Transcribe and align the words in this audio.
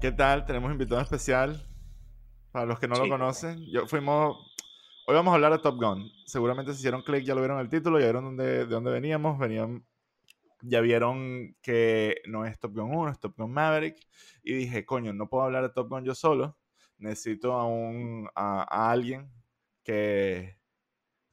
¿Qué 0.00 0.12
tal? 0.12 0.44
Tenemos 0.46 0.70
invitado 0.70 1.00
especial. 1.00 1.60
Para 2.52 2.66
los 2.66 2.78
que 2.78 2.86
no 2.86 2.94
lo 2.94 3.08
conocen, 3.08 3.58
yo 3.66 3.88
fuimos. 3.88 4.36
Hoy 5.08 5.14
vamos 5.16 5.32
a 5.32 5.34
hablar 5.34 5.50
de 5.50 5.58
Top 5.58 5.74
Gun. 5.74 6.08
Seguramente 6.24 6.72
si 6.72 6.78
hicieron 6.78 7.02
clic 7.02 7.24
ya 7.24 7.34
lo 7.34 7.40
vieron 7.40 7.58
el 7.58 7.68
título, 7.68 7.98
ya 7.98 8.06
vieron 8.06 8.22
dónde, 8.22 8.44
de 8.44 8.66
dónde 8.66 8.92
veníamos. 8.92 9.40
Venían, 9.40 9.84
ya 10.62 10.80
vieron 10.80 11.56
que 11.62 12.22
no 12.28 12.46
es 12.46 12.60
Top 12.60 12.74
Gun 12.76 12.94
1, 12.94 13.10
es 13.10 13.18
Top 13.18 13.34
Gun 13.36 13.52
Maverick. 13.52 13.98
Y 14.44 14.54
dije, 14.54 14.86
coño, 14.86 15.12
no 15.12 15.28
puedo 15.28 15.42
hablar 15.42 15.64
de 15.64 15.70
Top 15.70 15.88
Gun 15.88 16.04
yo 16.04 16.14
solo. 16.14 16.56
Necesito 16.98 17.54
a, 17.54 17.66
un, 17.66 18.28
a, 18.36 18.62
a 18.62 18.92
alguien 18.92 19.32
que, 19.82 20.57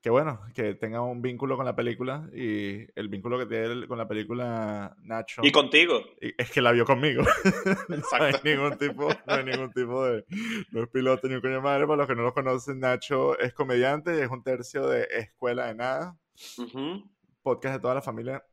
que, 0.06 0.12
bueno, 0.12 0.40
que 0.54 0.76
tenga 0.76 1.02
un 1.02 1.20
vínculo 1.20 1.58
con 1.58 1.66
la 1.66 1.76
película. 1.76 2.30
Y 2.32 2.86
el 2.94 3.09
vínculo 3.09 3.40
que 3.40 3.48
tiene 3.48 3.88
con 3.88 3.98
la 3.98 4.08
película 4.08 4.95
Nacho. 5.02 5.41
Y 5.44 5.52
contigo. 5.52 6.00
Es 6.22 6.52
que 6.52 6.62
la 6.62 6.72
vio 6.73 6.86
conmigo. 6.86 7.23
no 7.90 8.23
hay 8.23 8.34
ningún 8.44 8.78
tipo, 8.78 9.08
no 9.09 9.34
hay 9.34 9.44
ningún 9.44 9.73
tipo 9.73 10.05
de. 10.05 10.23
No 10.72 10.84
es 10.84 10.90
piloto 10.90 11.28
ni 11.28 11.34
un 11.34 11.41
coño 11.41 11.55
de 11.55 11.62
madre. 11.62 11.88
Para 11.88 11.98
los 11.98 12.08
que 12.08 12.14
no 12.14 12.22
lo 12.22 12.36
conocen, 12.36 12.81
Nacho 12.81 13.36
es 13.40 13.52
comediante 13.55 14.16
y 14.16 14.22
es 14.22 14.30
un 14.30 14.44
tercio 14.44 14.86
de 14.88 15.08
Escuela 15.09 15.66
de 15.70 15.73
Nada, 15.73 16.16
podcast 17.42 17.73
de 17.78 17.80
toda 17.81 17.95
la 17.95 18.03
familia 18.03 18.45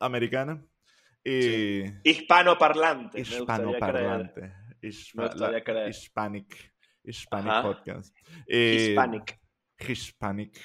americana. 0.00 0.60
Y. 1.22 1.84
Hispanoparlante. 2.02 3.22
creer. 3.22 3.40
Hispanoparlante. 3.40 4.52
Hispa- 4.82 5.14
Me 5.14 5.26
gustaría 5.28 5.58
la- 5.58 5.62
creer. 5.64 5.88
Hispanic. 5.90 6.72
Hispanic 7.04 7.52
Ajá. 7.52 7.62
podcast. 7.62 8.16
Y- 8.48 8.56
Hispanic. 8.90 9.39
Hispanic. 9.88 10.58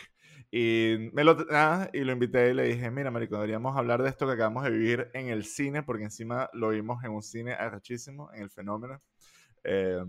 Y 0.52 1.10
me 1.12 1.24
lo, 1.24 1.36
nada, 1.46 1.90
y 1.92 2.00
lo 2.02 2.14
invité 2.14 2.52
y 2.52 2.54
le 2.54 2.64
dije, 2.64 2.90
mira, 2.90 3.12
marico, 3.12 3.36
deberíamos 3.36 3.76
hablar 3.76 4.02
de 4.02 4.10
esto 4.10 4.26
que 4.26 4.34
acabamos 4.34 4.64
de 4.64 4.72
vivir 4.72 5.10
en 5.14 5.28
el 5.30 5.44
cine, 5.44 5.84
porque 5.84 6.04
encima 6.04 6.50
lo 6.54 6.70
vimos 6.70 7.04
en 7.04 7.12
un 7.12 7.22
cine 7.24 7.54
arrechísimo, 7.54 8.32
en 8.34 8.44
el 8.44 8.50
fenómeno. 8.50 8.98
Eh, 9.64 10.04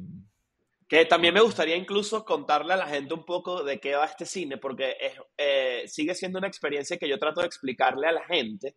Que 0.88 1.04
también 1.04 1.34
me 1.34 1.40
gustaría 1.40 1.74
incluso 1.74 2.24
contarle 2.24 2.74
a 2.74 2.76
la 2.76 2.86
gente 2.86 3.12
un 3.12 3.24
poco 3.24 3.64
de 3.64 3.80
qué 3.80 3.96
va 3.96 4.04
este 4.04 4.24
cine, 4.24 4.56
porque 4.56 4.96
es, 5.00 5.14
eh, 5.36 5.82
sigue 5.88 6.14
siendo 6.14 6.38
una 6.38 6.46
experiencia 6.46 6.96
que 6.96 7.08
yo 7.08 7.18
trato 7.18 7.41
de 7.41 7.48
explicarle 7.48 8.06
a 8.06 8.12
la 8.12 8.24
gente 8.24 8.76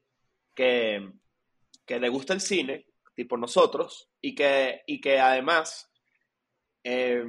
que, 0.56 1.08
que 1.86 2.00
le 2.00 2.10
gusta 2.10 2.34
el 2.34 2.42
cine, 2.42 2.88
tipo 3.14 3.38
nosotros, 3.38 4.10
y 4.20 4.34
que, 4.34 4.82
y 4.88 5.00
que 5.00 5.20
además 5.20 5.92
eh, 6.84 7.24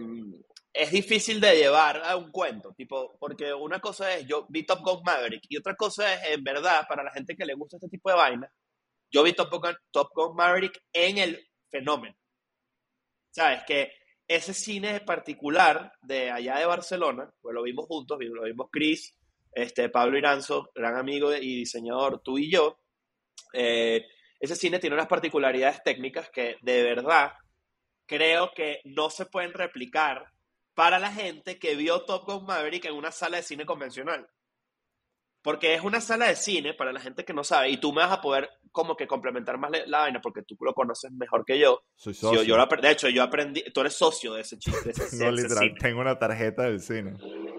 es 0.72 0.90
difícil 0.90 1.40
de 1.40 1.56
llevar 1.56 2.02
a 2.04 2.16
un 2.16 2.30
cuento, 2.30 2.72
tipo, 2.74 3.16
porque 3.18 3.52
una 3.52 3.80
cosa 3.80 4.14
es, 4.14 4.26
yo 4.26 4.46
vi 4.48 4.64
Top 4.64 4.80
Gun 4.80 5.02
Maverick, 5.04 5.44
y 5.48 5.56
otra 5.56 5.74
cosa 5.74 6.14
es, 6.14 6.34
en 6.36 6.44
verdad, 6.44 6.86
para 6.88 7.02
la 7.02 7.10
gente 7.10 7.36
que 7.36 7.44
le 7.44 7.54
gusta 7.54 7.76
este 7.76 7.88
tipo 7.88 8.10
de 8.10 8.16
vaina, 8.16 8.52
yo 9.10 9.22
vi 9.22 9.32
Top 9.32 9.50
Gun, 9.50 9.76
Top 9.90 10.10
Gun 10.14 10.36
Maverick 10.36 10.80
en 10.92 11.18
el 11.18 11.48
fenómeno. 11.68 12.16
¿Sabes? 13.32 13.62
Que 13.66 13.92
ese 14.26 14.54
cine 14.54 15.00
particular 15.00 15.92
de 16.02 16.30
allá 16.30 16.58
de 16.58 16.66
Barcelona, 16.66 17.32
pues 17.40 17.54
lo 17.54 17.62
vimos 17.62 17.86
juntos, 17.86 18.18
lo 18.20 18.42
vimos 18.42 18.68
Chris, 18.70 19.16
este, 19.52 19.88
Pablo 19.88 20.18
Iranzo, 20.18 20.70
gran 20.74 20.96
amigo 20.96 21.34
y 21.34 21.56
diseñador, 21.56 22.22
tú 22.22 22.38
y 22.38 22.50
yo. 22.50 22.78
eh, 23.52 24.06
ese 24.38 24.56
cine 24.56 24.78
tiene 24.78 24.94
unas 24.94 25.08
particularidades 25.08 25.82
técnicas 25.82 26.30
que 26.30 26.56
de 26.62 26.82
verdad 26.82 27.32
creo 28.06 28.52
que 28.54 28.80
no 28.84 29.10
se 29.10 29.26
pueden 29.26 29.52
replicar 29.52 30.32
para 30.80 30.98
la 30.98 31.12
gente 31.12 31.58
que 31.58 31.74
vio 31.76 32.06
Top 32.06 32.24
Gun 32.24 32.46
Maverick 32.46 32.86
en 32.86 32.94
una 32.94 33.12
sala 33.12 33.36
de 33.36 33.42
cine 33.42 33.66
convencional. 33.66 34.26
Porque 35.42 35.74
es 35.74 35.84
una 35.84 36.00
sala 36.00 36.28
de 36.28 36.36
cine, 36.36 36.72
para 36.72 36.90
la 36.90 37.00
gente 37.00 37.22
que 37.22 37.34
no 37.34 37.44
sabe, 37.44 37.68
y 37.68 37.76
tú 37.76 37.92
me 37.92 38.00
vas 38.00 38.12
a 38.12 38.22
poder 38.22 38.48
como 38.72 38.96
que 38.96 39.06
complementar 39.06 39.58
más 39.58 39.72
la, 39.72 39.84
la 39.84 39.98
vaina 39.98 40.22
porque 40.22 40.40
tú 40.42 40.56
lo 40.58 40.72
conoces 40.72 41.12
mejor 41.12 41.44
que 41.44 41.58
yo. 41.58 41.82
soy 41.96 42.14
socio. 42.14 42.42
yo, 42.44 42.56
yo 42.56 42.76
de 42.80 42.90
hecho, 42.90 43.10
yo 43.10 43.22
aprendí, 43.22 43.62
tú 43.74 43.82
eres 43.82 43.92
socio 43.92 44.32
de 44.32 44.40
ese 44.40 44.56
chiste, 44.56 44.88
ese 44.96 45.30
literal, 45.30 45.68
cine. 45.68 45.78
tengo 45.78 46.00
una 46.00 46.18
tarjeta 46.18 46.62
del 46.62 46.80
cine. 46.80 47.18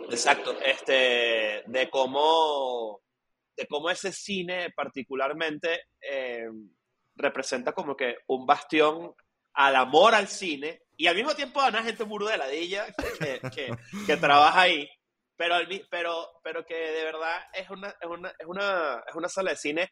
Exacto, 0.10 0.58
este, 0.60 1.62
de 1.68 1.90
cómo, 1.92 3.02
de 3.56 3.68
cómo 3.68 3.92
ese 3.92 4.12
cine 4.12 4.72
particularmente 4.76 5.90
eh, 6.02 6.50
representa 7.18 7.74
como 7.74 7.96
que 7.96 8.16
un 8.26 8.48
bastión 8.48 9.14
al 9.54 9.76
amor 9.76 10.16
al 10.16 10.28
cine 10.28 10.82
y 11.02 11.08
al 11.08 11.16
mismo 11.16 11.34
tiempo 11.34 11.60
a 11.60 11.70
una 11.70 11.82
gente 11.84 12.06
muro 12.06 12.28
de 12.28 12.38
ladilla 12.38 12.86
que, 13.20 13.42
que, 13.50 13.76
que 14.06 14.18
trabaja 14.18 14.62
ahí, 14.62 14.88
pero, 15.36 15.56
pero, 15.90 16.28
pero 16.44 16.64
que 16.64 16.76
de 16.76 17.04
verdad 17.04 17.42
es 17.54 17.68
una, 17.72 17.90
es 17.90 18.08
una, 18.08 18.30
es 18.38 18.46
una, 18.46 19.04
es 19.08 19.16
una 19.16 19.28
sala 19.28 19.50
de 19.52 19.58
cine 19.58 19.90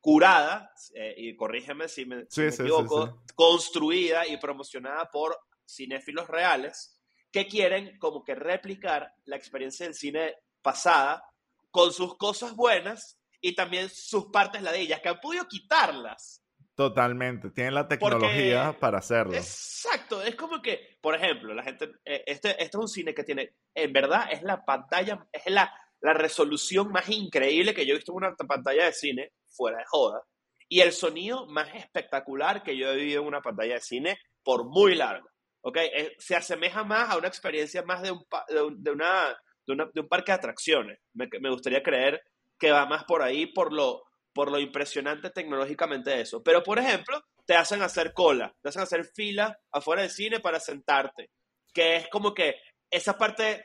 curada, 0.00 0.68
eh, 0.96 1.14
y 1.16 1.36
corrígeme 1.36 1.88
si 1.88 2.06
me, 2.06 2.22
si 2.22 2.26
Sí, 2.30 2.40
me 2.42 2.50
sí, 2.50 2.56
sí, 2.56 2.62
equivoco, 2.62 3.06
sí. 3.06 3.34
construida 3.36 4.26
y 4.26 4.36
promocionada 4.38 5.08
por 5.12 5.38
cinéfilos 5.64 6.26
reales 6.26 7.00
que 7.30 7.46
quieren 7.46 7.96
como 8.00 8.24
que 8.24 8.34
replicar 8.34 9.12
la 9.26 9.36
experiencia 9.36 9.86
del 9.86 9.94
cine 9.94 10.34
pasada 10.60 11.22
con 11.70 11.92
sus 11.92 12.16
cosas 12.16 12.56
buenas 12.56 13.20
y 13.40 13.54
también 13.54 13.88
sus 13.90 14.26
partes 14.32 14.62
ladillas, 14.62 15.00
que 15.00 15.10
han 15.10 15.20
podido 15.20 15.46
quitarlas. 15.46 16.42
Totalmente. 16.78 17.50
Tienen 17.50 17.74
la 17.74 17.88
tecnología 17.88 18.66
Porque- 18.66 18.78
para 18.78 18.98
hacerlo. 18.98 19.34
Exacto, 19.34 20.22
es 20.22 20.36
como 20.36 20.62
que, 20.62 20.96
por 21.00 21.16
ejemplo, 21.16 21.52
la 21.52 21.64
gente, 21.64 21.90
eh, 22.04 22.22
este, 22.24 22.50
este 22.50 22.64
es 22.64 22.74
un 22.76 22.86
cine 22.86 23.12
que 23.12 23.24
tiene, 23.24 23.56
en 23.74 23.92
verdad, 23.92 24.28
es 24.30 24.44
la 24.44 24.64
pantalla, 24.64 25.26
es 25.32 25.42
la, 25.52 25.74
la 26.00 26.12
resolución 26.14 26.92
más 26.92 27.08
increíble 27.08 27.74
que 27.74 27.84
yo 27.84 27.94
he 27.94 27.96
visto 27.96 28.12
en 28.12 28.18
una 28.18 28.36
pantalla 28.36 28.84
de 28.84 28.92
cine, 28.92 29.32
fuera 29.50 29.78
de 29.78 29.84
joda, 29.88 30.22
y 30.68 30.78
el 30.78 30.92
sonido 30.92 31.48
más 31.48 31.68
espectacular 31.74 32.62
que 32.62 32.76
yo 32.76 32.92
he 32.92 32.96
vivido 32.96 33.22
en 33.22 33.26
una 33.26 33.40
pantalla 33.42 33.74
de 33.74 33.80
cine 33.80 34.16
por 34.44 34.64
muy 34.64 34.94
largo. 34.94 35.28
¿ok? 35.62 35.78
Eh, 35.78 36.14
se 36.18 36.36
asemeja 36.36 36.84
más 36.84 37.10
a 37.10 37.16
una 37.18 37.26
experiencia 37.26 37.82
más 37.82 38.02
de 38.02 38.12
un, 38.12 38.24
de 38.50 38.62
un, 38.62 38.80
de 38.84 38.90
una, 38.92 39.36
de 39.66 39.72
una- 39.72 39.90
de 39.92 40.00
un 40.00 40.06
parque 40.08 40.30
de 40.30 40.36
atracciones. 40.36 41.00
Me, 41.12 41.28
me 41.40 41.50
gustaría 41.50 41.82
creer 41.82 42.22
que 42.56 42.70
va 42.70 42.86
más 42.86 43.02
por 43.02 43.20
ahí, 43.22 43.46
por 43.46 43.72
lo, 43.72 44.04
por 44.38 44.52
lo 44.52 44.60
impresionante 44.60 45.30
tecnológicamente 45.30 46.10
de 46.10 46.20
eso. 46.20 46.44
Pero, 46.44 46.62
por 46.62 46.78
ejemplo, 46.78 47.20
te 47.44 47.56
hacen 47.56 47.82
hacer 47.82 48.12
cola, 48.12 48.54
te 48.62 48.68
hacen 48.68 48.82
hacer 48.82 49.04
fila 49.04 49.58
afuera 49.72 50.02
del 50.02 50.12
cine 50.12 50.38
para 50.38 50.60
sentarte, 50.60 51.30
que 51.74 51.96
es 51.96 52.08
como 52.08 52.32
que 52.32 52.54
esa 52.88 53.18
parte, 53.18 53.64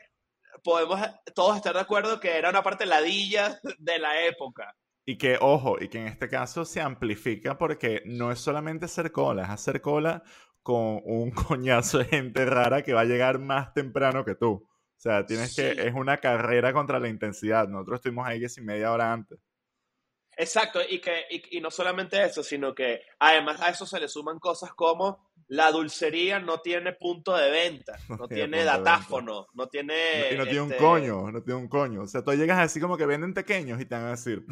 podemos 0.64 0.98
todos 1.32 1.54
estar 1.54 1.74
de 1.74 1.80
acuerdo 1.80 2.18
que 2.18 2.36
era 2.36 2.50
una 2.50 2.64
parte 2.64 2.86
ladilla 2.86 3.56
de 3.78 4.00
la 4.00 4.24
época. 4.24 4.74
Y 5.06 5.16
que, 5.16 5.38
ojo, 5.40 5.76
y 5.80 5.86
que 5.86 5.98
en 5.98 6.08
este 6.08 6.28
caso 6.28 6.64
se 6.64 6.80
amplifica 6.80 7.56
porque 7.56 8.02
no 8.06 8.32
es 8.32 8.40
solamente 8.40 8.86
hacer 8.86 9.12
cola, 9.12 9.44
es 9.44 9.50
hacer 9.50 9.80
cola 9.80 10.24
con 10.60 11.02
un 11.04 11.30
coñazo 11.30 11.98
de 11.98 12.06
gente 12.06 12.46
rara 12.46 12.82
que 12.82 12.94
va 12.94 13.02
a 13.02 13.04
llegar 13.04 13.38
más 13.38 13.72
temprano 13.74 14.24
que 14.24 14.34
tú. 14.34 14.54
O 14.54 14.68
sea, 14.96 15.24
tienes 15.24 15.54
que, 15.54 15.70
es 15.70 15.94
una 15.94 16.16
carrera 16.16 16.72
contra 16.72 16.98
la 16.98 17.06
intensidad. 17.06 17.68
Nosotros 17.68 17.98
estuvimos 17.98 18.26
ahí 18.26 18.48
si 18.48 18.60
media 18.60 18.90
hora 18.90 19.12
antes. 19.12 19.38
Exacto, 20.36 20.80
y, 20.88 21.00
que, 21.00 21.26
y, 21.30 21.58
y 21.58 21.60
no 21.60 21.70
solamente 21.70 22.22
eso, 22.22 22.42
sino 22.42 22.74
que 22.74 23.02
además 23.18 23.60
a 23.60 23.70
eso 23.70 23.86
se 23.86 24.00
le 24.00 24.08
suman 24.08 24.38
cosas 24.38 24.72
como 24.74 25.20
la 25.48 25.70
dulcería 25.70 26.40
no 26.40 26.60
tiene 26.60 26.92
punto 26.92 27.36
de 27.36 27.50
venta, 27.50 27.98
no, 28.08 28.16
No 28.16 28.28
tiene 28.28 28.64
datáfono, 28.64 29.48
no 29.54 29.68
tiene... 29.68 30.32
y 30.32 30.36
no 30.36 30.44
tiene 30.44 30.60
un 30.60 30.72
este, 30.72 30.82
coño, 30.82 31.30
no 31.30 31.42
tiene 31.42 31.60
un 31.60 31.68
coño. 31.68 32.02
O 32.02 32.06
sea, 32.06 32.22
tú 32.22 32.32
llegas 32.32 32.58
así 32.58 32.80
como 32.80 32.96
que 32.96 33.06
venden 33.06 33.34
pequeños 33.34 33.80
y 33.80 33.84
te 33.84 33.94
van 33.94 34.06
a 34.06 34.10
decir, 34.10 34.44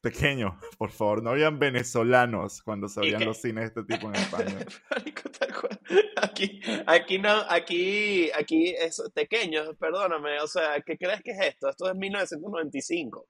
pequeño, 0.00 0.58
por 0.78 0.90
favor, 0.90 1.22
no 1.22 1.30
habían 1.30 1.58
venezolanos 1.58 2.62
cuando 2.62 2.88
se 2.88 3.00
abrían 3.00 3.24
los 3.24 3.40
cines 3.40 3.72
de 3.74 3.80
este 3.80 3.94
tipo 3.94 4.08
en 4.08 4.14
España. 4.16 4.58
Aquí, 6.22 6.60
aquí 6.86 7.18
no, 7.18 7.32
aquí, 7.48 8.30
aquí 8.32 8.68
es 8.68 9.02
pequeño, 9.14 9.74
perdóname, 9.74 10.38
o 10.40 10.46
sea, 10.46 10.80
¿qué 10.82 10.96
crees 10.96 11.22
que 11.22 11.32
es 11.32 11.40
esto? 11.40 11.68
Esto 11.68 11.88
es 11.90 11.96
1995. 11.96 13.28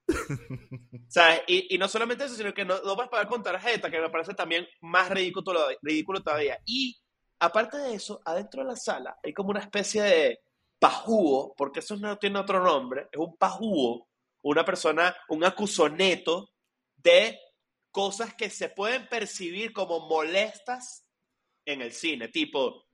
¿Sabes? 1.07 1.41
Y, 1.47 1.73
y 1.73 1.77
no 1.77 1.87
solamente 1.87 2.25
eso, 2.25 2.35
sino 2.35 2.53
que 2.53 2.65
no, 2.65 2.81
no 2.83 2.95
vas 2.95 3.07
a 3.07 3.11
pagar 3.11 3.27
con 3.27 3.41
tarjeta, 3.43 3.89
que 3.89 3.99
me 3.99 4.09
parece 4.09 4.33
también 4.33 4.67
más 4.81 5.09
ridículo, 5.09 5.43
todavía- 5.43 5.77
ridículo 5.81 6.21
todavía. 6.21 6.59
Y 6.65 6.97
aparte 7.39 7.77
de 7.77 7.95
eso, 7.95 8.21
adentro 8.25 8.61
de 8.61 8.69
la 8.69 8.75
sala 8.75 9.17
hay 9.23 9.33
como 9.33 9.49
una 9.49 9.61
especie 9.61 10.01
de 10.03 10.39
pajúo, 10.79 11.53
porque 11.57 11.79
eso 11.79 11.95
no 11.97 12.17
tiene 12.17 12.39
otro 12.39 12.63
nombre, 12.63 13.07
es 13.11 13.19
un 13.19 13.35
pajúo, 13.37 14.07
una 14.43 14.65
persona, 14.65 15.15
un 15.29 15.43
acusoneto 15.43 16.49
de 17.03 17.39
cosas 17.91 18.33
que 18.33 18.49
se 18.49 18.69
pueden 18.69 19.07
percibir 19.07 19.73
como 19.73 20.07
molestas 20.07 21.05
en 21.65 21.81
el 21.81 21.91
cine, 21.91 22.29
tipo, 22.29 22.85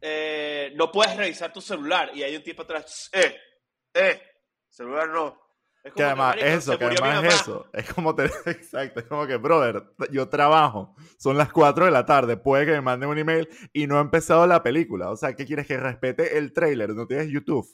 eh, 0.00 0.72
no 0.74 0.90
puedes 0.90 1.16
revisar 1.16 1.52
tu 1.52 1.60
celular 1.60 2.10
y 2.14 2.22
hay 2.22 2.36
un 2.36 2.42
tipo 2.42 2.62
atrás, 2.62 3.08
eh, 3.12 3.36
eh, 3.94 4.20
celular 4.68 5.08
no. 5.08 5.40
Es 5.84 5.92
Que 5.94 6.04
además, 6.04 6.36
marico, 6.36 6.46
eso, 6.46 6.78
que 6.78 6.84
además 6.84 7.14
mamá. 7.16 7.28
eso, 7.28 7.70
es 7.72 7.92
como, 7.92 8.14
te, 8.14 8.24
exacto, 8.46 9.00
es 9.00 9.06
como 9.06 9.26
que, 9.26 9.36
brother, 9.36 9.82
yo 10.12 10.28
trabajo, 10.28 10.94
son 11.18 11.36
las 11.36 11.52
4 11.52 11.86
de 11.86 11.90
la 11.90 12.06
tarde, 12.06 12.36
puede 12.36 12.66
que 12.66 12.72
me 12.72 12.80
manden 12.80 13.08
un 13.08 13.18
email 13.18 13.48
y 13.72 13.86
no 13.88 13.98
ha 13.98 14.00
empezado 14.00 14.46
la 14.46 14.62
película. 14.62 15.10
O 15.10 15.16
sea, 15.16 15.34
¿qué 15.34 15.44
quieres? 15.44 15.66
Que 15.66 15.76
respete 15.76 16.38
el 16.38 16.52
trailer, 16.52 16.90
no 16.90 17.06
tienes 17.06 17.28
YouTube. 17.28 17.66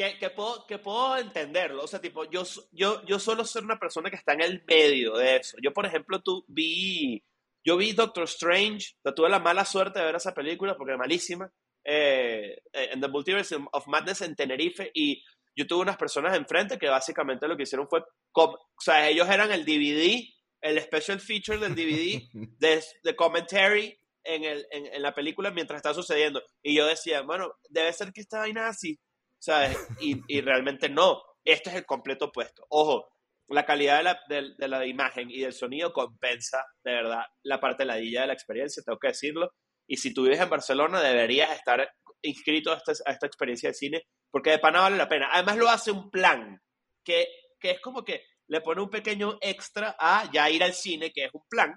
Que, 0.00 0.18
que 0.18 0.30
puedo, 0.30 0.66
que 0.66 0.78
puedo 0.78 1.18
entenderlo. 1.18 1.84
O 1.84 1.86
sea, 1.86 2.00
tipo, 2.00 2.24
yo, 2.30 2.42
yo, 2.72 3.04
yo 3.04 3.18
suelo 3.18 3.44
ser 3.44 3.64
una 3.64 3.78
persona 3.78 4.08
que 4.08 4.16
está 4.16 4.32
en 4.32 4.40
el 4.40 4.64
medio 4.66 5.14
de 5.14 5.36
eso. 5.36 5.56
Yo, 5.62 5.72
por 5.72 5.84
ejemplo, 5.84 6.22
tú 6.22 6.44
vi 6.48 7.22
Yo 7.64 7.76
vi 7.76 7.92
Doctor 7.92 8.24
Strange, 8.24 8.94
tuve 9.14 9.28
la 9.28 9.38
mala 9.38 9.64
suerte 9.66 9.98
de 9.98 10.06
ver 10.06 10.14
esa 10.14 10.32
película 10.32 10.76
porque 10.76 10.92
es 10.92 10.98
malísima, 10.98 11.52
eh, 11.84 12.62
en 12.72 13.00
The 13.00 13.08
Multiverse 13.08 13.56
of 13.72 13.86
Madness 13.88 14.22
en 14.22 14.34
Tenerife 14.34 14.90
y 14.94 15.22
yo 15.54 15.66
tuve 15.66 15.82
unas 15.82 15.98
personas 15.98 16.36
enfrente 16.36 16.78
que 16.78 16.88
básicamente 16.88 17.48
lo 17.48 17.56
que 17.56 17.64
hicieron 17.64 17.88
fue, 17.88 18.02
o 18.32 18.58
sea, 18.78 19.08
ellos 19.08 19.28
eran 19.28 19.52
el 19.52 19.64
DVD, 19.66 20.24
el 20.62 20.80
special 20.80 21.20
feature 21.20 21.58
del 21.58 21.74
DVD 21.74 22.22
de, 22.58 22.82
de 23.02 23.16
commentary 23.16 23.98
en, 24.24 24.44
el, 24.44 24.66
en, 24.70 25.02
la 25.02 25.14
película 25.14 25.50
mientras 25.50 25.76
está 25.78 25.92
sucediendo. 25.92 26.42
Y 26.62 26.76
yo 26.76 26.86
decía, 26.86 27.22
bueno, 27.22 27.52
debe 27.68 27.92
ser 27.92 28.12
que 28.12 28.20
esta 28.20 28.38
vaina 28.38 28.68
así, 28.68 28.98
¿sabes? 29.40 29.76
Y, 30.00 30.22
y 30.28 30.40
realmente 30.40 30.88
no. 30.88 31.20
Este 31.44 31.70
es 31.70 31.76
el 31.76 31.86
completo 31.86 32.26
opuesto. 32.26 32.64
Ojo, 32.68 33.08
la 33.48 33.66
calidad 33.66 33.96
de 33.98 34.02
la, 34.04 34.20
de, 34.28 34.68
la, 34.68 34.86
imagen 34.86 35.30
y 35.30 35.40
del 35.40 35.52
sonido 35.52 35.92
compensa, 35.92 36.64
de 36.84 36.92
verdad, 36.92 37.24
la 37.42 37.58
parte 37.58 37.84
ladilla 37.84 38.20
de 38.20 38.28
la 38.28 38.32
experiencia, 38.32 38.82
tengo 38.84 38.98
que 38.98 39.08
decirlo. 39.08 39.50
Y 39.88 39.96
si 39.96 40.14
tú 40.14 40.22
vives 40.22 40.40
en 40.40 40.50
Barcelona, 40.50 41.00
deberías 41.00 41.50
estar 41.50 41.90
inscrito 42.22 42.72
a 42.72 42.76
esta, 42.76 42.92
a 43.06 43.12
esta 43.12 43.26
experiencia 43.26 43.70
de 43.70 43.74
cine, 43.74 44.02
porque 44.30 44.50
de 44.50 44.60
pana 44.60 44.82
vale 44.82 44.96
la 44.96 45.08
pena. 45.08 45.30
Además, 45.32 45.56
lo 45.56 45.68
hace 45.68 45.90
un 45.90 46.10
plan, 46.10 46.62
que, 47.04 47.26
que 47.58 47.72
es 47.72 47.80
como 47.80 48.04
que 48.04 48.24
le 48.46 48.60
pone 48.60 48.82
un 48.82 48.90
pequeño 48.90 49.38
extra 49.40 49.96
a 49.98 50.30
ya 50.32 50.48
ir 50.48 50.62
al 50.62 50.74
cine, 50.74 51.10
que 51.12 51.24
es 51.24 51.30
un 51.34 51.42
plan, 51.48 51.76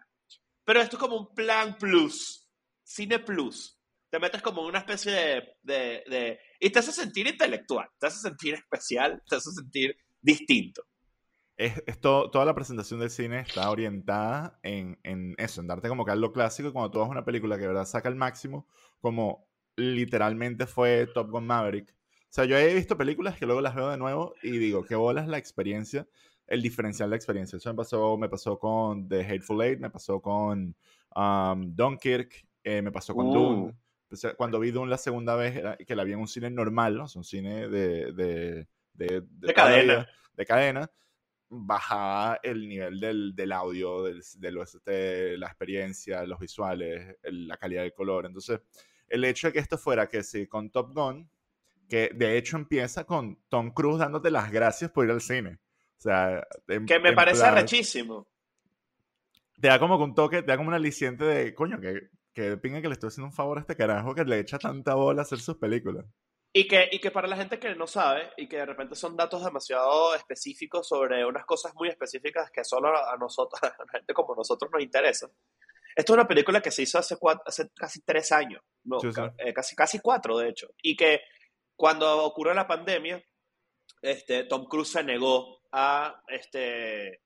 pero 0.64 0.80
esto 0.80 0.98
es 0.98 1.00
como 1.00 1.18
un 1.18 1.34
plan 1.34 1.78
plus, 1.78 2.48
cine 2.84 3.20
plus. 3.20 3.80
Te 4.14 4.20
metes 4.20 4.44
como 4.44 4.62
una 4.62 4.78
especie 4.78 5.12
de, 5.12 5.44
de, 5.64 6.04
de, 6.08 6.40
Y 6.60 6.70
te 6.70 6.78
hace 6.78 6.92
sentir 6.92 7.26
intelectual, 7.26 7.90
te 7.98 8.06
hace 8.06 8.20
sentir 8.20 8.54
especial, 8.54 9.24
te 9.28 9.38
hace 9.38 9.50
sentir 9.50 9.98
distinto. 10.22 10.84
Es, 11.58 11.82
toda 12.00 12.46
la 12.46 12.54
presentación 12.54 13.00
del 13.00 13.10
cine 13.10 13.40
está 13.40 13.72
orientada 13.72 14.60
en, 14.62 15.00
en, 15.02 15.34
eso, 15.40 15.62
en 15.62 15.68
darte 15.68 15.90
como 15.90 16.06
que 16.06 16.12
algo 16.12 16.32
clásico. 16.32 16.70
Y 16.70 16.72
cuando 16.72 16.92
tú 16.92 17.00
ves 17.00 17.10
una 17.10 17.26
película 17.26 17.56
que 17.56 17.64
de 17.64 17.70
verdad 17.70 17.86
saca 17.86 18.08
el 18.08 18.14
máximo, 18.14 18.68
como 19.02 19.48
literalmente 19.78 20.68
fue 20.68 21.08
Top 21.12 21.32
Gun 21.32 21.48
Maverick. 21.48 21.90
O 21.90 22.28
sea, 22.30 22.46
yo 22.46 22.56
he 22.56 22.72
visto 22.76 22.96
películas 22.96 23.36
que 23.40 23.48
luego 23.48 23.62
las 23.62 23.74
veo 23.74 23.90
de 23.90 23.98
nuevo 23.98 24.36
y 24.44 24.60
digo, 24.60 24.86
qué 24.86 24.94
bolas 24.94 25.28
la 25.28 25.40
experiencia 25.40 26.08
el 26.46 26.62
diferencial 26.62 27.10
de 27.10 27.16
experiencia. 27.16 27.58
Eso 27.58 27.72
me 27.72 27.78
pasó, 27.78 28.16
me 28.16 28.30
pasó 28.30 28.60
con 28.60 29.08
The 29.08 29.22
Hateful 29.22 29.64
Eight, 29.64 29.80
me 29.80 29.90
pasó 29.90 30.22
con 30.22 30.76
um, 31.16 31.76
Dunkirk, 31.76 32.46
eh, 32.64 32.84
me 32.84 32.92
pasó 32.92 33.16
con 33.16 33.32
Dune. 33.32 33.74
Cuando 34.38 34.60
vi 34.60 34.72
Dune 34.72 34.90
la 34.90 34.98
segunda 34.98 35.36
vez, 35.36 35.62
que 35.86 35.96
la 35.96 36.04
vi 36.04 36.14
en 36.14 36.20
un 36.20 36.28
cine 36.28 36.50
normal, 36.50 36.96
¿no? 36.96 37.06
un 37.16 37.24
cine 37.24 37.68
de, 37.68 38.12
de, 38.14 38.68
de, 38.94 39.54
cadena. 39.54 40.08
de 40.34 40.46
cadena, 40.46 40.92
bajaba 41.50 42.40
el 42.44 42.68
nivel 42.68 43.00
del, 43.00 43.36
del 43.36 43.52
audio, 43.52 44.04
del, 44.04 44.24
de, 44.38 44.52
los, 44.52 44.84
de, 44.84 45.38
la 45.38 45.48
experiencia, 45.48 46.26
los 46.26 46.40
visuales, 46.40 47.18
la 47.24 47.58
calidad 47.58 47.84
del 47.84 47.94
color. 47.94 48.26
Entonces, 48.26 48.60
el 49.08 49.24
hecho 49.26 49.48
de 49.48 49.54
que 49.54 49.60
esto 49.60 49.78
fuera 49.78 50.08
que 50.08 50.24
sí, 50.24 50.48
con 50.48 50.70
Top 50.70 50.94
Gun, 50.94 51.30
que 51.90 52.12
de 52.14 52.38
hecho 52.38 52.58
empieza 52.58 53.04
con 53.04 53.40
Tom 53.50 53.72
Cruise 53.72 54.00
dándote 54.00 54.32
las 54.32 54.52
gracias 54.52 54.92
por 54.92 55.06
ir 55.06 55.12
al 55.12 55.22
cine 55.22 55.60
sea, 56.04 56.48
que 56.68 57.00
me 57.00 57.14
parece 57.14 57.50
rechísimo. 57.50 58.28
Te 59.60 59.70
da 59.70 59.80
como 59.80 59.96
un 59.96 60.14
toque, 60.14 60.42
te 60.42 60.48
da 60.48 60.58
como 60.58 60.70
un 60.70 60.76
aliciente 60.76 61.24
de, 61.24 61.54
coño, 61.54 61.80
que, 61.80 62.10
que 62.34 62.58
pinga 62.58 62.82
que 62.82 62.88
le 62.88 62.94
estoy 62.94 63.10
haciendo 63.10 63.28
un 63.28 63.34
favor 63.34 63.58
a 63.58 63.62
este 63.62 63.76
carajo 63.76 64.16
que 64.16 64.26
le 64.26 64.40
echa 64.40 64.58
tanta 64.58 64.96
bola 64.96 65.22
a 65.22 65.24
hacer 65.24 65.40
sus 65.40 65.58
películas. 65.58 66.06
Y 66.56 66.68
que, 66.68 66.88
y 66.92 67.00
que 67.00 67.10
para 67.10 67.28
la 67.28 67.36
gente 67.36 67.60
que 67.60 67.74
no 67.76 67.88
sabe 67.88 68.32
y 68.38 68.48
que 68.48 68.58
de 68.58 68.66
repente 68.66 68.96
son 68.96 69.18
datos 69.18 69.44
demasiado 69.44 70.14
específicos 70.14 70.88
sobre 70.88 71.26
unas 71.26 71.46
cosas 71.46 71.74
muy 71.76 71.90
específicas 71.90 72.52
que 72.52 72.64
solo 72.64 72.90
a 72.96 73.18
nosotros, 73.18 73.60
a 73.64 73.68
la 73.68 73.92
gente 73.92 74.14
como 74.14 74.36
nosotros 74.36 74.70
nos 74.72 74.84
interesa. 74.84 75.30
Esto 75.96 76.14
es 76.14 76.18
una 76.18 76.28
película 76.28 76.62
que 76.62 76.72
se 76.72 76.84
hizo 76.84 76.98
hace, 76.98 77.18
hace 77.46 77.70
casi 77.76 78.02
tres 78.02 78.32
años, 78.32 78.62
no, 78.84 78.98
eh, 79.38 79.54
casi, 79.54 79.76
casi 79.76 80.00
cuatro 80.00 80.38
de 80.38 80.50
hecho, 80.50 80.70
y 80.82 80.96
que 80.96 81.22
cuando 81.76 82.24
ocurrió 82.24 82.54
la 82.54 82.68
pandemia, 82.68 83.24
este, 84.02 84.44
Tom 84.46 84.66
Cruise 84.66 84.92
se 84.92 85.04
negó 85.04 85.62
a, 85.72 86.22
este, 86.28 87.22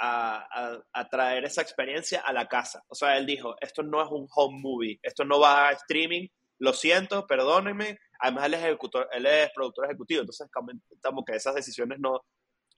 a, 0.00 1.08
traer 1.10 1.44
esa 1.44 1.62
experiencia 1.62 2.20
a 2.20 2.32
la 2.32 2.48
casa. 2.48 2.82
O 2.88 2.94
sea, 2.94 3.16
él 3.18 3.26
dijo, 3.26 3.54
esto 3.60 3.82
no 3.82 4.02
es 4.02 4.08
un 4.10 4.26
home 4.34 4.58
movie, 4.60 4.98
esto 5.02 5.24
no 5.24 5.40
va 5.40 5.68
a 5.68 5.72
streaming, 5.72 6.28
lo 6.58 6.72
siento, 6.72 7.26
perdónenme. 7.26 7.98
Además, 8.20 8.46
él 8.46 8.54
es, 8.54 8.64
ejecutor, 8.64 9.08
él 9.12 9.26
es 9.26 9.50
productor 9.54 9.86
ejecutivo, 9.86 10.20
entonces 10.20 10.48
como 11.02 11.24
que 11.24 11.36
esas 11.36 11.54
decisiones 11.54 11.98
no, 12.00 12.20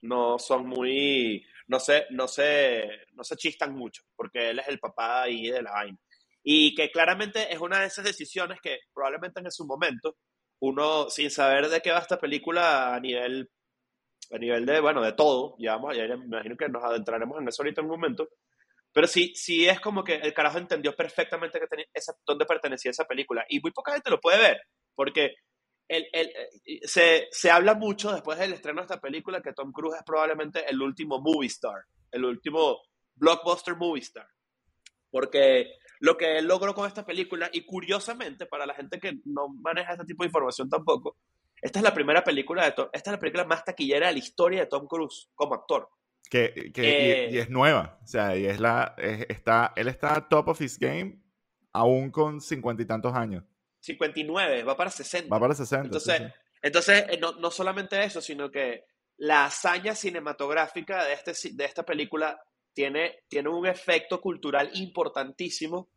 no 0.01 0.39
son 0.39 0.67
muy, 0.67 1.45
no 1.67 1.79
se, 1.79 2.05
no, 2.11 2.27
se, 2.27 2.87
no 3.13 3.23
se 3.23 3.35
chistan 3.35 3.73
mucho, 3.73 4.03
porque 4.15 4.49
él 4.49 4.59
es 4.59 4.67
el 4.67 4.79
papá 4.79 5.23
ahí 5.23 5.49
de 5.49 5.61
la 5.61 5.71
vaina. 5.71 5.97
Y 6.43 6.75
que 6.75 6.91
claramente 6.91 7.53
es 7.53 7.59
una 7.59 7.79
de 7.79 7.87
esas 7.87 8.03
decisiones 8.03 8.59
que 8.61 8.79
probablemente 8.93 9.39
en 9.39 9.51
su 9.51 9.65
momento, 9.65 10.17
uno, 10.59 11.09
sin 11.09 11.31
saber 11.31 11.69
de 11.69 11.81
qué 11.81 11.91
va 11.91 11.99
esta 11.99 12.19
película 12.19 12.93
a 12.93 12.99
nivel 12.99 13.49
a 14.31 14.37
nivel 14.37 14.65
de, 14.65 14.79
bueno, 14.79 15.01
de 15.01 15.13
todo, 15.13 15.55
ya, 15.59 15.75
vamos, 15.75 15.95
ya 15.95 16.07
me 16.15 16.25
imagino 16.25 16.55
que 16.57 16.69
nos 16.69 16.83
adentraremos 16.83 17.39
en 17.39 17.47
eso 17.47 17.61
ahorita 17.61 17.81
en 17.81 17.85
un 17.85 17.91
momento, 17.91 18.29
pero 18.91 19.07
sí, 19.07 19.33
sí 19.35 19.67
es 19.67 19.79
como 19.79 20.03
que 20.03 20.15
el 20.15 20.33
carajo 20.33 20.57
entendió 20.57 20.95
perfectamente 20.95 21.59
que 21.59 21.67
tenía 21.67 21.85
esa, 21.93 22.13
dónde 22.25 22.45
pertenecía 22.45 22.91
esa 22.91 23.05
película, 23.05 23.45
y 23.49 23.59
muy 23.59 23.71
poca 23.71 23.93
gente 23.93 24.09
lo 24.09 24.19
puede 24.19 24.37
ver, 24.37 24.61
porque 24.95 25.35
el, 25.87 26.05
el, 26.13 26.27
eh, 26.27 26.79
se, 26.83 27.27
se, 27.31 27.51
habla 27.51 27.75
mucho 27.75 28.11
después 28.11 28.39
del 28.39 28.53
estreno 28.53 28.81
de 28.81 28.85
esta 28.85 29.01
película 29.01 29.41
que 29.41 29.53
Tom 29.53 29.71
Cruise 29.71 29.97
es 29.97 30.03
probablemente 30.05 30.63
el 30.69 30.81
último 30.81 31.19
movie 31.19 31.47
star, 31.47 31.83
el 32.11 32.23
último 32.25 32.81
blockbuster 33.15 33.75
movie 33.75 34.01
star, 34.01 34.27
porque 35.11 35.73
lo 35.99 36.17
que 36.17 36.37
él 36.37 36.45
logró 36.45 36.73
con 36.73 36.87
esta 36.87 37.05
película, 37.05 37.49
y 37.53 37.65
curiosamente, 37.65 38.45
para 38.45 38.65
la 38.65 38.73
gente 38.73 38.99
que 38.99 39.13
no 39.25 39.47
maneja 39.61 39.93
este 39.93 40.05
tipo 40.05 40.23
de 40.23 40.27
información 40.27 40.69
tampoco, 40.69 41.17
esta 41.63 41.79
es 41.79 41.83
la 41.83 41.93
primera 41.93 42.23
película 42.23 42.65
de 42.65 42.73
Tom, 42.73 42.89
esta 42.91 43.09
es 43.09 43.13
la 43.13 43.19
película 43.19 43.45
más 43.45 43.63
taquillera 43.63 44.07
de 44.07 44.13
la 44.13 44.19
historia 44.19 44.59
de 44.59 44.65
Tom 44.65 44.85
Cruise 44.85 45.29
como 45.33 45.55
actor. 45.55 45.89
Que, 46.29 46.71
que 46.73 46.83
y, 46.83 47.37
eh, 47.37 47.39
es 47.39 47.49
nueva, 47.49 47.99
o 48.03 48.07
sea, 48.07 48.35
y 48.35 48.45
es 48.45 48.59
la, 48.59 48.95
está, 48.97 49.71
él 49.77 49.87
está 49.87 50.27
top 50.27 50.49
of 50.49 50.61
his 50.61 50.77
game 50.77 51.21
aún 51.71 52.11
con 52.11 52.41
cincuenta 52.41 52.83
y 52.83 52.85
tantos 52.85 53.13
años. 53.13 53.45
59, 53.79 54.63
va 54.63 54.75
para 54.75 54.89
60. 54.89 55.33
Va 55.33 55.39
para 55.39 55.55
60. 55.55 55.85
Entonces, 55.85 56.21
entonces 56.61 57.05
eh, 57.09 57.17
no, 57.17 57.33
no, 57.33 57.49
solamente 57.49 58.01
eso, 58.03 58.19
sino 58.19 58.51
que 58.51 58.83
la 59.17 59.45
hazaña 59.45 59.95
cinematográfica 59.95 61.05
de, 61.05 61.13
este, 61.13 61.33
de 61.53 61.65
esta 61.65 61.83
película 61.85 62.41
tiene, 62.73 63.23
tiene 63.29 63.49
un 63.49 63.65
efecto 63.65 64.19
cultural 64.19 64.69
importantísimo, 64.73 65.89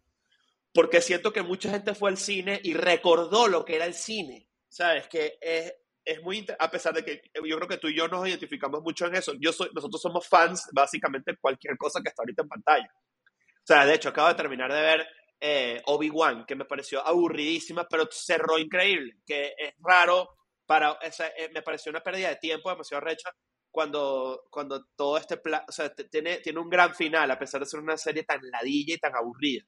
porque 0.73 1.01
siento 1.01 1.33
que 1.33 1.43
mucha 1.43 1.71
gente 1.71 1.95
fue 1.95 2.11
al 2.11 2.19
cine 2.19 2.61
y 2.63 2.75
recordó 2.75 3.49
lo 3.49 3.65
que 3.65 3.77
era 3.77 3.87
el 3.87 3.95
cine. 3.95 4.47
¿Sabes? 4.77 5.09
Que 5.09 5.39
es, 5.41 5.73
es 6.05 6.23
muy, 6.23 6.47
a 6.59 6.71
pesar 6.71 6.93
de 6.93 7.03
que 7.03 7.23
yo 7.35 7.57
creo 7.57 7.69
que 7.69 7.79
tú 7.79 7.89
y 7.89 7.97
yo 7.97 8.07
nos 8.09 8.29
identificamos 8.29 8.83
mucho 8.83 9.07
en 9.07 9.17
eso, 9.17 9.33
yo 9.41 9.51
soy, 9.51 9.71
nosotros 9.75 10.03
somos 10.03 10.29
fans 10.29 10.69
básicamente 10.71 11.33
de 11.33 11.39
cualquier 11.39 11.79
cosa 11.79 12.01
que 12.03 12.11
está 12.11 12.23
ahorita 12.23 12.43
en 12.43 12.49
pantalla. 12.49 12.91
O 12.95 13.67
sea, 13.67 13.87
de 13.87 13.95
hecho, 13.95 14.11
acabo 14.11 14.29
de 14.29 14.35
terminar 14.35 14.71
de 14.71 14.81
ver 14.81 15.09
eh, 15.41 15.83
Obi-Wan, 15.87 16.45
que 16.45 16.55
me 16.55 16.67
pareció 16.67 17.05
aburridísima, 17.07 17.87
pero 17.89 18.07
cerró 18.11 18.59
increíble, 18.59 19.15
que 19.27 19.55
es 19.57 19.73
raro 19.79 20.29
para, 20.67 20.99
eh, 21.01 21.49
me 21.55 21.63
pareció 21.63 21.89
una 21.89 22.03
pérdida 22.03 22.29
de 22.29 22.37
tiempo 22.37 22.69
demasiado 22.69 23.01
recha 23.01 23.31
cuando, 23.71 24.43
cuando 24.51 24.85
todo 24.95 25.17
este 25.17 25.39
plan, 25.39 25.63
o 25.67 25.73
sea, 25.73 25.93
tiene, 25.95 26.39
tiene 26.39 26.61
un 26.61 26.69
gran 26.69 26.95
final, 26.95 27.31
a 27.31 27.39
pesar 27.39 27.61
de 27.61 27.67
ser 27.67 27.81
una 27.81 27.97
serie 27.97 28.25
tan 28.25 28.41
ladilla 28.43 28.95
y 28.95 28.99
tan 28.99 29.17
aburrida. 29.17 29.65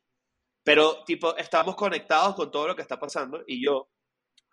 Pero, 0.62 1.02
tipo, 1.04 1.34
estamos 1.38 1.76
conectados 1.76 2.34
con 2.34 2.50
todo 2.50 2.68
lo 2.68 2.76
que 2.76 2.82
está 2.82 2.98
pasando 2.98 3.42
y 3.46 3.64
yo, 3.64 3.88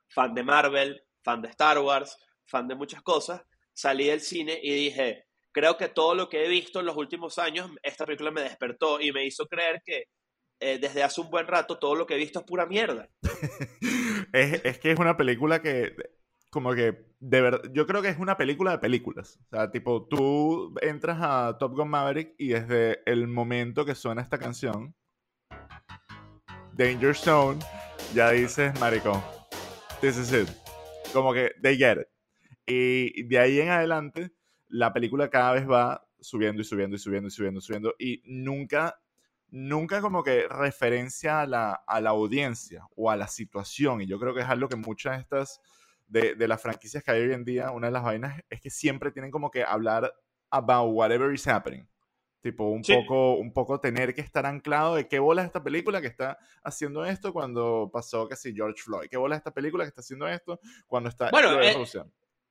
fan 0.10 0.34
de 0.34 0.44
Marvel, 0.44 1.04
fan 1.24 1.42
de 1.42 1.50
Star 1.50 1.80
Wars, 1.80 2.18
fan 2.46 2.68
de 2.68 2.76
muchas 2.76 3.02
cosas, 3.02 3.42
salí 3.74 4.06
del 4.06 4.22
cine 4.22 4.60
y 4.62 4.74
dije, 4.74 5.26
creo 5.52 5.78
que 5.78 5.90
todo 5.90 6.16
lo 6.16 6.30
que 6.30 6.46
he 6.46 6.50
visto 6.50 6.80
en 6.80 6.86
los 6.86 6.98
últimos 6.98 7.40
años, 7.40 7.72
esta 7.82 8.06
película 8.06 8.32
me 8.32 8.42
despertó 8.42 9.00
y 9.00 9.12
me 9.12 9.26
hizo 9.26 9.46
creer 9.48 9.82
que 9.86 10.06
eh, 10.60 10.80
desde 10.80 11.04
hace 11.04 11.22
un 11.22 11.30
buen 11.30 11.48
rato 11.48 11.78
todo 11.78 11.96
lo 11.96 12.06
que 12.06 12.16
he 12.16 12.18
visto 12.18 12.40
es 12.40 12.46
pura 12.46 12.66
mierda. 12.66 13.10
es, 14.34 14.80
que 14.80 14.92
es 14.92 15.00
una 15.00 15.18
película 15.18 15.62
que, 15.62 15.96
como 16.50 16.74
que, 16.74 17.06
de 17.20 17.62
yo 17.74 17.86
creo 17.86 18.02
que 18.02 18.10
es 18.10 18.18
una 18.18 18.38
película 18.38 18.72
de 18.72 18.80
películas. 18.80 19.38
O 19.46 19.56
sea, 19.56 19.72
tipo, 19.72 20.08
tú 20.08 20.74
entras 20.82 21.20
a 21.22 21.58
Top 21.60 21.74
Gun 21.74 21.90
Maverick 21.90 22.36
y 22.38 22.50
desde 22.50 23.02
el 23.06 23.28
momento 23.28 23.86
que 23.86 23.96
suena 23.96 24.22
esta 24.22 24.38
canción, 24.38 24.96
Danger 26.74 27.16
Zone, 27.16 27.60
ya 28.14 28.32
dices, 28.32 28.78
maricón, 28.80 29.22
this 30.02 30.18
is 30.18 30.32
it. 30.34 30.50
Como 31.14 31.34
que 31.34 31.52
they 31.62 31.78
get 31.78 31.98
it. 32.00 32.08
Y 32.66 33.24
de 33.24 33.40
ahí 33.40 33.60
en 33.60 33.70
adelante, 33.70 34.32
la 34.68 34.94
película 34.94 35.30
cada 35.30 35.54
vez 35.54 35.70
va 35.70 36.08
subiendo 36.20 36.62
y 36.62 36.66
subiendo 36.66 36.96
y 36.96 37.00
subiendo 37.00 37.28
y 37.28 37.32
subiendo 37.32 37.60
y 37.60 37.62
subiendo. 37.62 37.96
Y 38.00 38.22
nunca, 38.26 39.00
nunca 39.50 40.02
como 40.02 40.24
que 40.24 40.48
referencia 40.48 41.42
a 41.42 41.48
la, 41.48 41.74
a 41.74 42.02
la 42.02 42.10
audiencia 42.12 42.88
o 42.96 43.12
a 43.12 43.16
la 43.16 43.28
situación. 43.28 44.02
Y 44.02 44.08
yo 44.08 44.20
creo 44.20 44.34
que 44.34 44.42
es 44.42 44.50
algo 44.50 44.68
que 44.68 44.76
muchas 44.76 45.16
de 45.16 45.22
estas, 45.22 45.62
de, 46.08 46.36
de 46.36 46.48
las 46.48 46.62
franquicias 46.62 47.04
que 47.04 47.12
hay 47.12 47.22
hoy 47.22 47.34
en 47.34 47.46
día, 47.46 47.72
una 47.72 47.88
de 47.88 47.94
las 47.94 48.04
vainas 48.04 48.42
es 48.50 48.62
que 48.62 48.70
siempre 48.70 49.12
tienen 49.12 49.32
como 49.32 49.52
que 49.52 49.64
hablar 49.64 50.12
about 50.50 50.92
whatever 50.94 51.34
is 51.34 51.48
happening. 51.48 51.88
Tipo, 52.46 52.66
un, 52.66 52.84
poco, 52.84 53.38
un 53.38 53.52
poco 53.52 53.80
tener 53.80 54.14
que 54.14 54.22
estar 54.22 54.46
anclado 54.46 54.94
de 54.94 55.08
qué 55.08 55.18
bola 55.18 55.42
es 55.42 55.48
esta 55.48 55.64
película 55.64 56.00
que 56.00 56.06
está 56.06 56.38
haciendo 56.64 57.04
esto 57.04 57.34
cuando 57.34 57.90
pasó, 57.92 58.30
sí, 58.36 58.54
George 58.54 58.84
Floyd. 58.84 59.08
¿Qué 59.10 59.18
bola 59.18 59.34
es 59.34 59.40
esta 59.40 59.50
película 59.50 59.84
que 59.84 59.88
está 59.88 60.02
haciendo 60.02 60.28
esto 60.28 60.60
cuando 60.86 61.10
está... 61.10 61.32
Bueno, 61.32 61.60
eh, 61.60 61.76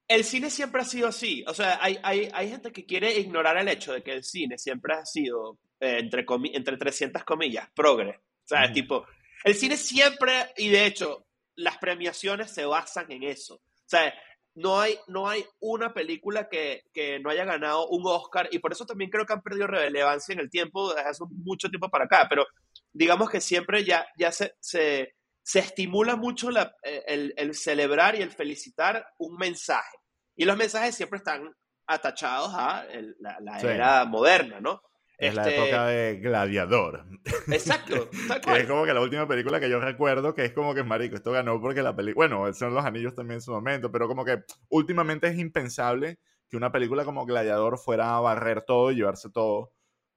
el 0.09 0.25
cine 0.25 0.51
siempre 0.51 0.83
ha 0.83 0.85
sido 0.85 1.07
así. 1.07 1.45
O 1.47 1.55
sea, 1.55 1.79
hay, 1.81 1.97
hay, 2.03 2.29
hay, 2.35 2.49
gente 2.49 2.73
que 2.73 2.85
quiere 2.85 3.17
ignorar 3.21 3.57
el 3.57 3.69
hecho 3.69 3.93
de 3.93 4.03
que 4.03 4.15
el 4.15 4.25
cine 4.25 4.59
siempre 4.59 4.95
ha 4.95 5.07
sido, 5.07 5.61
eh, 5.79 5.99
entre, 6.01 6.27
entre 6.55 6.77
300 6.77 7.23
comillas, 7.23 7.71
progre. 7.73 8.17
O 8.19 8.47
sea, 8.49 8.73
tipo, 8.73 9.07
el 9.45 9.55
cine 9.55 9.77
siempre, 9.77 10.33
y 10.57 10.71
de 10.71 10.87
hecho, 10.87 11.25
las 11.55 11.79
premiaciones 11.79 12.51
se 12.51 12.65
basan 12.65 13.13
en 13.13 13.23
eso. 13.23 13.55
O 13.55 13.87
sea, 13.87 14.13
no 14.55 14.81
hay, 14.81 14.97
no 15.09 15.29
hay 15.29 15.45
una 15.61 15.93
película 15.93 16.49
que, 16.49 16.83
que, 16.93 17.19
no 17.21 17.31
haya 17.31 17.45
ganado 17.45 17.89
un 17.89 18.03
Oscar 18.07 18.49
y 18.53 18.61
por 18.61 18.73
eso 18.73 18.87
también 18.87 19.11
creo 19.11 19.27
que 19.27 19.33
han 19.33 19.43
perdido 19.43 19.67
relevancia 19.67 20.33
en 20.33 20.41
el 20.41 20.51
tiempo, 20.51 20.95
desde 20.95 21.09
hace 21.09 21.25
mucho 21.31 21.69
tiempo 21.69 21.89
para 21.89 22.05
acá, 22.05 22.27
pero 22.29 22.47
digamos 22.93 23.31
que 23.31 23.41
siempre 23.41 23.85
ya, 23.85 24.07
ya 24.17 24.31
se, 24.31 24.55
se, 24.61 25.15
se 25.43 25.59
estimula 25.59 26.17
mucho 26.17 26.51
la, 26.51 26.75
eh, 26.85 27.03
el, 27.07 27.35
el, 27.37 27.55
celebrar 27.55 28.15
y 28.15 28.23
el 28.23 28.31
felicitar 28.31 29.07
un 29.19 29.37
mensaje. 29.37 29.99
Y 30.37 30.45
los 30.45 30.57
mensajes 30.57 30.95
siempre 30.95 31.19
están 31.19 31.53
atachados 31.87 32.53
a 32.55 32.87
la, 33.19 33.39
la 33.41 33.61
era 33.61 34.05
moderna, 34.05 34.61
¿no? 34.61 34.81
Es 35.19 35.35
la 35.35 35.49
época 35.49 35.91
este 35.91 36.15
de 36.15 36.21
Gladiador. 36.21 37.05
Exacto. 37.49 38.11
que 38.45 38.61
es 38.61 38.67
como 38.67 38.85
que 38.85 38.95
la 38.95 39.01
última 39.01 39.29
película 39.29 39.61
que 39.61 39.71
yo 39.71 39.81
recuerdo, 39.81 40.35
que 40.35 40.45
es 40.45 40.53
como 40.53 40.75
que, 40.75 40.83
marico, 40.83 41.17
esto 41.17 41.33
ganó 41.33 41.61
porque 41.61 41.83
la 41.83 41.95
película... 41.95 42.29
Bueno, 42.29 42.53
son 42.53 42.75
los 42.75 42.85
anillos 42.85 43.15
también 43.15 43.37
en 43.37 43.43
su 43.43 43.53
momento, 43.53 43.93
pero 43.93 44.09
como 44.09 44.25
que 44.25 44.43
últimamente 44.69 45.29
es 45.29 45.39
impensable 45.39 46.19
que 46.49 46.57
una 46.57 46.73
película 46.73 47.05
como 47.05 47.27
Gladiador 47.27 47.79
fuera 47.79 48.17
a 48.17 48.21
barrer 48.21 48.63
todo 48.63 48.91
y 48.91 48.97
llevarse 48.97 49.31
todo. 49.31 49.73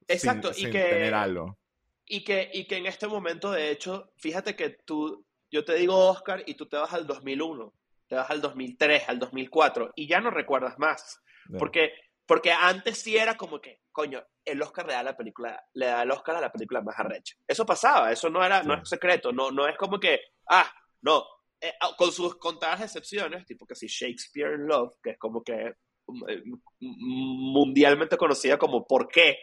Exacto, 0.07 0.53
sin, 0.53 0.69
y 0.69 0.71
que... 0.71 0.83
Tener 0.83 1.13
algo. 1.13 1.57
Y 2.05 2.23
que, 2.23 2.49
y 2.53 2.65
que 2.65 2.77
en 2.77 2.85
este 2.85 3.07
momento, 3.07 3.51
de 3.51 3.69
hecho, 3.69 4.11
fíjate 4.17 4.55
que 4.55 4.69
tú, 4.69 5.25
yo 5.51 5.65
te 5.65 5.75
digo 5.75 6.09
Oscar 6.09 6.41
y 6.45 6.55
tú 6.55 6.65
te 6.65 6.77
vas 6.77 6.93
al 6.93 7.05
2001, 7.05 7.73
te 8.07 8.15
vas 8.15 8.29
al 8.29 8.41
2003, 8.41 9.09
al 9.09 9.19
2004 9.19 9.91
y 9.95 10.07
ya 10.07 10.21
no 10.21 10.31
recuerdas 10.31 10.79
más. 10.79 11.21
Porque, 11.59 11.91
porque 12.25 12.51
antes 12.51 12.97
sí 12.97 13.17
era 13.17 13.35
como 13.35 13.61
que, 13.61 13.79
coño, 13.97 14.23
el 14.45 14.61
Oscar 14.61 14.85
le 14.85 14.93
da, 14.93 15.01
la 15.01 15.17
película, 15.17 15.59
le 15.73 15.87
da 15.87 16.03
el 16.03 16.11
Oscar 16.11 16.35
a 16.35 16.41
la 16.41 16.51
película 16.51 16.81
más 16.81 16.99
arrecha. 16.99 17.35
Eso 17.47 17.65
pasaba, 17.65 18.11
eso 18.11 18.29
no, 18.29 18.45
era, 18.45 18.61
no 18.61 18.75
es 18.75 18.87
secreto, 18.87 19.31
no, 19.31 19.49
no 19.49 19.67
es 19.67 19.75
como 19.75 19.99
que, 19.99 20.21
ah, 20.51 20.71
no, 21.01 21.25
eh, 21.59 21.73
ah, 21.81 21.95
con 21.97 22.11
sus 22.11 22.35
contadas 22.35 22.81
excepciones, 22.81 23.43
tipo 23.47 23.65
que 23.65 23.73
si 23.73 23.87
Shakespeare 23.87 24.53
in 24.53 24.67
Love, 24.67 24.99
que 25.01 25.09
es 25.09 25.17
como 25.17 25.43
que 25.43 25.73
mm, 26.05 26.29
eh, 26.29 26.43
mundialmente 26.79 28.17
conocida 28.17 28.59
como 28.59 28.85
¿Por 28.85 29.07
qué? 29.07 29.39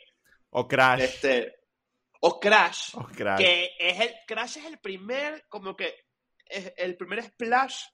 O 0.51 0.69
Crash. 0.69 1.01
Este, 1.01 1.57
o 2.21 2.39
Crash, 2.39 2.95
o 2.95 3.07
Crash. 3.07 3.39
que 3.39 3.73
es 3.77 4.01
el, 4.03 4.15
Crash 4.25 4.59
es 4.59 4.67
el 4.67 4.79
primer, 4.79 5.47
como 5.49 5.75
que, 5.75 5.97
es 6.47 6.73
el 6.77 6.97
primer 6.97 7.25
splash 7.25 7.87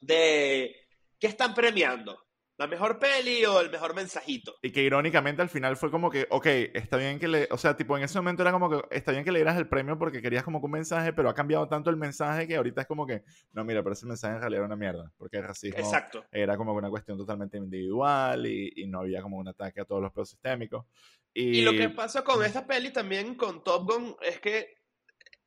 de, 0.00 0.86
¿qué 1.18 1.28
están 1.28 1.54
premiando? 1.54 2.26
La 2.56 2.66
mejor 2.68 2.98
peli 2.98 3.44
o 3.44 3.60
el 3.60 3.70
mejor 3.70 3.94
mensajito. 3.94 4.54
Y 4.62 4.70
que 4.70 4.82
irónicamente 4.82 5.42
al 5.42 5.48
final 5.48 5.76
fue 5.76 5.90
como 5.90 6.10
que, 6.10 6.26
ok, 6.30 6.46
está 6.74 6.96
bien 6.96 7.18
que 7.18 7.26
le, 7.26 7.48
o 7.50 7.58
sea, 7.58 7.76
tipo 7.76 7.96
en 7.96 8.04
ese 8.04 8.18
momento 8.18 8.42
era 8.42 8.52
como 8.52 8.70
que, 8.70 8.96
está 8.96 9.10
bien 9.10 9.24
que 9.24 9.32
le 9.32 9.40
dieras 9.40 9.56
el 9.56 9.68
premio 9.68 9.98
porque 9.98 10.22
querías 10.22 10.44
como 10.44 10.60
que 10.60 10.66
un 10.66 10.72
mensaje, 10.72 11.12
pero 11.12 11.28
ha 11.28 11.34
cambiado 11.34 11.68
tanto 11.68 11.90
el 11.90 11.96
mensaje 11.96 12.46
que 12.46 12.56
ahorita 12.56 12.82
es 12.82 12.86
como 12.86 13.06
que, 13.06 13.24
no, 13.52 13.64
mira, 13.64 13.82
pero 13.82 13.94
ese 13.94 14.06
mensaje 14.06 14.34
en 14.34 14.40
realidad 14.40 14.60
era 14.60 14.66
una 14.66 14.76
mierda, 14.76 15.12
porque 15.16 15.38
el 15.38 15.44
racismo 15.44 15.78
Exacto. 15.78 16.24
era 16.30 16.56
como 16.56 16.72
una 16.72 16.90
cuestión 16.90 17.18
totalmente 17.18 17.56
individual 17.56 18.46
y, 18.46 18.72
y, 18.76 18.86
no 18.86 19.00
había 19.00 19.22
como 19.22 19.38
un 19.38 19.48
ataque 19.48 19.80
a 19.80 19.84
todos 19.84 20.00
los 20.02 20.12
peos 20.12 20.30
sistémicos. 20.30 20.84
Y... 21.32 21.58
y 21.58 21.62
lo 21.62 21.72
que 21.72 21.88
pasa 21.88 22.22
con 22.22 22.44
esta 22.44 22.64
peli 22.64 22.92
también, 22.92 23.34
con 23.34 23.64
Top 23.64 23.90
Gun, 23.90 24.16
es 24.22 24.38
que 24.38 24.84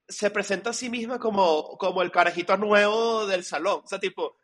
se 0.09 0.31
presenta 0.31 0.71
a 0.71 0.73
sí 0.73 0.89
misma 0.89 1.19
como, 1.19 1.77
como 1.77 2.01
el 2.01 2.11
carajito 2.11 2.57
nuevo 2.57 3.25
del 3.25 3.43
salón. 3.43 3.81
O 3.83 3.87
sea, 3.87 3.99
tipo, 3.99 4.37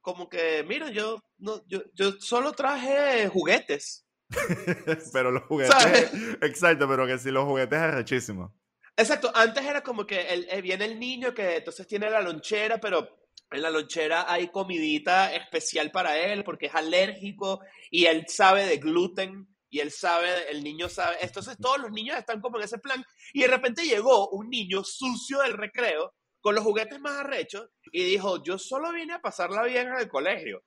como 0.00 0.28
que, 0.28 0.64
mira, 0.66 0.90
yo, 0.90 1.20
no, 1.38 1.62
yo, 1.66 1.82
yo 1.94 2.12
solo 2.20 2.52
traje 2.52 3.28
juguetes. 3.28 4.06
pero 5.12 5.30
los 5.30 5.44
juguetes, 5.44 5.74
exacto, 6.42 6.88
pero 6.88 7.06
que 7.06 7.18
si 7.18 7.30
los 7.30 7.44
juguetes 7.44 7.80
es 7.80 7.94
rechísimo. 7.94 8.54
Exacto, 8.96 9.32
antes 9.34 9.64
era 9.64 9.82
como 9.82 10.06
que 10.06 10.20
el, 10.20 10.46
eh, 10.50 10.60
viene 10.60 10.84
el 10.84 11.00
niño 11.00 11.32
que 11.32 11.56
entonces 11.56 11.86
tiene 11.86 12.10
la 12.10 12.20
lonchera, 12.20 12.78
pero 12.78 13.20
en 13.50 13.62
la 13.62 13.70
lonchera 13.70 14.30
hay 14.30 14.48
comidita 14.48 15.34
especial 15.34 15.90
para 15.90 16.16
él 16.18 16.44
porque 16.44 16.66
es 16.66 16.74
alérgico 16.74 17.60
y 17.90 18.04
él 18.04 18.26
sabe 18.28 18.66
de 18.66 18.76
gluten 18.76 19.48
y 19.70 19.80
él 19.80 19.90
sabe, 19.90 20.50
el 20.50 20.62
niño 20.62 20.88
sabe, 20.88 21.16
entonces 21.20 21.56
todos 21.58 21.78
los 21.78 21.90
niños 21.92 22.18
están 22.18 22.40
como 22.40 22.58
en 22.58 22.64
ese 22.64 22.78
plan 22.78 23.04
y 23.32 23.42
de 23.42 23.48
repente 23.48 23.84
llegó 23.84 24.28
un 24.30 24.50
niño 24.50 24.82
sucio 24.84 25.40
del 25.40 25.54
recreo 25.54 26.12
con 26.40 26.54
los 26.54 26.64
juguetes 26.64 27.00
más 27.00 27.20
arrechos 27.20 27.68
y 27.92 28.04
dijo, 28.04 28.42
yo 28.42 28.58
solo 28.58 28.92
vine 28.92 29.14
a 29.14 29.20
pasarla 29.20 29.62
bien 29.64 29.88
en 29.88 29.98
el 29.98 30.08
colegio. 30.08 30.62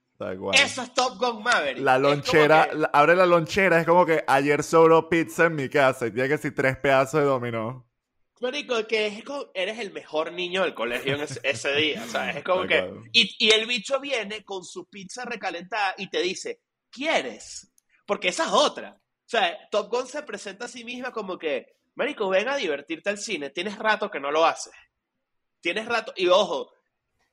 Eso 0.54 0.84
es 0.84 0.94
Top 0.94 1.18
Gun 1.18 1.44
Maverick. 1.44 1.84
La 1.84 1.98
lonchera, 1.98 2.70
abre 2.94 3.16
la 3.16 3.26
lonchera, 3.26 3.80
es 3.80 3.86
como 3.86 4.06
que 4.06 4.24
ayer 4.28 4.64
sobró 4.64 5.10
pizza 5.10 5.46
en 5.46 5.56
mi 5.56 5.70
casa 5.70 6.08
y 6.08 6.12
tiene 6.12 6.30
que 6.30 6.36
decir 6.36 6.56
tres 6.56 6.78
pedazos 6.78 7.22
de 7.22 7.26
dominó. 7.26 7.90
Marico, 8.40 8.86
que 8.88 9.08
es 9.08 9.24
como, 9.24 9.48
eres 9.54 9.80
el 9.80 9.92
mejor 9.92 10.34
niño 10.34 10.64
del 10.64 10.74
colegio 10.74 11.16
en 11.16 11.22
ese, 11.22 11.76
día, 11.76 12.06
¿sabes? 12.08 12.38
Es 12.38 12.44
como 12.46 12.68
que... 12.68 12.90
Y, 13.12 13.36
y 13.40 13.52
el 13.52 13.66
bicho 13.66 14.00
viene 14.00 14.44
con 14.44 14.64
su 14.64 14.88
pizza 14.88 15.26
recalentada 15.26 15.96
y 15.98 16.10
te 16.10 16.22
dice, 16.22 16.62
¿quieres? 16.90 17.72
Porque 18.06 18.30
esa 18.30 18.46
es 18.46 18.52
otra. 18.52 18.98
O 18.98 19.30
sea, 19.30 19.58
Top 19.72 19.90
Gun 19.90 20.08
se 20.08 20.24
presenta 20.24 20.66
a 20.66 20.70
sí 20.70 20.84
misma 20.84 21.12
como 21.12 21.38
que, 21.38 21.68
Marico, 21.96 22.30
ven 22.30 22.50
a 22.50 22.58
divertirte 22.58 23.10
al 23.10 23.18
cine, 23.18 23.50
tienes 23.50 23.78
rato 23.78 24.12
que 24.12 24.20
no 24.20 24.30
lo 24.30 24.46
haces 24.46 24.74
tienes 25.64 25.88
rato, 25.88 26.14
y 26.16 26.28
ojo, 26.28 26.72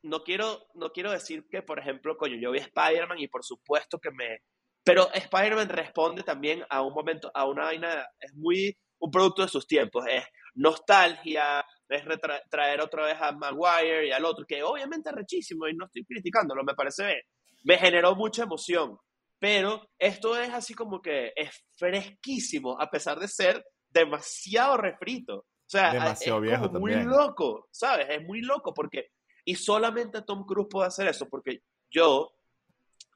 no 0.02 0.22
quiero, 0.22 0.66
no 0.74 0.92
quiero 0.92 1.10
decir 1.10 1.46
que, 1.50 1.62
por 1.62 1.78
ejemplo, 1.80 2.16
coño, 2.16 2.36
yo 2.40 2.52
vi 2.52 2.60
Spider-Man 2.60 3.18
y 3.18 3.28
por 3.28 3.44
supuesto 3.44 3.98
que 3.98 4.10
me... 4.12 4.38
Pero 4.82 5.12
Spider-Man 5.12 5.68
responde 5.68 6.22
también 6.22 6.64
a 6.70 6.80
un 6.80 6.94
momento, 6.94 7.30
a 7.34 7.44
una 7.44 7.64
vaina, 7.64 8.06
es 8.18 8.32
muy 8.34 8.74
un 9.00 9.10
producto 9.10 9.42
de 9.42 9.48
sus 9.48 9.66
tiempos, 9.66 10.04
es 10.08 10.24
nostalgia, 10.54 11.64
es 11.88 12.02
traer 12.48 12.80
otra 12.80 13.06
vez 13.06 13.16
a 13.20 13.32
Maguire 13.32 14.06
y 14.06 14.12
al 14.12 14.24
otro, 14.24 14.46
que 14.46 14.62
obviamente 14.62 15.10
es 15.10 15.16
rechísimo 15.16 15.66
y 15.66 15.74
no 15.74 15.86
estoy 15.86 16.04
criticándolo, 16.04 16.62
me 16.64 16.74
parece 16.74 17.04
bien. 17.04 17.20
Me 17.64 17.78
generó 17.78 18.14
mucha 18.14 18.44
emoción, 18.44 18.96
pero 19.38 19.90
esto 19.98 20.38
es 20.40 20.50
así 20.50 20.74
como 20.74 21.02
que 21.02 21.32
es 21.34 21.50
fresquísimo, 21.76 22.80
a 22.80 22.88
pesar 22.88 23.18
de 23.18 23.28
ser 23.28 23.64
demasiado 23.90 24.76
refrito. 24.76 25.46
O 25.70 25.78
sea, 25.78 25.92
Demasiado 25.92 26.42
es 26.42 26.58
como 26.58 26.80
muy 26.80 26.96
loco, 27.04 27.68
¿sabes? 27.70 28.08
Es 28.10 28.26
muy 28.26 28.40
loco 28.40 28.74
porque... 28.74 29.12
Y 29.44 29.54
solamente 29.54 30.22
Tom 30.22 30.44
Cruise 30.44 30.66
puede 30.68 30.88
hacer 30.88 31.06
eso 31.06 31.28
porque 31.28 31.62
yo, 31.88 32.32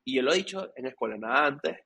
y 0.04 0.14
yo 0.14 0.22
lo 0.22 0.32
he 0.32 0.36
dicho 0.36 0.70
en 0.76 0.86
Escuela 0.86 1.16
Nada 1.18 1.46
antes, 1.46 1.76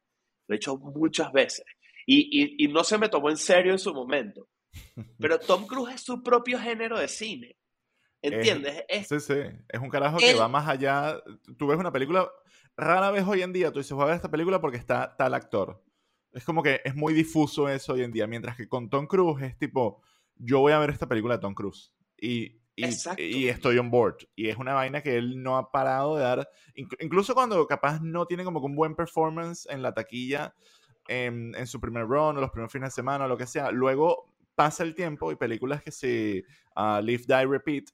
lo 0.46 0.54
he 0.54 0.58
dicho 0.58 0.76
muchas 0.76 1.32
veces, 1.32 1.64
y, 2.06 2.62
y, 2.62 2.68
no 2.68 2.84
se 2.84 2.98
me 2.98 3.08
tomó 3.08 3.30
en 3.30 3.38
serio 3.38 3.72
en 3.72 3.78
su 3.78 3.94
momento, 3.94 4.46
pero 5.18 5.38
Tom 5.38 5.66
Cruise 5.66 5.94
es 5.94 6.02
su 6.02 6.22
propio 6.22 6.58
género 6.58 6.98
de 6.98 7.08
cine. 7.08 7.56
¿Entiendes? 8.20 8.84
Es, 8.88 9.08
sí, 9.08 9.20
sí. 9.20 9.40
Es 9.68 9.80
un 9.80 9.88
carajo 9.88 10.18
que 10.18 10.34
va 10.34 10.48
más 10.48 10.68
allá. 10.68 11.18
Tú 11.56 11.66
ves 11.66 11.78
una 11.78 11.92
película, 11.92 12.28
rara 12.76 13.10
vez 13.10 13.25
hoy 13.26 13.40
en 13.40 13.54
día 13.54 13.72
tú 13.72 13.78
dices, 13.78 13.92
voy 13.92 14.02
a 14.02 14.08
ver 14.08 14.16
esta 14.16 14.30
película 14.30 14.60
porque 14.60 14.76
está 14.76 15.16
tal 15.16 15.32
actor. 15.32 15.82
Es 16.32 16.44
como 16.44 16.62
que 16.62 16.82
es 16.84 16.94
muy 16.94 17.14
difuso 17.14 17.70
eso 17.70 17.94
hoy 17.94 18.02
en 18.02 18.12
día, 18.12 18.26
mientras 18.26 18.54
que 18.54 18.68
con 18.68 18.90
Tom 18.90 19.06
Cruise 19.06 19.42
es 19.42 19.58
tipo, 19.58 20.02
yo 20.38 20.61
voy 20.61 20.73
a 20.73 20.78
ver 20.78 20.90
esta 20.90 21.09
película 21.09 21.37
de 21.37 21.40
Tom 21.40 21.54
Cruise. 21.54 21.92
Y, 22.21 22.61
y, 22.76 23.49
estoy 23.49 23.78
on 23.78 23.90
board. 23.90 24.16
Y 24.37 24.49
es 24.49 24.57
una 24.57 24.75
vaina 24.75 25.02
que 25.02 25.16
él 25.16 25.42
no 25.42 25.57
ha 25.57 25.71
parado 25.71 26.16
de 26.16 26.23
dar. 26.23 26.49
incluso 26.75 27.35
cuando 27.35 27.66
capaz 27.66 28.00
no 28.00 28.26
tiene 28.26 28.45
como 28.45 28.61
un 28.61 28.75
buen 28.75 28.95
performance 28.95 29.66
en 29.71 29.83
la 29.83 29.92
taquilla 29.92 30.54
en, 31.09 31.54
en, 31.57 31.66
su 31.66 31.80
primer 31.80 32.04
run 32.04 32.37
o 32.37 32.40
los 32.40 32.50
primeros 32.50 32.73
fines 32.73 32.90
de 32.90 32.95
semana 32.95 33.25
o 33.25 33.28
lo 33.28 33.37
que 33.37 33.47
sea. 33.47 33.71
Luego 33.71 34.33
pasa 34.54 34.83
el 34.83 34.95
tiempo 34.95 35.30
y 35.30 35.37
películas 35.37 35.83
que 35.83 35.92
se 35.92 36.45
uh, 36.76 37.00
Live, 37.00 37.25
Die, 37.26 37.47
Repeat 37.47 37.85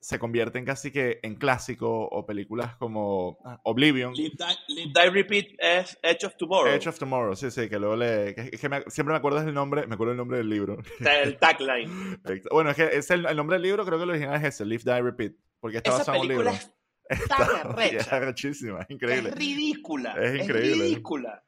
se 0.00 0.18
convierten 0.18 0.64
casi 0.64 0.90
que 0.90 1.20
en 1.22 1.34
clásico 1.34 2.08
o 2.08 2.24
películas 2.24 2.74
como 2.76 3.38
ah, 3.44 3.60
Oblivion. 3.64 4.14
Live 4.14 4.34
Die, 4.66 5.10
Repeat 5.10 5.46
es 5.58 5.98
Edge 6.02 6.26
of 6.26 6.36
Tomorrow. 6.36 6.72
Edge 6.72 6.88
of 6.88 6.98
Tomorrow, 6.98 7.36
sí, 7.36 7.50
sí, 7.50 7.68
que 7.68 7.78
luego 7.78 7.96
le... 7.96 8.34
Que, 8.34 8.56
siempre 8.56 9.12
me 9.12 9.16
acuerdo 9.16 9.44
del 9.44 9.52
nombre, 9.52 9.86
me 9.86 9.94
acuerdo 9.94 10.12
el 10.12 10.16
nombre 10.16 10.38
del 10.38 10.48
libro. 10.48 10.78
El 11.00 11.36
tagline. 11.38 12.20
bueno, 12.50 12.70
es 12.70 12.76
que 12.76 12.84
es 12.96 13.10
el, 13.10 13.22
nombre 13.36 13.56
del 13.56 13.62
libro, 13.62 13.84
creo 13.84 13.98
que 13.98 14.04
el 14.04 14.10
original 14.10 14.36
es 14.36 14.54
ese, 14.54 14.64
Live, 14.64 14.84
Die, 14.84 15.02
Repeat, 15.02 15.32
porque 15.60 15.76
está 15.76 15.90
basado 15.90 16.16
en 16.16 16.22
un 16.22 16.28
libro. 16.28 16.50
Es 16.50 16.72
tan 17.28 17.78
Es 17.78 18.08
arrechísima, 18.12 18.80
es 18.82 18.90
increíble. 18.90 19.30
Es 19.30 19.34
ridícula. 19.34 20.14
Es 20.14 20.42
increíble. 20.42 20.72
Es 20.72 20.90
ridícula. 20.92 21.44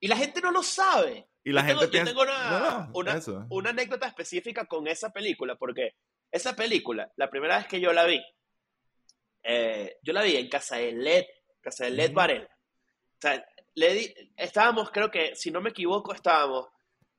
Y 0.00 0.08
la 0.08 0.16
gente 0.16 0.42
no 0.42 0.50
lo 0.50 0.62
sabe. 0.62 1.26
Y 1.42 1.52
la 1.52 1.64
gente 1.64 1.88
tengo, 1.88 2.04
tengo 2.04 2.22
una, 2.22 2.90
una, 2.92 3.20
una 3.48 3.70
anécdota 3.70 4.06
específica 4.06 4.66
con 4.66 4.86
esa 4.86 5.10
película, 5.10 5.56
porque 5.56 5.94
esa 6.30 6.54
película, 6.54 7.10
la 7.16 7.30
primera 7.30 7.58
vez 7.58 7.66
que 7.66 7.80
yo 7.80 7.92
la 7.92 8.04
vi, 8.04 8.20
eh, 9.42 9.96
yo 10.02 10.12
la 10.12 10.22
vi 10.22 10.36
en 10.36 10.48
casa 10.48 10.76
de 10.76 10.92
Led, 10.92 11.24
casa 11.60 11.84
de 11.84 11.90
Led 11.90 12.12
Varela. 12.12 12.44
O 12.46 13.20
sea, 13.20 13.44
le 13.74 14.14
estábamos, 14.36 14.90
creo 14.90 15.10
que, 15.10 15.34
si 15.34 15.50
no 15.50 15.60
me 15.60 15.70
equivoco, 15.70 16.12
estábamos 16.12 16.68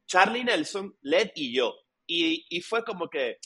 Charlie 0.05 0.43
Nelson, 0.43 0.97
Led 1.01 1.31
y 1.35 1.55
yo. 1.55 1.73
Y, 2.05 2.45
y 2.49 2.61
fue 2.61 2.83
como 2.83 3.07
que, 3.09 3.37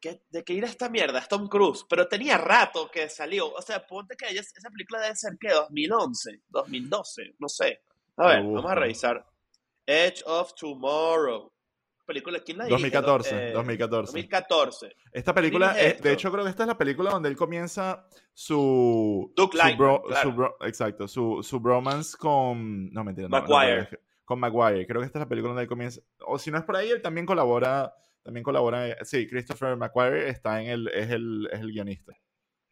que, 0.00 0.22
¿de 0.28 0.44
qué 0.44 0.54
ir 0.54 0.64
a 0.64 0.68
esta 0.68 0.88
mierda? 0.88 1.18
Es 1.18 1.28
Tom 1.28 1.48
Cruise. 1.48 1.84
Pero 1.88 2.08
tenía 2.08 2.38
rato 2.38 2.90
que 2.90 3.08
salió. 3.08 3.52
O 3.52 3.62
sea, 3.62 3.86
ponte 3.86 4.16
que 4.16 4.26
esa 4.26 4.70
película 4.70 5.00
debe 5.00 5.14
ser, 5.16 5.36
¿qué? 5.38 5.50
2011, 5.50 6.42
2012, 6.48 7.34
no 7.38 7.48
sé. 7.48 7.82
A 8.16 8.28
ver, 8.28 8.38
vamos 8.38 8.64
a 8.64 8.74
revisar. 8.74 9.26
Edge 9.84 10.22
of 10.24 10.54
Tomorrow. 10.54 11.52
Película, 12.06 12.38
¿quién 12.38 12.58
la 12.58 12.68
2014, 12.68 13.50
2014. 13.52 14.12
2014. 14.12 14.96
Esta 15.12 15.34
película, 15.34 15.74
de 15.74 16.12
hecho 16.12 16.30
creo 16.30 16.44
que 16.44 16.50
esta 16.50 16.62
es 16.62 16.68
la 16.68 16.78
película 16.78 17.10
donde 17.10 17.28
él 17.28 17.36
comienza 17.36 18.06
su... 18.32 19.32
Duke 19.34 19.58
su, 20.22 20.48
exacto, 20.64 21.08
su, 21.08 21.42
su 21.42 21.58
bromance 21.58 22.16
con... 22.16 22.90
No, 22.92 23.02
mentira. 23.02 23.28
Maguire. 23.28 23.88
con 24.24 24.38
Maguire. 24.38 24.86
Creo 24.86 25.00
que 25.00 25.06
esta 25.06 25.18
es 25.18 25.24
la 25.24 25.28
película 25.28 25.50
donde 25.50 25.64
él 25.64 25.68
comienza... 25.68 26.00
O 26.20 26.38
si 26.38 26.52
no 26.52 26.58
es 26.58 26.64
por 26.64 26.76
ahí, 26.76 26.90
él 26.90 27.02
también 27.02 27.26
colabora... 27.26 27.92
También 28.22 28.44
colabora... 28.44 29.04
Sí, 29.04 29.26
Christopher 29.26 29.76
Maguire 29.76 30.28
está 30.28 30.62
en 30.62 30.68
el... 30.68 30.88
Es 30.88 31.10
el, 31.10 31.48
es 31.52 31.58
el 31.58 31.72
guionista. 31.72 32.12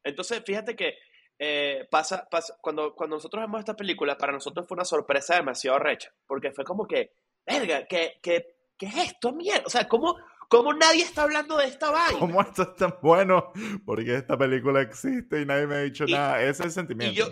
Entonces, 0.05 0.43
fíjate 0.47 0.77
que 0.77 0.95
eh, 1.39 1.89
pasa, 1.91 2.29
pasa, 2.31 2.57
cuando, 2.61 2.95
cuando 2.95 3.17
nosotros 3.17 3.43
vemos 3.43 3.59
esta 3.59 3.75
película, 3.75 4.17
para 4.17 4.33
nosotros 4.33 4.67
fue 4.69 4.77
una 4.77 4.85
sorpresa 4.85 5.35
demasiado 5.35 5.79
recha, 5.79 6.15
porque 6.27 6.53
fue 6.53 6.65
como 6.65 6.87
que, 6.87 7.15
verga, 7.45 7.87
¿qué, 7.87 8.21
qué, 8.23 8.54
qué 8.77 8.87
es 8.87 8.97
esto, 8.97 9.33
mierda? 9.33 9.65
O 9.67 9.71
sea, 9.71 9.87
¿cómo, 9.89 10.17
¿cómo 10.49 10.73
nadie 10.73 11.03
está 11.03 11.23
hablando 11.23 11.57
de 11.57 11.67
esta 11.67 11.91
vaina? 11.91 12.19
¿Cómo 12.19 12.41
esto 12.41 12.63
es 12.63 12.77
tan 12.77 12.99
bueno? 13.03 13.53
Porque 13.85 14.17
esta 14.17 14.37
película 14.37 14.81
existe 14.83 15.41
y 15.41 15.47
nadie 15.47 15.67
me 15.67 15.75
ha 15.77 15.83
dicho 15.83 16.05
nada. 16.07 16.41
Ese 16.43 16.51
es 16.51 16.61
el 16.61 16.71
sentimiento. 16.73 17.13
Y 17.13 17.17
yo, 17.17 17.27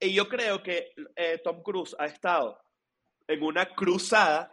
y 0.00 0.12
yo 0.12 0.28
creo 0.28 0.62
que 0.62 0.92
eh, 1.16 1.40
Tom 1.44 1.62
Cruise 1.62 1.96
ha 1.98 2.06
estado 2.06 2.58
en 3.26 3.42
una 3.42 3.66
cruzada 3.74 4.50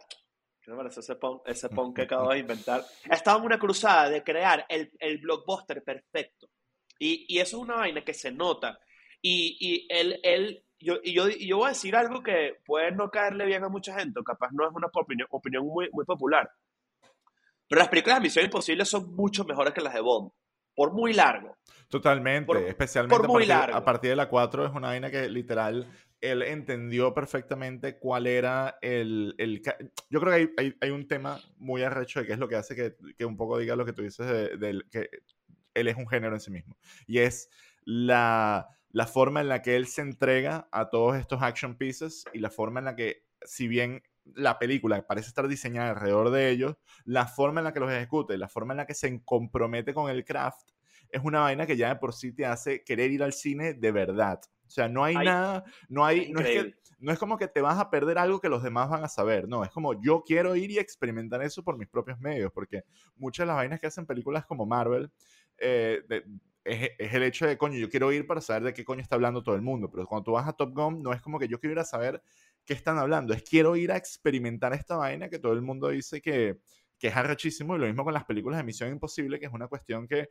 ¿Qué 0.68 0.72
me 0.72 0.76
parece 0.76 1.00
ese 1.00 1.16
pon, 1.16 1.40
ese 1.46 1.70
pon 1.70 1.94
que 1.94 2.02
acabo 2.02 2.28
de 2.28 2.40
inventar? 2.40 2.84
Ha 3.08 3.14
estado 3.14 3.38
en 3.38 3.46
una 3.46 3.58
cruzada 3.58 4.10
de 4.10 4.22
crear 4.22 4.66
el, 4.68 4.92
el 4.98 5.16
blockbuster 5.16 5.82
perfecto. 5.82 6.50
Y, 6.98 7.24
y, 7.26 7.38
eso 7.38 7.56
es 7.56 7.62
una 7.62 7.76
vaina 7.76 8.04
que 8.04 8.12
se 8.12 8.30
nota. 8.30 8.78
Y, 9.22 9.56
y 9.58 9.86
él, 9.88 10.20
él 10.22 10.62
yo, 10.80 10.98
y 11.02 11.12
yo, 11.12 11.28
yo 11.28 11.58
voy 11.58 11.66
a 11.66 11.70
decir 11.70 11.96
algo 11.96 12.22
que 12.22 12.60
puede 12.64 12.92
no 12.92 13.10
caerle 13.10 13.46
bien 13.46 13.64
a 13.64 13.68
mucha 13.68 13.98
gente, 13.98 14.20
o 14.20 14.24
capaz 14.24 14.50
no 14.52 14.66
es 14.68 14.74
una 14.74 14.88
opinión, 14.92 15.28
opinión 15.30 15.66
muy, 15.66 15.88
muy 15.92 16.04
popular. 16.04 16.50
Pero 17.68 17.80
las 17.80 17.88
películas 17.88 18.18
de 18.18 18.22
Misión 18.22 18.44
Imposible 18.44 18.84
son 18.84 19.14
mucho 19.14 19.44
mejores 19.44 19.74
que 19.74 19.80
las 19.80 19.94
de 19.94 20.00
Bond, 20.00 20.30
por 20.74 20.92
muy 20.92 21.12
largo. 21.12 21.56
Totalmente, 21.88 22.68
especialmente 22.68 23.16
por 23.16 23.28
muy 23.28 23.44
a, 23.44 23.46
partir, 23.46 23.48
largo. 23.48 23.76
a 23.76 23.84
partir 23.84 24.10
de 24.10 24.16
la 24.16 24.28
4 24.28 24.66
es 24.66 24.72
una 24.72 24.88
vaina 24.88 25.10
que 25.10 25.28
literal 25.28 25.86
él 26.20 26.42
entendió 26.42 27.14
perfectamente 27.14 27.98
cuál 27.98 28.26
era 28.26 28.78
el... 28.80 29.34
el 29.38 29.62
yo 30.10 30.20
creo 30.20 30.32
que 30.32 30.38
hay, 30.38 30.50
hay, 30.56 30.74
hay, 30.80 30.90
un 30.90 31.06
tema 31.06 31.40
muy 31.56 31.82
arrecho 31.82 32.20
de 32.20 32.26
qué 32.26 32.32
es 32.32 32.38
lo 32.38 32.48
que 32.48 32.56
hace 32.56 32.74
que, 32.74 32.96
que 33.16 33.24
un 33.24 33.36
poco 33.36 33.58
diga 33.58 33.76
lo 33.76 33.84
que 33.84 33.92
tú 33.92 34.02
dices 34.02 34.26
de, 34.26 34.56
de, 34.56 34.82
que 34.90 35.08
él 35.74 35.88
es 35.88 35.96
un 35.96 36.08
género 36.08 36.34
en 36.34 36.40
sí 36.40 36.50
mismo. 36.50 36.76
Y 37.06 37.18
es 37.18 37.50
la 37.84 38.68
la 38.98 39.06
forma 39.06 39.40
en 39.40 39.48
la 39.48 39.62
que 39.62 39.76
él 39.76 39.86
se 39.86 40.00
entrega 40.00 40.68
a 40.72 40.90
todos 40.90 41.16
estos 41.16 41.40
action 41.40 41.76
pieces 41.76 42.24
y 42.32 42.40
la 42.40 42.50
forma 42.50 42.80
en 42.80 42.84
la 42.86 42.96
que, 42.96 43.22
si 43.42 43.68
bien 43.68 44.02
la 44.24 44.58
película 44.58 45.06
parece 45.06 45.28
estar 45.28 45.46
diseñada 45.46 45.90
alrededor 45.90 46.30
de 46.30 46.50
ellos, 46.50 46.74
la 47.04 47.28
forma 47.28 47.60
en 47.60 47.66
la 47.66 47.72
que 47.72 47.78
los 47.78 47.92
ejecuta 47.92 48.34
y 48.34 48.38
la 48.38 48.48
forma 48.48 48.72
en 48.72 48.78
la 48.78 48.86
que 48.86 48.94
se 48.94 49.22
compromete 49.24 49.94
con 49.94 50.10
el 50.10 50.24
craft 50.24 50.70
es 51.10 51.20
una 51.22 51.42
vaina 51.42 51.64
que 51.64 51.76
ya 51.76 51.90
de 51.90 51.96
por 52.00 52.12
sí 52.12 52.32
te 52.32 52.44
hace 52.44 52.82
querer 52.82 53.12
ir 53.12 53.22
al 53.22 53.32
cine 53.32 53.72
de 53.72 53.92
verdad. 53.92 54.40
O 54.66 54.70
sea, 54.70 54.88
no 54.88 55.04
hay, 55.04 55.14
nada, 55.14 55.62
no 55.88 56.04
hay, 56.04 56.32
no 56.32 56.40
es, 56.40 56.46
que, 56.46 56.74
no 56.98 57.12
es 57.12 57.20
como 57.20 57.38
que 57.38 57.46
te 57.46 57.60
vas 57.60 57.78
a 57.78 57.90
perder 57.90 58.18
algo 58.18 58.40
que 58.40 58.48
los 58.48 58.64
demás 58.64 58.90
van 58.90 59.04
a 59.04 59.08
saber, 59.08 59.46
no, 59.46 59.62
es 59.62 59.70
como 59.70 60.02
yo 60.02 60.24
quiero 60.26 60.56
ir 60.56 60.72
y 60.72 60.78
experimentar 60.78 61.40
eso 61.40 61.62
por 61.62 61.78
mis 61.78 61.86
propios 61.86 62.18
medios, 62.18 62.50
porque 62.52 62.82
muchas 63.14 63.44
de 63.44 63.46
las 63.46 63.56
vainas 63.56 63.78
que 63.78 63.86
hacen 63.86 64.06
películas 64.06 64.44
como 64.44 64.66
Marvel, 64.66 65.12
eh, 65.56 66.02
es, 66.68 67.14
el 67.14 67.22
hecho 67.22 67.46
de, 67.46 67.56
coño, 67.58 67.78
yo 67.78 67.88
quiero 67.88 68.12
ir 68.12 68.26
para 68.26 68.40
saber 68.40 68.62
de 68.64 68.74
qué 68.74 68.84
coño 68.84 69.00
está 69.00 69.14
hablando 69.14 69.42
todo 69.42 69.54
el 69.54 69.62
mundo. 69.62 69.90
Pero 69.90 70.06
cuando 70.06 70.24
tú 70.24 70.32
vas 70.32 70.48
a 70.48 70.52
Top 70.52 70.74
Gun, 70.74 71.02
no 71.02 71.12
es 71.12 71.20
como 71.20 71.38
que 71.38 71.48
yo 71.48 71.58
quiero 71.58 71.72
ir 71.72 71.78
a 71.78 71.84
saber 71.84 72.22
qué 72.64 72.74
están 72.74 72.98
hablando, 72.98 73.32
es 73.32 73.42
quiero 73.42 73.76
ir 73.76 73.90
a 73.92 73.96
experimentar 73.96 74.74
esta 74.74 74.96
vaina 74.96 75.30
que 75.30 75.38
todo 75.38 75.54
el 75.54 75.62
mundo 75.62 75.88
dice 75.88 76.20
que, 76.20 76.58
que 76.98 77.08
es 77.08 77.16
arrechísimo. 77.16 77.76
Y 77.76 77.78
lo 77.78 77.86
mismo 77.86 78.04
con 78.04 78.14
las 78.14 78.24
películas 78.24 78.58
de 78.58 78.64
Misión 78.64 78.90
Imposible, 78.90 79.38
que 79.40 79.46
es 79.46 79.52
una 79.52 79.68
cuestión 79.68 80.06
que 80.06 80.28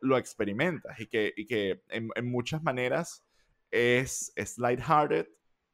lo 0.00 0.16
experimentas 0.16 0.98
y 0.98 1.06
que, 1.06 1.32
y 1.36 1.46
que 1.46 1.82
en, 1.88 2.08
en 2.14 2.30
muchas 2.30 2.62
maneras 2.62 3.24
es, 3.70 4.32
es 4.36 4.58
lighthearted 4.58 5.26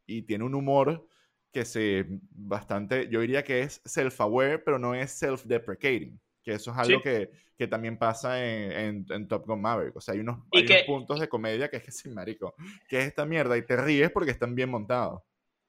y 0.07 0.23
tiene 0.23 0.45
un 0.45 0.55
humor 0.55 1.07
que 1.53 1.65
se 1.65 2.07
bastante, 2.31 3.09
yo 3.09 3.21
diría 3.21 3.43
que 3.43 3.63
es 3.63 3.83
self-aware, 3.85 4.63
pero 4.65 4.79
no 4.79 4.95
es 4.95 5.21
self-deprecating. 5.21 6.19
Que 6.43 6.53
eso 6.53 6.71
es 6.71 6.79
algo 6.79 7.03
que, 7.03 7.31
que, 7.57 7.67
también 7.67 7.99
pasa 7.99 8.43
en, 8.43 9.05
en, 9.11 9.29
Top 9.29 9.47
Gun 9.47 9.61
Maverick. 9.61 9.97
O 9.97 10.01
sea, 10.01 10.15
hay 10.15 10.21
unos, 10.21 10.39
hay 10.53 10.65
unos 10.65 10.83
puntos 10.87 11.21
de 11.21 11.29
comedia 11.29 11.69
que 11.69 11.77
es 11.77 11.83
que 11.83 11.93
sin 11.93 12.15
marico, 12.15 12.55
que 12.89 12.99
es 12.99 13.07
esta 13.07 13.27
mierda 13.27 13.57
y 13.59 13.67
te 13.67 13.77
ríes 13.77 14.11
porque 14.11 14.31
están 14.31 14.55
bien 14.55 14.71
montados. 14.71 15.23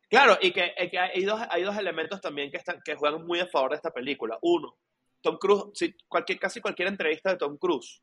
Claro, 0.10 0.38
y 0.42 0.52
que, 0.52 0.74
que, 0.90 1.00
hay, 1.00 1.24
dos, 1.24 1.42
hay 1.50 1.64
dos 1.64 1.78
elementos 1.78 2.20
también 2.20 2.52
que, 2.52 2.58
están, 2.58 2.82
que 2.84 2.96
juegan 2.96 3.26
muy 3.26 3.40
a 3.40 3.48
favor 3.48 3.72
de 3.72 3.78
esta 3.78 3.92
película. 3.92 4.38
Uno, 4.42 4.78
Tom 5.22 5.38
Cruise, 5.38 5.72
si 5.74 5.96
cualquier, 6.08 6.38
casi 6.40 6.60
cualquier 6.60 6.90
entrevista 6.90 7.30
de 7.30 7.38
Tom 7.38 7.58
Cruise 7.58 8.02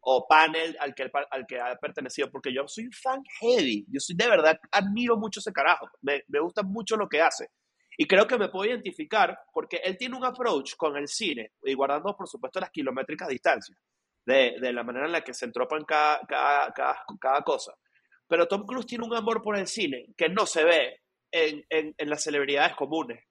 o 0.00 0.26
panel 0.26 0.76
al 0.80 0.94
que, 0.94 1.10
al 1.30 1.46
que 1.46 1.60
ha 1.60 1.76
pertenecido, 1.76 2.30
porque 2.30 2.54
yo 2.54 2.66
soy 2.66 2.86
un 2.86 2.92
fan 2.92 3.22
heavy, 3.40 3.84
yo 3.88 4.00
soy 4.00 4.16
de 4.16 4.28
verdad, 4.28 4.58
admiro 4.72 5.18
mucho 5.18 5.40
ese 5.40 5.52
carajo, 5.52 5.86
me, 6.00 6.22
me 6.28 6.40
gusta 6.40 6.62
mucho 6.62 6.96
lo 6.96 7.08
que 7.08 7.20
hace. 7.20 7.50
Y 8.00 8.06
creo 8.06 8.26
que 8.26 8.38
me 8.38 8.48
puedo 8.48 8.64
identificar 8.64 9.38
porque 9.52 9.76
él 9.84 9.98
tiene 9.98 10.16
un 10.16 10.24
approach 10.24 10.74
con 10.74 10.96
el 10.96 11.06
cine, 11.06 11.52
y 11.62 11.74
guardando, 11.74 12.16
por 12.16 12.26
supuesto, 12.26 12.58
las 12.58 12.70
kilométricas 12.70 13.28
distancias, 13.28 13.78
de, 14.24 14.56
de 14.58 14.72
la 14.72 14.82
manera 14.82 15.04
en 15.04 15.12
la 15.12 15.20
que 15.20 15.34
se 15.34 15.44
entropan 15.44 15.84
cada, 15.84 16.18
cada, 16.26 16.72
cada, 16.72 17.04
cada, 17.20 17.42
cosa. 17.42 17.74
Pero 18.26 18.48
Tom 18.48 18.64
Cruise 18.64 18.86
tiene 18.86 19.04
un 19.04 19.14
amor 19.14 19.42
por 19.42 19.58
el 19.58 19.66
cine 19.66 20.06
que 20.16 20.30
no 20.30 20.46
se 20.46 20.64
ve 20.64 21.02
en, 21.30 21.62
en, 21.68 21.94
en, 21.98 22.08
las 22.08 22.22
celebridades 22.22 22.74
comunes. 22.74 23.22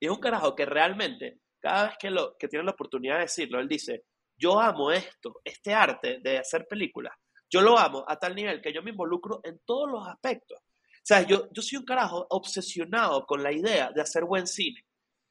Y 0.00 0.06
es 0.06 0.10
un 0.10 0.20
carajo 0.20 0.54
que 0.54 0.64
realmente, 0.64 1.40
cada 1.60 1.88
vez 1.88 1.98
que, 2.00 2.08
lo, 2.08 2.34
que 2.38 2.48
tiene 2.48 2.64
la 2.64 2.72
oportunidad 2.72 3.16
de 3.16 3.24
decirlo, 3.24 3.60
él 3.60 3.68
dice, 3.68 4.04
yo 4.38 4.58
amo 4.58 4.90
esto, 4.90 5.42
este 5.44 5.74
arte 5.74 6.20
de 6.22 6.38
hacer 6.38 6.66
películas. 6.66 7.14
Yo 7.50 7.60
lo 7.60 7.78
amo 7.78 8.06
a 8.08 8.18
tal 8.18 8.34
nivel 8.34 8.62
que 8.62 8.72
yo 8.72 8.82
me 8.82 8.92
involucro 8.92 9.40
en 9.44 9.60
todos 9.66 9.86
los 9.86 10.08
aspectos 10.08 10.58
sea, 11.08 11.22
yo, 11.22 11.48
yo 11.52 11.62
soy 11.62 11.78
un 11.78 11.86
carajo 11.86 12.26
obsesionado 12.28 13.24
con 13.24 13.42
la 13.42 13.50
idea 13.50 13.90
de 13.94 14.02
hacer 14.02 14.24
buen 14.24 14.46
cine. 14.46 14.84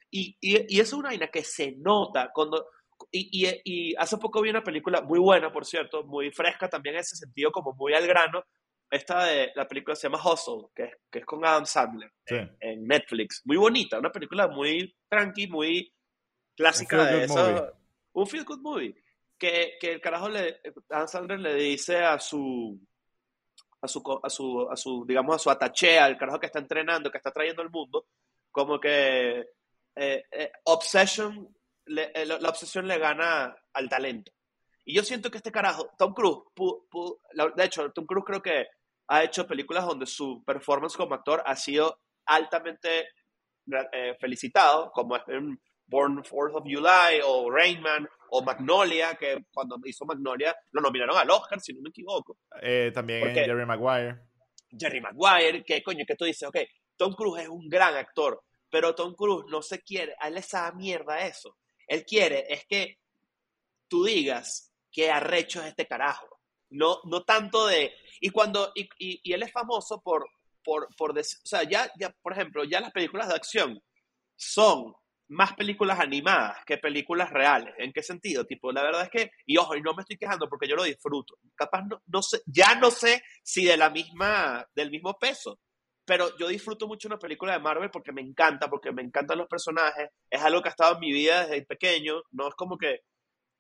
Y, 0.09 0.35
y, 0.41 0.75
y 0.75 0.79
es 0.79 0.91
una 0.91 1.09
vaina 1.09 1.27
que 1.27 1.43
se 1.43 1.73
nota 1.77 2.31
cuando... 2.33 2.67
Y, 3.11 3.45
y, 3.45 3.61
y, 3.63 3.95
hace 3.95 4.17
poco 4.17 4.41
vi 4.41 4.49
una 4.49 4.63
película 4.63 5.01
muy 5.01 5.19
buena, 5.19 5.53
por 5.53 5.65
cierto, 5.65 6.03
muy 6.03 6.31
fresca 6.31 6.67
también 6.67 6.95
en 6.95 7.01
ese 7.01 7.15
sentido, 7.15 7.51
como 7.51 7.73
muy 7.73 7.93
al 7.93 8.07
grano. 8.07 8.43
Esta 8.89 9.25
de 9.25 9.51
la 9.53 9.67
película 9.67 9.95
se 9.95 10.07
llama 10.07 10.19
Hustle, 10.23 10.69
que 10.73 10.83
es, 10.85 10.91
que 11.11 11.19
es 11.19 11.25
con 11.25 11.45
Adam 11.45 11.67
Sandler 11.67 12.11
sí. 12.25 12.35
en, 12.35 12.57
en, 12.59 12.87
Netflix. 12.87 13.43
Muy 13.45 13.57
bonita, 13.57 13.99
una 13.99 14.11
película 14.11 14.47
muy 14.47 14.95
tranqui, 15.07 15.47
muy 15.47 15.93
clásica 16.55 17.05
de 17.05 17.25
eso. 17.25 17.71
Un 18.13 18.25
feel 18.25 18.45
good 18.45 18.61
movie. 18.61 18.95
Que, 19.37 19.73
que 19.79 19.91
el 19.91 20.01
carajo 20.01 20.29
le, 20.29 20.59
Adam 20.89 21.07
Sandler 21.07 21.39
le 21.39 21.53
dice 21.53 21.97
a 21.97 22.17
su, 22.17 22.81
a 23.81 23.87
su, 23.87 24.01
a 24.23 24.29
su, 24.29 24.67
a 24.69 24.75
su, 24.75 25.05
digamos, 25.05 25.35
a 25.35 25.39
su 25.39 25.49
ataché, 25.49 25.99
al 25.99 26.17
carajo 26.17 26.39
que 26.39 26.47
está 26.47 26.59
entrenando, 26.59 27.11
que 27.11 27.17
está 27.17 27.31
trayendo 27.31 27.61
al 27.61 27.69
mundo, 27.69 28.07
como 28.51 28.79
que 28.79 29.39
eh, 29.39 29.45
eh, 29.95 30.25
eh, 30.31 30.51
la 32.25 32.49
obsesión 32.49 32.87
le 32.87 32.97
gana 32.97 33.55
al 33.73 33.89
talento. 33.89 34.31
Y 34.85 34.93
yo 34.95 35.03
siento 35.03 35.29
que 35.29 35.37
este 35.37 35.51
carajo, 35.51 35.89
Tom 35.97 36.13
Cruise, 36.13 36.43
de 37.55 37.63
hecho, 37.65 37.91
Tom 37.91 38.05
Cruise 38.05 38.25
creo 38.25 38.41
que 38.41 38.67
ha 39.07 39.23
hecho 39.23 39.47
películas 39.47 39.85
donde 39.85 40.05
su 40.05 40.43
performance 40.45 40.95
como 40.95 41.15
actor 41.15 41.43
ha 41.45 41.55
sido 41.55 41.99
altamente 42.25 43.09
eh, 43.91 44.15
felicitado, 44.19 44.91
como 44.91 45.17
en 45.27 45.59
Born 45.87 46.23
Fourth 46.23 46.55
of 46.55 46.63
July 46.65 47.21
o 47.23 47.49
Rain 47.49 47.81
Man 47.81 48.07
o 48.29 48.41
Magnolia, 48.43 49.15
que 49.15 49.45
cuando 49.51 49.77
hizo 49.85 50.05
Magnolia 50.05 50.55
lo 50.71 50.81
nominaron 50.81 51.17
al 51.17 51.29
Oscar, 51.31 51.59
si 51.61 51.73
no 51.73 51.81
me 51.81 51.89
equivoco. 51.89 52.37
Eh, 52.61 52.91
también 52.93 53.21
Porque 53.21 53.45
Jerry 53.45 53.65
Maguire. 53.65 54.19
Jerry 54.69 54.99
Maguire, 55.01 55.63
que 55.63 55.81
coño, 55.81 56.05
que 56.05 56.15
tú 56.15 56.25
dices, 56.25 56.47
ok, 56.47 56.57
Tom 56.97 57.13
Cruise 57.13 57.43
es 57.43 57.49
un 57.49 57.69
gran 57.69 57.95
actor, 57.95 58.43
pero 58.69 58.93
Tom 58.93 59.15
Cruise 59.15 59.45
no 59.49 59.61
se 59.61 59.81
quiere, 59.81 60.13
a 60.19 60.27
él 60.27 60.35
le 60.35 60.41
sabe 60.41 60.75
mierda 60.75 61.25
eso. 61.25 61.57
Él 61.87 62.03
quiere 62.05 62.45
es 62.49 62.65
que 62.65 62.99
tú 63.87 64.03
digas 64.03 64.73
que 64.91 65.09
arrecho 65.09 65.61
es 65.61 65.67
este 65.67 65.87
carajo. 65.87 66.27
No, 66.69 66.99
no 67.05 67.23
tanto 67.23 67.67
de... 67.67 67.93
Y 68.19 68.29
cuando... 68.29 68.73
Y, 68.75 68.89
y, 68.99 69.21
y 69.23 69.31
él 69.31 69.43
es 69.43 69.53
famoso 69.53 70.01
por... 70.01 70.27
por, 70.65 70.93
por 70.97 71.13
decir, 71.13 71.39
o 71.45 71.47
sea, 71.47 71.63
ya, 71.63 71.89
ya, 71.97 72.13
por 72.21 72.33
ejemplo, 72.33 72.65
ya 72.65 72.81
las 72.81 72.91
películas 72.91 73.29
de 73.29 73.35
acción 73.35 73.81
son 74.35 74.93
más 75.29 75.53
películas 75.53 75.99
animadas 75.99 76.57
que 76.65 76.77
películas 76.77 77.29
reales. 77.31 77.73
¿En 77.77 77.91
qué 77.91 78.01
sentido? 78.01 78.45
Tipo, 78.45 78.71
la 78.71 78.83
verdad 78.83 79.03
es 79.03 79.09
que, 79.09 79.31
y 79.45 79.57
ojo, 79.57 79.75
y 79.75 79.81
no 79.81 79.93
me 79.93 80.01
estoy 80.01 80.17
quejando 80.17 80.47
porque 80.47 80.67
yo 80.67 80.75
lo 80.75 80.83
disfruto. 80.83 81.35
Capaz 81.55 81.83
no, 81.83 82.01
no 82.07 82.21
sé, 82.21 82.41
ya 82.45 82.75
no 82.75 82.91
sé 82.91 83.23
si 83.43 83.65
de 83.65 83.77
la 83.77 83.89
misma, 83.89 84.65
del 84.75 84.91
mismo 84.91 85.17
peso. 85.19 85.59
pero 86.05 86.35
yo 86.37 86.47
disfruto 86.47 86.87
mucho 86.87 87.09
una 87.09 87.19
película 87.19 87.51
de 87.51 87.59
Marvel 87.59 87.91
porque 87.91 88.13
me 88.13 88.21
encanta, 88.21 88.69
porque 88.69 88.93
me 88.93 89.01
encantan 89.01 89.37
los 89.37 89.47
personajes, 89.47 90.09
es 90.29 90.41
algo 90.41 90.61
que 90.61 90.69
ha 90.69 90.71
estado 90.71 90.93
en 90.93 91.01
mi 91.01 91.11
vida 91.11 91.45
desde 91.45 91.65
pequeño, 91.65 92.21
no 92.31 92.47
es 92.47 92.55
como 92.55 92.77
que... 92.77 93.01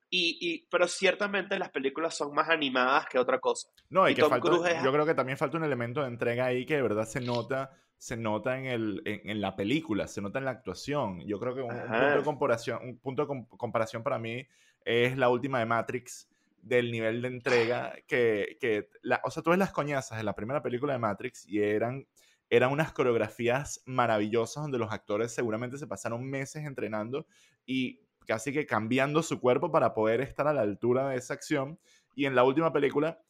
Y, 0.09 0.37
y, 0.39 0.65
pero 0.71 0.87
ciertamente 0.87 1.59
las 1.59 1.69
películas 1.69 2.15
son 2.15 2.33
más 2.33 2.47
animadas 2.49 3.07
que 3.07 3.19
otra 3.19 3.41
cosa. 3.41 3.69
No, 3.89 4.07
y, 4.07 4.15
que 4.15 4.23
falta, 4.23 4.81
yo 4.81 4.93
creo 4.93 5.05
que 5.05 5.13
también 5.13 5.37
falta 5.37 5.57
un 5.57 5.65
elemento 5.65 5.99
de 5.99 6.07
entrega 6.07 6.45
ahí 6.45 6.65
que 6.65 6.77
de 6.77 6.81
verdad 6.81 7.03
se 7.03 7.19
nota 7.19 7.69
se 7.97 8.15
nota 8.15 8.57
en, 8.59 8.65
el, 8.65 9.01
en, 9.05 9.41
la 9.41 9.55
película, 9.55 10.07
se 10.07 10.21
nota 10.21 10.39
en 10.39 10.45
la 10.45 10.51
actuación. 10.51 11.21
Yo 11.25 11.39
creo 11.39 11.55
que 11.55 11.61
un, 11.61 11.69
punto, 11.69 12.17
de 12.17 12.23
comparación, 12.23 12.79
un 12.83 12.97
punto 12.99 13.25
de 13.25 13.45
comparación 13.57 14.03
para 14.03 14.19
mí 14.19 14.47
es 14.85 15.17
la 15.17 15.29
última 15.29 15.59
de 15.59 15.65
Matrix, 15.65 16.29
del 16.61 16.91
nivel 16.91 17.21
de 17.21 17.29
entrega 17.29 17.95
que, 18.07 18.57
que 18.59 18.89
la, 19.01 19.21
o 19.23 19.31
sea, 19.31 19.41
tú 19.41 19.51
ves 19.51 19.59
las 19.59 19.71
coñazas 19.71 20.17
de 20.17 20.23
la 20.23 20.35
primera 20.35 20.61
película 20.61 20.93
de 20.93 20.99
Matrix 20.99 21.47
y 21.47 21.61
eran, 21.61 22.05
eran 22.49 22.71
unas 22.71 22.91
coreografías 22.91 23.81
maravillosas 23.85 24.63
donde 24.63 24.77
los 24.77 24.91
actores 24.91 25.31
seguramente 25.33 25.77
se 25.77 25.87
pasaron 25.87 26.23
meses 26.23 26.65
entrenando 26.65 27.25
y 27.65 28.01
casi 28.27 28.51
que 28.51 28.65
cambiando 28.65 29.23
su 29.23 29.39
cuerpo 29.39 29.71
para 29.71 29.93
poder 29.93 30.21
estar 30.21 30.47
a 30.47 30.53
la 30.53 30.61
altura 30.61 31.09
de 31.09 31.17
esa 31.17 31.33
acción. 31.33 31.79
Y 32.15 32.25
en 32.25 32.35
la 32.35 32.43
última 32.43 32.73
película, 32.73 33.21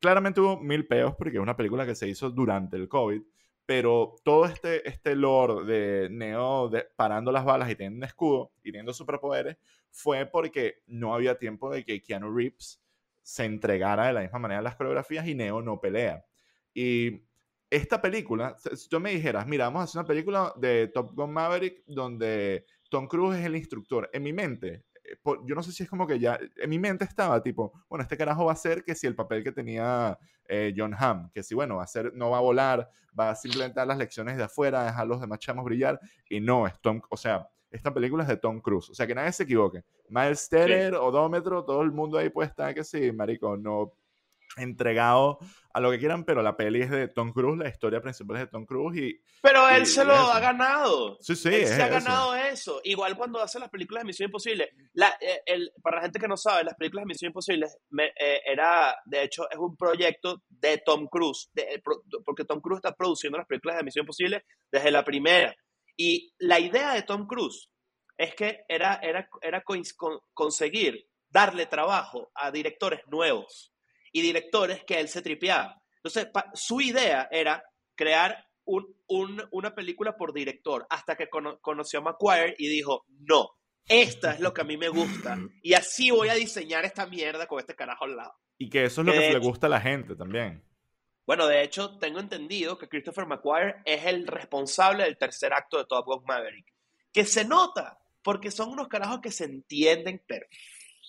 claramente 0.00 0.40
hubo 0.40 0.58
mil 0.58 0.86
peos 0.86 1.14
porque 1.16 1.36
es 1.36 1.42
una 1.42 1.56
película 1.56 1.86
que 1.86 1.94
se 1.94 2.08
hizo 2.08 2.30
durante 2.30 2.76
el 2.76 2.88
COVID, 2.88 3.22
pero 3.70 4.16
todo 4.24 4.46
este, 4.46 4.88
este 4.88 5.14
lore 5.14 5.64
de 5.64 6.08
Neo 6.10 6.72
parando 6.96 7.30
las 7.30 7.44
balas 7.44 7.70
y 7.70 7.76
teniendo 7.76 7.98
un 7.98 8.02
escudo 8.04 8.52
y 8.64 8.72
teniendo 8.72 8.92
superpoderes 8.92 9.58
fue 9.92 10.26
porque 10.26 10.82
no 10.88 11.14
había 11.14 11.38
tiempo 11.38 11.70
de 11.70 11.84
que 11.84 12.02
Keanu 12.02 12.36
Reeves 12.36 12.82
se 13.22 13.44
entregara 13.44 14.08
de 14.08 14.12
la 14.12 14.22
misma 14.22 14.40
manera 14.40 14.58
a 14.58 14.62
las 14.64 14.74
coreografías 14.74 15.24
y 15.28 15.36
Neo 15.36 15.62
no 15.62 15.80
pelea. 15.80 16.26
Y 16.74 17.22
esta 17.70 18.02
película, 18.02 18.56
si 18.74 18.88
tú 18.88 18.98
me 18.98 19.12
dijeras, 19.12 19.46
mira, 19.46 19.66
vamos 19.66 19.82
a 19.82 19.84
hacer 19.84 20.00
una 20.00 20.08
película 20.08 20.52
de 20.56 20.88
Top 20.88 21.14
Gun 21.14 21.32
Maverick 21.32 21.84
donde 21.86 22.66
Tom 22.88 23.06
Cruise 23.06 23.38
es 23.38 23.46
el 23.46 23.54
instructor, 23.54 24.10
en 24.12 24.24
mi 24.24 24.32
mente, 24.32 24.82
eh, 25.10 25.16
yo 25.44 25.54
no 25.54 25.62
sé 25.62 25.72
si 25.72 25.82
es 25.82 25.88
como 25.88 26.06
que 26.06 26.18
ya, 26.18 26.38
en 26.56 26.70
mi 26.70 26.78
mente 26.78 27.04
estaba 27.04 27.42
tipo, 27.42 27.72
bueno, 27.88 28.02
este 28.02 28.16
carajo 28.16 28.46
va 28.46 28.52
a 28.52 28.56
ser 28.56 28.84
que 28.84 28.94
si 28.94 29.06
el 29.06 29.14
papel 29.14 29.42
que 29.42 29.52
tenía 29.52 30.18
eh, 30.48 30.72
John 30.76 30.94
Hamm, 30.98 31.30
que 31.30 31.42
si, 31.42 31.54
bueno, 31.54 31.76
va 31.76 31.84
a 31.84 31.86
ser, 31.86 32.12
no 32.14 32.30
va 32.30 32.38
a 32.38 32.42
volar, 32.42 32.90
va 33.18 33.30
a 33.30 33.34
simplemente 33.34 33.80
dar 33.80 33.86
las 33.86 33.98
lecciones 33.98 34.36
de 34.36 34.44
afuera, 34.44 34.84
dejar 34.84 35.06
los 35.06 35.20
demás 35.20 35.38
chamos 35.38 35.64
brillar, 35.64 36.00
y 36.28 36.40
no, 36.40 36.66
es 36.66 36.78
Tom, 36.80 37.00
o 37.08 37.16
sea, 37.16 37.48
esta 37.70 37.94
película 37.94 38.24
es 38.24 38.28
de 38.28 38.36
Tom 38.36 38.60
Cruise. 38.60 38.90
O 38.90 38.94
sea, 38.94 39.06
que 39.06 39.14
nadie 39.14 39.30
se 39.32 39.44
equivoque. 39.44 39.84
Miles 40.08 40.48
Teller, 40.48 40.94
Odómetro, 40.94 41.64
todo 41.64 41.82
el 41.82 41.92
mundo 41.92 42.18
ahí 42.18 42.28
puede 42.28 42.48
estar 42.48 42.74
que 42.74 42.82
sí, 42.82 43.12
marico, 43.12 43.56
no 43.56 43.92
entregado 44.56 45.38
a 45.72 45.80
lo 45.80 45.90
que 45.90 45.98
quieran, 45.98 46.24
pero 46.24 46.42
la 46.42 46.56
peli 46.56 46.82
es 46.82 46.90
de 46.90 47.08
Tom 47.08 47.32
Cruise, 47.32 47.58
la 47.58 47.68
historia 47.68 48.00
principal 48.00 48.36
es 48.36 48.42
de 48.42 48.46
Tom 48.48 48.66
Cruise 48.66 48.98
y... 48.98 49.20
Pero 49.40 49.68
él 49.68 49.86
se 49.86 50.04
lo 50.04 50.14
ha 50.14 50.40
ganado. 50.40 51.16
Sí, 51.20 51.36
sí. 51.36 51.48
Él 51.48 51.66
se 51.66 51.82
ha 51.82 51.88
ganado 51.88 52.34
eso. 52.34 52.80
Igual 52.84 53.16
cuando 53.16 53.40
hace 53.40 53.58
las 53.58 53.70
películas 53.70 54.02
de 54.02 54.08
Misión 54.08 54.28
Imposible. 54.28 54.70
La, 54.94 55.16
eh, 55.20 55.42
el, 55.46 55.72
para 55.82 55.96
la 55.96 56.02
gente 56.02 56.18
que 56.18 56.26
no 56.26 56.36
sabe, 56.36 56.64
las 56.64 56.74
películas 56.74 57.04
de 57.04 57.08
Misión 57.08 57.28
Imposible 57.28 57.66
eh, 57.98 58.40
era, 58.44 58.96
de 59.04 59.22
hecho, 59.22 59.48
es 59.48 59.58
un 59.58 59.76
proyecto 59.76 60.42
de 60.48 60.78
Tom 60.78 61.06
Cruise, 61.06 61.50
de, 61.52 61.80
porque 62.24 62.44
Tom 62.44 62.60
Cruise 62.60 62.78
está 62.78 62.94
produciendo 62.94 63.38
las 63.38 63.46
películas 63.46 63.76
de 63.76 63.84
Misión 63.84 64.02
Imposible 64.02 64.44
desde 64.72 64.90
la 64.90 65.04
primera. 65.04 65.54
Y 65.96 66.32
la 66.38 66.58
idea 66.58 66.94
de 66.94 67.02
Tom 67.02 67.26
Cruise 67.26 67.70
es 68.18 68.34
que 68.34 68.64
era, 68.68 68.96
era, 69.02 69.28
era 69.40 69.62
conseguir 70.34 71.06
darle 71.28 71.66
trabajo 71.66 72.30
a 72.34 72.50
directores 72.50 73.00
nuevos 73.06 73.72
y 74.12 74.20
directores 74.22 74.84
que 74.84 75.00
él 75.00 75.08
se 75.08 75.22
tripeaba. 75.22 75.80
Entonces, 75.96 76.28
su 76.54 76.80
idea 76.80 77.28
era 77.30 77.62
crear 77.94 78.46
un, 78.64 79.42
una 79.50 79.74
película 79.74 80.16
por 80.16 80.32
director, 80.32 80.86
hasta 80.88 81.16
que 81.16 81.28
conoció 81.28 81.98
a 81.98 82.02
McQuire 82.02 82.54
y 82.58 82.68
dijo, 82.68 83.04
no, 83.08 83.50
esta 83.86 84.32
es 84.32 84.40
lo 84.40 84.54
que 84.54 84.60
a 84.60 84.64
mí 84.64 84.76
me 84.76 84.88
gusta, 84.88 85.38
y 85.62 85.74
así 85.74 86.10
voy 86.10 86.28
a 86.28 86.34
diseñar 86.34 86.84
esta 86.84 87.06
mierda 87.06 87.46
con 87.46 87.58
este 87.58 87.74
carajo 87.74 88.04
al 88.04 88.16
lado. 88.16 88.34
Y 88.58 88.68
que 88.68 88.84
eso 88.84 89.00
es 89.00 89.06
lo 89.06 89.12
que, 89.12 89.30
le 89.32 89.38
gusta 89.38 89.66
a 89.66 89.70
la 89.70 89.80
gente 89.80 90.14
también. 90.14 90.62
Bueno, 91.26 91.46
de 91.46 91.62
hecho, 91.62 91.96
tengo 91.98 92.20
entendido 92.20 92.76
que 92.76 92.88
Christopher 92.88 93.26
McQuarrie 93.26 93.76
es 93.84 94.04
el 94.06 94.26
responsable 94.26 95.04
del 95.04 95.16
tercer 95.16 95.52
acto 95.52 95.78
de 95.78 95.86
Top 95.86 96.04
Gun 96.04 96.24
Maverick. 96.26 96.66
Que 97.12 97.24
se 97.24 97.44
nota, 97.44 97.98
porque 98.22 98.50
son 98.50 98.70
unos 98.70 98.88
carajos 98.88 99.20
que 99.20 99.30
se 99.30 99.44
entienden 99.44 100.22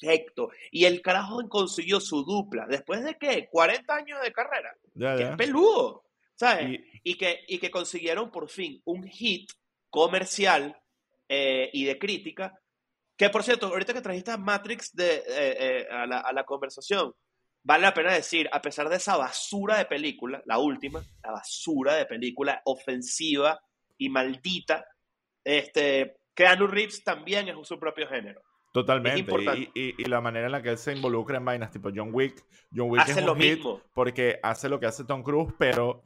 perfecto. 0.02 0.50
Y 0.72 0.86
el 0.86 1.02
carajo 1.02 1.48
consiguió 1.48 2.00
su 2.00 2.24
dupla. 2.24 2.66
¿Después 2.68 3.04
de 3.04 3.18
qué? 3.18 3.48
40 3.50 3.94
años 3.94 4.22
de 4.22 4.32
carrera. 4.32 4.76
Ya, 4.96 5.16
Que 5.16 5.26
peludo. 5.38 6.04
¿Sabes? 6.36 6.80
Y... 7.04 7.18
que, 7.18 7.42
y 7.48 7.60
que 7.60 7.70
consiguieron 7.70 8.32
por 8.32 8.50
fin 8.50 8.82
un 8.86 9.04
hit 9.08 9.52
comercial 9.90 10.76
eh, 11.30 11.70
y 11.72 11.86
de 11.86 12.00
crítica. 12.00 12.60
Que 13.16 13.30
por 13.30 13.44
cierto, 13.44 13.68
ahorita 13.68 13.94
que 13.94 14.02
trajiste 14.02 14.32
a 14.32 14.38
Matrix 14.38 14.96
de, 14.96 15.18
eh, 15.18 15.24
eh, 15.28 15.88
a, 15.92 16.08
la, 16.08 16.20
a 16.20 16.34
la 16.34 16.44
conversación, 16.44 17.14
vale 17.62 17.84
la 17.84 17.94
pena 17.94 18.14
decir, 18.14 18.50
a 18.52 18.62
pesar 18.62 18.90
de 18.90 18.96
esa 18.96 19.18
basura 19.18 19.78
de 19.78 19.86
película, 19.86 20.42
la 20.46 20.58
última, 20.58 21.04
la 21.24 21.32
basura 21.32 21.94
de 21.96 22.08
película 22.08 22.62
ofensiva 22.66 23.62
y 23.98 24.10
maldita, 24.10 24.84
este, 25.44 26.18
Keanu 26.34 26.66
Reeves 26.66 27.04
también 27.04 27.50
es 27.50 27.68
su 27.68 27.78
propio 27.78 28.08
género. 28.08 28.42
Totalmente. 28.72 29.34
Y, 29.74 30.02
y, 30.02 30.06
la 30.06 30.22
manera 30.22 30.46
en 30.46 30.52
la 30.54 30.62
que 30.62 30.70
él 30.70 30.78
se 30.78 30.96
involucra 30.96 31.38
en 31.38 31.46
vainas 31.46 31.72
tipo 31.72 31.90
John 31.94 32.10
Wick. 32.14 32.46
John 32.74 32.90
Wick 32.90 33.02
hace 33.02 33.20
es 33.20 33.26
lo 33.26 33.36
mismo. 33.36 33.82
porque 33.94 34.40
hace 34.42 34.70
lo 34.70 34.80
que 34.80 34.86
hace 34.86 35.04
Tom 35.04 35.24
Cruise, 35.24 35.54
pero 35.58 36.04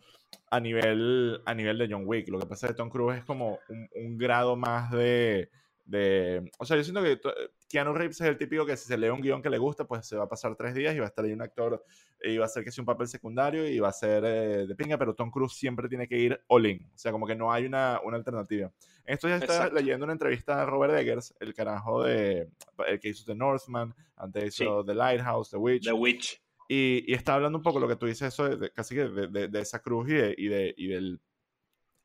a 0.49 0.60
nivel, 0.60 1.41
a 1.45 1.54
nivel 1.54 1.78
de 1.78 1.88
John 1.89 2.04
Wick. 2.06 2.28
Lo 2.30 2.39
que 2.39 2.47
pasa 2.47 2.65
es 2.65 2.71
que 2.71 2.78
Tom 2.78 2.89
Cruise 2.89 3.19
es 3.19 3.25
como 3.25 3.60
un 3.95 4.17
grado 4.17 4.56
más 4.56 4.91
de, 4.91 5.49
de... 5.86 6.49
O 6.58 6.65
sea, 6.65 6.75
yo 6.78 6.84
siento 6.84 7.04
que 7.04 7.19
Keanu 7.67 7.93
Reeves 7.93 8.21
es 8.21 8.28
el 8.28 8.38
típico 8.38 8.65
que 8.65 8.78
si 8.78 8.88
se 8.88 8.97
lee 8.97 9.10
un 9.10 9.21
guion 9.21 9.41
que 9.41 9.49
le 9.49 9.58
gusta, 9.58 9.86
pues 9.86 10.08
se 10.08 10.15
va 10.15 10.25
a 10.25 10.30
pasar 10.30 10.56
tres 10.56 10.75
días 10.75 10.95
y 10.95 10.99
va 10.99 11.06
a 11.06 11.08
estar 11.08 11.25
ahí 11.25 11.34
un 11.34 11.41
actor 11.41 11.84
y 12.21 12.38
va 12.38 12.45
a 12.45 12.49
ser 12.49 12.63
que 12.63 12.71
sea 12.71 12.82
un 12.82 12.86
papel 12.86 13.08
secundario 13.08 13.67
y 13.67 13.80
va 13.80 13.89
a 13.89 13.93
ser 13.93 14.23
eh, 14.25 14.67
de 14.67 14.75
pinga, 14.75 14.97
pero 14.97 15.15
Tom 15.15 15.32
Cruise 15.32 15.54
siempre 15.54 15.89
tiene 15.89 16.08
que 16.08 16.17
ir 16.17 16.39
all 16.47 16.65
in. 16.65 16.86
O 16.93 16.97
sea, 16.97 17.12
como 17.12 17.25
que 17.25 17.36
no 17.36 17.51
hay 17.51 17.65
una, 17.65 17.99
una 18.04 18.17
alternativa. 18.17 18.71
Esto 19.06 19.28
ya 19.28 19.38
está 19.38 19.69
leyendo 19.69 20.06
una 20.06 20.13
entrevista 20.13 20.62
a 20.62 20.65
Robert 20.65 20.95
Eggers, 20.95 21.36
el 21.39 21.54
carajo 21.54 22.04
de... 22.04 22.49
el 22.88 22.99
que 22.99 23.10
hizo 23.10 23.25
The 23.25 23.36
Northman, 23.36 23.93
antes 24.15 24.60
hizo 24.60 24.84
The 24.84 24.95
Lighthouse, 24.95 25.49
The 25.51 25.58
Witch. 25.58 25.86
The 25.86 25.93
Witch. 25.93 26.41
Y, 26.67 27.12
y, 27.12 27.13
está 27.13 27.36
hablando 27.36 27.60
un 27.60 27.63
poco 27.63 27.80
lo 27.80 27.88
que 27.88 27.95
tú 27.95 28.08
dices, 28.08 28.34
eso 28.34 28.58
de, 28.58 28.71
casi 28.71 28.95
que 28.95 29.06
de, 29.06 29.47
de, 29.47 29.60
esa 29.60 29.84
cruz 29.84 30.10
y, 30.10 30.13
y, 30.13 30.47
de, 30.47 30.73
y 30.75 30.88
del... 30.88 31.21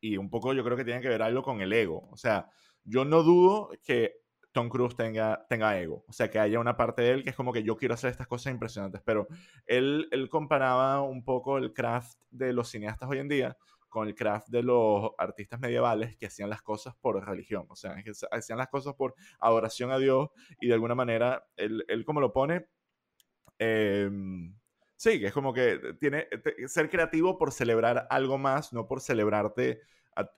Y 0.03 0.17
un 0.17 0.29
poco 0.29 0.53
yo 0.55 0.65
creo 0.65 0.77
que 0.77 0.85
tiene 0.85 1.01
que 1.01 1.09
ver 1.09 1.23
algo 1.23 1.43
con 1.43 1.61
el 1.61 1.73
ego. 1.73 2.09
O 2.11 2.17
sea, 2.17 2.49
yo 2.85 3.05
no 3.05 3.23
dudo 3.23 3.71
que 3.85 4.20
Tom 4.53 4.69
Cruise 4.69 4.97
tenga, 4.97 5.47
tenga 5.49 5.79
ego, 5.79 6.05
o 6.09 6.13
sea, 6.13 6.31
que 6.31 6.39
haya 6.39 6.59
una 6.59 6.77
parte 6.77 7.03
de 7.03 7.11
él 7.11 7.23
que 7.23 7.31
es 7.31 7.37
como 7.37 7.53
que 7.53 7.63
yo 7.63 7.77
quiero 7.77 7.95
hacer 7.95 8.11
estas 8.11 8.27
cosas 8.27 8.53
impresionantes, 8.53 9.01
pero 9.05 9.29
él, 9.67 10.09
él 10.11 10.29
comparaba 10.29 11.03
un 11.03 11.25
poco 11.25 11.59
el 11.59 11.73
craft 11.73 12.19
de 12.31 12.53
los 12.53 12.69
cineastas 12.69 13.09
hoy 13.09 13.19
en 13.19 13.29
día 13.29 13.57
con 13.89 14.09
el 14.09 14.15
craft 14.15 14.49
de 14.49 14.63
los 14.63 15.11
artistas 15.19 15.61
medievales 15.61 16.17
que 16.17 16.27
hacían 16.27 16.49
las 16.49 16.63
cosas 16.63 16.95
por 17.01 17.23
religión, 17.25 17.67
o 17.69 17.77
sea, 17.77 17.95
que 18.03 18.13
hacían 18.31 18.59
las 18.59 18.69
cosas 18.69 18.95
por 18.95 19.15
adoración 19.41 19.91
a 19.91 19.99
Dios 19.99 20.31
y 20.61 20.69
de 20.69 20.75
alguna 20.75 20.95
manera, 20.95 21.45
él, 21.57 21.85
él 21.89 22.05
como 22.05 22.21
lo 22.21 22.33
pone, 22.33 22.67
em, 23.59 24.57
sí, 24.97 25.21
que 25.21 25.27
es 25.27 25.33
como 25.33 25.53
que 25.53 25.97
tiene 26.01 26.29
ser 26.67 26.89
creativo 26.89 27.37
por 27.37 27.53
celebrar 27.53 28.07
algo 28.11 28.39
más, 28.39 28.73
no 28.73 28.87
por 28.87 29.01
celebrarte 29.01 29.81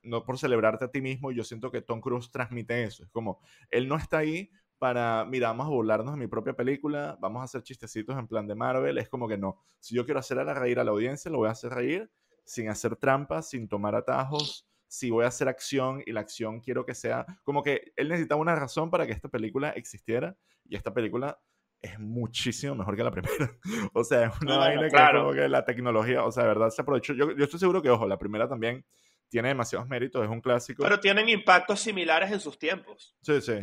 no 0.03 0.25
por 0.25 0.39
celebrarte 0.39 0.85
a 0.85 0.91
ti 0.91 1.01
mismo, 1.01 1.33
yo 1.33 1.45
siento 1.45 1.71
que 1.71 1.83
Tom 1.83 2.01
Cruise 2.01 2.31
transmite 2.31 2.85
eso. 2.85 3.05
Es 3.05 3.11
como, 3.11 3.41
él 3.71 3.89
no 3.89 3.97
está 3.97 4.19
ahí 4.19 4.51
para, 4.79 5.25
mira, 5.25 5.49
vamos 5.49 5.67
a 5.67 5.71
burlarnos 5.71 6.15
de 6.15 6.19
mi 6.19 6.27
propia 6.27 6.55
película, 6.55 7.17
vamos 7.21 7.41
a 7.41 7.45
hacer 7.45 7.63
chistecitos 7.63 8.19
en 8.19 8.27
plan 8.27 8.47
de 8.47 8.55
Marvel. 8.55 8.99
Es 8.99 9.09
como 9.09 9.29
que 9.29 9.39
no. 9.39 9.59
Si 9.79 9.95
yo 9.95 10.05
quiero 10.05 10.21
hacer 10.21 10.39
a 10.39 10.55
reír 10.55 10.81
a 10.81 10.85
la 10.85 10.91
audiencia, 10.91 11.31
lo 11.31 11.39
voy 11.39 11.49
a 11.49 11.53
hacer 11.53 11.73
reír 11.73 12.11
sin 12.45 12.69
hacer 12.69 12.97
trampas, 12.97 13.49
sin 13.51 13.69
tomar 13.69 13.95
atajos. 13.95 14.67
Si 14.89 15.11
voy 15.11 15.25
a 15.25 15.29
hacer 15.29 15.49
acción 15.49 16.03
y 16.05 16.13
la 16.13 16.21
acción 16.21 16.61
quiero 16.61 16.85
que 16.85 16.95
sea 16.95 17.25
como 17.45 17.63
que 17.63 17.93
él 17.97 18.09
necesitaba 18.09 18.41
una 18.41 18.55
razón 18.55 18.91
para 18.91 19.07
que 19.07 19.13
esta 19.13 19.29
película 19.29 19.71
existiera 19.71 20.37
y 20.69 20.77
esta 20.77 20.93
película 20.93 21.41
es 21.81 21.99
muchísimo 21.99 22.75
mejor 22.75 22.97
que 22.97 23.05
la 23.05 23.11
primera. 23.11 23.59
o 23.95 24.05
sea, 24.05 24.27
es 24.27 24.41
una 24.43 24.59
vaina 24.59 24.89
que 24.89 25.19
como 25.19 25.33
que 25.33 25.49
la 25.49 25.65
tecnología, 25.65 26.25
o 26.25 26.31
sea, 26.31 26.43
de 26.45 26.49
verdad 26.49 26.71
se 26.71 26.83
aprovechó. 26.83 27.15
Yo, 27.15 27.37
yo 27.37 27.45
estoy 27.45 27.59
seguro 27.59 27.83
que, 27.83 27.91
ojo, 27.91 28.07
la 28.07 28.19
primera 28.19 28.49
también 28.49 28.85
tiene 29.33 29.49
demasiados 29.49 29.89
méritos, 29.89 30.23
es 30.23 30.29
un 30.29 30.43
clásico. 30.43 30.83
Pero 30.83 31.01
tienen 31.01 31.27
impactos 31.27 31.81
similares 31.81 32.31
en 32.31 32.39
sus 32.39 32.59
tiempos. 32.59 33.17
Sí, 33.23 33.41
sí. 33.41 33.55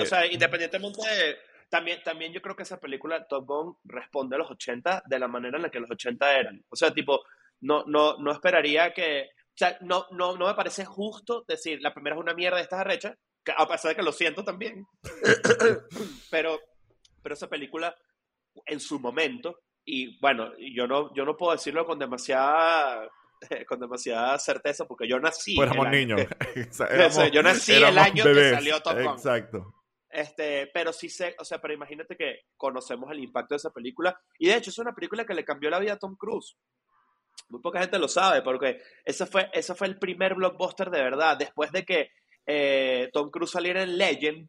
o, 0.00 0.04
sea, 0.04 0.26
independientemente 0.26 1.00
de... 1.08 1.36
También, 1.68 2.02
también 2.02 2.32
yo 2.32 2.42
creo 2.42 2.56
que 2.56 2.64
esa 2.64 2.80
película 2.80 3.28
Top 3.28 3.46
Gun 3.46 3.76
responde 3.84 4.34
a 4.34 4.40
los 4.40 4.50
80 4.50 5.04
de 5.06 5.18
la 5.20 5.28
manera 5.28 5.56
en 5.56 5.62
la 5.62 5.70
que 5.70 5.78
los 5.78 5.90
80 5.90 6.38
eran. 6.38 6.64
O 6.68 6.74
sea, 6.74 6.92
tipo, 6.92 7.22
no, 7.60 7.84
no, 7.86 8.18
no 8.18 8.32
esperaría 8.32 8.92
que... 8.92 9.28
O 9.30 9.54
sea, 9.54 9.78
no, 9.82 10.06
no, 10.10 10.36
no 10.36 10.48
me 10.48 10.54
parece 10.54 10.84
justo 10.84 11.44
decir, 11.46 11.80
la 11.80 11.94
primera 11.94 12.16
es 12.16 12.22
una 12.22 12.34
mierda 12.34 12.56
de 12.56 12.64
estas 12.64 12.80
arrechas, 12.80 13.16
a 13.56 13.68
pesar 13.68 13.90
de 13.90 13.96
que 13.96 14.02
lo 14.02 14.12
siento 14.12 14.42
también. 14.42 14.84
pero, 16.30 16.58
pero 17.22 17.34
esa 17.34 17.48
película, 17.48 17.94
en 18.66 18.80
su 18.80 18.98
momento, 18.98 19.60
y 19.84 20.18
bueno, 20.18 20.52
yo 20.58 20.88
no, 20.88 21.14
yo 21.14 21.24
no 21.24 21.36
puedo 21.36 21.52
decirlo 21.52 21.86
con 21.86 22.00
demasiada 22.00 23.08
con 23.68 23.80
demasiada 23.80 24.38
certeza 24.38 24.86
porque 24.86 25.08
yo 25.08 25.18
nací. 25.18 25.54
Pues 25.54 25.70
éramos 25.70 25.90
niños. 25.90 26.20
yo 27.32 27.42
nací 27.42 27.74
el 27.74 27.98
año 27.98 28.24
que 28.24 28.50
salió 28.50 28.80
Top 28.80 28.94
Gun. 28.94 29.12
Exacto. 29.12 29.74
Este, 30.08 30.68
pero 30.72 30.92
sí 30.92 31.10
sé, 31.10 31.36
o 31.38 31.44
sea, 31.44 31.60
pero 31.60 31.74
imagínate 31.74 32.16
que 32.16 32.46
conocemos 32.56 33.10
el 33.10 33.20
impacto 33.20 33.54
de 33.54 33.58
esa 33.58 33.70
película. 33.70 34.18
Y 34.38 34.48
de 34.48 34.56
hecho, 34.56 34.70
es 34.70 34.78
una 34.78 34.94
película 34.94 35.26
que 35.26 35.34
le 35.34 35.44
cambió 35.44 35.68
la 35.68 35.78
vida 35.78 35.94
a 35.94 35.98
Tom 35.98 36.16
Cruise. 36.16 36.56
Muy 37.50 37.60
poca 37.60 37.80
gente 37.80 37.98
lo 37.98 38.08
sabe, 38.08 38.40
porque 38.42 38.80
ese 39.04 39.26
fue, 39.26 39.50
ese 39.52 39.74
fue 39.74 39.88
el 39.88 39.98
primer 39.98 40.34
blockbuster 40.34 40.90
de 40.90 41.02
verdad. 41.02 41.36
Después 41.36 41.70
de 41.70 41.84
que 41.84 42.10
eh, 42.46 43.10
Tom 43.12 43.30
Cruise 43.30 43.50
saliera 43.50 43.82
en 43.82 43.98
Legend, 43.98 44.48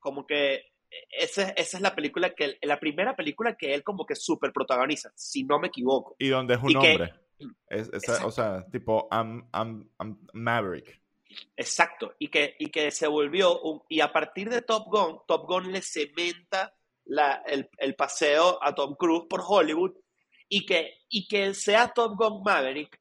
como 0.00 0.26
que 0.26 0.64
esa, 1.10 1.50
esa 1.50 1.76
es 1.76 1.80
la 1.80 1.94
película 1.94 2.30
que 2.30 2.58
la 2.62 2.80
primera 2.80 3.14
película 3.14 3.56
que 3.56 3.74
él 3.74 3.82
como 3.82 4.04
que 4.04 4.14
súper 4.14 4.52
protagoniza, 4.52 5.12
si 5.14 5.44
no 5.44 5.58
me 5.58 5.68
equivoco. 5.68 6.16
Y 6.18 6.28
donde 6.28 6.54
es 6.54 6.60
un 6.60 6.76
hombre. 6.76 7.14
Es, 7.68 7.90
o 8.24 8.30
sea, 8.30 8.64
tipo 8.70 9.08
I'm, 9.10 9.48
I'm, 9.52 9.88
Maverick. 10.32 11.00
Exacto. 11.56 12.14
Y 12.18 12.28
que, 12.28 12.56
y 12.58 12.70
que 12.70 12.90
se 12.90 13.06
volvió 13.06 13.60
un, 13.60 13.82
y 13.88 14.00
a 14.00 14.12
partir 14.12 14.48
de 14.48 14.62
Top 14.62 14.86
Gun, 14.86 15.20
Top 15.26 15.46
Gun 15.46 15.72
le 15.72 15.82
cementa 15.82 16.74
la, 17.04 17.42
el, 17.46 17.68
el, 17.78 17.94
paseo 17.94 18.58
a 18.62 18.74
Tom 18.74 18.96
Cruise 18.96 19.26
por 19.28 19.42
Hollywood 19.46 19.92
y 20.48 20.66
que, 20.66 21.02
y 21.08 21.28
que 21.28 21.54
sea 21.54 21.92
Top 21.92 22.16
Gun 22.16 22.42
Maverick 22.42 22.98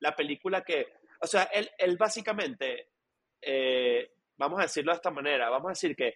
la 0.00 0.16
película 0.16 0.62
que, 0.64 0.94
o 1.20 1.26
sea, 1.26 1.44
él, 1.44 1.70
él 1.78 1.96
básicamente, 1.96 2.90
eh, 3.40 4.12
vamos 4.36 4.58
a 4.58 4.62
decirlo 4.62 4.92
de 4.92 4.96
esta 4.96 5.10
manera, 5.10 5.48
vamos 5.50 5.66
a 5.68 5.72
decir 5.72 5.94
que 5.94 6.14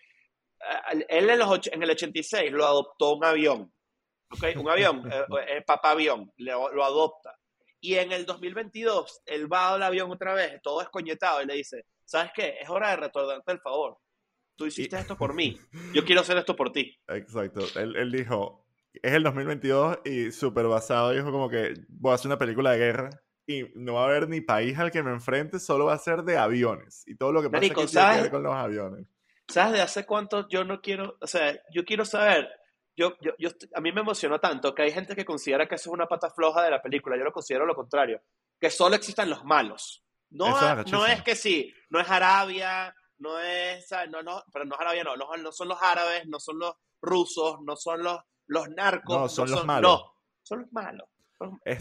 él 1.08 1.30
en, 1.30 1.38
los, 1.38 1.66
en 1.66 1.82
el 1.82 1.90
86 1.90 2.50
lo 2.50 2.66
adoptó 2.66 3.14
un 3.14 3.24
avión, 3.24 3.72
¿okay? 4.30 4.56
Un 4.56 4.68
avión, 4.68 5.02
eh, 5.12 5.24
eh, 5.48 5.62
papá 5.62 5.90
avión, 5.90 6.32
lo, 6.38 6.72
lo, 6.72 6.84
adopta. 6.84 7.38
Y 7.84 7.96
en 7.96 8.12
el 8.12 8.24
2022, 8.24 9.24
él 9.26 9.52
va 9.52 9.74
al 9.74 9.82
avión 9.82 10.10
otra 10.10 10.32
vez, 10.32 10.58
todo 10.62 10.80
escoñetado, 10.80 11.42
y 11.42 11.46
le 11.46 11.56
dice, 11.56 11.84
¿sabes 12.06 12.32
qué? 12.34 12.54
Es 12.58 12.70
hora 12.70 12.88
de 12.88 12.96
retornarte 12.96 13.52
el 13.52 13.60
favor. 13.60 13.98
Tú 14.56 14.64
hiciste 14.64 14.98
esto 14.98 15.18
por 15.18 15.34
mí, 15.34 15.60
yo 15.92 16.02
quiero 16.02 16.22
hacer 16.22 16.38
esto 16.38 16.56
por 16.56 16.72
ti. 16.72 16.98
Exacto, 17.08 17.60
él, 17.78 17.94
él 17.96 18.10
dijo, 18.10 18.66
es 18.94 19.12
el 19.12 19.22
2022 19.22 19.98
y 20.06 20.32
súper 20.32 20.66
basado, 20.66 21.10
dijo 21.10 21.30
como 21.30 21.50
que 21.50 21.74
voy 21.88 22.12
a 22.12 22.14
hacer 22.14 22.28
una 22.28 22.38
película 22.38 22.70
de 22.70 22.78
guerra 22.78 23.10
y 23.46 23.64
no 23.74 23.92
va 23.92 24.04
a 24.04 24.06
haber 24.06 24.30
ni 24.30 24.40
país 24.40 24.78
al 24.78 24.90
que 24.90 25.02
me 25.02 25.10
enfrente, 25.10 25.58
solo 25.58 25.84
va 25.84 25.92
a 25.92 25.98
ser 25.98 26.22
de 26.22 26.38
aviones. 26.38 27.02
Y 27.06 27.16
todo 27.16 27.32
lo 27.32 27.42
que 27.42 27.50
pasa 27.50 27.66
aquí 27.66 27.74
tiene 27.74 28.14
que 28.14 28.22
ver 28.22 28.30
con 28.30 28.44
los 28.44 28.54
aviones. 28.54 29.06
¿Sabes 29.46 29.74
de 29.74 29.82
hace 29.82 30.06
cuánto 30.06 30.48
yo 30.48 30.64
no 30.64 30.80
quiero, 30.80 31.18
o 31.20 31.26
sea, 31.26 31.54
yo 31.70 31.84
quiero 31.84 32.06
saber, 32.06 32.48
yo, 32.96 33.16
yo, 33.20 33.32
yo, 33.38 33.50
a 33.74 33.80
mí 33.80 33.92
me 33.92 34.00
emocionó 34.00 34.40
tanto 34.40 34.74
que 34.74 34.82
hay 34.82 34.92
gente 34.92 35.14
que 35.14 35.24
considera 35.24 35.66
que 35.66 35.74
eso 35.74 35.90
es 35.90 35.94
una 35.94 36.06
pata 36.06 36.30
floja 36.30 36.62
de 36.62 36.70
la 36.70 36.82
película, 36.82 37.16
yo 37.16 37.24
lo 37.24 37.32
considero 37.32 37.66
lo 37.66 37.74
contrario, 37.74 38.22
que 38.60 38.70
solo 38.70 38.96
existen 38.96 39.30
los 39.30 39.44
malos. 39.44 40.02
No, 40.30 40.84
no 40.84 41.06
es 41.06 41.22
que 41.22 41.36
sí, 41.36 41.72
no 41.90 42.00
es 42.00 42.10
Arabia, 42.10 42.94
no 43.18 43.38
es, 43.38 43.88
no, 44.10 44.22
no, 44.22 44.42
pero 44.52 44.64
no 44.64 44.74
es 44.74 44.80
Arabia, 44.80 45.04
no, 45.04 45.16
no, 45.16 45.52
son 45.52 45.68
los 45.68 45.80
árabes, 45.80 46.26
no 46.26 46.40
son 46.40 46.58
los 46.58 46.74
rusos, 47.00 47.58
no 47.62 47.76
son 47.76 48.02
los, 48.02 48.18
los 48.46 48.68
narcos. 48.70 49.16
No, 49.16 49.28
son 49.28 49.50
los 49.50 49.64
malos. 49.64 50.00
No, 50.00 50.14
son 50.42 50.60
los 50.60 50.72
malos. 50.72 51.08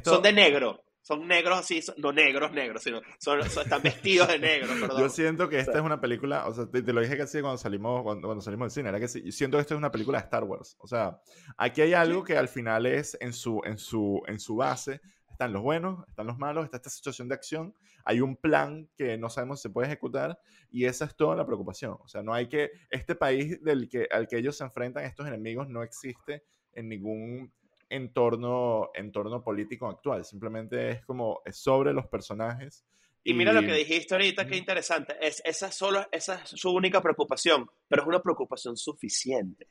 Son 0.04 0.22
de 0.22 0.34
negro 0.34 0.84
son 1.04 1.28
negros 1.28 1.60
así, 1.60 1.82
no 1.98 2.14
negros, 2.14 2.54
negros, 2.54 2.82
sino 2.82 3.02
son, 3.20 3.42
están 3.42 3.82
vestidos 3.84 4.30
de 4.30 4.40
negro, 4.40 4.70
perdón. 4.80 5.02
Yo 5.02 5.10
siento 5.10 5.50
que 5.50 5.60
esta 5.60 5.78
es 5.78 5.84
una 5.84 6.00
película, 6.00 6.48
o 6.48 6.54
sea, 6.54 6.66
te, 6.66 6.82
lo 6.94 7.02
dije 7.02 7.18
casi 7.18 7.42
cuando 7.42 7.58
salimos, 7.58 8.04
cuando, 8.04 8.40
salimos 8.40 8.68
del 8.68 8.72
cine, 8.72 8.90
era 8.90 9.02
que 9.02 9.10
sí, 9.10 9.30
siento 9.34 9.58
que 9.58 9.62
esta 9.62 9.74
es 9.74 9.78
una 9.78 9.92
película 9.92 10.18
de 10.18 10.24
Star 10.24 10.46
Wars. 10.46 10.78
O 10.80 10.88
sea, 10.88 11.20
aquí 11.58 11.82
hay 11.82 11.94
algo 11.94 12.24
que 12.24 12.38
al 12.38 12.48
final 12.48 12.86
es 12.86 13.18
en 13.20 13.34
su, 13.34 13.62
en 13.66 13.78
su, 13.78 14.24
en 14.28 14.40
su 14.40 14.56
base, 14.56 15.02
están 15.30 15.52
los 15.52 15.62
buenos, 15.62 16.08
están 16.08 16.26
los 16.26 16.38
malos, 16.38 16.64
está 16.64 16.78
esta 16.78 16.90
situación 16.90 17.28
de 17.28 17.36
acción, 17.36 17.74
hay 18.06 18.22
un 18.22 18.38
plan 18.38 18.90
que 18.96 19.18
no 19.18 19.30
sabemos 19.30 19.60
si 19.60 19.64
se 19.64 19.74
puede 19.74 19.88
ejecutar 19.88 20.40
y 20.72 20.86
esa 20.86 21.04
es 21.04 21.18
toda 21.18 21.36
la 21.36 21.46
preocupación. 21.46 21.98
O 22.00 22.08
sea, 22.08 22.24
no 22.24 22.34
hay 22.34 22.48
que, 22.48 22.72
este 22.90 23.16
país 23.16 23.62
del 23.62 23.90
que, 23.90 24.08
al 24.10 24.30
que 24.30 24.38
ellos 24.38 24.56
se 24.56 24.64
enfrentan, 24.64 25.04
estos 25.04 25.28
enemigos, 25.28 25.68
no 25.68 25.84
existe 25.84 26.46
en 26.72 26.88
ningún 26.88 27.52
entorno, 27.94 28.90
entorno 28.94 29.44
político 29.44 29.88
actual, 29.88 30.26
simplemente 30.26 30.90
es 30.90 31.06
como 31.06 31.42
es 31.46 31.58
sobre 31.58 31.94
los 31.94 32.08
personajes. 32.08 32.86
Y, 33.24 33.34
mira 33.34 33.54
lo 33.54 33.62
que 33.62 33.74
dijiste 33.74 34.16
ahorita, 34.16 34.46
qué 34.46 34.58
interesante, 34.58 35.16
es, 35.22 35.42
esa, 35.46 35.72
solo, 35.72 36.06
esa 36.12 36.42
es 36.44 36.50
su 36.50 36.72
única 36.72 37.02
preocupación, 37.02 37.70
pero 37.88 38.02
es 38.02 38.08
una 38.08 38.22
preocupación 38.22 38.76
suficiente 38.76 39.70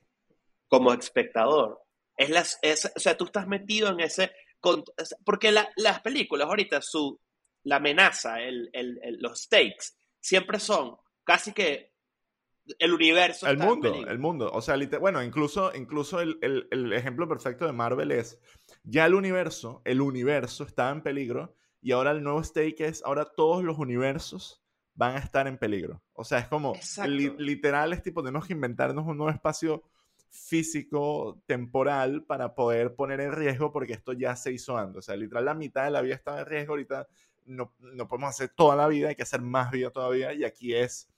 como 0.68 0.92
espectador. 0.94 1.82
Es 2.16 2.30
las, 2.30 2.58
o 2.96 3.00
sea, 3.00 3.16
tú 3.16 3.24
estás 3.24 3.46
metido 3.46 3.90
en 3.90 4.00
ese... 4.00 4.32
Porque 5.24 5.52
las 5.52 6.00
películas 6.00 6.48
ahorita, 6.48 6.80
su, 6.80 7.20
la 7.64 7.76
amenaza, 7.76 8.40
el, 8.40 8.70
el, 8.72 9.18
los 9.18 9.42
stakes, 9.42 9.96
siempre 10.20 10.60
son 10.60 10.96
casi 11.24 11.52
que 11.52 11.91
el 12.78 12.92
universo. 12.92 13.46
El 13.48 13.58
mundo, 13.58 13.94
el 14.06 14.18
mundo. 14.18 14.50
O 14.52 14.60
sea, 14.62 14.76
bueno, 15.00 15.22
incluso, 15.22 15.72
incluso 15.74 16.20
el, 16.20 16.38
el, 16.40 16.92
ejemplo 16.92 17.28
perfecto 17.28 17.66
de 17.66 17.72
Marvel 17.72 18.12
es, 18.12 18.38
ya 18.84 19.06
el 19.06 19.14
universo, 19.14 19.82
el 19.84 20.00
universo 20.00 20.64
está 20.64 20.90
en 20.90 21.02
peligro 21.02 21.54
y 21.80 21.92
ahora 21.92 22.12
el 22.12 22.22
nuevo 22.22 22.42
stake 22.42 22.80
es, 22.80 23.02
ahora 23.04 23.24
todos 23.24 23.64
los 23.64 23.78
universos 23.78 24.62
van 24.94 25.16
a 25.16 25.18
estar 25.18 25.46
en 25.46 25.58
peligro. 25.58 26.02
O 26.12 26.24
sea, 26.24 26.38
es 26.38 26.48
como, 26.48 26.74
literal, 27.38 27.92
es 27.92 28.02
tipo, 28.02 28.22
tenemos 28.22 28.46
que 28.46 28.52
inventarnos 28.52 29.06
un 29.06 29.16
nuevo 29.16 29.32
espacio 29.32 29.82
físico, 30.28 31.42
temporal, 31.46 32.24
para 32.24 32.54
poder 32.54 32.94
poner 32.94 33.20
en 33.20 33.32
riesgo 33.32 33.72
porque 33.72 33.92
esto 33.92 34.12
ya 34.12 34.36
se 34.36 34.52
hizo 34.52 34.78
antes. 34.78 34.98
O 34.98 35.02
sea, 35.02 35.16
literal, 35.16 35.44
la 35.44 35.54
mitad 35.54 35.84
de 35.84 35.90
la 35.90 36.00
vida 36.00 36.14
estaba 36.14 36.40
en 36.40 36.46
riesgo, 36.46 36.72
ahorita 36.74 37.08
no, 37.44 37.74
no 37.80 38.08
podemos 38.08 38.30
hacer 38.30 38.50
toda 38.50 38.76
la 38.76 38.86
vida, 38.86 39.08
hay 39.08 39.16
que 39.16 39.24
hacer 39.24 39.42
más 39.42 39.70
vida 39.70 39.90
todavía 39.90 40.32
y 40.32 40.44
aquí 40.44 40.74
es 40.74 41.11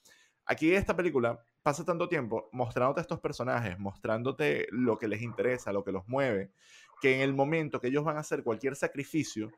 Aquí 0.47 0.75
esta 0.75 0.95
película 0.95 1.43
pasa 1.63 1.85
tanto 1.85 2.09
tiempo 2.09 2.49
mostrándote 2.53 3.01
a 3.01 3.03
estos 3.03 3.21
personajes, 3.21 3.79
mostrándote 3.79 4.67
lo 4.71 4.99
que 4.99 5.09
les 5.09 5.23
interesa, 5.23 5.73
lo 5.73 5.85
que 5.85 5.93
los 5.93 6.07
mueve, 6.07 6.51
que 7.01 7.15
en 7.15 7.21
el 7.23 7.35
momento 7.35 7.81
que 7.81 7.89
ellos 7.89 8.05
van 8.05 8.17
a 8.17 8.21
hacer 8.21 8.43
cualquier 8.43 8.77
sacrificio, 8.77 9.51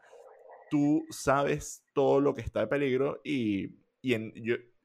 tú 0.71 1.05
sabes 1.11 1.85
todo 1.93 2.21
lo 2.21 2.35
que 2.35 2.43
está 2.43 2.61
de 2.61 2.67
peligro 2.69 3.21
y, 3.25 3.77
y, 4.01 4.15
en, 4.15 4.33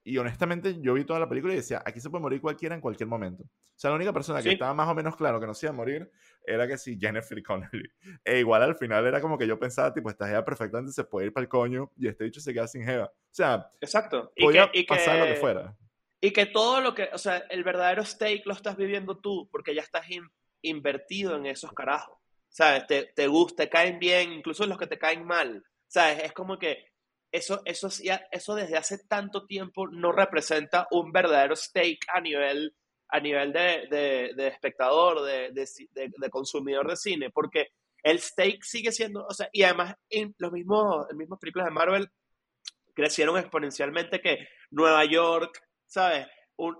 y 0.03 0.17
honestamente 0.17 0.81
yo 0.81 0.93
vi 0.93 1.05
toda 1.05 1.19
la 1.19 1.29
película 1.29 1.53
y 1.53 1.57
decía, 1.57 1.81
aquí 1.85 1.99
se 1.99 2.09
puede 2.09 2.23
morir 2.23 2.41
cualquiera 2.41 2.73
en 2.73 2.81
cualquier 2.81 3.07
momento. 3.07 3.43
O 3.43 3.79
sea, 3.81 3.89
la 3.89 3.95
única 3.95 4.13
persona 4.13 4.43
que 4.43 4.51
estaba 4.51 4.75
más 4.75 4.87
o 4.87 4.93
menos 4.93 5.15
claro 5.15 5.39
que 5.39 5.47
no 5.47 5.55
se 5.55 5.65
iba 5.65 5.73
a 5.73 5.75
morir 5.75 6.11
era 6.45 6.67
que 6.67 6.77
sí, 6.77 6.97
Jennifer 6.99 7.41
Connelly. 7.43 7.89
E 8.23 8.39
igual 8.39 8.61
al 8.61 8.75
final 8.75 9.05
era 9.07 9.19
como 9.21 9.37
que 9.37 9.47
yo 9.47 9.57
pensaba, 9.59 9.93
tipo, 9.93 10.09
esta 10.09 10.27
Jeva 10.27 10.45
perfectamente 10.45 10.91
se 10.91 11.03
puede 11.03 11.27
ir 11.27 11.33
para 11.33 11.43
el 11.43 11.49
coño 11.49 11.91
y 11.97 12.07
este 12.07 12.25
dicho 12.25 12.39
se 12.39 12.53
queda 12.53 12.67
sin 12.67 12.83
Jeva. 12.83 13.05
O 13.05 13.33
sea, 13.33 13.69
Exacto. 13.79 14.33
podía 14.39 14.69
y 14.73 14.83
pasar 14.83 15.17
lo 15.17 15.25
que 15.25 15.35
fuera. 15.35 15.75
Y 16.21 16.31
que 16.31 16.45
todo 16.45 16.81
lo 16.81 16.93
que, 16.93 17.09
o 17.11 17.17
sea, 17.17 17.37
el 17.49 17.63
verdadero 17.63 18.05
stake 18.05 18.45
lo 18.45 18.53
estás 18.53 18.77
viviendo 18.77 19.17
tú, 19.17 19.49
porque 19.51 19.73
ya 19.73 19.81
estás 19.81 20.05
invertido 20.61 21.35
en 21.35 21.47
esos 21.47 21.73
carajos. 21.73 22.17
¿Sabes? 22.47 22.85
Te, 22.85 23.05
te 23.15 23.27
gusta, 23.27 23.63
te 23.63 23.69
caen 23.69 23.97
bien, 23.97 24.31
incluso 24.31 24.65
los 24.67 24.77
que 24.77 24.87
te 24.87 24.99
caen 24.99 25.25
mal. 25.25 25.63
¿Sabes? 25.87 26.23
Es 26.23 26.33
como 26.33 26.59
que 26.59 26.91
eso, 27.31 27.61
eso, 27.65 27.87
eso 28.31 28.55
desde 28.55 28.77
hace 28.77 28.99
tanto 29.07 29.45
tiempo 29.45 29.87
no 29.87 30.11
representa 30.11 30.87
un 30.91 31.11
verdadero 31.11 31.55
stake 31.55 32.05
a 32.13 32.19
nivel, 32.19 32.75
a 33.07 33.19
nivel 33.19 33.53
de, 33.53 33.87
de, 33.89 34.31
de 34.35 34.47
espectador, 34.47 35.23
de, 35.23 35.51
de, 35.51 36.29
consumidor 36.29 36.89
de 36.89 36.97
cine, 36.97 37.29
porque 37.29 37.69
el 38.03 38.19
stake 38.19 38.63
sigue 38.63 38.91
siendo, 38.91 39.25
o 39.25 39.33
sea, 39.33 39.49
y 39.53 39.63
además 39.63 39.95
en 40.09 40.35
los 40.39 40.51
mismos, 40.51 41.05
los 41.07 41.17
mismos 41.17 41.39
películas 41.39 41.67
de 41.67 41.73
Marvel 41.73 42.09
crecieron 42.93 43.37
exponencialmente 43.37 44.19
que 44.19 44.47
Nueva 44.69 45.05
York, 45.05 45.61
¿sabes? 45.91 46.25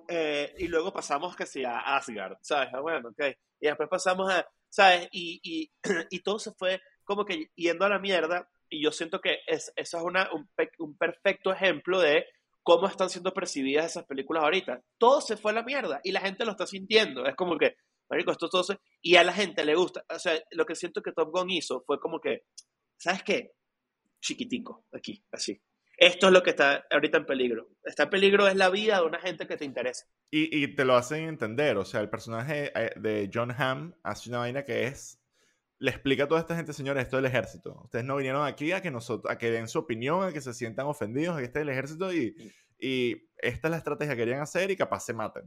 Eh, 0.08 0.56
y 0.60 0.68
luego 0.68 0.94
pasamos 0.94 1.36
sí 1.46 1.66
a 1.66 1.80
Asgard, 1.98 2.38
¿sabes? 2.42 2.70
Ah, 2.74 2.80
bueno, 2.80 3.10
ok. 3.10 3.36
Y 3.60 3.68
después 3.68 3.90
pasamos 3.90 4.32
a, 4.32 4.48
¿sabes? 4.70 5.10
Y, 5.12 5.42
y, 5.44 5.72
y, 6.10 6.20
todo 6.22 6.40
se 6.40 6.54
fue 6.54 6.82
como 7.04 7.26
que 7.26 7.52
yendo 7.56 7.86
a 7.86 7.90
la 7.90 8.00
mierda. 8.00 8.50
Y 8.70 8.82
yo 8.82 8.92
siento 8.92 9.20
que 9.20 9.40
es, 9.48 9.74
eso 9.76 9.98
es 9.98 10.04
una, 10.04 10.30
un, 10.32 10.50
un, 10.80 10.98
perfecto 10.98 11.52
ejemplo 11.52 12.00
de 12.00 12.26
cómo 12.64 12.88
están 12.88 13.10
siendo 13.10 13.34
percibidas 13.34 13.86
esas 13.86 14.06
películas 14.06 14.44
ahorita. 14.44 14.82
Todo 14.98 15.20
se 15.20 15.36
fue 15.36 15.52
a 15.52 15.56
la 15.56 15.64
mierda 15.64 16.00
y 16.04 16.14
la 16.14 16.22
gente 16.22 16.46
lo 16.46 16.52
está 16.52 16.66
sintiendo. 16.66 17.26
Es 17.26 17.36
como 17.36 17.58
que, 17.58 17.76
marico, 18.10 18.32
esto 18.32 18.48
todo 18.48 18.64
se... 18.64 18.78
Y 19.02 19.18
a 19.18 19.26
la 19.26 19.34
gente 19.34 19.66
le 19.66 19.76
gusta. 19.76 20.06
O 20.10 20.20
sea, 20.20 20.42
lo 20.52 20.66
que 20.66 20.76
siento 20.76 21.02
que 21.02 21.12
Top 21.12 21.32
Gun 21.32 21.50
hizo 21.50 21.84
fue 21.86 22.00
como 22.00 22.22
que, 22.22 22.44
¿sabes 22.98 23.24
qué? 23.24 23.52
Chiquitico, 24.22 24.86
aquí, 24.94 25.22
así 25.34 25.62
esto 26.02 26.28
es 26.28 26.34
lo 26.34 26.42
que 26.42 26.50
está 26.50 26.88
ahorita 26.90 27.20
en 27.20 27.26
peligro. 27.28 27.70
Está 27.84 28.04
en 28.04 28.10
peligro 28.10 28.48
es 28.48 28.56
la 28.56 28.72
vida 28.72 29.00
de 29.00 29.06
una 29.06 29.20
gente 29.20 29.46
que 29.46 29.56
te 29.56 29.66
interesa. 29.66 30.08
Y, 30.32 30.64
y 30.64 30.76
te 30.76 30.84
lo 30.84 30.96
hacen 30.96 31.26
entender, 31.26 31.78
o 31.78 31.86
sea, 31.86 32.02
el 32.02 32.10
personaje 32.10 32.72
eh, 32.74 32.92
de 32.96 33.30
John 33.32 33.52
Hamm 33.52 33.94
hace 34.02 34.30
una 34.30 34.40
vaina 34.40 34.66
que 34.66 34.88
es, 34.88 35.22
le 35.78 35.92
explica 35.92 36.24
a 36.24 36.28
toda 36.28 36.42
esta 36.42 36.56
gente, 36.56 36.74
señores, 36.74 37.04
esto 37.04 37.18
es 37.18 37.20
el 37.20 37.28
ejército. 37.28 37.80
Ustedes 37.84 38.04
no 38.04 38.16
vinieron 38.16 38.48
aquí 38.48 38.72
a 38.72 38.82
que, 38.82 38.90
nosotros, 38.90 39.32
a 39.32 39.38
que 39.38 39.52
den 39.52 39.68
su 39.68 39.78
opinión, 39.78 40.24
a 40.24 40.34
que 40.34 40.42
se 40.42 40.56
sientan 40.56 40.88
ofendidos, 40.88 41.38
que 41.38 41.44
este 41.44 41.60
es 41.60 41.64
el 41.64 41.70
ejército 41.70 42.12
y, 42.12 42.36
y 42.80 43.30
esta 43.38 43.68
es 43.68 43.72
la 43.72 43.78
estrategia 43.78 44.16
que 44.16 44.22
querían 44.22 44.42
hacer 44.42 44.72
y 44.72 44.76
capaz 44.76 45.02
se 45.02 45.14
maten. 45.14 45.44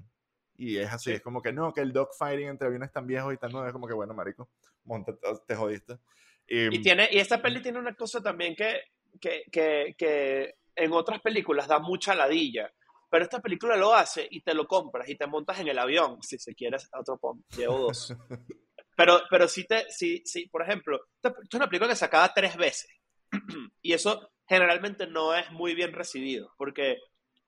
Y 0.55 0.77
es 0.77 0.93
así, 0.93 1.11
es 1.11 1.21
como 1.21 1.43
que 1.43 1.53
no, 1.53 1.73
que 1.75 1.81
el 1.81 1.93
dogfighting 1.93 2.47
entre 2.47 2.69
aviones 2.69 2.93
tan 2.93 3.09
viejos 3.09 3.35
y 3.35 3.39
tan 3.39 3.51
nuevos, 3.51 3.67
es 3.67 3.73
como 3.73 3.89
que 3.89 3.95
bueno, 3.95 4.15
marico, 4.15 4.49
monte, 4.85 5.15
te 5.49 5.57
jodiste. 5.57 5.99
Y, 6.47 6.77
y, 6.77 6.81
tiene, 6.81 7.09
y 7.11 7.19
esta 7.19 7.43
peli 7.43 7.61
tiene 7.61 7.81
una 7.81 7.95
cosa 7.95 8.23
también 8.23 8.55
que 8.55 8.94
que, 9.21 9.45
que, 9.51 9.95
que 9.97 10.55
en 10.77 10.93
otras 10.93 11.21
películas 11.21 11.69
da 11.69 11.79
mucha 11.79 12.15
ladilla. 12.15 12.73
Pero 13.11 13.25
esta 13.25 13.41
película 13.41 13.77
lo 13.77 13.95
hace 13.95 14.27
y 14.31 14.41
te 14.41 14.55
lo 14.55 14.67
compras 14.67 15.09
y 15.09 15.17
te 15.17 15.27
montas 15.27 15.61
en 15.61 15.69
el 15.69 15.79
avión, 15.79 16.21
si 16.23 16.39
se 16.39 16.55
quiere, 16.55 16.77
otro 16.99 17.17
pom, 17.19 17.43
llevo 17.57 17.79
dos. 17.79 18.15
Pero, 18.97 19.23
pero 19.29 19.49
si 19.49 19.65
te, 19.65 19.91
si, 19.91 20.23
si, 20.25 20.47
por 20.47 20.63
ejemplo, 20.63 21.09
esta 21.17 21.31
es 21.31 21.55
una 21.55 21.67
película 21.67 21.91
que 21.91 21.97
se 21.97 22.05
acaba 22.05 22.33
tres 22.33 22.57
veces. 22.57 22.89
y 23.83 23.93
eso 23.93 24.31
generalmente 24.47 25.09
no 25.09 25.35
es 25.35 25.51
muy 25.51 25.75
bien 25.75 25.93
recibido, 25.93 26.53
porque 26.57 26.99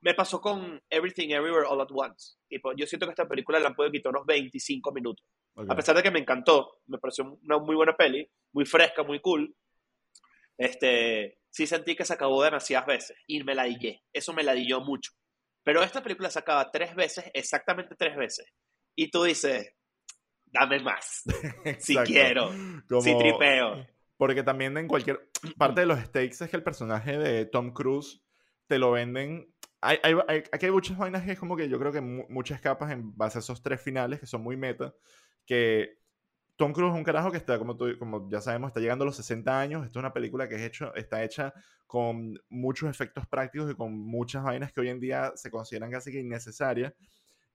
me 0.01 0.15
pasó 0.15 0.41
con 0.41 0.83
Everything 0.91 1.31
Everywhere 1.31 1.67
All 1.69 1.81
at 1.81 1.89
Once. 1.91 2.37
Tipo, 2.49 2.73
yo 2.75 2.87
siento 2.87 3.07
que 3.07 3.11
esta 3.11 3.29
película 3.29 3.61
la 3.61 3.75
puedo 3.75 3.91
quitar 3.91 4.11
unos 4.11 4.27
25 4.27 4.93
minutos. 4.93 5.25
A 5.69 5.75
pesar 5.75 5.97
de 5.97 6.03
que 6.03 6.11
me 6.11 6.19
encantó, 6.19 6.81
me 6.87 6.99
pareció 6.99 7.39
una 7.43 7.59
muy 7.59 7.77
buena 7.77 7.97
peli, 7.97 8.29
muy 8.53 8.67
fresca, 8.67 9.03
muy 9.03 9.21
cool. 9.21 9.55
Este, 10.59 11.39
sí 11.57 11.67
sentí 11.67 11.97
que 11.97 12.05
se 12.05 12.13
acabó 12.13 12.43
demasiadas 12.43 12.87
veces 12.87 13.17
y 13.27 13.43
me 13.43 13.55
la 13.55 13.65
dije. 13.65 14.03
Eso 14.13 14.35
me 14.35 14.43
la 14.43 14.53
dio 14.53 14.83
mucho. 14.83 15.13
Pero 15.65 15.83
esta 15.83 16.03
película 16.03 16.29
se 16.29 16.39
acaba 16.39 16.71
tres 16.71 16.95
veces, 16.95 17.31
exactamente 17.33 17.97
tres 17.97 18.15
veces. 18.15 18.47
Y 18.95 19.11
tú 19.11 19.23
dices, 19.23 19.75
dame 20.45 20.81
más. 20.81 21.23
si 21.79 21.97
quiero, 21.97 22.53
si 23.01 23.17
tripeo. 23.17 23.87
Porque 24.19 24.43
también 24.43 24.77
en 24.77 24.87
cualquier 24.87 25.31
parte 25.57 25.81
de 25.81 25.87
los 25.87 25.99
stakes 26.01 26.45
es 26.45 26.51
que 26.51 26.57
el 26.59 26.63
personaje 26.63 27.17
de 27.17 27.47
Tom 27.47 27.73
Cruise 27.73 28.23
te 28.67 28.79
lo 28.79 28.91
venden. 28.91 29.51
Hay, 29.81 29.99
hay, 30.03 30.15
aquí 30.53 30.67
hay 30.67 30.73
muchas 30.73 30.99
vainas 30.99 31.25
que 31.25 31.33
es 31.33 31.39
como 31.39 31.57
que 31.57 31.71
yo 31.71 31.79
creo 31.79 31.93
que 31.93 32.03
muchas 32.03 32.61
capas 32.61 32.93
en 32.93 33.17
base 33.17 33.39
a 33.39 33.41
esos 33.41 33.63
tres 33.63 33.81
finales 33.81 34.21
que 34.21 34.27
son 34.27 34.43
muy 34.43 34.59
meta. 34.59 34.95
Que 35.47 36.01
Tom 36.57 36.73
Cruise 36.73 36.93
es 36.93 36.99
un 36.99 37.05
carajo 37.05 37.31
que 37.31 37.37
está, 37.37 37.59
como, 37.59 37.77
como 37.99 38.31
ya 38.31 38.41
sabemos, 38.41 38.69
está 38.69 38.81
llegando 38.81 39.05
a 39.05 39.07
los 39.07 39.17
60 39.17 39.61
años. 39.61 39.85
Esto 39.85 39.99
es 39.99 40.03
una 40.03 40.13
película 40.13 40.49
que 40.49 40.55
es 40.55 40.63
hecho, 40.63 40.95
está 40.95 41.23
hecha 41.23 41.53
con 41.87 42.41
muchos 42.49 42.89
efectos 42.89 43.27
prácticos 43.27 43.71
y 43.71 43.75
con 43.75 43.93
muchas 43.93 44.43
vainas 44.43 44.73
que 44.73 44.81
hoy 44.81 44.89
en 44.89 44.99
día 44.99 45.33
se 45.37 45.51
consideran 45.51 45.91
casi 45.91 46.11
que 46.11 46.21
innecesarias. 46.21 46.95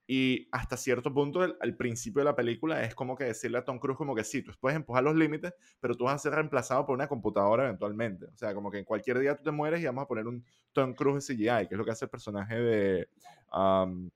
Y 0.05 0.47
hasta 0.51 0.77
cierto 0.77 1.13
punto, 1.13 1.41
al 1.41 1.77
principio 1.77 2.19
de 2.21 2.25
la 2.25 2.35
película, 2.35 2.83
es 2.83 2.93
como 2.93 3.15
que 3.15 3.23
decirle 3.23 3.57
a 3.57 3.63
Tom 3.63 3.79
Cruise 3.79 3.97
como 3.97 4.13
que 4.13 4.23
sí, 4.23 4.43
tú 4.43 4.51
puedes 4.59 4.75
empujar 4.75 5.03
los 5.03 5.15
límites, 5.15 5.53
pero 5.79 5.95
tú 5.95 6.03
vas 6.03 6.15
a 6.15 6.19
ser 6.19 6.33
reemplazado 6.33 6.85
por 6.85 6.93
una 6.93 7.07
computadora 7.07 7.63
eventualmente. 7.63 8.25
O 8.25 8.37
sea, 8.37 8.53
como 8.53 8.69
que 8.69 8.79
en 8.79 8.85
cualquier 8.85 9.19
día 9.19 9.35
tú 9.35 9.43
te 9.43 9.51
mueres 9.51 9.81
y 9.81 9.85
vamos 9.85 10.03
a 10.03 10.07
poner 10.07 10.27
un 10.27 10.45
Tom 10.73 10.93
Cruise 10.93 11.25
CGI, 11.25 11.67
que 11.67 11.75
es 11.75 11.77
lo 11.77 11.85
que 11.85 11.91
hace 11.91 12.05
el 12.05 12.11
personaje 12.11 12.55
de... 12.55 13.09
Um, 13.53 14.09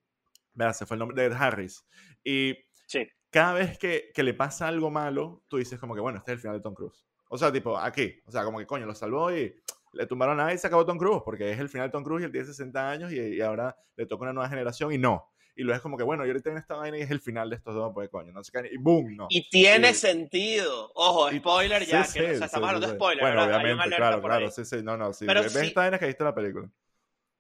se 0.74 0.86
fue 0.86 0.96
el 0.96 1.00
nombre 1.00 1.30
de 1.30 1.36
Harris. 1.36 1.86
Y 2.24 2.56
sí 2.86 3.08
cada 3.36 3.52
vez 3.52 3.78
que, 3.78 4.14
que, 4.14 4.24
le 4.24 4.34
pasa 4.34 4.66
algo 4.66 4.90
malo, 4.90 5.44
tú 5.50 5.58
dices 5.58 5.78
como 5.78 5.94
que, 5.94 6.00
bueno, 6.00 6.20
este 6.20 6.32
es 6.32 6.36
el 6.36 6.40
final 6.40 6.56
de 6.56 6.64
Tom 6.64 6.74
Cruise. 6.74 7.06
O 7.28 7.38
sea, 7.38 7.52
tipo, 7.52 7.78
aquí. 7.78 8.22
O 8.26 8.32
sea, 8.32 8.46
como 8.46 8.60
que, 8.60 8.66
coño, 8.66 8.86
lo 8.86 8.96
salvó 8.96 9.30
y 9.36 9.54
le 9.92 10.06
tumbaron 10.08 10.40
a 10.40 10.54
y 10.54 10.58
se 10.58 10.68
acabó 10.68 10.86
Tom 10.86 10.98
Cruise, 10.98 11.22
porque 11.26 11.52
es 11.52 11.60
el 11.60 11.68
final 11.68 11.90
de 11.90 11.92
Tom 11.92 12.06
Cruise 12.06 12.22
y 12.22 12.26
él 12.28 12.32
tiene 12.32 12.48
60 12.48 12.90
años 12.90 13.12
y, 13.12 13.20
y, 13.20 13.42
ahora 13.42 13.76
le 13.98 14.06
toca 14.06 14.24
una 14.24 14.32
nueva 14.32 14.48
generación 14.48 14.94
y 14.94 14.98
no. 14.98 15.34
Y 15.54 15.64
luego 15.64 15.76
es 15.76 15.82
como 15.82 15.98
que, 15.98 16.06
bueno, 16.06 16.24
yo 16.24 16.32
ahorita 16.32 16.50
en 16.50 16.58
esta 16.60 16.76
vaina 16.76 16.98
y 16.98 17.02
es 17.02 17.12
el 17.12 17.20
final 17.20 17.50
de 17.50 17.58
estos 17.58 17.76
dos, 17.76 17.92
pues 17.94 18.08
coño, 18.08 18.32
no 18.32 18.42
sé 18.42 18.54
qué, 18.54 18.70
y 18.72 18.78
boom, 18.78 19.18
no. 19.18 19.28
Y 19.30 19.50
tiene 19.50 19.94
sentido. 19.94 20.94
Ojo, 20.96 21.30
spoiler 21.30 21.86
ya, 21.86 22.04
que, 22.04 22.36
o 22.36 22.38
sea, 22.38 22.46
estamos 22.46 22.70
hablando 22.70 22.88
de 22.88 22.94
spoiler. 22.94 23.22
Bueno, 23.22 23.44
obviamente, 23.44 23.98
claro, 23.98 24.22
claro, 24.22 24.50
sí, 24.50 24.64
sí, 24.64 24.78
no, 24.82 24.96
no, 24.96 25.12
sí. 25.12 25.26
Pero 25.26 25.44
ves 25.44 25.52
si, 25.52 25.60
esta 25.60 25.82
vaina 25.82 26.00
que 26.00 26.08
viste 26.08 26.24
la 26.24 26.34
película. 26.34 26.70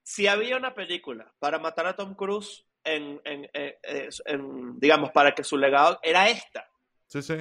Si 0.03 0.27
había 0.27 0.57
una 0.57 0.75
película 0.75 1.33
para 1.39 1.57
matar 1.57 1.87
a 1.87 1.95
Tom 1.95 2.15
Cruise, 2.15 2.65
en, 2.85 3.21
en, 3.25 3.49
en, 3.53 4.79
digamos, 4.79 5.11
para 5.11 5.33
que 5.33 5.43
su 5.43 5.57
legado 5.57 5.99
era 6.01 6.29
esta. 6.29 6.69
Sí, 7.07 7.21
sí. 7.21 7.37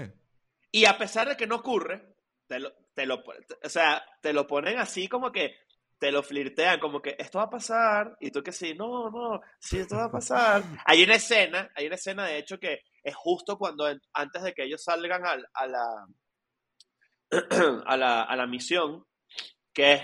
Y 0.73 0.87
a 0.87 0.99
pesar 0.99 1.29
de 1.29 1.37
que 1.37 1.47
no 1.47 1.57
ocurre, 1.57 2.17
te 2.47 2.59
lo, 2.59 2.73
te 2.95 3.07
lo, 3.07 3.23
o 3.63 3.69
sea, 3.69 4.05
te 4.21 4.33
lo 4.33 4.47
ponen 4.47 4.79
así 4.79 5.09
como 5.09 5.31
que 5.31 5.57
te 5.99 6.11
lo 6.11 6.23
flirtean, 6.23 6.81
como 6.81 7.01
que 7.01 7.17
esto 7.19 7.39
va 7.39 7.45
a 7.45 7.51
pasar, 7.51 8.17
y 8.21 8.31
tú 8.31 8.43
que 8.43 8.53
sí, 8.53 8.75
no, 8.75 9.11
no, 9.11 9.41
sí, 9.59 9.79
esto 9.79 9.97
va 9.97 10.05
a 10.05 10.11
pasar. 10.11 10.63
hay 10.85 11.03
una 11.03 11.15
escena, 11.15 11.71
hay 11.75 11.87
una 11.87 11.95
escena 11.95 12.27
de 12.27 12.39
hecho 12.39 12.59
que 12.59 12.81
es 13.03 13.15
justo 13.15 13.57
cuando, 13.57 13.87
antes 14.13 14.43
de 14.43 14.53
que 14.53 14.65
ellos 14.65 14.83
salgan 14.83 15.25
a, 15.25 15.37
a 15.55 15.67
la, 15.67 16.07
a 17.87 17.97
la, 17.97 18.23
a 18.23 18.37
la 18.37 18.47
misión, 18.47 19.07
que 19.73 19.93
es 19.93 20.03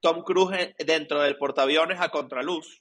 Tom 0.00 0.22
Cruise 0.22 0.74
dentro 0.78 1.20
del 1.20 1.36
portaaviones 1.36 2.00
a 2.00 2.08
contraluz, 2.08 2.79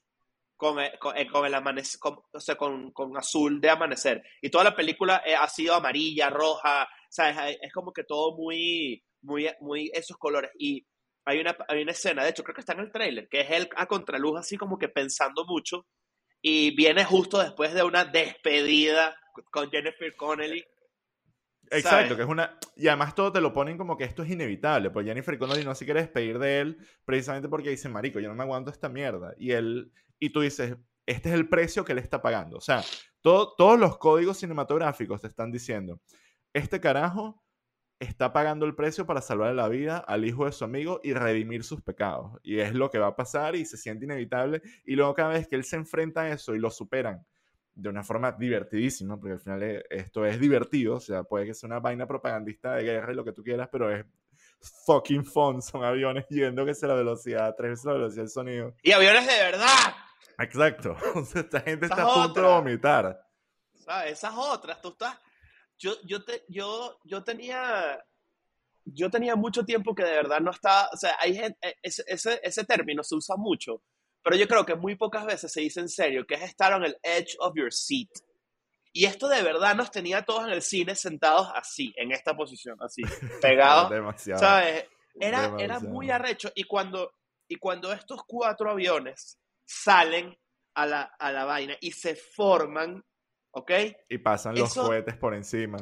con, 0.60 0.78
con, 1.00 1.18
eh, 1.18 1.26
con 1.26 1.46
el 1.46 1.56
amanecer, 1.56 2.02
con, 2.02 2.20
o 2.34 2.40
sea, 2.42 2.58
con, 2.58 2.92
con, 2.92 3.16
azul 3.16 3.62
de 3.62 3.70
amanecer. 3.70 4.22
Y 4.42 4.50
toda 4.50 4.66
la 4.66 4.76
película 4.76 5.24
eh, 5.26 5.34
ha 5.34 5.48
sido 5.48 5.74
amarilla, 5.74 6.30
roja, 6.30 6.86
¿sabes? 7.10 7.58
Es 7.62 7.72
como 7.72 7.94
que 7.94 8.04
todo 8.04 8.36
muy, 8.36 9.02
muy, 9.22 9.50
muy 9.62 9.90
esos 9.94 10.18
colores. 10.18 10.52
Y 10.60 10.86
hay 11.24 11.40
una, 11.40 11.56
hay 11.70 11.82
una 11.82 11.94
escena, 11.94 12.26
de 12.26 12.32
hecho, 12.32 12.44
creo 12.44 12.54
que 12.56 12.60
está 12.60 12.74
en 12.74 12.82
el 12.82 12.92
tráiler, 12.92 13.30
que 13.30 13.40
es 13.40 13.52
él 13.52 13.70
a 13.78 13.86
contraluz 13.86 14.38
así 14.38 14.58
como 14.58 14.78
que 14.78 14.90
pensando 14.90 15.46
mucho. 15.46 15.88
Y 16.42 16.76
viene 16.76 17.06
justo 17.06 17.40
después 17.40 17.74
de 17.74 17.84
una 17.84 18.04
despedida 18.04 19.16
con 19.52 19.72
Jennifer 19.72 20.14
Connelly. 20.18 20.66
Exacto, 21.72 22.18
que 22.18 22.24
es 22.24 22.28
una. 22.28 22.60
Y 22.76 22.90
además 22.90 23.16
todo 23.16 23.32
te 23.32 23.40
lo 23.40 23.54
ponen 23.54 23.78
como 23.78 23.96
que 23.96 24.04
esto 24.04 24.24
es 24.24 24.30
inevitable. 24.30 24.90
Pues 24.90 25.06
Jennifer 25.06 25.38
Connelly 25.38 25.64
no 25.64 25.74
se 25.74 25.86
quiere 25.86 26.02
despedir 26.02 26.38
de 26.38 26.60
él 26.60 26.78
precisamente 27.06 27.48
porque 27.48 27.70
dice, 27.70 27.88
Marico, 27.88 28.20
yo 28.20 28.28
no 28.28 28.36
me 28.36 28.44
aguanto 28.44 28.72
esta 28.72 28.90
mierda. 28.90 29.34
Y 29.38 29.52
él 29.52 29.94
y 30.20 30.32
tú 30.32 30.42
dices, 30.42 30.76
este 31.06 31.30
es 31.30 31.36
el 31.36 31.50
precio 31.50 31.86
que 31.86 31.94
le 31.94 32.02
está 32.02 32.22
pagando. 32.22 32.58
O 32.58 32.62
sea, 32.62 32.84
todos 33.22 33.80
los 33.80 33.98
códigos 33.98 34.38
cinematográficos 34.38 35.22
te 35.22 35.28
están 35.28 35.52
diciendo, 35.52 36.02
este 36.54 36.80
carajo 36.80 37.44
está 38.00 38.32
pagando 38.32 38.66
el 38.66 38.76
precio 38.76 39.06
para 39.06 39.22
salvar 39.22 39.54
la 39.54 39.68
vida 39.68 39.98
al 39.98 40.26
hijo 40.26 40.46
de 40.46 40.54
su 40.54 40.64
amigo 40.64 41.02
y 41.04 41.14
redimir 41.14 41.64
sus 41.64 41.82
pecados. 41.82 42.40
Y 42.44 42.60
es 42.60 42.74
lo 42.74 42.90
que 42.90 42.98
va 42.98 43.08
a 43.08 43.16
pasar 43.16 43.56
y 43.56 43.66
se 43.66 43.78
siente 43.78 44.06
inevitable. 44.06 44.62
Y 44.86 44.96
luego 44.96 45.14
cada 45.14 45.30
vez 45.30 45.48
que 45.48 45.56
él 45.56 45.66
se 45.66 45.76
enfrenta 45.76 46.22
a 46.22 46.30
eso 46.30 46.56
y 46.56 46.60
lo 46.60 46.70
superan 46.70 47.26
de 47.74 47.90
una 47.90 48.04
forma 48.04 48.32
divertidísima, 48.34 49.18
porque 49.18 49.34
al 49.34 49.40
final 49.40 49.64
eh, 49.64 49.84
esto 49.90 50.26
es 50.26 50.40
divertido, 50.40 50.96
o 50.96 51.00
sea, 51.00 51.24
puede 51.24 51.46
que 51.46 51.54
sea 51.54 51.68
una 51.68 51.80
vaina 51.80 52.06
propagandista 52.06 52.76
de 52.76 52.84
guerra 52.84 53.14
y 53.14 53.16
lo 53.16 53.24
que 53.24 53.32
tú 53.32 53.42
quieras, 53.42 53.70
pero 53.72 53.90
es 53.90 54.06
fucking 54.86 55.24
fun, 55.24 55.62
son 55.62 55.86
aviones 55.86 56.26
yendo 56.30 56.66
que 56.66 56.74
sea 56.74 56.90
la 56.90 56.96
velocidad, 56.96 57.56
tres 57.58 57.72
veces 57.72 57.86
la 57.86 57.94
velocidad 57.94 58.24
del 58.24 58.30
sonido. 58.30 58.76
Y 58.84 58.92
aviones 58.92 59.26
de 59.26 59.34
verdad. 59.34 59.96
Exacto. 60.40 60.96
esta 61.36 61.62
gente 61.62 61.86
está 61.86 62.04
a 62.04 62.14
punto 62.14 62.42
de 62.42 62.48
vomitar. 62.48 63.28
¿Sabes? 63.74 64.14
Esas 64.14 64.34
otras, 64.36 64.82
tú 64.82 64.90
estás. 64.90 65.18
Yo, 65.78 65.96
yo, 66.04 66.24
te, 66.24 66.46
yo, 66.48 67.00
yo 67.04 67.24
tenía. 67.24 68.04
Yo 68.86 69.10
tenía 69.10 69.36
mucho 69.36 69.64
tiempo 69.66 69.94
que 69.94 70.04
de 70.04 70.14
verdad 70.14 70.40
no 70.40 70.52
estaba. 70.52 70.90
O 70.94 70.98
sea, 70.98 71.16
hay 71.20 71.36
gente, 71.36 71.78
ese, 71.82 72.04
ese, 72.08 72.40
ese 72.42 72.64
término 72.64 73.04
se 73.04 73.16
usa 73.16 73.36
mucho, 73.38 73.84
pero 74.24 74.36
yo 74.36 74.48
creo 74.48 74.66
que 74.66 74.76
muy 74.76 74.96
pocas 74.96 75.26
veces 75.26 75.52
se 75.52 75.62
dice 75.62 75.80
en 75.80 75.90
serio, 75.90 76.26
que 76.26 76.36
es 76.36 76.42
estar 76.42 76.74
on 76.74 76.84
el 76.84 76.98
edge 77.04 77.36
of 77.40 77.54
your 77.56 77.72
seat. 77.72 78.10
Y 78.92 79.06
esto 79.06 79.28
de 79.28 79.44
verdad 79.44 79.76
nos 79.76 79.92
tenía 79.92 80.24
todos 80.24 80.46
en 80.46 80.54
el 80.54 80.64
cine 80.64 80.96
sentados 80.96 81.50
así, 81.54 81.94
en 81.98 82.12
esta 82.12 82.36
posición, 82.36 82.78
así, 82.82 83.04
pegados. 83.42 83.92
Demasiado. 83.92 84.40
¿Sabes? 84.40 84.86
Era, 85.20 85.54
era 85.60 85.80
muy 85.80 86.10
arrecho. 86.10 86.52
Y 86.56 86.64
cuando, 86.64 87.14
y 87.48 87.58
cuando 87.58 87.92
estos 87.94 88.24
cuatro 88.26 88.72
aviones 88.72 89.38
salen 89.70 90.36
a 90.74 90.86
la, 90.88 91.02
a 91.02 91.32
la 91.32 91.46
vaina 91.46 91.76
y 91.80 91.92
se 91.92 92.16
forman, 92.16 93.06
¿ok? 93.52 93.72
Y 94.10 94.18
pasan 94.18 94.56
los 94.56 94.74
cohetes 94.74 95.16
por 95.16 95.36
encima. 95.36 95.78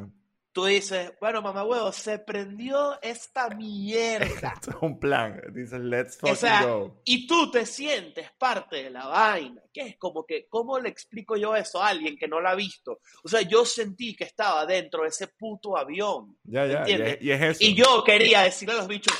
Tú 0.52 0.64
dices, 0.64 1.12
bueno, 1.20 1.40
mamá 1.40 1.64
huevo, 1.64 1.92
se 1.92 2.18
prendió 2.18 3.00
esta 3.00 3.48
mierda. 3.48 4.54
es 4.68 4.74
un 4.80 4.98
plan. 4.98 5.40
Dices, 5.54 5.78
let's 5.80 6.18
fucking 6.18 6.68
go. 6.68 7.00
Y 7.04 7.26
tú 7.26 7.50
te 7.50 7.64
sientes 7.64 8.30
parte 8.32 8.82
de 8.82 8.90
la 8.90 9.06
vaina. 9.06 9.62
Que 9.72 9.82
es 9.82 9.96
como 9.96 10.26
que, 10.26 10.48
¿cómo 10.48 10.78
le 10.80 10.88
explico 10.88 11.36
yo 11.36 11.54
eso 11.54 11.82
a 11.82 11.88
alguien 11.88 12.18
que 12.18 12.28
no 12.28 12.40
la 12.40 12.50
ha 12.50 12.54
visto? 12.56 13.00
O 13.22 13.28
sea, 13.28 13.42
yo 13.42 13.64
sentí 13.64 14.16
que 14.16 14.24
estaba 14.24 14.66
dentro 14.66 15.02
de 15.02 15.10
ese 15.10 15.28
puto 15.28 15.78
avión. 15.78 16.36
Ya, 16.42 16.66
ya. 16.66 16.78
¿entiendes? 16.80 17.18
Y, 17.20 17.30
es, 17.30 17.42
eso. 17.42 17.58
y 17.62 17.74
yo 17.74 18.02
quería 18.04 18.42
decirle 18.42 18.74
a 18.74 18.78
los 18.78 18.88
bichos, 18.88 19.16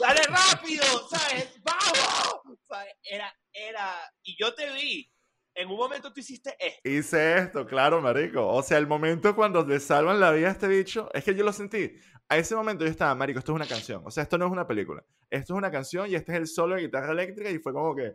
dale 0.00 0.22
rápido, 0.22 0.84
¿sabes? 1.08 1.60
¡Vamos! 1.62 2.58
Era, 3.04 3.32
era, 3.52 3.94
y 4.22 4.36
yo 4.38 4.54
te 4.54 4.72
vi, 4.72 5.10
en 5.54 5.68
un 5.68 5.76
momento 5.76 6.12
tú 6.12 6.20
hiciste 6.20 6.56
esto. 6.58 6.80
Hice 6.88 7.38
esto, 7.38 7.66
claro, 7.66 8.00
marico. 8.00 8.46
O 8.46 8.62
sea, 8.62 8.78
el 8.78 8.86
momento 8.86 9.34
cuando 9.34 9.64
le 9.64 9.80
salvan 9.80 10.20
la 10.20 10.30
vida 10.32 10.48
a 10.48 10.52
este 10.52 10.68
bicho, 10.68 11.08
es 11.12 11.24
que 11.24 11.34
yo 11.34 11.44
lo 11.44 11.52
sentí. 11.52 11.92
A 12.28 12.38
ese 12.38 12.54
momento 12.54 12.84
yo 12.84 12.90
estaba, 12.90 13.14
marico, 13.14 13.38
esto 13.38 13.52
es 13.52 13.56
una 13.56 13.66
canción. 13.66 14.02
O 14.04 14.10
sea, 14.10 14.22
esto 14.22 14.38
no 14.38 14.46
es 14.46 14.52
una 14.52 14.66
película. 14.66 15.04
Esto 15.28 15.54
es 15.54 15.58
una 15.58 15.70
canción 15.70 16.08
y 16.10 16.14
este 16.14 16.32
es 16.32 16.38
el 16.38 16.46
solo 16.46 16.76
de 16.76 16.82
guitarra 16.82 17.12
eléctrica 17.12 17.50
y 17.50 17.58
fue 17.58 17.72
como 17.72 17.94
que 17.94 18.14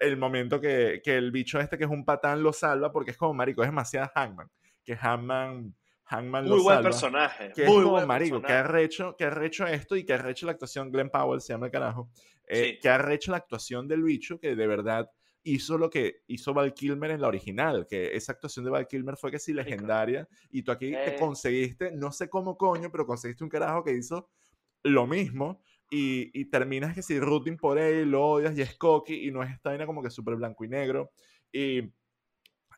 el 0.00 0.16
momento 0.16 0.60
que, 0.60 1.00
que 1.04 1.16
el 1.16 1.30
bicho 1.30 1.60
este, 1.60 1.78
que 1.78 1.84
es 1.84 1.90
un 1.90 2.04
patán, 2.04 2.42
lo 2.42 2.52
salva 2.52 2.90
porque 2.90 3.12
es 3.12 3.16
como, 3.16 3.34
marico, 3.34 3.62
es 3.62 3.68
demasiado 3.68 4.10
Hangman. 4.14 4.48
Que 4.84 4.96
Hangman... 4.96 5.74
Hangman 6.12 6.46
Muy 6.46 6.60
buen 6.60 6.82
personaje. 6.82 7.52
Que 7.54 7.66
muy 7.66 7.78
es 7.78 7.84
como, 7.84 8.06
marico, 8.06 8.42
que 8.42 8.52
ha, 8.52 8.80
hecho, 8.80 9.16
que 9.16 9.24
ha 9.24 9.44
hecho 9.44 9.66
esto 9.66 9.96
y 9.96 10.04
que 10.04 10.12
ha 10.14 10.30
hecho 10.30 10.46
la 10.46 10.52
actuación 10.52 10.90
Glenn 10.90 11.10
Powell, 11.10 11.40
se 11.40 11.52
llama 11.52 11.66
el 11.66 11.72
carajo 11.72 12.10
eh, 12.46 12.78
que 12.80 12.88
ha 12.88 13.12
hecho 13.12 13.30
la 13.30 13.38
actuación 13.38 13.88
del 13.88 14.02
bicho 14.02 14.38
que 14.38 14.54
de 14.54 14.66
verdad 14.66 15.10
hizo 15.44 15.78
lo 15.78 15.90
que 15.90 16.22
hizo 16.26 16.52
Val 16.54 16.74
Kilmer 16.74 17.10
en 17.10 17.20
la 17.20 17.28
original, 17.28 17.86
que 17.88 18.14
esa 18.14 18.32
actuación 18.32 18.64
de 18.64 18.70
Val 18.70 18.86
Kilmer 18.86 19.16
fue 19.16 19.30
que 19.30 19.38
sí 19.38 19.52
legendaria, 19.52 20.28
y 20.50 20.62
tú 20.62 20.70
aquí 20.70 20.92
te 20.92 21.14
eh. 21.14 21.16
conseguiste, 21.18 21.90
no 21.92 22.12
sé 22.12 22.28
cómo 22.28 22.56
coño, 22.56 22.90
pero 22.92 23.06
conseguiste 23.06 23.42
un 23.42 23.50
carajo 23.50 23.82
que 23.82 23.96
hizo 23.96 24.28
lo 24.84 25.06
mismo, 25.06 25.62
y, 25.90 26.30
y 26.38 26.44
terminas 26.44 26.94
que 26.94 27.02
si 27.02 27.18
rooting 27.18 27.56
por 27.56 27.78
él, 27.78 28.10
lo 28.10 28.24
odias 28.24 28.56
y 28.56 28.62
es 28.62 28.76
cocky 28.76 29.26
y 29.26 29.30
no 29.30 29.42
es 29.42 29.50
esta 29.50 29.70
vaina 29.70 29.84
como 29.84 30.02
que 30.02 30.10
súper 30.10 30.36
blanco 30.36 30.64
y 30.64 30.68
negro. 30.68 31.10
Y 31.52 31.92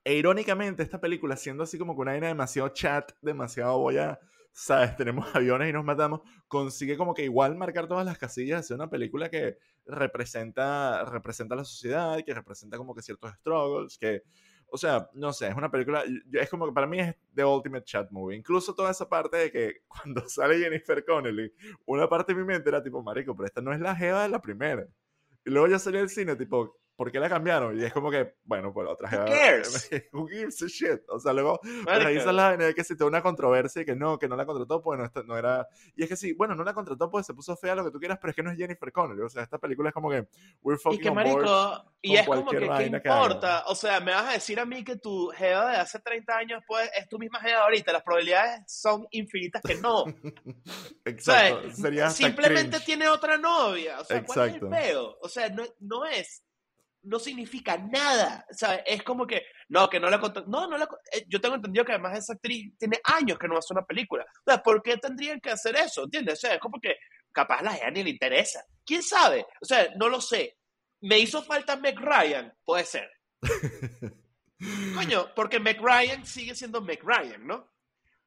e 0.05 0.15
irónicamente, 0.15 0.83
esta 0.83 1.01
película, 1.01 1.37
siendo 1.37 1.65
así 1.65 1.79
como 1.79 1.95
que 1.95 2.03
una 2.03 2.13
vaina 2.13 2.29
demasiado 2.29 2.69
chat, 2.69 3.13
demasiado 3.23 3.79
voy 3.79 3.97
a, 3.97 4.21
sabes, 4.53 4.97
tenemos 4.97 5.35
aviones 5.35 5.71
y 5.71 5.73
nos 5.73 5.85
matamos, 5.85 6.21
consigue 6.47 6.97
como 6.97 7.15
que 7.15 7.25
igual 7.25 7.57
marcar 7.57 7.89
todas 7.89 8.05
las 8.05 8.19
casillas, 8.19 8.61
hacer 8.61 8.77
una 8.77 8.91
película 8.91 9.31
que 9.31 9.57
representa, 9.87 11.05
representa 11.07 11.57
la 11.57 11.65
sociedad, 11.65 12.23
que 12.25 12.35
representa 12.35 12.77
como 12.77 12.95
que 12.95 13.03
ciertos 13.03 13.33
struggles, 13.33 13.99
que, 13.99 14.23
o 14.67 14.77
sea, 14.77 15.09
no 15.15 15.33
sé, 15.33 15.49
es 15.49 15.57
una 15.57 15.71
película, 15.71 16.05
es 16.33 16.51
como 16.51 16.67
que 16.67 16.73
para 16.73 16.87
mí 16.87 17.01
es 17.01 17.15
The 17.35 17.45
Ultimate 17.45 17.85
Chat 17.85 18.11
Movie. 18.11 18.37
Incluso 18.37 18.75
toda 18.75 18.91
esa 18.91 19.09
parte 19.09 19.37
de 19.39 19.51
que 19.51 19.77
cuando 19.89 20.29
sale 20.29 20.59
Jennifer 20.59 21.03
Connelly, 21.05 21.53
una 21.87 22.09
parte 22.09 22.35
de 22.35 22.41
mi 22.41 22.47
mente 22.47 22.69
era 22.69 22.83
tipo, 22.83 23.03
marico, 23.03 23.35
pero 23.35 23.47
esta 23.47 23.63
no 23.63 23.73
es 23.73 23.81
la 23.81 23.97
jeva 23.97 24.23
de 24.25 24.29
la 24.29 24.41
primera. 24.41 24.87
Y 25.47 25.51
luego 25.51 25.69
ya 25.69 25.79
salí 25.79 25.99
al 25.99 26.09
cine, 26.09 26.37
tipo, 26.37 26.79
¿por 26.97 27.11
qué 27.11 27.19
la 27.19 27.29
cambiaron? 27.29 27.79
Y 27.79 27.85
es 27.85 27.93
como 27.93 28.11
que, 28.11 28.37
bueno, 28.45 28.73
pues 28.73 28.87
la 28.87 28.93
otra 28.93 29.09
Who 29.11 29.25
cares? 29.27 29.91
Who 30.13 30.27
gives 30.29 30.63
a 30.63 30.67
shit? 30.67 31.03
O 31.09 31.19
sea, 31.19 31.33
luego 31.33 31.61
revisas 31.87 32.35
la 32.35 32.51
vaina 32.51 32.67
de 32.67 32.75
que 32.75 32.85
si 32.85 32.97
te 32.97 33.05
una 33.05 33.23
controversia 33.23 33.83
y 33.83 33.85
que 33.85 33.95
no, 33.97 34.19
que 34.19 34.29
no 34.29 34.37
la 34.37 34.47
contrató, 34.47 34.83
pues 34.83 34.99
no, 34.99 35.23
no 35.25 35.37
era... 35.37 35.67
Y 35.97 36.03
es 36.03 36.09
que 36.09 36.17
sí, 36.17 36.33
bueno, 36.33 36.55
no 36.55 36.65
la 36.65 36.75
contrató, 36.75 37.11
pues 37.11 37.27
se 37.27 37.35
puso 37.35 37.57
fea 37.57 37.75
lo 37.75 37.85
que 37.85 37.91
tú 37.91 37.99
quieras, 37.99 38.19
pero 38.21 38.31
es 38.31 38.37
que 38.37 38.43
no 38.43 38.51
es 38.51 38.59
Jennifer 38.59 38.93
Connelly. 38.93 39.23
O 39.23 39.29
sea, 39.29 39.43
esta 39.43 39.59
película 39.59 39.89
es 39.91 39.95
como 39.95 40.11
que, 40.11 40.27
we're 40.63 40.79
fucking 40.79 41.01
Y 41.01 41.03
que 41.03 41.09
on 41.09 41.15
marico, 41.15 41.41
board 41.41 41.85
y 42.03 42.17
es 42.17 42.27
como 42.27 42.51
que, 42.51 42.59
¿qué 42.59 42.67
vaina 42.67 43.01
que 43.01 43.09
importa? 43.09 43.65
O 43.67 43.75
sea, 43.75 44.01
me 44.01 44.13
vas 44.13 44.29
a 44.29 44.33
decir 44.33 44.61
a 44.61 44.67
mí 44.67 44.85
que 44.85 44.97
tu 44.97 45.29
jeva 45.29 45.71
de 45.71 45.77
hace 45.79 46.01
30 46.01 46.37
años 46.37 46.63
pues, 46.67 46.91
es 46.97 47.09
tu 47.09 47.19
misma 47.19 47.41
jeva 47.41 47.63
ahorita. 47.63 47.93
Las 47.93 48.03
probabilidades 48.03 48.63
son 48.67 49.07
infinitas 49.11 49.63
que 49.63 49.77
no. 49.77 50.05
O 51.07 51.21
sea, 51.25 51.49
Exacto, 51.49 51.71
sería 51.73 52.07
hasta 52.07 52.25
simplemente 52.25 52.71
cringe. 52.71 52.85
tiene 52.85 53.09
otra 53.09 53.37
novia. 53.37 54.01
O 54.01 54.05
sea, 54.05 54.25
¿cuál 54.25 54.49
es 54.49 54.55
el 54.55 54.65
Exacto. 54.65 54.71
peo? 54.71 55.19
O 55.21 55.29
sea, 55.29 55.49
no, 55.49 55.65
no 55.81 56.05
es, 56.05 56.43
no 57.05 57.19
significa 57.19 57.77
nada. 57.77 58.47
O 58.51 58.55
sea, 58.55 58.77
es 58.77 59.03
como 59.03 59.27
que, 59.27 59.43
no, 59.69 59.89
que 59.89 60.01
no 60.01 60.11
la 60.11 60.21
contó. 60.21 60.45
No, 60.47 60.67
no 60.69 60.77
la 60.77 60.89
eh, 61.13 61.25
Yo 61.29 61.41
tengo 61.41 61.57
entendido 61.57 61.85
que 61.85 61.93
además 61.93 62.19
esa 62.19 62.35
actriz 62.35 62.77
tiene 62.79 63.01
años 63.05 63.39
que 63.39 63.49
no 63.49 63.57
hace 63.57 63.73
una 63.73 63.85
película. 63.85 64.25
O 64.25 64.51
sea, 64.51 64.63
¿por 64.63 64.83
qué 64.83 64.97
tendrían 64.97 65.41
que 65.41 65.51
hacer 65.51 65.77
eso? 65.77 66.05
¿Entiendes? 66.05 66.35
O 66.35 66.41
sea, 66.41 66.55
es 66.55 66.61
como 66.61 66.81
que 66.81 66.97
capaz 67.33 67.63
la 67.63 67.73
gente 67.73 67.93
ni 67.93 68.05
le 68.05 68.11
interesa. 68.11 68.65
¿Quién 68.85 69.03
sabe? 69.03 69.47
O 69.61 69.65
sea, 69.65 69.93
no 69.97 70.09
lo 70.09 70.21
sé. 70.21 70.59
¿Me 71.01 71.19
hizo 71.19 71.43
falta 71.43 71.77
Meg 71.77 71.99
Ryan? 71.99 72.53
Puede 72.65 72.85
ser. 72.85 73.11
Coño, 74.95 75.35
porque 75.35 75.61
Meg 75.61 75.81
Ryan 75.81 76.25
sigue 76.25 76.55
siendo 76.55 76.81
Meg 76.81 77.03
Ryan, 77.03 77.47
¿no? 77.47 77.73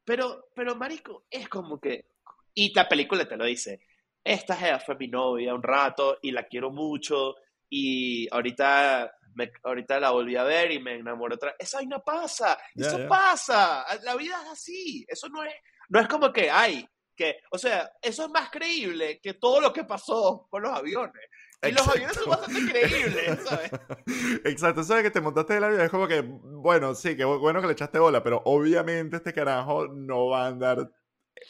Pero, 0.06 0.50
pero, 0.54 0.76
marico, 0.76 1.26
es 1.30 1.50
como 1.50 1.80
que... 1.80 2.06
Y 2.54 2.74
la 2.74 2.88
película 2.88 3.28
te 3.28 3.38
lo 3.38 3.46
dice. 3.46 3.82
Esta 4.24 4.56
jeva 4.56 4.80
fue 4.80 4.96
mi 4.96 5.08
novia 5.08 5.56
un 5.56 5.64
rato 5.64 6.20
y 6.22 6.32
la 6.32 6.44
quiero 6.44 6.70
mucho 6.70 7.36
y 7.70 8.28
ahorita, 8.34 9.12
me- 9.36 9.52
ahorita 9.64 10.00
la 10.00 10.12
volví 10.12 10.36
a 10.36 10.44
ver 10.44 10.72
y 10.72 10.80
me 10.80 10.96
enamoré 10.96 11.36
otra 11.36 11.56
Esa 11.60 11.78
vaina 11.78 12.00
pasa, 12.00 12.58
eso 12.76 12.98
pasa. 13.08 13.86
La 14.04 14.16
vida 14.16 14.40
es 14.46 14.52
así. 14.52 15.06
Eso 15.08 15.30
no 15.30 15.44
es, 15.44 15.54
no 15.90 16.00
es 16.00 16.08
como 16.08 16.32
que, 16.32 16.50
ay, 16.50 16.88
que, 17.16 17.38
o 17.52 17.58
sea, 17.58 17.92
eso 18.02 18.26
es 18.26 18.30
más 18.30 18.50
creíble 18.50 19.20
que 19.22 19.34
todo 19.36 19.60
lo 19.60 19.74
que 19.74 19.84
pasó 19.84 20.48
con 20.50 20.62
los 20.64 20.72
aviones. 20.72 21.24
Y 21.64 21.72
los 21.72 21.88
aviones 21.88 22.16
son 22.16 22.30
bastante 22.30 22.72
creíbles, 22.72 23.44
¿sabes? 23.44 23.72
Exacto, 24.46 24.84
de 24.84 25.02
que 25.04 25.10
te 25.12 25.22
montaste 25.22 25.56
del 25.56 25.64
avión 25.64 25.82
es 25.82 25.90
como 25.90 26.08
que, 26.08 26.22
bueno, 26.22 26.94
sí, 26.94 27.18
que 27.18 27.26
bu- 27.26 27.40
bueno 27.40 27.60
que 27.62 27.68
le 27.68 27.74
echaste 27.74 27.98
bola, 27.98 28.22
pero 28.24 28.44
obviamente 28.46 29.18
este 29.18 29.34
carajo 29.34 29.88
no 29.88 30.28
va 30.28 30.46
a 30.46 30.48
andar 30.50 30.92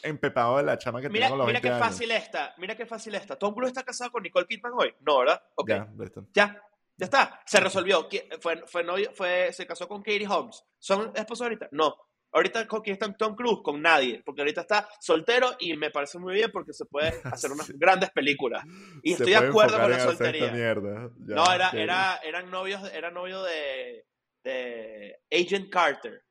empepado 0.03 0.57
de 0.57 0.63
la 0.63 0.77
chama 0.77 1.01
que 1.01 1.09
Mira, 1.09 1.29
los 1.29 1.45
mira 1.47 1.59
20 1.59 1.61
qué 1.61 1.75
fácil 1.75 2.11
está, 2.11 2.53
mira 2.57 2.75
qué 2.75 2.85
fácil 2.85 3.15
está. 3.15 3.35
Tom 3.37 3.53
Cruise 3.53 3.69
está 3.71 3.83
casado 3.83 4.11
con 4.11 4.23
Nicole 4.23 4.45
Kidman 4.47 4.73
hoy. 4.75 4.93
No, 5.01 5.19
¿verdad? 5.19 5.41
Ok. 5.55 5.69
Ya. 5.69 5.87
Ya, 6.33 6.61
ya 6.97 7.05
está. 7.05 7.41
Se 7.45 7.59
resolvió. 7.59 8.07
¿Qui- 8.09 8.27
Fue, 8.41 8.63
fue 8.67 8.83
novio, 8.83 9.11
fue, 9.13 9.51
se 9.53 9.65
casó 9.67 9.87
con 9.87 10.01
Katie 10.01 10.27
Holmes. 10.27 10.63
¿Son 10.79 11.11
esposos 11.15 11.43
ahorita? 11.43 11.69
No. 11.71 11.95
Ahorita 12.29 12.67
con 12.67 12.81
quién 12.81 12.93
está 12.93 13.11
Tom 13.13 13.35
Cruise, 13.35 13.59
con 13.63 13.81
nadie, 13.81 14.21
porque 14.25 14.41
ahorita 14.41 14.61
está 14.61 14.87
soltero 14.99 15.55
y 15.59 15.75
me 15.77 15.91
parece 15.91 16.19
muy 16.19 16.33
bien 16.33 16.51
porque 16.51 16.73
se 16.73 16.85
puede 16.85 17.07
hacer 17.23 17.51
unas 17.51 17.65
Sí. 17.67 17.73
grandes 17.77 18.09
películas. 18.11 18.63
Y 19.01 19.13
Se 19.13 19.23
estoy 19.23 19.31
de 19.31 19.47
acuerdo 19.47 19.79
con 19.79 19.89
la 19.89 19.97
esta 19.97 20.09
soltería. 20.09 20.51
Ya, 20.53 20.75
No, 20.75 21.51
era, 21.53 21.69
era, 21.71 22.17
eran 22.23 22.51
novios, 22.51 22.81
era 22.93 23.09
novio 23.11 23.41
de, 23.43 24.05
de 24.43 25.19
Agent 25.31 25.69
Carter. 25.71 26.21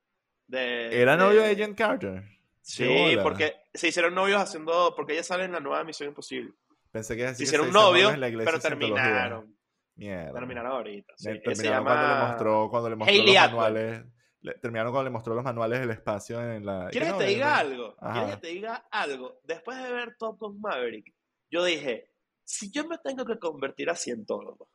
De, 0.46 1.00
¿Era 1.02 1.16
novio 1.16 1.40
de- 1.42 1.50
Agent 1.52 1.76
Carter? 1.76 2.22
Sí, 2.66 3.16
porque 3.22 3.54
se 3.72 3.86
hicieron 3.88 4.12
novios 4.12 4.42
haciendo, 4.42 4.92
porque 4.96 5.12
ella 5.12 5.22
sale 5.22 5.44
en 5.44 5.52
la 5.52 5.60
nueva 5.60 5.84
Misión 5.84 6.08
Imposible. 6.08 6.52
Pensé 6.90 7.14
que 7.14 7.20
iba 7.20 7.28
a 7.28 7.32
decir 7.32 7.46
Se 7.46 7.54
hicieron 7.54 7.72
novios, 7.72 8.12
pero 8.44 8.58
terminaron. 8.58 9.56
Mierda. 9.94 10.32
Terminaron 10.32 10.72
ahorita. 10.72 11.14
sí. 11.16 11.24
Se 11.32 11.38
Terminaron 11.38 11.84
cuando 11.84 12.08
le 12.08 12.20
mostró, 12.26 12.68
cuando 12.68 12.90
le 12.90 12.96
mostró 12.96 13.14
Hayley 13.14 13.34
los 13.34 13.42
manuales. 13.44 14.04
le- 14.40 14.54
terminaron 14.54 14.92
cuando 14.92 15.04
le 15.04 15.10
mostró 15.12 15.34
los 15.36 15.44
manuales 15.44 15.80
del 15.80 15.90
espacio 15.90 16.40
en 16.42 16.66
la. 16.66 16.88
¿Quieres 16.90 17.10
no, 17.10 17.18
que 17.18 17.24
te 17.24 17.30
diga 17.30 17.56
algo? 17.56 17.94
Ajá. 18.00 18.12
¿Quieres 18.14 18.34
que 18.34 18.40
te 18.40 18.48
diga 18.48 18.74
algo? 18.90 19.40
Después 19.44 19.80
de 19.80 19.92
ver 19.92 20.16
Top 20.18 20.38
Gun 20.40 20.60
Maverick, 20.60 21.14
yo 21.50 21.64
dije, 21.64 22.10
si 22.42 22.72
yo 22.72 22.84
me 22.88 22.98
tengo 22.98 23.24
que 23.24 23.38
convertir 23.38 23.90
a 23.90 23.94
cientólogo 23.94 24.68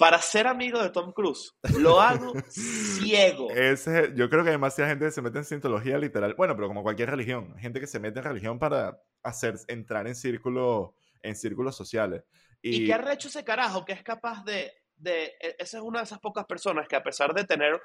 para 0.00 0.18
ser 0.22 0.46
amigo 0.46 0.82
de 0.82 0.88
Tom 0.88 1.12
Cruise, 1.12 1.54
lo 1.78 2.00
hago 2.00 2.32
ciego. 2.48 3.50
Ese, 3.50 4.14
yo 4.16 4.30
creo 4.30 4.42
que 4.42 4.48
hay 4.48 4.54
demasiada 4.54 4.88
gente 4.88 5.04
que 5.04 5.10
se 5.10 5.20
mete 5.20 5.36
en 5.36 5.44
cientología 5.44 5.98
literal. 5.98 6.34
Bueno, 6.36 6.56
pero 6.56 6.68
como 6.68 6.82
cualquier 6.82 7.10
religión. 7.10 7.54
Gente 7.58 7.80
que 7.80 7.86
se 7.86 8.00
mete 8.00 8.18
en 8.20 8.24
religión 8.24 8.58
para 8.58 8.98
hacer 9.22 9.56
entrar 9.68 10.06
en 10.06 10.14
círculos 10.14 10.92
en 11.22 11.36
círculos 11.36 11.76
sociales. 11.76 12.24
¿Y 12.62 12.84
Y, 12.84 12.86
qué 12.86 12.94
ha 12.94 13.12
hecho 13.12 13.28
ese 13.28 13.44
carajo 13.44 13.84
que 13.84 13.92
es 13.92 14.02
capaz 14.02 14.42
de, 14.42 14.72
de... 14.96 15.34
e- 15.38 15.56
Esa 15.58 15.76
es 15.76 15.82
una 15.84 15.98
de 15.98 16.04
esas 16.04 16.18
pocas 16.18 16.46
personas 16.46 16.88
que 16.88 16.96
a 16.96 17.02
pesar 17.02 17.34
de 17.34 17.44
tener 17.44 17.78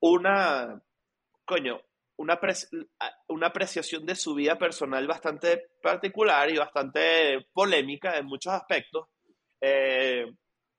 una... 0.00 0.82
Coño, 1.44 1.80
una, 2.16 2.40
una 3.28 3.46
apreciación 3.46 4.04
de 4.04 4.16
su 4.16 4.34
vida 4.34 4.58
personal 4.58 5.06
bastante 5.06 5.68
particular 5.80 6.50
y 6.50 6.58
bastante 6.58 7.46
polémica 7.52 8.18
en 8.18 8.26
muchos 8.26 8.52
aspectos, 8.52 9.06
eh, 9.60 10.26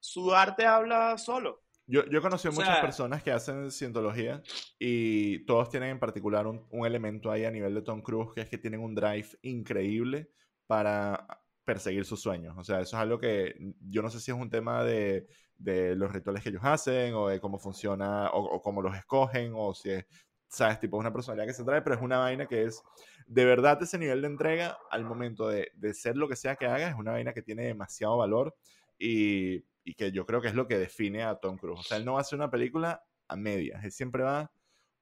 su 0.01 0.33
arte 0.35 0.65
habla 0.65 1.17
solo. 1.17 1.63
yo, 1.87 2.05
yo 2.05 2.19
he 2.19 2.21
conocido 2.21 2.51
o 2.51 2.55
muchas 2.55 2.75
sea- 2.75 2.81
personas 2.81 3.23
que 3.23 3.31
hacen 3.31 3.71
cientología 3.71 4.41
y 4.79 5.45
todos 5.45 5.69
tienen 5.69 5.89
en 5.91 5.99
particular 5.99 6.47
un, 6.47 6.65
un 6.69 6.85
elemento 6.85 7.31
ahí 7.31 7.45
a 7.45 7.51
nivel 7.51 7.73
de 7.75 7.81
Tom 7.81 8.01
Cruise 8.01 8.29
que 8.33 8.41
es 8.41 8.49
que 8.49 8.57
tienen 8.57 8.81
un 8.81 8.95
drive 8.95 9.27
increíble 9.41 10.31
para 10.67 11.27
perseguir 11.65 12.05
sus 12.05 12.21
sueños. 12.21 12.55
O 12.57 12.63
sea, 12.63 12.79
eso 12.81 12.95
es 12.97 13.01
algo 13.01 13.19
que 13.19 13.55
yo 13.81 14.01
no 14.01 14.09
sé 14.09 14.19
si 14.19 14.31
es 14.31 14.37
un 14.37 14.49
tema 14.49 14.83
de, 14.83 15.27
de 15.57 15.95
los 15.95 16.11
rituales 16.11 16.43
que 16.43 16.49
ellos 16.49 16.61
hacen 16.63 17.13
o 17.13 17.27
de 17.27 17.39
cómo 17.41 17.59
funciona 17.59 18.29
o, 18.31 18.39
o 18.43 18.61
cómo 18.61 18.81
los 18.81 18.95
escogen 18.95 19.53
o 19.55 19.73
si 19.73 19.91
es, 19.91 20.05
sabes, 20.47 20.79
tipo 20.79 20.97
una 20.97 21.13
personalidad 21.13 21.47
que 21.47 21.53
se 21.53 21.63
trae, 21.65 21.81
pero 21.81 21.95
es 21.95 22.01
una 22.01 22.19
vaina 22.19 22.47
que 22.47 22.63
es 22.65 22.81
de 23.27 23.45
verdad 23.45 23.81
ese 23.83 23.97
nivel 23.97 24.21
de 24.21 24.27
entrega 24.27 24.77
al 24.89 25.05
momento 25.05 25.47
de, 25.47 25.71
de 25.75 25.93
ser 25.93 26.17
lo 26.17 26.27
que 26.27 26.35
sea 26.35 26.55
que 26.55 26.65
haga, 26.67 26.89
es 26.89 26.95
una 26.95 27.11
vaina 27.11 27.33
que 27.33 27.41
tiene 27.41 27.63
demasiado 27.65 28.17
valor 28.17 28.55
y, 28.99 29.63
y 29.83 29.93
que 29.95 30.11
yo 30.11 30.25
creo 30.25 30.41
que 30.41 30.47
es 30.49 30.55
lo 30.55 30.67
que 30.67 30.77
define 30.77 31.23
a 31.23 31.35
Tom 31.39 31.57
Cruise. 31.57 31.79
O 31.79 31.83
sea, 31.83 31.97
él 31.97 32.05
no 32.05 32.13
va 32.13 32.19
a 32.19 32.21
hacer 32.21 32.37
una 32.37 32.51
película 32.51 33.03
a 33.27 33.35
medias, 33.35 33.83
él 33.83 33.91
siempre 33.91 34.23
va 34.23 34.51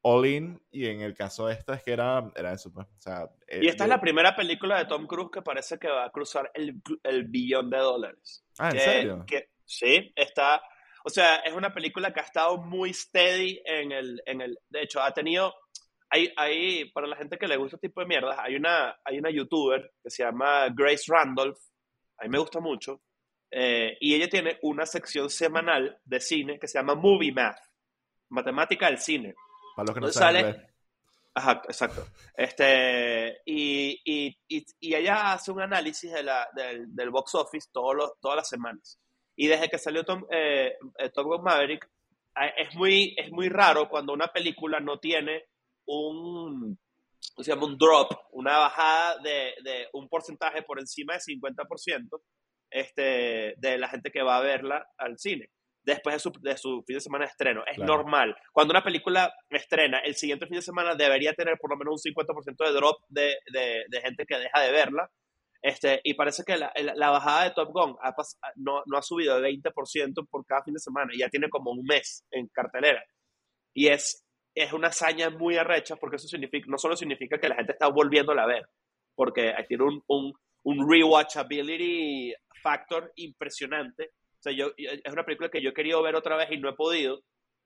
all 0.02 0.26
in 0.26 0.62
y 0.72 0.86
en 0.88 1.02
el 1.02 1.14
caso 1.14 1.48
de 1.48 1.54
esta 1.56 1.74
es 1.74 1.84
que 1.84 1.92
era, 1.92 2.32
era 2.36 2.54
eso, 2.54 2.72
pues. 2.72 2.88
O 2.88 3.02
sea, 3.02 3.30
Y 3.50 3.68
esta 3.68 3.84
es 3.84 3.90
la 3.90 4.00
primera 4.00 4.36
película 4.36 4.78
de 4.78 4.86
Tom 4.86 5.06
Cruise 5.08 5.30
que 5.32 5.42
parece 5.42 5.78
que 5.78 5.90
va 5.90 6.06
a 6.06 6.12
cruzar 6.12 6.50
el, 6.54 6.82
el 7.04 7.26
billón 7.26 7.70
de 7.70 7.78
dólares. 7.80 8.46
Ah, 8.58 8.70
¿en 8.70 8.74
que, 8.76 8.80
serio? 8.80 9.26
que- 9.28 9.50
sí, 9.66 10.12
está. 10.16 10.62
O 11.04 11.10
sea, 11.10 11.38
es 11.38 11.54
una 11.54 11.74
película 11.74 12.14
que 12.14 12.20
ha 12.22 12.24
estado 12.24 12.58
muy 12.58 12.94
steady 12.94 13.62
en 13.66 13.92
el. 13.92 14.22
En 14.26 14.42
el 14.42 14.58
de 14.70 14.84
hecho, 14.84 15.02
ha 15.02 15.12
tenido. 15.14 15.54
Hay, 16.10 16.32
hay, 16.38 16.90
para 16.92 17.06
la 17.08 17.16
gente 17.18 17.38
que 17.38 17.48
le 17.48 17.58
gusta 17.58 17.76
este 17.76 17.88
tipo 17.90 18.02
de 18.02 18.08
mierdas, 18.08 18.36
hay 18.40 18.56
una, 18.56 18.98
hay 19.04 19.20
una 19.20 19.30
youtuber 19.30 19.92
que 20.02 20.10
se 20.10 20.24
llama 20.24 20.68
Grace 20.74 21.04
Randolph. 21.08 21.60
A 22.18 22.24
mí 22.24 22.30
me 22.30 22.40
gusta 22.40 22.60
mucho. 22.60 23.02
Eh, 23.52 23.98
y 24.00 24.16
ella 24.16 24.30
tiene 24.30 24.60
una 24.62 24.86
sección 24.86 25.30
semanal 25.30 26.00
de 26.06 26.20
cine 26.20 26.60
que 26.60 26.68
se 26.68 26.78
llama 26.78 26.96
Movie 26.96 27.32
Math. 27.32 27.60
Matemática 28.30 28.88
del 28.88 29.00
cine. 29.00 29.34
Para 29.76 29.88
los 29.88 29.96
que 29.96 30.02
no 30.02 30.08
Entonces 30.08 30.20
saben 30.20 30.54
sale-. 30.54 30.70
Ajá, 31.34 31.62
exacto. 31.66 32.08
Este, 32.36 33.42
y, 33.46 34.02
y, 34.04 34.38
y, 34.48 34.66
y 34.80 34.96
ella 34.96 35.34
hace 35.34 35.52
un 35.52 35.62
análisis 35.62 36.12
de 36.12 36.24
la, 36.24 36.48
del, 36.54 36.94
del 36.94 37.10
box 37.12 37.36
office 37.36 37.70
todos 37.72 37.96
los, 37.96 38.12
todas 38.20 38.38
las 38.38 38.50
semanas. 38.50 39.00
Y 39.36 39.48
desde 39.48 39.70
que 39.70 39.78
salió 39.78 40.04
Tom, 40.04 40.26
eh, 40.30 40.76
eh, 40.98 41.10
Top 41.12 41.28
Gun 41.28 41.44
Maverick, 41.44 41.90
es 42.58 42.74
muy, 42.76 43.16
es 43.18 43.32
muy 43.32 43.50
raro 43.50 43.90
cuando 43.90 44.14
una 44.14 44.28
película 44.28 44.80
no 44.80 45.00
tiene 45.00 45.46
un, 45.86 46.78
¿cómo 47.36 47.44
se 47.44 47.52
llama? 47.52 47.66
un 47.66 47.78
drop, 47.78 48.12
una 48.32 48.58
bajada 48.58 49.18
de, 49.20 49.54
de 49.64 49.88
un 49.94 50.08
porcentaje 50.08 50.64
por 50.64 50.80
encima 50.80 51.14
de 51.14 51.20
50% 51.20 52.22
este, 52.72 53.56
de 53.58 53.78
la 53.78 53.88
gente 53.90 54.12
que 54.12 54.22
va 54.24 54.38
a 54.38 54.42
verla 54.42 54.88
al 54.98 55.18
cine 55.18 55.50
después 55.84 56.16
de 56.16 56.20
su, 56.20 56.32
de 56.42 56.58
su 56.58 56.84
fin 56.86 56.98
de 56.98 57.02
semana 57.02 57.26
de 57.26 57.32
estreno. 57.32 57.64
Es 57.66 57.76
Claro. 57.78 57.94
normal. 57.98 58.36
Cuando 58.52 58.72
una 58.74 58.84
película 58.84 59.34
estrena, 59.50 60.00
el 60.00 60.16
siguiente 60.16 60.46
fin 60.46 60.58
de 60.58 60.62
semana 60.62 60.94
debería 60.96 61.34
tener 61.34 61.58
por 61.58 61.72
lo 61.72 61.78
menos 61.78 61.94
un 62.06 62.14
50% 62.14 62.66
de 62.66 62.72
drop 62.74 62.98
de, 63.08 63.38
de, 63.52 63.86
de 63.88 64.02
gente 64.02 64.26
que 64.26 64.38
deja 64.38 64.60
de 64.62 64.72
verla. 64.72 65.10
Este, 65.62 66.00
y 66.04 66.14
parece 66.14 66.44
que 66.46 66.58
la, 66.58 66.72
la 66.76 67.10
bajada 67.10 67.44
de 67.46 67.52
Top 67.52 67.70
Gun 67.74 67.98
no, 68.56 68.82
no, 68.86 68.98
ha 68.98 69.02
subido 69.02 69.40
de 69.42 69.50
20% 69.50 70.28
por 70.30 70.46
cada 70.46 70.64
fin 70.64 70.74
de 70.74 70.80
semana, 70.80 71.12
ya 71.18 71.28
tiene 71.28 71.50
como 71.50 71.72
un 71.72 71.84
mes 71.84 72.24
en 72.32 72.48
cartelera. 72.48 73.04
Y 73.74 73.88
es, 73.88 74.26
es 74.56 74.72
una 74.74 74.88
hazaña 74.88 75.30
muy 75.30 75.58
arrecha 75.58 75.96
porque 75.98 76.16
eso 76.16 76.28
significa, 76.28 76.66
no 76.70 76.78
solo 76.78 76.96
significa 76.96 77.40
que 77.40 77.50
la 77.50 77.56
gente 77.56 77.74
está 77.74 77.88
volviéndola 77.90 78.44
a 78.44 78.48
ver, 78.48 78.68
porque 79.16 79.54
tiene 79.68 79.84
un, 79.84 80.04
un, 80.08 80.34
un 80.64 80.90
rewatchability 80.90 82.34
factor 82.62 83.12
impresionante. 83.16 84.12
O 84.40 84.42
sea, 84.42 84.54
yo, 84.54 84.72
es 84.78 85.12
una 85.12 85.26
película 85.26 85.50
que 85.50 85.62
yo 85.62 85.70
he 85.70 85.74
querido 85.74 86.02
ver 86.02 86.16
otra 86.16 86.36
vez 86.38 86.50
y 86.52 86.58
no 86.58 86.70
he 86.70 86.74
podido. 86.74 87.24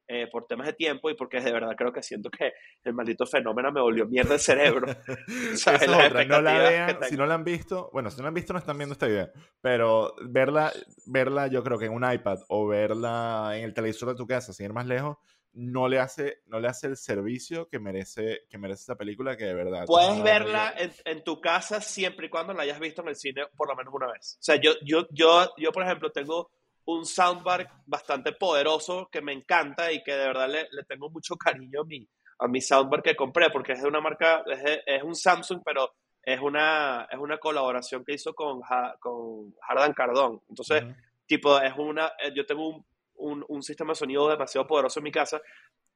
Eh, 0.09 0.27
por 0.29 0.45
temas 0.47 0.67
de 0.67 0.73
tiempo 0.73 1.09
y 1.09 1.15
porque 1.15 1.39
de 1.39 1.53
verdad 1.53 1.75
creo 1.77 1.93
que 1.93 2.03
siento 2.03 2.29
que 2.29 2.51
el 2.83 2.93
maldito 2.93 3.25
fenómeno 3.25 3.71
me 3.71 3.79
volvió 3.79 4.05
mierda 4.05 4.33
el 4.33 4.39
cerebro. 4.41 4.85
No 6.27 6.41
la 6.41 6.59
vean, 6.59 6.97
si 7.07 7.15
no 7.15 7.25
la 7.25 7.35
han 7.35 7.45
visto, 7.45 7.89
bueno, 7.93 8.11
si 8.11 8.17
no 8.17 8.23
la 8.23 8.27
han 8.27 8.33
visto 8.33 8.51
no 8.51 8.59
están 8.59 8.77
viendo 8.77 8.93
esta 8.93 9.07
idea, 9.07 9.31
pero 9.61 10.13
verla, 10.29 10.73
verla 11.05 11.47
yo 11.47 11.63
creo 11.63 11.79
que 11.79 11.85
en 11.85 11.93
un 11.93 12.03
iPad 12.03 12.39
o 12.49 12.67
verla 12.67 13.53
en 13.55 13.63
el 13.63 13.73
televisor 13.73 14.09
de 14.09 14.15
tu 14.15 14.27
casa, 14.27 14.51
sin 14.51 14.65
ir 14.65 14.73
más 14.73 14.87
lejos, 14.87 15.17
no 15.54 15.88
le 15.88 15.99
hace, 15.99 16.41
no 16.47 16.60
le 16.60 16.68
hace 16.68 16.88
el 16.88 16.97
servicio 16.97 17.68
que 17.70 17.80
merece, 17.80 18.45
que 18.49 18.58
merece 18.58 18.82
esta 18.82 18.95
película 18.95 19.38
que 19.38 19.45
de 19.45 19.54
verdad. 19.54 19.86
Puedes 19.86 20.22
verla 20.24 20.74
en, 20.78 20.91
en, 21.06 21.24
tu 21.24 21.39
casa 21.39 21.80
siempre 21.82 22.28
y 22.28 22.30
cuando 22.30 22.54
la 22.54 22.64
hayas 22.64 22.80
visto 22.80 23.01
en 23.01 23.10
el 23.10 23.16
cine 23.16 23.43
por 23.56 23.68
lo 23.68 23.76
menos 23.76 23.93
una 23.93 24.12
vez. 24.12 24.38
O 24.39 24.43
sea, 24.43 24.56
yo, 24.56 24.74
yo, 24.84 25.08
yo, 25.12 25.54
yo 25.58 25.72
por 25.72 25.84
ejemplo, 25.84 26.12
tengo 26.12 26.49
un 26.86 27.06
soundbar 27.06 27.70
bastante 27.86 28.34
poderoso 28.34 29.10
que 29.12 29.22
me 29.22 29.32
encanta 29.32 29.91
y 29.91 30.04
que 30.04 30.14
de 30.14 30.28
verdad 30.28 30.49
le, 30.49 30.68
le 30.72 30.84
tengo 30.84 31.10
mucho 31.10 31.36
cariño 31.36 31.82
a 31.82 31.86
mi, 31.86 32.08
a 32.39 32.47
mi 32.47 32.60
soundbar 32.60 33.01
que 33.01 33.16
compré 33.16 33.49
porque 33.51 33.74
es 33.74 33.82
de 33.82 33.88
una 33.88 34.01
marca, 34.01 34.43
es, 34.47 34.82
es 34.86 35.04
un 35.04 35.16
Samsung, 35.16 35.62
pero 35.64 35.93
es 36.24 36.39
una, 36.39 37.08
es 37.12 37.20
una 37.20 37.38
colaboración 37.38 38.04
que 38.04 38.14
hizo 38.14 38.34
con, 38.34 38.62
con 38.99 39.54
Hardan 39.68 39.93
Cardón. 39.93 40.41
Entonces, 40.49 40.84
tipo, 41.26 41.60
es 41.60 41.74
una, 41.78 42.12
yo 42.34 42.45
tengo 42.45 42.70
un 42.70 42.86
un, 43.24 43.45
un 43.47 43.63
sistema 43.63 43.91
de 43.91 43.95
sonido 43.95 44.30
demasiado 44.30 44.67
poderoso 44.67 44.99
en 44.99 45.03
mi 45.03 45.11
casa 45.11 45.41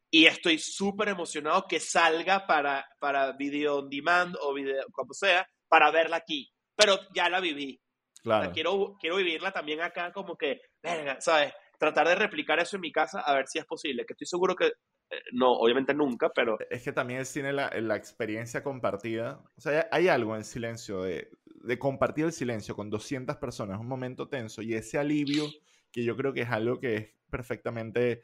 y 0.10 0.26
estoy 0.26 0.58
súper 0.58 1.10
emocionado 1.10 1.66
que 1.68 1.80
salga 1.80 2.48
para, 2.48 2.86
para 3.00 3.34
video 3.34 3.80
on 3.80 3.90
demand 3.90 4.36
o 4.42 4.54
video, 4.54 4.86
como 4.92 5.14
sea, 5.14 5.48
para 5.68 5.92
verla 5.92 6.18
aquí. 6.18 6.50
Pero 6.76 6.98
ya 7.14 7.30
la 7.30 7.40
viví. 7.40 7.80
Claro. 8.24 8.52
quiero, 8.52 8.98
quiero 9.00 9.18
vivirla 9.18 9.52
también 9.52 9.82
acá 9.82 10.12
como 10.12 10.36
que, 10.36 10.62
verga, 10.82 11.22
¿sabes? 11.22 11.54
Tratar 11.78 12.08
de 12.08 12.16
replicar 12.16 12.60
eso 12.60 12.76
en 12.76 12.82
mi 12.82 12.92
casa 12.92 13.22
a 13.22 13.34
ver 13.36 13.48
si 13.48 13.60
es 13.60 13.66
posible, 13.66 14.06
que 14.06 14.14
estoy 14.14 14.28
seguro 14.28 14.56
que 14.56 14.66
eh, 14.66 15.22
no, 15.32 15.54
obviamente 15.54 15.94
nunca, 15.94 16.30
pero... 16.34 16.58
Es 16.70 16.84
que 16.84 16.92
también 16.92 17.22
el 17.22 17.26
cine, 17.26 17.54
la, 17.54 17.70
la 17.70 17.96
experiencia 17.96 18.64
compartida, 18.64 19.42
o 19.56 19.62
sea, 19.62 19.88
hay, 19.92 20.10
algo 20.10 20.36
en 20.36 20.44
silencio, 20.44 21.04
de, 21.04 21.30
de 21.46 21.80
compartir 21.80 22.26
el 22.26 22.34
silencio 22.34 22.76
con 22.76 22.90
200 22.90 23.38
personas, 23.38 23.80
un 23.80 23.88
momento 23.88 24.28
tenso 24.28 24.62
y 24.62 24.74
ese 24.74 24.98
alivio 24.98 25.46
que 25.92 26.04
yo 26.04 26.16
creo 26.16 26.34
que 26.34 26.42
es 26.42 26.50
algo 26.50 26.80
que 26.80 26.96
es 26.96 27.10
perfectamente 27.30 28.22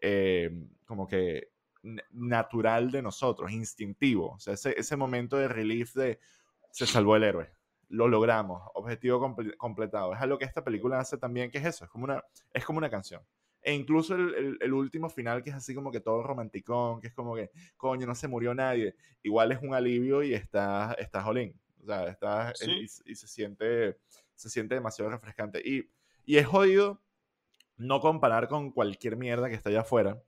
eh, 0.00 0.50
como 0.84 1.06
que 1.06 1.50
natural 2.10 2.90
de 2.90 3.02
nosotros, 3.02 3.50
instintivo. 3.52 4.32
O 4.32 4.38
sea, 4.38 4.54
ese, 4.54 4.78
ese, 4.78 4.96
momento 4.96 5.36
de 5.36 5.48
relief 5.48 5.94
de 5.94 6.18
se 6.70 6.86
salvó 6.86 7.16
el 7.16 7.24
héroe, 7.24 7.50
lo 7.88 8.08
logramos, 8.08 8.62
objetivo 8.74 9.34
completado. 9.58 10.14
Es 10.14 10.20
algo 10.20 10.38
que 10.38 10.44
esta 10.44 10.64
película 10.64 10.98
hace 10.98 11.18
también, 11.18 11.50
que 11.50 11.58
es 11.58 11.66
eso, 11.66 11.84
es 11.84 11.90
como 11.90 12.04
una, 12.04 12.22
es 12.52 12.64
como 12.64 12.78
una 12.78 12.90
canción. 12.90 13.22
E 13.62 13.72
incluso 13.72 14.14
el, 14.14 14.58
el, 14.60 14.72
último 14.74 15.08
final, 15.08 15.42
que 15.42 15.50
es 15.50 15.56
así 15.56 15.74
como 15.74 15.90
que 15.90 16.00
todo 16.00 16.22
romanticón, 16.22 17.00
que 17.00 17.06
es 17.06 17.14
como 17.14 17.34
que, 17.34 17.50
coño, 17.76 18.06
no 18.06 18.14
se 18.14 18.28
murió 18.28 18.54
nadie, 18.54 18.94
igual 19.22 19.52
es 19.52 19.62
un 19.62 19.74
alivio 19.74 20.22
y 20.22 20.34
está, 20.34 20.94
está 20.98 21.22
jolín. 21.22 21.58
O 21.82 21.86
sea, 21.86 22.08
está, 22.08 22.52
y, 22.66 22.84
y, 22.84 23.14
se, 23.14 23.26
siente, 23.26 23.98
se 24.34 24.50
siente 24.50 24.74
demasiado 24.74 25.10
refrescante. 25.10 25.62
Y, 25.64 25.88
y 26.24 26.36
es 26.36 26.46
jodido 26.46 27.02
no 27.76 28.00
comparar 28.00 28.48
con 28.48 28.70
cualquier 28.70 29.16
mierda 29.16 29.48
que 29.48 29.54
está 29.54 29.70
allá 29.70 29.80
afuera, 29.80 30.22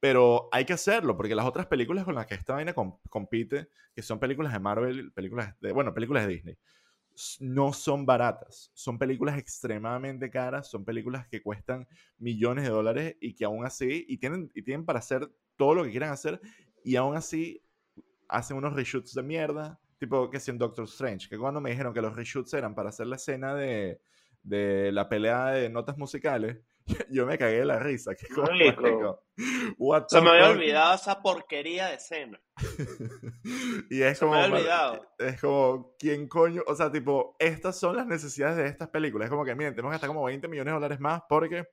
pero 0.00 0.48
hay 0.52 0.64
que 0.64 0.72
hacerlo, 0.72 1.16
porque 1.16 1.34
las 1.34 1.46
otras 1.46 1.66
películas 1.66 2.04
con 2.04 2.14
las 2.14 2.26
que 2.26 2.34
esta 2.34 2.54
vaina 2.54 2.74
compite, 2.74 3.68
que 3.94 4.02
son 4.02 4.18
películas 4.18 4.52
de 4.52 4.58
Marvel, 4.58 5.12
películas 5.12 5.54
de, 5.60 5.72
bueno, 5.72 5.94
películas 5.94 6.26
de 6.26 6.32
Disney, 6.32 6.58
no 7.40 7.72
son 7.72 8.06
baratas, 8.06 8.70
son 8.74 8.98
películas 8.98 9.38
extremadamente 9.38 10.30
caras, 10.30 10.68
son 10.68 10.84
películas 10.84 11.28
que 11.28 11.42
cuestan 11.42 11.86
millones 12.18 12.64
de 12.64 12.70
dólares 12.70 13.16
y 13.20 13.34
que 13.34 13.44
aún 13.44 13.64
así, 13.64 14.04
y 14.08 14.18
tienen, 14.18 14.50
y 14.54 14.62
tienen 14.62 14.84
para 14.84 14.98
hacer 14.98 15.30
todo 15.56 15.74
lo 15.74 15.84
que 15.84 15.90
quieran 15.90 16.10
hacer, 16.10 16.40
y 16.84 16.96
aún 16.96 17.16
así 17.16 17.62
hacen 18.28 18.56
unos 18.56 18.72
reshoots 18.72 19.14
de 19.14 19.22
mierda, 19.22 19.78
tipo 19.98 20.30
que 20.30 20.40
si 20.40 20.50
Doctor 20.52 20.84
Strange, 20.86 21.28
que 21.28 21.38
cuando 21.38 21.60
me 21.60 21.70
dijeron 21.70 21.92
que 21.94 22.02
los 22.02 22.16
reshoots 22.16 22.54
eran 22.54 22.74
para 22.74 22.88
hacer 22.88 23.06
la 23.06 23.16
escena 23.16 23.54
de, 23.54 24.00
de 24.42 24.90
la 24.92 25.08
pelea 25.08 25.46
de 25.48 25.68
notas 25.68 25.96
musicales, 25.98 26.58
yo 27.10 27.26
me 27.26 27.38
cagué 27.38 27.60
de 27.60 27.64
la 27.64 27.78
risa. 27.78 28.14
Que 28.14 28.28
como, 28.28 28.46
Se 30.08 30.20
me 30.20 30.30
había 30.30 30.50
olvidado 30.50 30.94
esa 30.94 31.22
porquería 31.22 31.86
de 31.86 31.94
escena. 31.94 32.40
y 33.90 34.02
es 34.02 34.18
como. 34.18 34.32
Me 34.32 34.42
había 34.42 34.56
olvidado. 34.56 35.14
Es 35.18 35.40
como, 35.40 35.94
¿quién 35.98 36.28
coño? 36.28 36.62
O 36.66 36.74
sea, 36.74 36.90
tipo, 36.90 37.36
estas 37.38 37.78
son 37.78 37.96
las 37.96 38.06
necesidades 38.06 38.56
de 38.56 38.66
estas 38.66 38.88
películas. 38.88 39.26
Es 39.26 39.30
como 39.30 39.44
que, 39.44 39.54
miren, 39.54 39.74
tenemos 39.74 39.90
que 39.90 39.94
gastar 39.94 40.08
como 40.08 40.24
20 40.24 40.48
millones 40.48 40.72
de 40.72 40.74
dólares 40.74 41.00
más 41.00 41.22
porque 41.28 41.68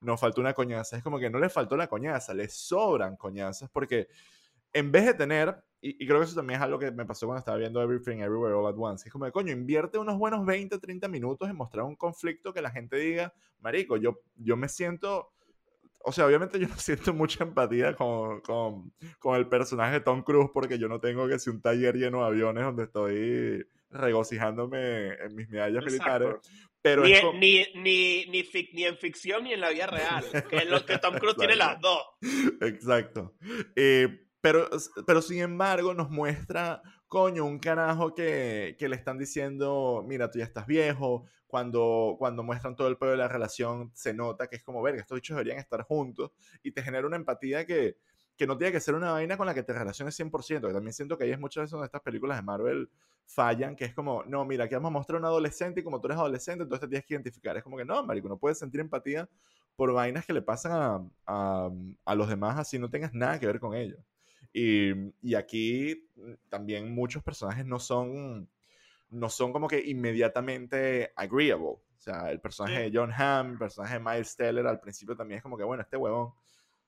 nos 0.00 0.20
faltó 0.20 0.40
una 0.40 0.54
coñaza. 0.54 0.96
Es 0.96 1.02
como 1.02 1.18
que 1.18 1.30
no 1.30 1.38
le 1.38 1.48
faltó 1.48 1.76
la 1.76 1.86
coñaza, 1.86 2.34
le 2.34 2.48
sobran 2.48 3.16
coñazas 3.16 3.70
porque 3.70 4.08
en 4.72 4.90
vez 4.90 5.06
de 5.06 5.14
tener 5.14 5.62
y, 5.84 6.06
creo 6.06 6.20
que 6.20 6.26
eso 6.26 6.36
también 6.36 6.60
es 6.60 6.64
algo 6.64 6.78
que 6.78 6.92
me 6.92 7.04
pasó 7.04 7.26
cuando 7.26 7.40
estaba 7.40 7.58
viendo 7.58 7.82
Everything 7.82 8.18
Everywhere 8.18 8.54
All 8.54 8.68
at 8.68 8.78
Once. 8.78 9.08
Es 9.08 9.12
como 9.12 9.24
de, 9.24 9.32
coño, 9.32 9.52
invierte 9.52 9.98
unos 9.98 10.16
buenos 10.16 10.46
20, 10.46 10.78
30 10.78 11.08
minutos 11.08 11.50
en 11.50 11.56
mostrar 11.56 11.84
un 11.84 11.96
conflicto 11.96 12.54
que 12.54 12.62
la 12.62 12.70
gente 12.70 12.96
diga, 12.96 13.34
marico, 13.58 13.96
yo, 13.96 14.20
yo 14.36 14.56
me 14.56 14.68
siento... 14.68 15.32
O 16.04 16.12
sea, 16.12 16.26
obviamente 16.26 16.60
yo 16.60 16.68
no 16.68 16.76
siento 16.78 17.12
mucha 17.12 17.42
empatía 17.42 17.96
con, 17.96 18.40
con, 18.42 18.92
con 19.18 19.36
el 19.36 19.48
personaje 19.48 19.94
de 19.94 20.00
Tom 20.00 20.22
Cruise 20.22 20.50
porque 20.54 20.78
yo 20.78 20.88
no 20.88 21.00
tengo 21.00 21.26
que 21.26 21.40
ser 21.40 21.52
un 21.52 21.60
taller 21.60 21.96
lleno 21.96 22.20
de 22.20 22.26
aviones 22.26 22.62
donde 22.62 22.84
estoy 22.84 23.66
regocijándome 23.90 25.14
en 25.14 25.34
mis 25.34 25.48
medallas 25.48 25.84
militares. 25.84 26.36
Pero 26.80 27.02
ni, 27.02 27.12
ni, 27.38 27.66
ni, 27.74 28.26
ni, 28.26 28.44
ni, 28.72 28.84
en 28.84 28.96
ficción 28.96 29.44
ni 29.44 29.52
en 29.52 29.60
la 29.60 29.70
vida 29.70 29.86
real, 29.86 30.24
que 30.48 30.56
es 30.56 30.66
lo 30.68 30.84
que 30.84 30.98
Tom 30.98 31.16
Cruise 31.16 31.36
tiene 31.36 31.54
las 31.54 31.80
dos. 31.80 32.02
Exacto. 32.60 33.34
Eh, 33.76 34.26
pero, 34.42 34.68
pero 35.06 35.22
sin 35.22 35.40
embargo 35.40 35.94
nos 35.94 36.10
muestra, 36.10 36.82
coño, 37.06 37.46
un 37.46 37.60
carajo 37.60 38.12
que, 38.12 38.76
que, 38.78 38.88
le 38.88 38.96
están 38.96 39.16
diciendo, 39.16 40.04
mira, 40.06 40.30
tú 40.30 40.40
ya 40.40 40.44
estás 40.44 40.66
viejo. 40.66 41.24
Cuando, 41.46 42.16
cuando 42.18 42.42
muestran 42.42 42.74
todo 42.74 42.88
el 42.88 42.96
pedo 42.96 43.12
de 43.12 43.18
la 43.18 43.28
relación, 43.28 43.92
se 43.94 44.14
nota 44.14 44.48
que 44.48 44.56
es 44.56 44.62
como, 44.64 44.82
verga, 44.82 45.00
estos 45.00 45.16
bichos 45.16 45.36
deberían 45.36 45.58
estar 45.58 45.82
juntos. 45.82 46.32
Y 46.62 46.72
te 46.72 46.82
genera 46.82 47.06
una 47.06 47.16
empatía 47.16 47.64
que, 47.66 47.98
que 48.36 48.46
no 48.46 48.58
tiene 48.58 48.72
que 48.72 48.80
ser 48.80 48.94
una 48.94 49.12
vaina 49.12 49.36
con 49.36 49.46
la 49.46 49.54
que 49.54 49.62
te 49.62 49.72
relaciones 49.72 50.18
100%. 50.18 50.66
Que 50.66 50.72
también 50.72 50.92
siento 50.92 51.16
que 51.16 51.24
ahí 51.24 51.30
es 51.30 51.38
muchas 51.38 51.62
veces 51.62 51.72
donde 51.72 51.86
estas 51.86 52.00
películas 52.02 52.38
de 52.38 52.42
Marvel 52.42 52.90
fallan, 53.26 53.76
que 53.76 53.84
es 53.84 53.94
como, 53.94 54.24
no, 54.24 54.44
mira, 54.44 54.64
aquí 54.64 54.74
vamos 54.74 54.88
a 54.88 54.92
mostrar 54.92 55.16
a 55.16 55.20
un 55.20 55.26
adolescente 55.26 55.80
y 55.80 55.84
como 55.84 56.00
tú 56.00 56.08
eres 56.08 56.18
adolescente, 56.18 56.64
entonces 56.64 56.80
te 56.80 56.88
tienes 56.88 57.06
que 57.06 57.14
identificar. 57.14 57.56
Es 57.56 57.62
como 57.62 57.76
que 57.76 57.84
no, 57.84 58.02
marico, 58.04 58.28
no 58.28 58.38
puedes 58.38 58.58
sentir 58.58 58.80
empatía 58.80 59.28
por 59.76 59.92
vainas 59.92 60.26
que 60.26 60.32
le 60.32 60.42
pasan 60.42 60.72
a, 60.72 61.06
a, 61.26 61.70
a 62.04 62.14
los 62.16 62.28
demás 62.28 62.58
así 62.58 62.78
no 62.78 62.90
tengas 62.90 63.14
nada 63.14 63.38
que 63.38 63.46
ver 63.46 63.60
con 63.60 63.74
ellos. 63.74 64.00
Y, 64.52 64.92
y, 65.22 65.34
aquí 65.34 66.10
también 66.50 66.94
muchos 66.94 67.22
personajes 67.22 67.64
no 67.64 67.78
son, 67.78 68.50
no 69.08 69.28
son 69.30 69.52
como 69.52 69.66
que 69.66 69.80
inmediatamente 69.80 71.12
agreeable. 71.16 71.66
O 71.66 71.82
sea, 71.96 72.30
el 72.30 72.40
personaje 72.40 72.82
de 72.82 72.90
John 72.92 73.12
Hamm, 73.16 73.52
el 73.52 73.58
personaje 73.58 73.94
de 73.94 74.00
Miles 74.00 74.36
Teller 74.36 74.66
al 74.66 74.80
principio 74.80 75.16
también 75.16 75.38
es 75.38 75.42
como 75.42 75.56
que, 75.56 75.64
bueno, 75.64 75.82
este 75.82 75.96
huevón, 75.96 76.34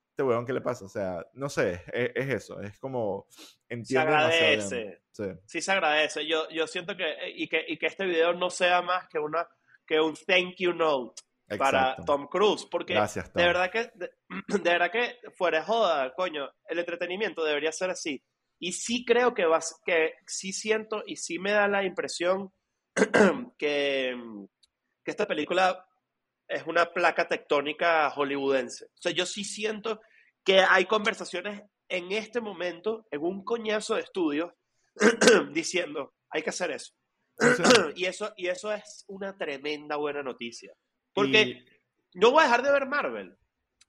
este 0.09 0.23
huevón, 0.23 0.45
¿qué 0.45 0.53
le 0.53 0.61
pasa? 0.61 0.85
O 0.85 0.89
sea, 0.89 1.25
no 1.33 1.49
sé, 1.49 1.81
es, 1.91 2.11
es 2.13 2.29
eso, 2.29 2.61
es 2.61 2.77
como... 2.77 3.27
Entiendo 3.67 3.85
se 3.85 3.97
agradece. 4.15 5.01
Sí. 5.11 5.23
sí. 5.45 5.61
se 5.61 5.71
agradece. 5.71 6.27
Yo, 6.27 6.47
yo 6.49 6.67
siento 6.67 6.95
que 6.95 7.03
y, 7.35 7.47
que, 7.47 7.65
y 7.67 7.77
que 7.77 7.87
este 7.87 8.05
video 8.05 8.33
no 8.33 8.49
sea 8.49 8.81
más 8.81 9.07
que, 9.07 9.17
una, 9.17 9.47
que 9.85 9.99
un 9.99 10.13
thank 10.27 10.55
you 10.57 10.73
note 10.73 11.21
para 11.57 11.95
Tom 12.05 12.27
Cruise. 12.27 12.65
Porque 12.65 12.93
de 12.93 13.45
verdad 13.45 13.71
que, 13.71 13.91
de, 13.95 14.59
verdad 14.59 14.91
que 14.91 15.17
fuera 15.35 15.63
joda, 15.63 16.13
coño, 16.15 16.49
el 16.67 16.79
entretenimiento 16.79 17.43
debería 17.43 17.71
ser 17.71 17.89
así. 17.89 18.23
Y 18.59 18.73
sí 18.73 19.03
creo 19.05 19.33
que 19.33 19.45
vas, 19.45 19.79
que 19.85 20.13
sí 20.27 20.53
siento 20.53 21.03
y 21.05 21.17
sí 21.17 21.39
me 21.39 21.51
da 21.51 21.67
la 21.67 21.83
impresión 21.83 22.51
que, 23.57 24.15
que 25.03 25.11
esta 25.11 25.27
película 25.27 25.85
es 26.47 26.65
una 26.65 26.85
placa 26.85 27.27
tectónica 27.27 28.09
hollywoodense. 28.11 28.85
O 28.85 29.01
sea, 29.01 29.11
yo 29.11 29.25
sí 29.25 29.43
siento 29.43 29.99
que 30.43 30.59
hay 30.59 30.85
conversaciones 30.85 31.63
en 31.89 32.11
este 32.11 32.41
momento, 32.41 33.05
en 33.11 33.21
un 33.21 33.43
coñazo 33.43 33.95
de 33.95 34.01
estudios, 34.01 34.51
diciendo, 35.51 36.13
hay 36.29 36.43
que 36.43 36.49
hacer 36.49 36.71
eso. 36.71 36.93
y 37.95 38.05
eso. 38.05 38.33
Y 38.37 38.47
eso 38.47 38.71
es 38.71 39.03
una 39.07 39.37
tremenda 39.37 39.97
buena 39.97 40.23
noticia. 40.23 40.73
Porque 41.15 41.65
no 42.13 42.29
voy 42.29 42.41
a 42.41 42.43
dejar 42.43 42.61
de 42.61 42.71
ver 42.71 42.85
Marvel. 42.87 43.35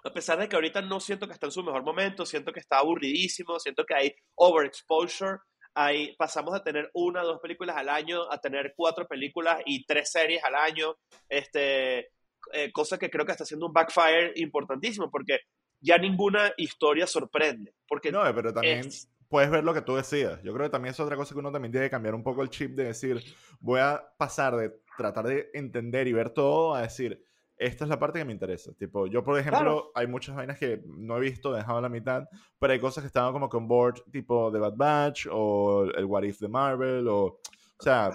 A 0.04 0.14
pesar 0.14 0.38
de 0.38 0.48
que 0.48 0.56
ahorita 0.56 0.80
no 0.80 1.00
siento 1.00 1.26
que 1.26 1.34
está 1.34 1.46
en 1.46 1.52
su 1.52 1.62
mejor 1.62 1.82
momento, 1.82 2.24
siento 2.24 2.52
que 2.52 2.60
está 2.60 2.78
aburridísimo, 2.78 3.58
siento 3.58 3.84
que 3.84 3.94
hay 3.94 4.14
overexposure 4.36 5.40
hay, 5.76 6.16
pasamos 6.16 6.54
de 6.54 6.60
tener 6.60 6.90
una 6.94 7.22
o 7.22 7.26
dos 7.26 7.40
películas 7.40 7.76
al 7.76 7.90
año 7.90 8.32
a 8.32 8.38
tener 8.38 8.72
cuatro 8.74 9.06
películas 9.06 9.60
y 9.66 9.84
tres 9.84 10.10
series 10.10 10.42
al 10.42 10.54
año, 10.54 10.96
este, 11.28 12.12
eh, 12.52 12.72
cosa 12.72 12.98
que 12.98 13.10
creo 13.10 13.26
que 13.26 13.32
está 13.32 13.44
haciendo 13.44 13.66
un 13.66 13.74
backfire 13.74 14.32
importantísimo, 14.36 15.10
porque 15.10 15.40
ya 15.78 15.98
ninguna 15.98 16.50
historia 16.56 17.06
sorprende. 17.06 17.74
Porque 17.86 18.10
no, 18.10 18.22
pero 18.34 18.54
también 18.54 18.88
puedes 19.28 19.50
ver 19.50 19.64
lo 19.64 19.74
que 19.74 19.82
tú 19.82 19.96
decías. 19.96 20.42
Yo 20.42 20.54
creo 20.54 20.66
que 20.66 20.72
también 20.72 20.92
es 20.92 21.00
otra 21.00 21.14
cosa 21.14 21.34
que 21.34 21.40
uno 21.40 21.52
también 21.52 21.72
tiene 21.72 21.88
que 21.88 21.90
cambiar 21.90 22.14
un 22.14 22.22
poco 22.22 22.42
el 22.42 22.48
chip 22.48 22.70
de 22.70 22.84
decir, 22.84 23.22
voy 23.60 23.80
a 23.80 24.02
pasar 24.16 24.56
de 24.56 24.80
tratar 24.96 25.26
de 25.26 25.50
entender 25.54 26.06
y 26.08 26.12
ver 26.12 26.30
todo 26.30 26.74
a 26.74 26.82
decir, 26.82 27.24
esta 27.58 27.84
es 27.84 27.90
la 27.90 27.98
parte 27.98 28.18
que 28.18 28.24
me 28.24 28.32
interesa. 28.32 28.72
Tipo, 28.74 29.06
yo, 29.06 29.24
por 29.24 29.38
ejemplo, 29.38 29.90
hay 29.94 30.06
muchas 30.06 30.36
vainas 30.36 30.58
que 30.58 30.82
no 30.86 31.16
he 31.16 31.20
visto, 31.20 31.54
he 31.54 31.58
dejado 31.58 31.78
a 31.78 31.82
la 31.82 31.88
mitad, 31.88 32.28
pero 32.58 32.72
hay 32.72 32.78
cosas 32.78 33.02
que 33.02 33.08
estaban 33.08 33.32
como 33.32 33.48
que 33.48 33.56
on 33.56 33.68
board, 33.68 34.02
tipo 34.10 34.52
The 34.52 34.58
Bad 34.58 34.76
Batch 34.76 35.28
o 35.30 35.84
el 35.84 36.04
What 36.04 36.24
If 36.24 36.40
de 36.40 36.48
Marvel, 36.48 37.08
o, 37.08 37.24
o 37.24 37.40
sea, 37.80 38.10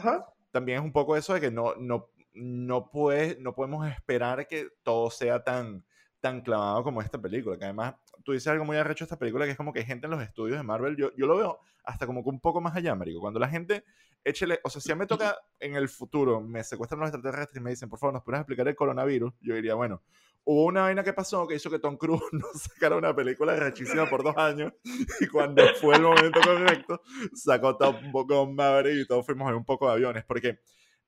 también 0.52 0.80
es 0.80 0.84
un 0.84 0.92
poco 0.92 1.16
eso 1.16 1.34
de 1.34 1.42
que 1.42 1.50
no, 1.50 1.74
no, 1.76 2.10
no, 2.34 2.92
puede, 2.92 3.38
no 3.40 3.56
podemos 3.56 3.88
esperar 3.88 4.48
que 4.48 4.70
todo 4.84 5.10
sea 5.10 5.44
tan, 5.44 5.84
tan 6.20 6.42
clavado 6.42 6.84
como 6.84 7.02
esta 7.02 7.20
película, 7.20 7.58
que 7.58 7.66
además 7.66 7.96
tú 8.24 8.34
dices 8.34 8.48
algo 8.48 8.66
muy 8.66 8.78
arrecho 8.78 9.06
de 9.06 9.08
esta 9.08 9.20
película, 9.20 9.46
que 9.46 9.52
es 9.52 9.58
como 9.58 9.74
que 9.74 9.80
hay 9.80 9.86
gente 9.86 10.06
en 10.06 10.12
los 10.12 10.22
estudios 10.22 10.58
de 10.58 10.64
Marvel, 10.64 10.96
yo, 10.96 11.12
yo 11.16 11.26
lo 11.26 11.38
veo 11.38 11.60
hasta 11.84 12.06
como 12.06 12.24
que 12.24 12.30
un 12.30 12.40
poco 12.40 12.62
más 12.62 12.76
allá, 12.76 12.94
marico, 12.94 13.20
cuando 13.20 13.40
la 13.40 13.50
gente 13.50 13.84
échele, 14.24 14.60
o 14.64 14.70
sea, 14.70 14.82
si 14.82 14.92
a 14.92 14.96
mí 14.96 15.00
me 15.00 15.08
toca 15.08 15.38
en 15.60 15.76
el 15.76 15.90
futuro, 15.90 16.42
me 16.42 16.64
secuestran 16.64 17.00
los 17.00 17.10
extraterrestres 17.10 17.60
y 17.60 17.64
me 17.64 17.72
dicen, 17.72 17.90
por 17.90 18.00
favor, 18.00 18.14
¿nos 18.14 18.24
puedes 18.24 18.42
explicar 18.42 18.68
el 18.68 18.76
coronavirus? 18.76 19.34
Yo 19.42 19.56
diría, 19.56 19.76
bueno, 19.76 20.02
hubo 20.44 20.66
una 20.66 20.82
vaina 20.82 21.04
que 21.04 21.14
pasó 21.14 21.48
que 21.48 21.56
hizo 21.56 21.70
que 21.70 21.80
Tom 21.80 21.98
Cruise 21.98 22.22
no 22.32 22.46
sacara 22.54 22.96
una 22.96 23.16
película 23.16 23.56
rechísima 23.56 24.10
por 24.10 24.24
dos 24.24 24.38
años 24.38 24.74
y 25.20 25.28
cuando 25.28 25.64
fue 25.80 25.96
el 25.96 26.02
momento 26.02 26.40
correcto, 26.42 27.02
sacó 27.34 27.78
Top 27.78 27.98
Gun 28.12 28.56
Maverick 28.56 29.04
y 29.04 29.08
todos 29.08 29.26
fuimos 29.26 29.50
en 29.50 29.56
un 29.56 29.66
poco 29.66 29.88
de 29.88 29.94
aviones, 29.94 30.24
porque 30.26 30.60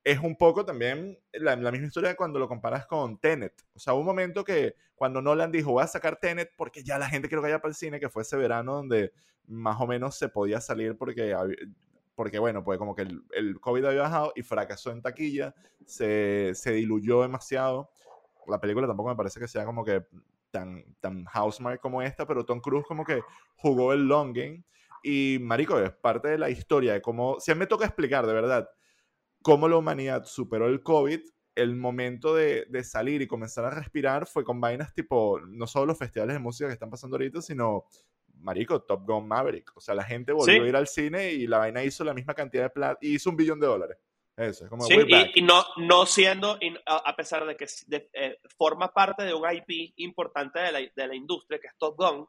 es 0.03 0.19
un 0.19 0.35
poco 0.35 0.65
también 0.65 1.17
la, 1.31 1.55
la, 1.55 1.71
misma 1.71 1.87
historia 1.87 2.15
cuando 2.15 2.37
lo 2.37 2.49
comparas 2.49 2.85
con 2.87 3.19
Tenet. 3.19 3.53
O 3.73 3.79
sea, 3.79 3.93
hubo 3.93 4.01
un 4.01 4.05
momento 4.07 4.43
que 4.43 4.75
cuando 4.95 5.21
Nolan 5.21 5.51
dijo, 5.51 5.71
voy 5.71 5.83
a 5.83 5.87
sacar 5.87 6.17
Tenet 6.17 6.51
porque 6.57 6.83
ya 6.83 6.99
la 6.99 7.07
gente 7.07 7.29
quiere 7.29 7.41
que 7.41 7.47
vaya 7.47 7.61
para 7.61 7.69
el 7.69 7.75
cine, 7.75 8.01
que 8.01 8.09
fue 8.09 8.23
ese 8.23 8.35
verano 8.35 8.75
donde 8.75 9.13
más 9.47 9.79
o 9.79 9.87
menos 9.87 10.17
se 10.17 10.29
podía 10.29 10.59
salir 10.59 10.97
porque 10.97 11.33
porque 12.15 12.39
bueno, 12.39 12.63
pues 12.63 12.77
como 12.77 12.95
que 12.95 13.03
el, 13.03 13.23
el, 13.31 13.59
COVID 13.59 13.85
había 13.85 14.01
bajado 14.03 14.33
y 14.35 14.43
fracasó 14.43 14.91
en 14.91 15.01
taquilla, 15.01 15.55
se, 15.85 16.51
se, 16.53 16.71
diluyó 16.71 17.21
demasiado. 17.21 17.89
La 18.47 18.59
película 18.59 18.87
tampoco 18.87 19.09
me 19.09 19.15
parece 19.15 19.39
que 19.39 19.47
sea 19.47 19.65
como 19.65 19.83
que 19.83 20.05
tan, 20.51 20.83
tan 20.99 21.25
housemark 21.25 21.81
como 21.81 22.01
esta, 22.01 22.27
pero 22.27 22.45
Tom 22.45 22.59
Cruise 22.59 22.85
como 22.87 23.03
que 23.03 23.21
jugó 23.55 23.93
el 23.93 24.07
long 24.07 24.33
game. 24.33 24.63
Y 25.03 25.39
Marico, 25.41 25.79
es 25.79 25.91
parte 25.91 26.29
de 26.29 26.37
la 26.37 26.49
historia 26.49 26.93
de 26.93 27.01
cómo, 27.01 27.39
si 27.39 27.51
a 27.51 27.55
mí 27.55 27.59
me 27.59 27.67
toca 27.67 27.85
explicar 27.85 28.25
de 28.25 28.33
verdad 28.33 28.69
cómo 29.41 29.67
la 29.67 29.77
humanidad 29.77 30.23
superó 30.25 30.67
el 30.67 30.81
COVID, 30.83 31.19
el 31.55 31.75
momento 31.75 32.33
de, 32.33 32.65
de, 32.69 32.83
salir 32.83 33.21
y 33.21 33.27
comenzar 33.27 33.65
a 33.65 33.69
respirar 33.69 34.25
fue 34.25 34.43
con 34.43 34.59
vainas 34.61 34.93
tipo, 34.93 35.39
no 35.47 35.67
solo 35.67 35.87
los 35.87 35.97
festivales 35.97 36.33
de 36.35 36.39
música 36.39 36.67
que 36.67 36.73
están 36.73 36.89
pasando 36.89 37.15
ahorita, 37.15 37.41
sino 37.41 37.85
marico, 38.43 38.81
Top 38.81 39.05
Gun 39.05 39.27
Maverick. 39.27 39.71
O 39.75 39.81
sea, 39.81 39.95
la 39.95 40.03
gente 40.03 40.31
volvió 40.31 40.63
a 40.63 40.67
ir 40.67 40.75
al 40.75 40.87
cine 40.87 41.31
y 41.31 41.47
la 41.47 41.59
vaina 41.59 41.83
hizo 41.83 42.03
la 42.03 42.13
misma 42.13 42.33
cantidad 42.33 42.63
de 42.63 42.69
plata 42.69 42.99
y 43.01 43.15
hizo 43.15 43.29
un 43.29 43.37
billón 43.37 43.59
de 43.59 43.67
dólares. 43.67 43.97
Eso, 44.35 44.63
es 44.63 44.69
como 44.69 44.83
sí, 44.85 44.95
y, 45.35 45.41
no, 45.43 45.63
no 45.77 46.07
siendo, 46.07 46.57
a 46.87 47.15
pesar 47.15 47.45
de 47.45 47.55
que 47.55 47.67
eh, 48.13 48.39
forma 48.57 48.91
parte 48.91 49.23
de 49.23 49.33
un 49.33 49.43
IP 49.47 49.93
importante 49.97 50.59
de 50.59 50.71
la, 50.71 50.79
de 50.79 51.07
la 51.07 51.15
industria, 51.15 51.59
que 51.59 51.67
es 51.67 51.77
Top 51.77 51.95
Gun, 51.95 52.27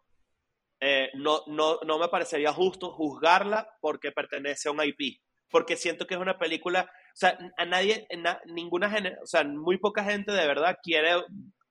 eh, 0.81 1.11
no, 1.15 1.43
no, 1.47 1.79
no 1.87 1.99
me 1.99 2.09
parecería 2.09 2.53
justo 2.53 2.91
juzgarla 2.93 3.67
porque 3.81 4.13
pertenece 4.13 4.69
a 4.69 4.73
un 4.73 4.83
IP. 4.85 5.19
Porque 5.49 5.77
siento 5.77 6.07
que 6.07 6.15
es 6.15 6.21
una 6.21 6.39
película, 6.39 6.83
o 6.83 7.17
sea, 7.17 7.39
a 7.57 7.65
nadie, 7.65 8.07
ninguna, 8.47 8.95
o 9.23 9.27
sea, 9.27 9.45
muy 9.45 9.79
poca 9.79 10.05
gente 10.05 10.33
de 10.33 10.47
verdad 10.47 10.77
quiere. 10.83 11.25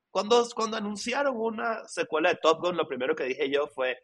Cuando, 0.09 0.43
cuando 0.55 0.77
anunciaron 0.77 1.35
una 1.37 1.87
secuela 1.87 2.29
de 2.29 2.39
Top 2.41 2.59
Gun, 2.59 2.77
lo 2.77 2.87
primero 2.87 3.15
que 3.15 3.25
dije 3.25 3.51
yo 3.51 3.67
fue, 3.67 3.99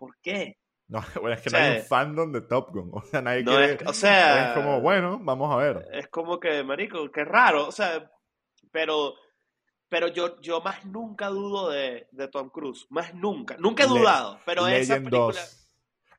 ¿Por 0.00 0.16
qué? 0.22 0.56
No, 0.88 1.00
bueno, 1.20 1.36
es 1.36 1.42
que 1.42 1.50
no 1.50 1.58
hay 1.58 1.76
un 1.76 1.84
fandom 1.84 2.32
de 2.32 2.40
Top 2.40 2.70
Gun. 2.72 2.90
O 2.94 3.02
sea, 3.02 3.20
nadie 3.20 3.44
quiere, 3.44 3.74
es, 3.74 3.86
o 3.86 3.92
sea, 3.92 4.48
es 4.48 4.54
como, 4.54 4.80
bueno, 4.80 5.20
vamos 5.22 5.52
a 5.52 5.56
ver. 5.58 5.86
Es 5.92 6.08
como 6.08 6.40
que, 6.40 6.64
marico, 6.64 7.12
qué 7.12 7.22
raro. 7.22 7.68
O 7.68 7.70
sea, 7.70 8.10
pero, 8.72 9.14
pero 9.90 10.08
yo, 10.08 10.40
yo 10.40 10.62
más 10.62 10.86
nunca 10.86 11.28
dudo 11.28 11.68
de, 11.68 12.08
de 12.12 12.28
Tom 12.28 12.48
Cruise. 12.48 12.86
Más 12.88 13.14
nunca. 13.14 13.58
Nunca 13.58 13.84
he 13.84 13.86
dudado. 13.86 14.40
Pero 14.46 14.66
esa 14.66 14.96
película... 14.96 15.40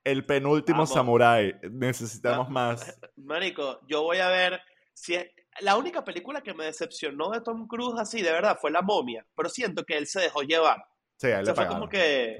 El 0.04 0.26
penúltimo 0.26 0.86
samurai. 0.86 1.56
Necesitamos 1.72 2.50
más. 2.50 3.00
Marico, 3.18 3.80
yo 3.88 4.04
voy 4.04 4.18
a 4.18 4.30
ver 4.30 4.62
si 4.94 5.16
la 5.62 5.76
única 5.76 6.04
película 6.04 6.42
que 6.42 6.54
me 6.54 6.66
decepcionó 6.66 7.32
de 7.32 7.42
Tom 7.42 7.68
Cruise 7.68 8.00
así, 8.00 8.22
de 8.22 8.32
verdad, 8.32 8.58
fue 8.62 8.70
La 8.70 8.84
momia. 8.84 9.26
Pero 9.36 9.50
siento 9.50 9.84
que 9.84 9.98
él 9.98 10.06
se 10.06 10.22
dejó 10.22 10.44
llevar. 10.44 10.86
Sí, 11.22 11.28
ahí 11.28 11.46
le 11.46 11.54
Fue 11.54 11.68
como 11.68 11.88
que, 11.88 12.40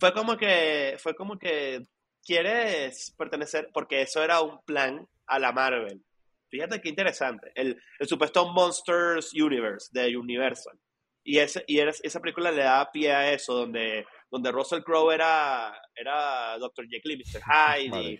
Fue 0.00 0.12
como 0.12 0.36
que, 0.36 0.96
fue 0.98 1.14
como 1.14 1.38
que 1.38 1.86
quieres 2.24 3.14
pertenecer, 3.16 3.70
porque 3.72 4.02
eso 4.02 4.20
era 4.20 4.40
un 4.40 4.58
plan 4.64 5.06
a 5.28 5.38
la 5.38 5.52
Marvel. 5.52 6.02
Fíjate 6.50 6.80
qué 6.80 6.88
interesante. 6.88 7.52
El, 7.54 7.80
el 8.00 8.08
supuesto 8.08 8.48
Monsters 8.48 9.32
Universe 9.32 9.90
de 9.92 10.16
Universal. 10.16 10.76
Y, 11.22 11.38
ese, 11.38 11.62
y 11.68 11.78
esa 11.78 12.18
película 12.18 12.50
le 12.50 12.64
da 12.64 12.90
pie 12.90 13.12
a 13.12 13.32
eso, 13.32 13.54
donde 13.54 14.04
donde 14.30 14.50
Russell 14.52 14.82
Crowe 14.82 15.12
era, 15.12 15.74
era 15.94 16.58
Dr. 16.58 16.86
Jekyll 16.88 17.12
y 17.12 17.16
Mr. 17.18 17.42
Hyde. 17.42 18.18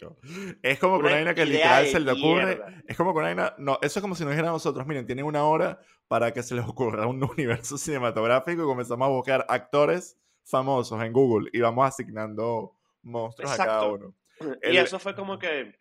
es 0.62 0.78
como 0.78 1.00
con 1.00 1.12
una 1.12 1.34
que 1.34 1.44
literal 1.44 1.86
se 1.86 2.00
le 2.00 2.12
ocurre. 2.12 2.61
Es 2.86 2.96
como 2.96 3.12
con 3.12 3.24
una. 3.24 3.54
No, 3.59 3.78
eso 3.82 3.98
es 3.98 4.02
como 4.02 4.14
si 4.14 4.24
nos 4.24 4.32
dijeran 4.32 4.52
nosotros, 4.52 4.86
miren, 4.86 5.07
tienen 5.07 5.24
una 5.24 5.44
hora 5.44 5.80
para 6.09 6.32
que 6.32 6.42
se 6.42 6.54
les 6.54 6.64
ocurra 6.64 7.07
un 7.07 7.22
universo 7.36 7.76
cinematográfico 7.76 8.62
y 8.62 8.66
comenzamos 8.66 9.07
a 9.07 9.11
buscar 9.11 9.46
actores 9.48 10.18
famosos 10.44 11.02
en 11.02 11.12
Google 11.12 11.50
y 11.52 11.61
vamos 11.61 11.86
asignando 11.86 12.76
monstruos 13.02 13.52
a 13.52 13.57
cada 13.57 13.88
uno. 13.88 14.14
Y 14.62 14.76
eso 14.76 14.98
fue 14.98 15.14
como 15.14 15.38
que. 15.38 15.74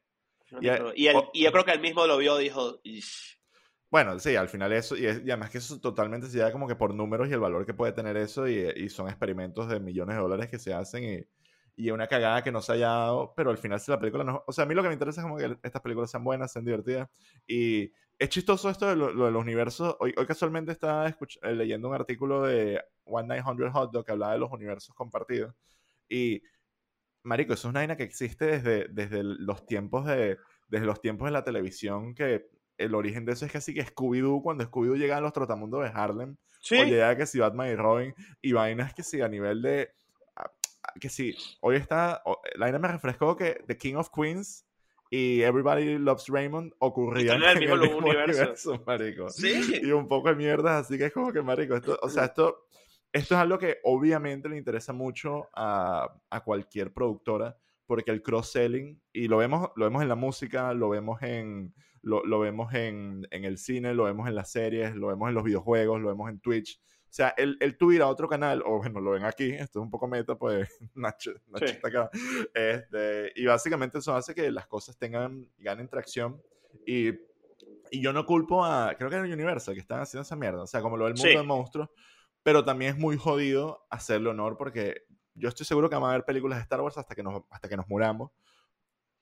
Y, 0.62 1.08
y, 1.08 1.44
yo 1.44 1.52
creo 1.52 1.66
que 1.66 1.72
él 1.72 1.82
mismo 1.82 2.06
lo 2.08 2.18
vio 2.18 2.40
y 2.40 2.46
dijo. 2.46 2.80
Bueno, 3.96 4.20
sí, 4.20 4.36
al 4.36 4.50
final 4.50 4.74
eso, 4.74 4.98
y, 4.98 5.08
además 5.08 5.50
que 5.50 5.60
eso 5.60 5.80
totalmente 5.80 6.28
se 6.28 6.40
da 6.40 6.52
como 6.52 6.68
que 6.68 6.76
por 6.76 6.94
números 6.94 7.30
y 7.30 7.32
el 7.32 7.40
valor 7.40 7.66
que 7.66 7.74
puede 7.74 7.94
tener 7.94 8.18
eso, 8.18 8.46
y, 8.46 8.90
son 8.90 9.08
experimentos 9.08 9.70
de 9.70 9.80
millones 9.80 10.18
de 10.18 10.22
dólares 10.22 10.50
que 10.50 10.60
se 10.60 10.74
hacen, 10.74 11.26
y, 11.78 11.86
y, 11.86 11.92
una 11.92 12.06
cagada 12.08 12.44
que 12.44 12.52
no 12.52 12.62
se 12.62 12.74
haya 12.74 12.88
dado, 12.88 13.34
pero 13.38 13.52
al 13.52 13.58
final 13.58 13.80
si 13.80 13.92
la 13.92 13.98
película 13.98 14.26
no... 14.26 14.44
O 14.48 14.52
sea, 14.52 14.66
a 14.66 14.68
mí 14.68 14.76
lo 14.76 14.82
que 14.84 14.90
me 14.90 14.96
interesa 14.96 15.22
es 15.22 15.24
como 15.24 15.38
que 15.38 15.58
estas 15.64 15.82
películas 15.82 16.12
sean 16.12 16.26
buenas, 16.26 16.52
sean 16.52 16.66
divertidas, 16.66 17.08
y 17.48 17.94
es 18.20 18.28
chistoso 18.28 18.70
esto 18.70 18.86
de 18.90 18.98
lo, 18.98 19.08
de 19.08 19.32
los 19.32 19.42
universos. 19.42 19.96
Hoy, 20.02 20.14
hoy 20.18 20.26
casualmente 20.26 20.74
estaba 20.74 21.08
eh, 21.08 21.54
leyendo 21.54 21.88
un 21.88 21.96
artículo 21.96 22.44
de 22.44 22.84
One 23.06 23.30
900 23.30 23.72
Hot 23.72 23.94
Dog 23.94 24.06
que 24.06 24.12
hablaba 24.12 24.34
de 24.34 24.40
los 24.40 24.52
universos 24.52 24.94
compartidos, 24.94 25.56
y... 26.10 26.42
Marico, 27.24 27.54
eso 27.54 27.70
es 27.70 27.72
una 27.72 27.80
vaina 27.80 27.96
que 27.96 28.04
existe 28.04 28.46
desde, 28.46 28.88
desde 28.90 29.24
los 29.24 29.66
tiempos 29.66 30.06
de 30.06 30.38
desde 30.68 30.86
los 30.86 31.02
tiempos 31.02 31.28
de 31.28 31.32
la 31.32 31.44
televisión 31.44 32.16
que 32.16 32.48
el 32.78 32.96
origen 32.96 33.26
de 33.26 33.34
eso 33.34 33.46
es 33.46 33.52
que 33.52 33.58
así 33.58 33.74
que 33.74 33.86
Scooby-Doo, 33.86 34.42
cuando 34.42 34.64
Scooby-Doo 34.66 34.98
llega 34.98 35.18
a 35.18 35.22
los 35.22 35.34
trotamundos 35.34 35.84
de 35.84 35.92
Harlem, 35.94 36.36
¿Sí? 36.62 36.80
o 36.80 36.84
llega 36.84 37.16
que 37.16 37.26
si 37.26 37.40
Batman 37.40 37.70
y 37.70 37.76
Robin, 37.76 38.16
y 38.42 38.52
vainas 38.52 38.94
que 38.94 39.04
si 39.04 39.22
a 39.22 39.28
nivel 39.28 39.62
de, 39.62 39.92
que 41.00 41.10
si, 41.10 41.36
hoy 41.62 41.76
está, 41.76 42.22
la 42.56 42.66
vaina 42.66 42.80
me 42.80 42.88
refrescó 42.88 43.36
que 43.36 43.64
The 43.68 43.78
King 43.78 43.96
of 43.96 44.10
Queens 44.10 44.66
y 45.10 45.42
Everybody 45.42 45.98
Loves 45.98 46.28
Raymond 46.28 46.74
ocurrían 46.80 47.38
en 47.44 47.50
el 47.50 47.60
mismo, 47.60 47.98
universo. 47.98 48.82
marico. 48.86 49.30
¿Sí? 49.30 49.80
Y 49.84 49.92
un 49.92 50.08
poco 50.08 50.30
de 50.30 50.36
mierda, 50.36 50.80
así 50.80 50.98
que 50.98 51.06
es 51.06 51.14
como 51.14 51.32
que, 51.32 51.42
marico, 51.42 51.76
esto, 51.76 52.00
o 52.02 52.10
sea, 52.10 52.26
esto, 52.26 52.68
esto 53.12 53.36
es 53.36 53.42
algo 53.42 53.58
que 53.58 53.80
obviamente 53.84 54.50
le 54.50 54.58
interesa 54.58 54.94
mucho 54.94 55.50
a, 55.56 56.10
a 56.30 56.44
cualquier 56.44 56.92
productora, 56.94 57.58
porque 57.86 58.12
el 58.12 58.24
cross-selling, 58.24 59.00
y 59.14 59.28
lo 59.28 59.38
vemos, 59.38 59.70
lo 59.76 59.86
vemos 59.86 60.02
en 60.02 60.10
la 60.10 60.16
música, 60.16 60.74
lo 60.74 60.90
vemos 60.90 61.22
en 61.22 61.74
lo, 62.06 62.24
lo 62.24 62.40
vemos 62.40 62.72
en, 62.76 63.28
en, 63.32 63.46
el 63.46 63.58
cine, 63.58 63.96
lo 63.96 64.04
vemos 64.04 64.28
en 64.28 64.36
las 64.36 64.52
series, 64.52 64.96
lo 64.96 65.08
vemos 65.08 65.28
en 65.28 65.34
los 65.34 65.44
videojuegos, 65.44 66.00
lo 66.00 66.10
vemos 66.10 66.30
en 66.30 66.40
Twitch. 66.40 66.80
O 66.80 67.08
sea, 67.16 67.30
el, 67.36 67.58
el 67.60 67.78
tú 67.78 67.92
ir 67.92 68.04
a 68.04 68.08
otro 68.08 68.30
canal, 68.30 68.62
o 68.64 68.78
bueno, 68.78 69.02
lo 69.02 69.12
ven 69.12 69.24
aquí, 69.24 69.50
esto 69.50 69.80
es 69.80 69.84
un 69.84 69.90
poco 69.90 70.08
meta, 70.08 70.36
pues 70.36 70.70
Nacho, 70.94 71.32
Nacho 71.48 71.66
está 71.66 71.88
acá. 71.88 72.10
Este, 72.54 73.34
y 73.36 73.48
básicamente 73.48 73.98
eso 73.98 74.16
hace 74.16 74.36
que 74.36 74.52
las 74.52 74.68
cosas 74.68 74.96
tengan, 75.00 75.48
ganen 75.58 75.90
tracción. 75.90 76.40
Y, 76.86 77.10
y 77.90 78.02
yo 78.02 78.14
no 78.14 78.24
culpo 78.28 78.64
a, 78.64 78.94
creo 78.96 79.10
que 79.10 79.16
era 79.16 79.26
Universal 79.26 79.74
que 79.74 79.82
están 79.82 80.00
haciendo 80.00 80.22
esa 80.22 80.36
mierda, 80.36 80.62
o 80.62 80.68
sea, 80.68 80.82
como 80.82 80.98
lo 80.98 81.06
del 81.06 81.16
mundo 81.16 81.40
de 81.40 81.44
monstruos, 81.44 81.90
pero 82.44 82.64
también 82.64 82.92
es 82.92 83.00
muy 83.00 83.18
jodido 83.18 83.88
hacerle 83.90 84.30
honor 84.30 84.58
porque 84.58 85.06
yo 85.34 85.50
estoy 85.50 85.66
seguro 85.66 85.90
que 85.90 85.96
van 85.96 86.04
a 86.04 86.10
haber 86.10 86.26
películas 86.26 86.60
de 86.60 86.64
Star 86.64 86.82
Wars 86.82 87.00
hasta 87.00 87.16
que 87.16 87.24
nos, 87.24 87.42
hasta 87.50 87.68
que 87.68 87.78
nos 87.78 87.88
muramos 87.88 88.30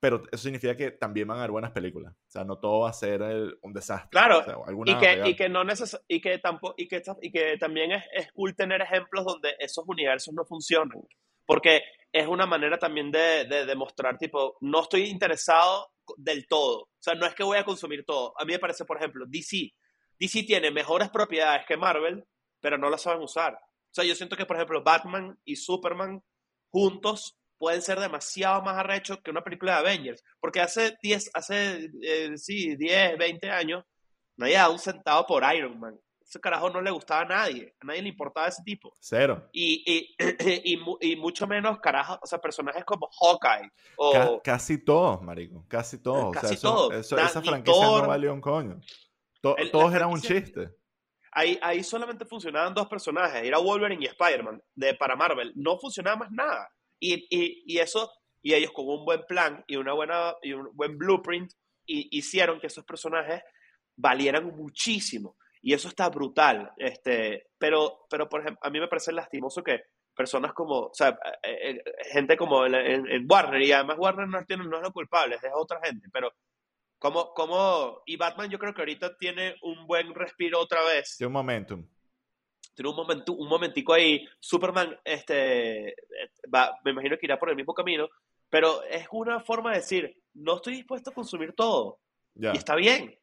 pero 0.03 0.21
eso 0.33 0.43
significa 0.43 0.75
que 0.75 0.91
también 0.91 1.29
van 1.29 1.37
a 1.37 1.43
haber 1.43 1.51
buenas 1.51 1.71
películas. 1.71 2.13
O 2.13 2.29
sea, 2.29 2.43
no 2.43 2.59
todo 2.59 2.81
va 2.81 2.89
a 2.89 2.93
ser 2.93 3.21
un 3.61 3.71
desastre. 3.71 4.09
Claro, 4.11 4.43
y, 4.85 4.97
que, 4.97 5.29
y, 5.29 5.33
que, 5.33 5.47
no 5.47 5.61
y, 6.09 6.19
que 6.19 6.39
tampoco, 6.39 6.75
y, 6.75 6.89
que, 6.89 7.01
y 7.21 7.31
que 7.31 7.57
también 7.57 7.93
es, 7.93 8.03
es 8.11 8.29
cool 8.33 8.53
tener 8.53 8.81
ejemplos 8.81 9.23
donde 9.23 9.55
esos 9.59 9.85
universos 9.87 10.33
no 10.33 10.43
funcionan. 10.43 10.99
porque 11.45 11.83
es 12.11 12.27
una 12.27 12.45
manera 12.45 12.77
también 12.77 13.11
de, 13.11 13.45
de 13.45 13.65
demostrar, 13.65 14.17
tipo, 14.17 14.57
no 14.59 14.81
estoy 14.81 15.03
interesado 15.03 15.87
del 16.17 16.49
todo. 16.49 16.81
O 16.81 16.89
sea, 16.99 17.15
no 17.15 17.25
es 17.25 17.33
que 17.33 17.45
voy 17.45 17.57
a 17.57 17.63
consumir 17.63 18.03
todo. 18.03 18.33
A 18.37 18.43
mí 18.43 18.51
me 18.51 18.59
parece, 18.59 18.83
por 18.83 18.97
ejemplo, 18.97 19.23
DC. 19.25 19.73
DC 20.19 20.43
tiene 20.43 20.69
mejores 20.69 21.11
propiedades 21.11 21.65
que 21.65 21.77
Marvel, 21.77 22.25
pero 22.59 22.77
no 22.77 22.89
las 22.89 23.03
saben 23.03 23.23
usar. 23.23 23.53
O 23.53 23.93
sea, 23.93 24.03
yo 24.03 24.15
siento 24.15 24.35
que, 24.35 24.45
por 24.45 24.57
ejemplo, 24.57 24.83
Batman 24.83 25.39
y 25.45 25.55
Superman 25.55 26.21
juntos 26.71 27.37
pueden 27.64 27.82
ser 27.82 27.97
demasiado 27.97 28.61
más 28.61 28.78
arrechos 28.78 29.20
que 29.24 29.32
una 29.32 29.41
película 29.41 29.72
de 29.72 29.78
Avengers. 29.78 30.22
Porque 30.41 30.59
hace 30.59 30.97
10, 31.01 31.32
hace, 31.34 31.89
eh, 32.01 32.38
sí, 32.38 32.76
10, 32.76 33.18
20 33.18 33.49
años, 33.49 33.86
nadie 34.36 34.55
daba 34.55 34.74
un 34.74 34.80
centavo 34.80 35.26
por 35.26 35.43
Iron 35.55 35.80
Man. 35.80 35.97
Ese 36.20 36.41
carajo 36.41 36.70
no 36.70 36.82
le 36.82 36.91
gustaba 36.91 37.22
a 37.22 37.26
nadie. 37.26 37.74
A 37.80 37.86
nadie 37.86 38.01
le 38.01 38.09
importaba 38.09 38.47
ese 38.49 38.61
tipo. 38.66 38.93
Cero. 38.99 39.47
Y, 39.53 39.82
y, 39.86 40.16
y, 40.99 41.16
mucho 41.16 41.47
menos, 41.47 41.80
carajo, 41.80 42.20
o 42.22 42.28
sea, 42.28 42.38
personajes 42.39 42.84
como 42.84 43.09
Hawkeye. 43.22 43.72
O... 43.95 44.41
casi 44.43 44.84
todos, 44.84 45.22
marico. 45.22 45.64
Casi 45.70 45.99
todos. 45.99 46.36
Casi 46.36 46.59
todos. 46.59 46.93
esa 46.93 47.41
franquicia 47.41 47.86
no 47.86 48.07
valió 48.07 48.34
un 48.34 48.41
coño. 48.41 48.82
todos 49.41 49.93
eran 49.93 50.09
un 50.09 50.20
chiste. 50.20 50.70
Ahí, 51.32 51.57
ahí 51.61 51.82
solamente 51.82 52.26
funcionaban 52.26 52.74
dos 52.74 52.89
personajes. 52.89 53.41
Era 53.41 53.57
Wolverine 53.57 54.03
y 54.03 54.07
Spider-Man 54.07 54.61
de, 54.76 54.95
para 54.95 55.16
Marvel. 55.16 55.53
No 55.55 55.78
funcionaba 55.78 56.18
más 56.18 56.32
nada. 56.32 56.70
Y, 57.05 57.65
y, 57.67 57.79
eso, 57.79 58.09
y 58.41 58.53
ellos 58.53 58.71
con 58.71 58.87
un 58.87 59.03
buen 59.03 59.23
plan 59.27 59.61
y, 59.67 59.75
una 59.75 59.91
buena, 59.91 60.35
y 60.41 60.53
un 60.53 60.69
buen 60.73 60.97
blueprint 60.97 61.51
hicieron 61.85 62.61
que 62.61 62.67
esos 62.67 62.85
personajes 62.85 63.43
valieran 63.97 64.55
muchísimo. 64.55 65.35
Y 65.61 65.73
eso 65.73 65.89
está 65.89 66.09
brutal. 66.09 66.71
Este, 66.77 67.47
pero, 67.57 68.05
pero, 68.09 68.29
por 68.29 68.39
ejemplo, 68.39 68.59
a 68.63 68.69
mí 68.69 68.79
me 68.79 68.87
parece 68.87 69.11
lastimoso 69.11 69.61
que 69.61 69.81
personas 70.15 70.53
como, 70.53 70.79
o 70.79 70.93
sea, 70.93 71.09
eh, 71.43 71.71
eh, 71.71 71.83
gente 72.11 72.37
como 72.37 72.65
en, 72.65 73.27
Warner, 73.29 73.61
y 73.61 73.71
además 73.73 73.97
Warner 73.99 74.27
no, 74.27 74.45
tiene, 74.45 74.63
no 74.63 74.77
es 74.77 74.83
lo 74.83 74.93
culpable, 74.93 75.35
es 75.35 75.41
otra 75.55 75.79
gente, 75.83 76.07
pero 76.13 76.31
como, 76.99 77.33
como, 77.33 78.01
y 78.05 78.15
Batman 78.15 78.49
yo 78.49 78.59
creo 78.59 78.73
que 78.73 78.81
ahorita 78.81 79.17
tiene 79.17 79.55
un 79.63 79.87
buen 79.87 80.13
respiro 80.13 80.59
otra 80.59 80.83
vez. 80.83 81.15
Tiene 81.17 81.27
un 81.27 81.33
momentum. 81.33 81.85
Tiene 82.74 82.89
un, 82.89 82.95
momento, 82.95 83.34
un 83.34 83.47
momentico 83.47 83.93
ahí. 83.93 84.28
Superman, 84.39 84.99
este, 85.03 85.95
va, 86.53 86.80
me 86.84 86.91
imagino 86.91 87.17
que 87.17 87.26
irá 87.26 87.38
por 87.38 87.49
el 87.49 87.55
mismo 87.55 87.74
camino, 87.74 88.09
pero 88.49 88.84
es 88.84 89.07
una 89.11 89.39
forma 89.39 89.71
de 89.71 89.78
decir, 89.78 90.24
no 90.34 90.55
estoy 90.55 90.76
dispuesto 90.76 91.09
a 91.09 91.13
consumir 91.13 91.53
todo. 91.53 91.99
Y 92.36 92.47
está 92.47 92.76
bien 92.76 93.15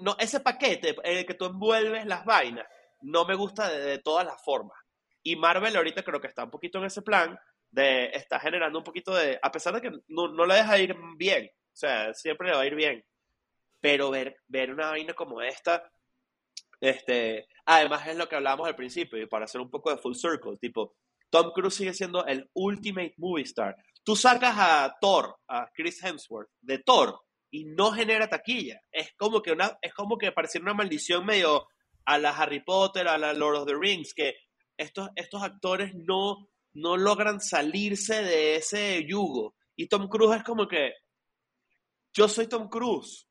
no, 0.00 0.16
ese 0.18 0.40
paquete 0.40 0.96
en 1.02 1.18
el 1.18 1.26
que 1.26 1.34
tú 1.34 1.46
envuelves 1.46 2.06
las 2.06 2.24
vainas 2.24 2.66
no 3.00 3.24
me 3.24 3.34
gusta 3.34 3.68
de, 3.68 3.98
todas 3.98 4.26
las 4.26 4.42
formas. 4.42 4.78
Y 5.22 5.36
Marvel 5.36 5.76
ahorita 5.76 6.02
creo 6.02 6.20
que 6.20 6.26
está 6.26 6.44
un 6.44 6.50
poquito 6.50 6.78
en 6.78 6.86
ese 6.86 7.02
plan 7.02 7.38
de 7.70 8.06
está 8.06 8.40
generando 8.40 8.78
un 8.78 8.84
poquito 8.84 9.14
de, 9.14 9.38
a 9.42 9.50
pesar 9.50 9.74
de 9.74 9.80
que 9.80 9.90
no, 10.08 10.28
no 10.28 10.46
le 10.46 10.54
deja 10.54 10.78
ir 10.78 10.96
bien, 11.16 11.46
o 11.46 11.76
sea, 11.76 12.14
siempre 12.14 12.48
le 12.48 12.54
va 12.54 12.62
a 12.62 12.66
ir 12.66 12.74
bien, 12.74 13.04
pero 13.80 14.10
ver, 14.10 14.36
ver 14.46 14.72
una 14.72 14.90
vaina 14.90 15.12
como 15.12 15.42
esta, 15.42 15.90
este, 16.84 17.48
además 17.64 18.06
es 18.06 18.16
lo 18.16 18.28
que 18.28 18.36
hablábamos 18.36 18.68
al 18.68 18.76
principio, 18.76 19.20
y 19.20 19.26
para 19.26 19.46
hacer 19.46 19.60
un 19.60 19.70
poco 19.70 19.90
de 19.90 19.96
full 19.96 20.14
circle, 20.14 20.58
tipo, 20.58 20.94
Tom 21.30 21.50
Cruise 21.52 21.74
sigue 21.74 21.94
siendo 21.94 22.24
el 22.26 22.48
ultimate 22.52 23.14
movie 23.16 23.44
star. 23.44 23.74
Tú 24.04 24.14
sacas 24.14 24.54
a 24.58 24.94
Thor, 25.00 25.36
a 25.48 25.68
Chris 25.74 26.02
Hemsworth, 26.04 26.50
de 26.60 26.78
Thor, 26.78 27.18
y 27.50 27.64
no 27.64 27.92
genera 27.92 28.28
taquilla. 28.28 28.80
Es 28.92 29.14
como 29.16 29.40
que 29.40 29.56
es 29.80 29.94
como 29.94 30.18
que 30.18 30.32
pareciera 30.32 30.64
una 30.64 30.74
maldición 30.74 31.24
medio 31.24 31.66
a 32.04 32.18
la 32.18 32.36
Harry 32.36 32.60
Potter, 32.60 33.08
a 33.08 33.16
la 33.16 33.32
Lord 33.32 33.56
of 33.56 33.66
the 33.66 33.74
Rings, 33.74 34.12
que 34.12 34.34
estos, 34.76 35.08
estos 35.16 35.42
actores 35.42 35.94
no, 35.94 36.48
no 36.74 36.96
logran 36.96 37.40
salirse 37.40 38.22
de 38.22 38.56
ese 38.56 39.04
yugo. 39.06 39.54
Y 39.74 39.88
Tom 39.88 40.08
Cruise 40.08 40.36
es 40.36 40.44
como 40.44 40.68
que 40.68 40.92
yo 42.12 42.28
soy 42.28 42.46
Tom 42.46 42.68
Cruise. 42.68 43.26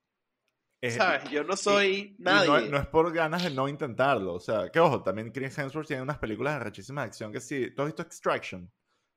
¿Sabes? 0.92 1.30
Yo 1.30 1.44
no 1.44 1.56
soy 1.56 2.16
nadie. 2.20 2.70
no, 2.70 2.78
es 2.78 2.88
por 2.88 3.12
ganas 3.14 3.44
de 3.44 3.52
no 3.52 3.68
intentarlo. 3.68 4.34
O 4.34 4.40
sea, 4.40 4.70
que 4.70 4.80
ojo, 4.80 5.02
también 5.02 5.32
Chris 5.32 5.58
Hemsworth 5.58 5.88
tiene 5.88 6.02
unas 6.02 6.18
películas 6.18 6.56
de 6.56 6.64
rechísima 6.66 7.04
acción 7.04 7.32
que 7.32 7.40
sí. 7.40 7.72
¿Tú 7.76 7.82
has 7.82 7.88
visto 7.88 8.02
Extraction? 8.02 8.70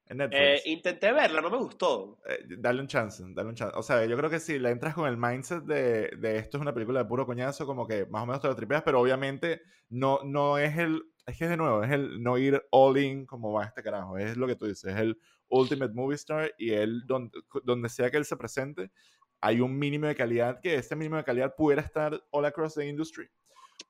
Eh, 0.09 0.63
intenté 0.67 1.13
verla, 1.13 1.41
no 1.41 1.51
me 1.51 1.57
gustó. 1.57 2.21
Eh, 2.29 2.45
dale 2.59 2.81
un 2.81 2.87
chance, 2.87 3.25
dale 3.29 3.49
un 3.49 3.57
chance. 3.57 3.77
O 3.77 3.83
sea, 3.83 4.05
yo 4.05 4.17
creo 4.17 4.31
que 4.31 4.39
si 4.39 4.59
la 4.59 4.71
entras 4.71 4.95
con 4.95 5.09
el 5.09 5.17
mindset 5.17 5.65
de, 5.65 6.11
de, 6.17 6.39
esto 6.39 6.59
es 6.59 6.61
una 6.61 6.73
película 6.73 7.01
de 7.01 7.09
puro 7.09 7.27
coñazo, 7.27 7.67
como 7.67 7.89
que 7.89 8.07
más 8.07 8.23
o 8.23 8.27
menos 8.27 8.41
te 8.41 8.47
lo 8.47 8.55
tripeas, 8.55 8.83
pero 8.85 9.01
obviamente 9.01 9.63
no, 9.89 10.21
no 10.25 10.59
es 10.59 10.77
el. 10.79 11.03
Es 11.27 11.37
que 11.37 11.45
es 11.45 11.51
de 11.51 11.57
nuevo, 11.57 11.83
es 11.83 11.91
el 11.91 12.23
no 12.23 12.39
ir 12.39 12.63
all 12.71 12.97
in 12.99 13.27
como 13.27 13.53
va 13.53 13.65
este 13.65 13.83
carajo. 13.83 14.17
Es 14.17 14.37
lo 14.37 14.47
que 14.47 14.55
tú 14.55 14.67
dices, 14.67 14.95
es 14.95 15.01
el 15.01 15.19
ultimate 15.49 15.93
movie 15.93 16.15
star 16.15 16.53
y 16.57 16.71
él, 16.71 17.03
donde, 17.05 17.37
donde 17.65 17.89
sea 17.89 18.09
que 18.09 18.17
él 18.17 18.25
se 18.25 18.37
presente, 18.37 18.93
hay 19.41 19.61
un 19.61 19.79
mínimo 19.79 20.07
de 20.07 20.15
calidad 20.15 20.61
que 20.61 20.75
este 20.75 20.97
mínimo 20.97 21.17
de 21.17 21.25
calidad 21.25 21.55
pudiera 21.55 21.83
estar 21.83 22.21
all 22.31 22.45
across 22.45 22.75
the 22.75 22.87
industry, 22.87 23.29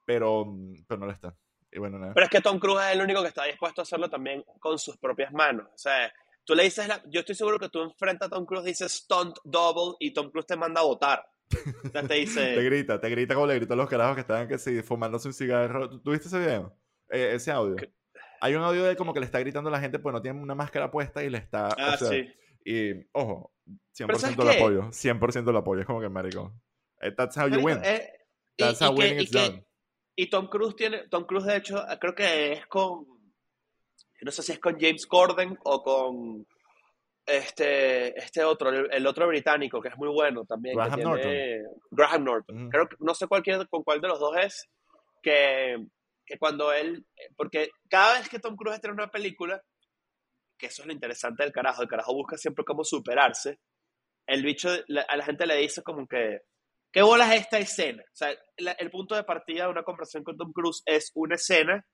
pero, 0.04 0.46
pero 0.86 1.00
no 1.00 1.06
lo 1.06 1.12
está. 1.12 1.36
Pero 1.70 2.24
es 2.24 2.30
que 2.30 2.40
Tom 2.40 2.58
Cruise 2.58 2.84
es 2.86 2.92
el 2.94 3.02
único 3.02 3.22
que 3.22 3.28
está 3.28 3.44
dispuesto 3.44 3.80
a 3.80 3.84
hacerlo 3.84 4.08
también 4.08 4.44
con 4.60 4.78
sus 4.78 4.96
propias 4.96 5.32
manos. 5.32 5.66
O 5.74 5.78
sea, 5.78 6.12
tú 6.44 6.54
le 6.54 6.64
dices, 6.64 6.88
yo 7.08 7.20
estoy 7.20 7.34
seguro 7.34 7.58
que 7.58 7.68
tú 7.68 7.82
enfrentas 7.82 8.28
a 8.28 8.30
Tom 8.30 8.46
Cruise, 8.46 8.64
dices 8.64 8.92
stunt 8.92 9.36
double 9.44 9.96
y 10.00 10.12
Tom 10.12 10.30
Cruise 10.30 10.46
te 10.46 10.56
manda 10.56 10.80
a 10.80 10.84
votar. 10.84 11.26
te 11.92 12.14
dice... 12.14 12.40
te 12.54 12.62
grita, 12.62 13.00
te 13.00 13.10
grita 13.10 13.34
como 13.34 13.46
le 13.46 13.56
gritan 13.56 13.78
los 13.78 13.88
carajos 13.88 14.14
que 14.14 14.22
estaban 14.22 14.48
que 14.48 14.58
sí, 14.58 14.82
fumándose 14.82 15.28
un 15.28 15.34
cigarro. 15.34 16.00
¿Tuviste 16.00 16.28
ese 16.28 16.38
video? 16.38 16.74
Eh, 17.10 17.32
ese 17.34 17.50
audio. 17.50 17.76
Hay 18.40 18.54
un 18.54 18.62
audio 18.62 18.84
de 18.84 18.96
como 18.96 19.12
que 19.12 19.20
le 19.20 19.26
está 19.26 19.40
gritando 19.40 19.68
a 19.68 19.72
la 19.72 19.80
gente, 19.80 19.98
pues 19.98 20.12
no 20.12 20.22
tiene 20.22 20.40
una 20.40 20.54
máscara 20.54 20.90
puesta 20.90 21.22
y 21.22 21.30
le 21.30 21.38
está... 21.38 21.68
Ah, 21.78 21.96
sí. 21.98 22.28
Y, 22.66 22.94
ojo, 23.12 23.52
100% 23.96 24.42
lo 24.42 24.50
apoyo. 24.50 24.82
100% 24.90 25.52
lo 25.52 25.58
apoyo. 25.58 25.80
Es 25.82 25.86
como 25.86 26.00
que, 26.00 26.08
marico. 26.08 26.52
Eh, 27.00 27.12
that's 27.12 27.36
how 27.36 27.46
you 27.46 27.60
win. 27.60 27.78
Eh, 27.84 28.08
that's 28.58 28.82
how 28.82 28.92
winning 28.92 29.20
is 29.20 29.30
done. 29.30 29.64
Y 30.16 30.28
Tom 30.28 30.48
Cruise 30.48 30.74
tiene, 30.74 31.06
Tom 31.08 31.26
Cruise 31.26 31.46
de 31.46 31.56
hecho, 31.58 31.84
creo 32.00 32.14
que 32.14 32.52
es 32.52 32.66
con, 32.66 33.06
no 34.22 34.30
sé 34.32 34.42
si 34.42 34.52
es 34.52 34.58
con 34.58 34.80
James 34.80 35.06
Corden 35.06 35.56
o 35.62 35.82
con 35.82 36.46
este, 37.24 38.18
este 38.18 38.42
otro, 38.42 38.70
el, 38.70 39.06
otro 39.06 39.28
británico 39.28 39.80
que 39.80 39.88
es 39.88 39.96
muy 39.96 40.08
bueno 40.08 40.44
también. 40.44 40.74
Graham 40.74 41.00
Norton. 41.00 41.32
Graham 41.90 42.24
Norton. 42.24 42.70
Creo 42.70 42.88
que, 42.88 42.96
no 42.98 43.14
sé 43.14 43.28
cuál, 43.28 43.44
con 43.70 43.84
cuál 43.84 44.00
de 44.00 44.08
los 44.08 44.18
dos 44.18 44.36
es, 44.38 44.68
que, 45.22 45.76
que 46.24 46.38
cuando 46.38 46.72
él, 46.72 47.06
porque 47.36 47.68
cada 47.88 48.18
vez 48.18 48.28
que 48.28 48.40
Tom 48.40 48.56
Cruise 48.56 48.80
en 48.82 48.90
una 48.90 49.08
película, 49.08 49.62
que 50.56 50.66
eso 50.66 50.82
es 50.82 50.86
lo 50.86 50.92
interesante 50.92 51.42
del 51.42 51.52
carajo, 51.52 51.82
el 51.82 51.88
carajo 51.88 52.14
busca 52.14 52.36
siempre 52.36 52.64
cómo 52.64 52.84
superarse, 52.84 53.58
el 54.26 54.42
bicho, 54.42 54.68
a 54.70 55.16
la 55.16 55.24
gente 55.24 55.46
le 55.46 55.56
dice 55.56 55.82
como 55.82 56.06
que, 56.06 56.40
¿Qué 56.96 57.02
bolas 57.02 57.30
es 57.34 57.42
esta 57.42 57.58
escena? 57.58 58.02
O 58.02 58.16
sea, 58.16 58.34
el 58.56 58.90
punto 58.90 59.14
de 59.14 59.22
partida 59.22 59.64
de 59.64 59.70
una 59.70 59.82
conversación 59.82 60.24
con 60.24 60.38
Tom 60.38 60.50
Cruise 60.50 60.82
es 60.86 61.12
una 61.14 61.34
escena 61.34 61.86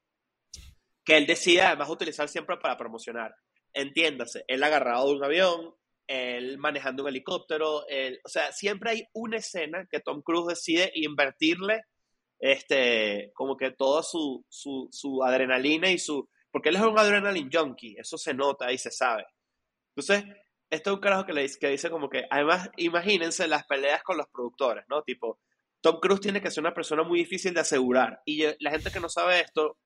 que 1.05 1.17
él 1.17 1.27
decide 1.27 1.63
además 1.63 1.91
utilizar 1.91 2.29
siempre 2.29 2.57
para 2.59 2.79
promocionar. 2.79 3.35
Entiéndase, 3.73 4.45
él 4.47 4.63
agarrado 4.63 5.09
de 5.09 5.17
un 5.17 5.25
avión, 5.25 5.75
él 6.07 6.57
manejando 6.59 7.03
un 7.03 7.09
helicóptero, 7.09 7.85
él, 7.89 8.21
o 8.25 8.29
sea, 8.29 8.53
siempre 8.53 8.91
hay 8.91 9.09
una 9.13 9.39
escena 9.39 9.89
que 9.91 9.99
Tom 9.99 10.23
Cruise 10.23 10.47
decide 10.47 10.93
invertirle 10.95 11.83
este, 12.39 13.33
como 13.35 13.57
que 13.57 13.73
toda 13.73 14.05
su, 14.05 14.45
su, 14.49 14.89
su 14.93 15.25
adrenalina 15.25 15.91
y 15.91 15.99
su... 15.99 16.29
Porque 16.53 16.69
él 16.69 16.77
es 16.77 16.83
un 16.83 16.99
adrenaline 16.99 17.51
junkie, 17.53 17.97
eso 17.99 18.19
se 18.19 18.35
nota 18.35 18.71
y 18.71 18.79
se 18.79 18.91
sabe. 18.91 19.25
Entonces, 19.97 20.25
esto 20.71 20.91
es 20.91 20.95
un 20.95 21.01
carajo 21.01 21.27
que, 21.27 21.33
le, 21.33 21.51
que 21.59 21.69
dice 21.69 21.91
como 21.91 22.09
que, 22.09 22.25
además, 22.31 22.71
imagínense 22.77 23.49
las 23.49 23.65
peleas 23.67 24.03
con 24.03 24.19
los 24.19 24.27
productores, 24.29 24.85
¿no? 24.89 25.03
Tipo, 25.03 25.41
Tom 25.83 25.99
Cruise 26.01 26.21
tiene 26.21 26.41
que 26.41 26.51
ser 26.51 26.63
una 26.63 26.75
persona 26.75 27.03
muy 27.03 27.19
difícil 27.19 27.53
de 27.53 27.61
asegurar. 27.61 28.23
Y 28.25 28.45
la 28.61 28.71
gente 28.71 28.91
que 28.91 29.01
no 29.01 29.09
sabe 29.09 29.41
esto, 29.41 29.79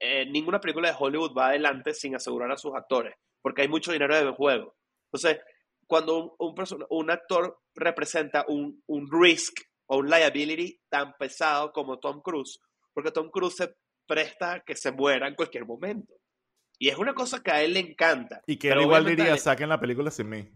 eh, 0.00 0.26
ninguna 0.26 0.60
película 0.60 0.88
de 0.88 0.96
Hollywood 0.98 1.36
va 1.36 1.48
adelante 1.48 1.94
sin 1.94 2.14
asegurar 2.16 2.50
a 2.50 2.56
sus 2.56 2.74
actores, 2.74 3.14
porque 3.42 3.62
hay 3.62 3.68
mucho 3.68 3.92
dinero 3.92 4.16
de 4.16 4.32
juego. 4.32 4.74
Entonces, 5.12 5.40
cuando 5.86 6.34
un, 6.38 6.54
un, 6.90 7.10
actor 7.10 7.60
representa 7.74 8.44
un, 8.48 8.82
un 8.86 9.08
risk 9.10 9.60
o 9.86 9.98
un 9.98 10.08
liability 10.08 10.80
tan 10.88 11.14
pesado 11.18 11.72
como 11.72 11.98
Tom 11.98 12.22
Cruise, 12.22 12.58
porque 12.92 13.10
Tom 13.10 13.30
Cruise 13.30 13.56
se 13.56 13.74
presta 14.06 14.60
que 14.60 14.76
se 14.76 14.92
muera 14.92 15.28
en 15.28 15.34
cualquier 15.34 15.66
momento. 15.66 16.14
Y 16.78 16.88
es 16.88 16.98
una 16.98 17.14
cosa 17.14 17.42
que 17.42 17.50
a 17.50 17.62
él 17.62 17.74
le 17.74 17.80
encanta. 17.80 18.42
Y 18.46 18.56
que 18.56 18.70
él 18.70 18.82
igual 18.82 19.04
diría, 19.04 19.36
saquen 19.36 19.68
la 19.68 19.80
película 19.80 20.10
sin 20.10 20.28
mí. 20.28 20.50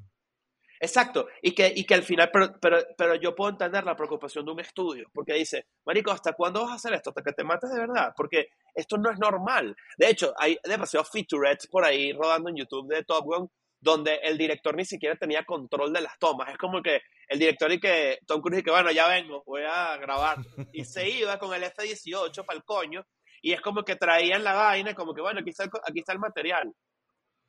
Exacto, 0.81 1.27
y 1.43 1.53
que, 1.53 1.73
y 1.75 1.85
que 1.85 1.95
al 1.95 2.05
final, 2.05 2.31
pero, 2.33 2.55
pero, 2.61 2.79
pero 2.97 3.15
yo 3.17 3.35
puedo 3.35 3.51
entender 3.51 3.83
la 3.83 3.97
preocupación 3.97 4.45
de 4.45 4.53
un 4.53 4.61
estudio, 4.61 5.09
porque 5.13 5.35
dice, 5.35 5.67
Marico, 5.85 6.13
¿hasta 6.13 6.35
cuándo 6.35 6.63
vas 6.63 6.71
a 6.71 6.75
hacer 6.75 6.95
esto? 6.95 7.11
¿Hasta 7.11 7.23
que 7.23 7.33
te 7.33 7.43
mates 7.43 7.71
de 7.71 7.81
verdad? 7.81 8.13
Porque 8.17 8.51
esto 8.75 8.97
no 8.97 9.11
es 9.11 9.19
normal. 9.19 9.75
De 9.97 10.09
hecho, 10.09 10.33
hay 10.39 10.57
demasiados 10.63 11.11
featurettes 11.11 11.67
por 11.67 11.85
ahí 11.85 12.13
rodando 12.13 12.49
en 12.51 12.57
YouTube 12.57 12.95
de 12.95 13.03
Top 13.03 13.25
Gun, 13.25 13.51
donde 13.81 14.17
el 14.23 14.39
director 14.39 14.77
ni 14.77 14.85
siquiera 14.85 15.17
tenía 15.17 15.45
control 15.45 15.93
de 15.93 16.01
las 16.01 16.19
tomas. 16.19 16.51
Es 16.51 16.59
como 16.59 16.81
que 16.81 17.01
el 17.29 17.39
director 17.39 17.71
y 17.73 17.81
que 17.81 18.19
Tom 18.27 18.41
Cruise 18.41 18.61
y 18.61 18.63
que, 18.63 18.71
bueno, 18.71 18.91
ya 18.91 19.09
vengo, 19.09 19.43
voy 19.47 19.63
a 19.63 19.97
grabar. 19.97 20.37
Y 20.73 20.85
se 20.85 21.09
iba 21.09 21.39
con 21.39 21.55
el 21.55 21.65
F-18 21.65 22.45
para 22.45 22.57
el 22.57 22.65
coño, 22.65 23.05
y 23.43 23.53
es 23.53 23.61
como 23.61 23.85
que 23.85 23.97
traían 23.97 24.45
la 24.45 24.55
vaina, 24.55 24.95
como 24.95 25.15
que, 25.15 25.21
bueno, 25.21 25.41
aquí 25.41 25.51
está 25.51 25.65
el, 25.65 25.71
aquí 25.87 26.01
está 26.01 26.13
el 26.13 26.19
material. 26.19 26.75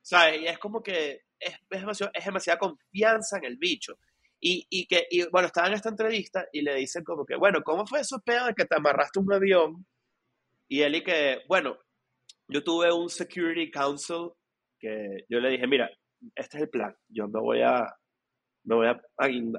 ¿Sabes? 0.01 0.41
Y 0.41 0.47
es 0.47 0.57
como 0.57 0.81
que 0.81 1.21
es, 1.39 1.53
es, 1.69 1.79
demasiado, 1.81 2.11
es 2.13 2.25
demasiada 2.25 2.59
confianza 2.59 3.37
en 3.37 3.45
el 3.45 3.57
bicho. 3.57 3.97
Y, 4.39 4.65
y 4.69 4.87
que, 4.87 5.07
y, 5.09 5.27
bueno, 5.29 5.47
estaba 5.47 5.67
en 5.67 5.73
esta 5.73 5.89
entrevista 5.89 6.47
y 6.53 6.61
le 6.61 6.75
dicen 6.75 7.03
como 7.03 7.25
que, 7.25 7.35
bueno, 7.35 7.61
¿cómo 7.63 7.85
fue 7.85 7.99
eso 8.01 8.21
pedo 8.21 8.47
de 8.47 8.53
que 8.53 8.65
te 8.65 8.75
amarraste 8.75 9.19
un 9.19 9.33
avión? 9.33 9.85
Y 10.69 10.81
él 10.81 10.95
y 10.95 11.03
que, 11.03 11.41
bueno, 11.47 11.77
yo 12.47 12.63
tuve 12.63 12.91
un 12.91 13.09
security 13.09 13.69
council 13.69 14.31
que 14.79 15.25
yo 15.27 15.39
le 15.39 15.49
dije, 15.49 15.67
mira, 15.67 15.89
este 16.35 16.57
es 16.57 16.63
el 16.63 16.69
plan, 16.69 16.95
yo 17.07 17.27
me 17.27 17.39
voy 17.39 17.61
a, 17.61 17.93
me 18.63 18.75
voy 18.75 18.87
a 18.87 19.01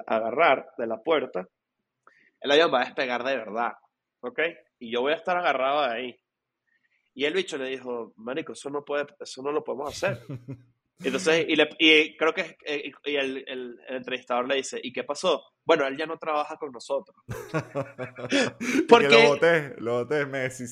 agarrar 0.07 0.71
de 0.79 0.87
la 0.87 1.03
puerta, 1.03 1.47
el 2.41 2.51
avión 2.51 2.73
va 2.73 2.81
a 2.81 2.85
despegar 2.85 3.23
de 3.23 3.37
verdad, 3.37 3.73
¿ok? 4.21 4.41
Y 4.81 4.91
yo 4.91 5.03
voy 5.03 5.13
a 5.13 5.17
estar 5.17 5.37
agarrado 5.37 5.83
de 5.83 5.95
ahí. 5.95 6.21
Y 7.15 7.25
el 7.25 7.35
bicho 7.35 7.59
le 7.59 7.69
dijo, 7.69 8.13
marico, 8.17 8.53
eso 8.55 8.71
no, 8.71 8.85
puede, 8.85 9.07
eso 9.21 9.43
no 9.43 9.53
lo 9.53 9.63
podemos 9.63 9.93
hacer. 9.93 10.21
Entonces, 11.03 11.47
y, 11.49 11.57
le, 11.57 11.69
y 11.79 12.17
creo 12.17 12.35
que 12.35 12.59
eh, 12.65 12.93
y 13.05 13.17
el, 13.17 13.45
el, 13.47 13.79
entrevistador 13.89 14.47
le 14.47 14.57
dice, 14.57 14.79
¿y 14.83 14.93
qué 14.93 15.03
pasó? 15.05 15.43
Bueno, 15.65 15.87
él 15.87 15.97
ya 15.97 16.05
no 16.05 16.19
trabaja 16.19 16.57
con 16.57 16.73
nosotros. 16.73 17.17
Porque 18.89 19.09
lo 19.09 19.29
voté, 19.29 19.75
lo 19.79 20.05
voté, 20.05 20.27
Messi, 20.27 20.65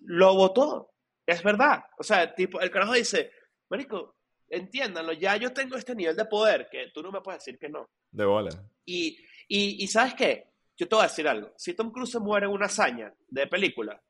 Lo 0.00 0.34
votó, 0.34 0.92
es 1.26 1.42
verdad. 1.42 1.84
O 1.98 2.04
sea, 2.04 2.32
tipo, 2.34 2.60
el 2.60 2.70
carajo 2.70 2.92
dice, 2.92 3.32
marico, 3.68 4.16
entiéndanlo, 4.48 5.12
ya 5.12 5.36
yo 5.36 5.52
tengo 5.52 5.76
este 5.76 5.94
nivel 5.94 6.16
de 6.16 6.24
poder 6.26 6.68
que 6.70 6.90
tú 6.94 7.02
no 7.02 7.10
me 7.10 7.20
puedes 7.20 7.44
decir 7.44 7.58
que 7.58 7.68
no. 7.68 7.90
De 8.12 8.24
bola. 8.24 8.50
Y, 8.84 9.18
y, 9.48 9.82
y 9.82 9.88
¿sabes 9.88 10.14
qué? 10.14 10.47
Yo 10.78 10.88
te 10.88 10.94
voy 10.94 11.04
a 11.04 11.08
decir 11.08 11.26
algo. 11.26 11.52
Si 11.56 11.74
Tom 11.74 11.90
Cruise 11.90 12.12
se 12.12 12.20
muere 12.20 12.46
en 12.46 12.52
una 12.52 12.66
hazaña 12.66 13.12
de 13.26 13.48
película, 13.48 14.00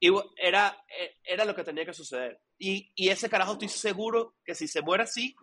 y 0.00 0.10
era, 0.36 0.84
eh, 0.98 1.18
era 1.22 1.44
lo 1.44 1.54
que 1.54 1.62
tenía 1.62 1.84
que 1.84 1.92
suceder. 1.92 2.40
Y, 2.58 2.90
y, 2.96 3.10
ese 3.10 3.30
carajo 3.30 3.52
estoy 3.52 3.68
seguro 3.68 4.34
que 4.44 4.54
si 4.54 4.66
se 4.66 4.82
muere 4.82 5.04
así, 5.04 5.36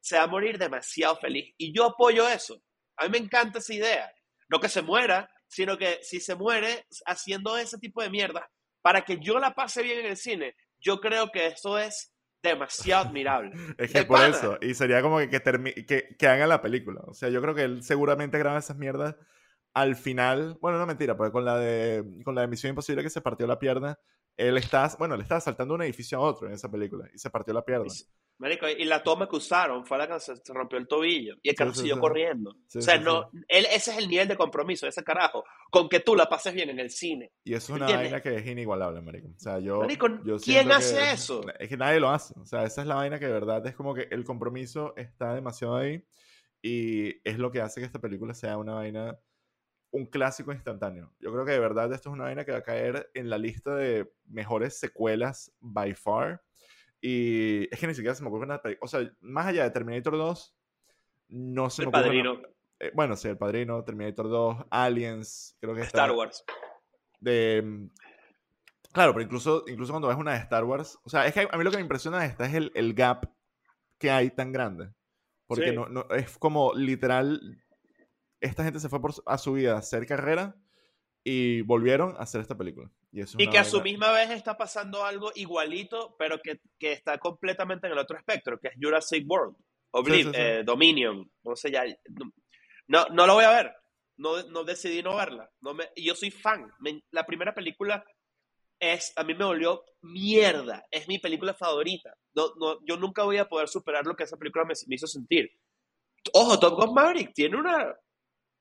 se 0.00 0.16
va 0.16 0.24
a 0.24 0.28
morir 0.28 0.58
demasiado 0.58 1.16
feliz. 1.16 1.54
Y 1.58 1.74
yo 1.74 1.86
apoyo 1.86 2.28
eso. 2.28 2.62
A 2.98 3.04
mí 3.04 3.10
me 3.10 3.18
encanta 3.18 3.58
esa 3.58 3.74
idea. 3.74 4.12
No 4.48 4.60
que 4.60 4.68
se 4.68 4.82
muera, 4.82 5.28
sino 5.48 5.76
que 5.76 5.98
si 6.02 6.20
se 6.20 6.34
muere 6.34 6.86
haciendo 7.06 7.56
ese 7.56 7.78
tipo 7.78 8.02
de 8.02 8.10
mierda, 8.10 8.48
para 8.80 9.02
que 9.02 9.18
yo 9.18 9.38
la 9.38 9.54
pase 9.54 9.82
bien 9.82 10.00
en 10.00 10.06
el 10.06 10.16
cine, 10.16 10.56
yo 10.78 11.00
creo 11.00 11.30
que 11.32 11.46
eso 11.46 11.78
es 11.78 12.12
demasiado 12.42 13.08
admirable. 13.08 13.52
es 13.78 13.92
que 13.92 14.04
por 14.04 14.22
eso, 14.22 14.58
y 14.60 14.74
sería 14.74 15.00
como 15.00 15.18
que, 15.18 15.30
que, 15.30 15.86
que, 15.86 16.16
que 16.18 16.26
hagan 16.26 16.48
la 16.48 16.62
película. 16.62 17.00
O 17.06 17.14
sea, 17.14 17.28
yo 17.28 17.40
creo 17.40 17.54
que 17.54 17.62
él 17.62 17.82
seguramente 17.82 18.38
graba 18.38 18.58
esas 18.58 18.76
mierdas 18.76 19.16
al 19.74 19.96
final, 19.96 20.58
bueno, 20.60 20.78
no 20.78 20.86
mentira, 20.86 21.16
porque 21.16 21.32
con 21.32 21.44
la 21.44 21.58
de 21.58 22.04
con 22.24 22.34
la 22.34 22.42
de 22.42 22.48
Misión 22.48 22.70
Imposible 22.70 23.02
que 23.02 23.10
se 23.10 23.20
partió 23.20 23.46
la 23.46 23.58
pierna, 23.58 23.98
él 24.36 24.56
está, 24.56 24.90
bueno, 24.98 25.16
le 25.16 25.22
estaba 25.22 25.40
saltando 25.40 25.74
de 25.74 25.76
un 25.76 25.82
edificio 25.82 26.18
a 26.18 26.20
otro 26.20 26.48
en 26.48 26.54
esa 26.54 26.70
película 26.70 27.08
y 27.12 27.18
se 27.18 27.30
partió 27.30 27.52
la 27.52 27.64
pierna. 27.64 27.92
y 28.78 28.84
la 28.84 29.02
toma 29.02 29.28
que 29.28 29.36
usaron 29.36 29.84
fue 29.84 29.98
la 29.98 30.08
que 30.08 30.20
se, 30.20 30.34
rompió 30.48 30.78
el 30.78 30.88
tobillo 30.88 31.36
y 31.42 31.50
el 31.50 31.54
carro 31.54 31.74
siguió 31.74 31.98
corriendo. 31.98 32.50
o 32.50 32.80
sea, 32.80 32.98
no, 32.98 33.30
él, 33.48 33.66
ese 33.70 33.92
es 33.92 33.98
el 33.98 34.08
nivel 34.08 34.28
de 34.28 34.36
compromiso 34.36 34.86
de 34.86 34.90
ese 34.90 35.04
carajo, 35.04 35.44
con 35.70 35.88
que 35.88 36.00
tú 36.00 36.16
la 36.16 36.28
pases 36.28 36.54
bien 36.54 36.70
en 36.70 36.78
el 36.78 36.90
cine. 36.90 37.32
Y 37.44 37.54
eso 37.54 37.74
es 37.74 37.80
una 37.80 37.94
vaina 37.94 38.20
que 38.20 38.34
es 38.36 38.46
inigualable, 38.46 39.00
marico. 39.00 39.28
O 39.28 39.38
sea, 39.38 39.58
yo, 39.58 39.86
¿quién 40.42 40.72
hace 40.72 41.12
eso? 41.12 41.42
Es 41.58 41.68
que 41.68 41.76
nadie 41.76 42.00
lo 42.00 42.10
hace. 42.10 42.34
O 42.40 42.46
sea, 42.46 42.64
esa 42.64 42.82
es 42.82 42.86
la 42.86 42.96
vaina 42.96 43.18
que 43.18 43.26
de 43.26 43.32
verdad 43.32 43.66
es 43.66 43.74
como 43.74 43.94
que 43.94 44.08
el 44.10 44.24
compromiso 44.24 44.94
está 44.96 45.34
demasiado 45.34 45.76
ahí 45.76 46.04
y 46.62 47.28
es 47.28 47.38
lo 47.38 47.50
que 47.50 47.60
hace 47.60 47.80
que 47.80 47.86
esta 47.86 48.00
película 48.00 48.34
sea 48.34 48.56
una 48.56 48.74
vaina 48.74 49.18
un 49.92 50.06
clásico 50.06 50.52
instantáneo. 50.52 51.12
Yo 51.20 51.32
creo 51.32 51.44
que 51.44 51.52
de 51.52 51.58
verdad 51.60 51.92
esto 51.92 52.08
es 52.08 52.14
una 52.14 52.24
vaina 52.24 52.44
que 52.44 52.52
va 52.52 52.58
a 52.58 52.62
caer 52.62 53.10
en 53.14 53.30
la 53.30 53.38
lista 53.38 53.74
de 53.74 54.10
mejores 54.24 54.78
secuelas 54.78 55.52
by 55.60 55.94
far. 55.94 56.42
Y 57.00 57.68
es 57.72 57.78
que 57.78 57.86
ni 57.86 57.94
siquiera 57.94 58.14
se 58.14 58.22
me 58.22 58.28
ocurre 58.28 58.46
nada. 58.46 58.62
O 58.80 58.88
sea, 58.88 59.00
más 59.20 59.46
allá 59.46 59.64
de 59.64 59.70
Terminator 59.70 60.16
2, 60.16 60.56
no 61.28 61.70
se 61.70 61.82
el 61.82 61.88
me 61.88 61.90
ocurre. 61.90 62.04
Padrino. 62.04 62.40
Eh, 62.80 62.90
bueno, 62.94 63.16
sí, 63.16 63.28
El 63.28 63.38
Padrino, 63.38 63.84
Terminator 63.84 64.28
2, 64.28 64.66
Aliens, 64.70 65.56
creo 65.60 65.74
que 65.74 65.82
Star 65.82 66.10
Wars. 66.12 66.44
De. 67.20 67.62
Mm, 67.62 67.90
claro, 68.92 69.12
pero 69.12 69.24
incluso, 69.24 69.64
incluso 69.68 69.92
cuando 69.92 70.08
ves 70.08 70.16
una 70.16 70.32
de 70.32 70.38
Star 70.38 70.64
Wars. 70.64 70.98
O 71.04 71.10
sea, 71.10 71.26
es 71.26 71.34
que 71.34 71.46
a 71.50 71.56
mí 71.58 71.64
lo 71.64 71.70
que 71.70 71.76
me 71.76 71.82
impresiona 71.82 72.20
de 72.20 72.26
esta 72.26 72.46
es 72.46 72.54
el, 72.54 72.72
el 72.74 72.94
gap 72.94 73.26
que 73.98 74.10
hay 74.10 74.30
tan 74.30 74.52
grande. 74.52 74.90
Porque 75.46 75.72
no, 75.72 75.86
no, 75.86 76.08
es 76.10 76.38
como 76.38 76.72
literal 76.72 77.62
esta 78.42 78.64
gente 78.64 78.80
se 78.80 78.88
fue 78.88 79.00
por, 79.00 79.14
a 79.24 79.38
su 79.38 79.52
vida 79.54 79.74
a 79.74 79.78
hacer 79.78 80.06
carrera 80.06 80.54
y 81.24 81.62
volvieron 81.62 82.16
a 82.16 82.22
hacer 82.22 82.40
esta 82.40 82.56
película. 82.56 82.90
Y, 83.12 83.48
que 83.48 83.58
a 83.58 83.64
su 83.64 83.80
misma 83.80 84.10
vez 84.12 84.30
está 84.30 84.56
pasando 84.56 85.04
algo 85.04 85.30
igualito, 85.34 86.16
pero 86.18 86.40
que, 86.42 86.60
que, 86.78 86.92
está 86.92 87.18
completamente 87.18 87.86
en 87.86 87.92
el 87.92 87.98
otro 87.98 88.16
espectro, 88.16 88.58
que 88.58 88.68
es 88.68 88.74
Jurassic 88.80 89.24
World, 89.30 89.54
o 89.92 90.02
eh, 90.08 90.62
Dominion, 90.64 91.30
no 91.44 91.54
sé 91.54 91.70
ya. 91.70 91.84
No, 92.88 93.06
no 93.12 93.26
lo 93.26 93.34
voy 93.34 93.44
a 93.44 93.50
ver, 93.50 93.72
no, 94.16 94.42
no 94.44 94.64
decidí 94.64 95.02
no 95.02 95.16
verla. 95.16 95.48
No 95.60 95.74
me, 95.74 95.90
yo 95.96 96.14
soy 96.14 96.30
fan. 96.30 96.70
la 97.10 97.24
primera 97.24 97.54
película 97.54 98.04
es, 98.80 99.12
a 99.16 99.22
mí 99.22 99.34
me 99.34 99.44
volvió 99.44 99.84
mierda, 100.00 100.84
es 100.90 101.06
mi 101.06 101.18
película 101.18 101.54
favorita. 101.54 102.14
No, 102.34 102.54
no, 102.58 102.84
yo 102.84 102.96
nunca 102.96 103.22
voy 103.22 103.36
a 103.36 103.48
poder 103.48 103.68
superar 103.68 104.06
lo 104.06 104.16
que 104.16 104.24
esa 104.24 104.36
película 104.36 104.64
me, 104.64 104.74
me 104.88 104.94
hizo 104.96 105.06
sentir. 105.06 105.50
Ojo, 106.32 106.58
Top 106.58 106.80
Gun 106.80 106.94
Maverick 106.94 107.32
tiene 107.34 107.56
una 107.56 107.94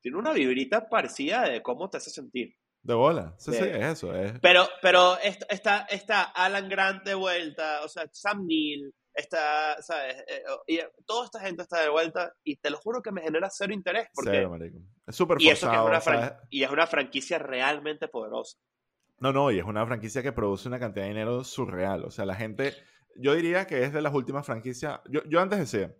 tiene 0.02 0.18
una 0.18 0.34
vibrita 0.34 0.90
parecida 0.90 1.48
de 1.48 1.62
cómo 1.62 1.90
te 1.90 1.98
hace 1.98 2.10
sentir. 2.10 2.56
De 2.84 2.96
bola, 2.96 3.36
sí, 3.38 3.52
sí, 3.52 3.64
es 3.64 3.86
eso. 3.86 4.14
Es. 4.16 4.40
Pero, 4.42 4.68
pero 4.82 5.18
está, 5.20 5.86
está 5.90 6.24
Alan 6.24 6.68
Grant 6.68 7.04
de 7.04 7.14
vuelta, 7.14 7.82
o 7.84 7.88
sea, 7.88 8.10
Sam 8.12 8.46
Neill, 8.48 8.92
está, 9.14 9.80
¿sabes? 9.82 10.16
Eh, 10.28 10.44
y 10.68 10.80
toda 11.06 11.26
esta 11.26 11.40
gente 11.42 11.62
está 11.62 11.82
de 11.82 11.90
vuelta 11.90 12.34
y 12.44 12.58
te 12.58 12.72
lo 12.72 12.78
juro 12.78 13.02
que 13.02 13.12
me 13.12 13.22
genera 13.22 13.50
cero 13.52 13.74
interés. 13.74 14.08
Porque, 14.14 14.32
cero, 14.32 14.50
marico. 14.50 14.80
Es 15.06 15.16
súper 15.16 15.38
forzado. 15.40 16.38
Y, 16.50 16.60
y 16.60 16.64
es 16.64 16.72
una 16.72 16.88
franquicia 16.88 17.38
realmente 17.38 18.08
poderosa. 18.08 18.58
No, 19.20 19.32
no, 19.32 19.52
y 19.52 19.60
es 19.60 19.66
una 19.66 19.86
franquicia 19.86 20.24
que 20.24 20.32
produce 20.32 20.68
una 20.68 20.80
cantidad 20.80 21.06
de 21.06 21.10
dinero 21.10 21.44
surreal. 21.44 22.06
O 22.06 22.10
sea, 22.10 22.26
la 22.26 22.34
gente, 22.34 22.74
yo 23.16 23.36
diría 23.36 23.68
que 23.68 23.84
es 23.84 23.94
de 23.94 24.02
las 24.02 24.16
últimas 24.16 24.44
franquicias. 24.44 25.00
Yo, 25.08 25.22
yo 25.26 25.40
antes 25.40 25.60
decía, 25.60 25.94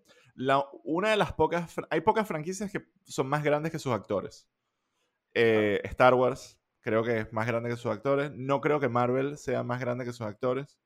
una 0.84 1.10
de 1.10 1.18
las 1.18 1.34
pocas, 1.34 1.76
hay 1.90 2.02
pocas 2.02 2.28
franquicias 2.28 2.72
que 2.72 2.86
son 3.04 3.28
más 3.28 3.44
grandes 3.44 3.72
que 3.72 3.80
sus 3.80 3.94
actores. 3.94 4.48
Eh, 5.34 5.80
Star 5.84 6.14
Wars 6.14 6.60
creo 6.82 7.04
que 7.04 7.20
es 7.20 7.34
más 7.34 7.48
grande 7.48 7.70
que 7.70 7.76
sus 7.76 7.92
actores. 7.92 8.32
No 8.34 8.62
creo 8.62 8.80
que 8.80 8.90
Marvel 8.90 9.38
sea 9.38 9.64
más 9.64 9.80
grande 9.80 10.06
que 10.06 10.14
sus 10.14 10.26
actores. 10.28 10.80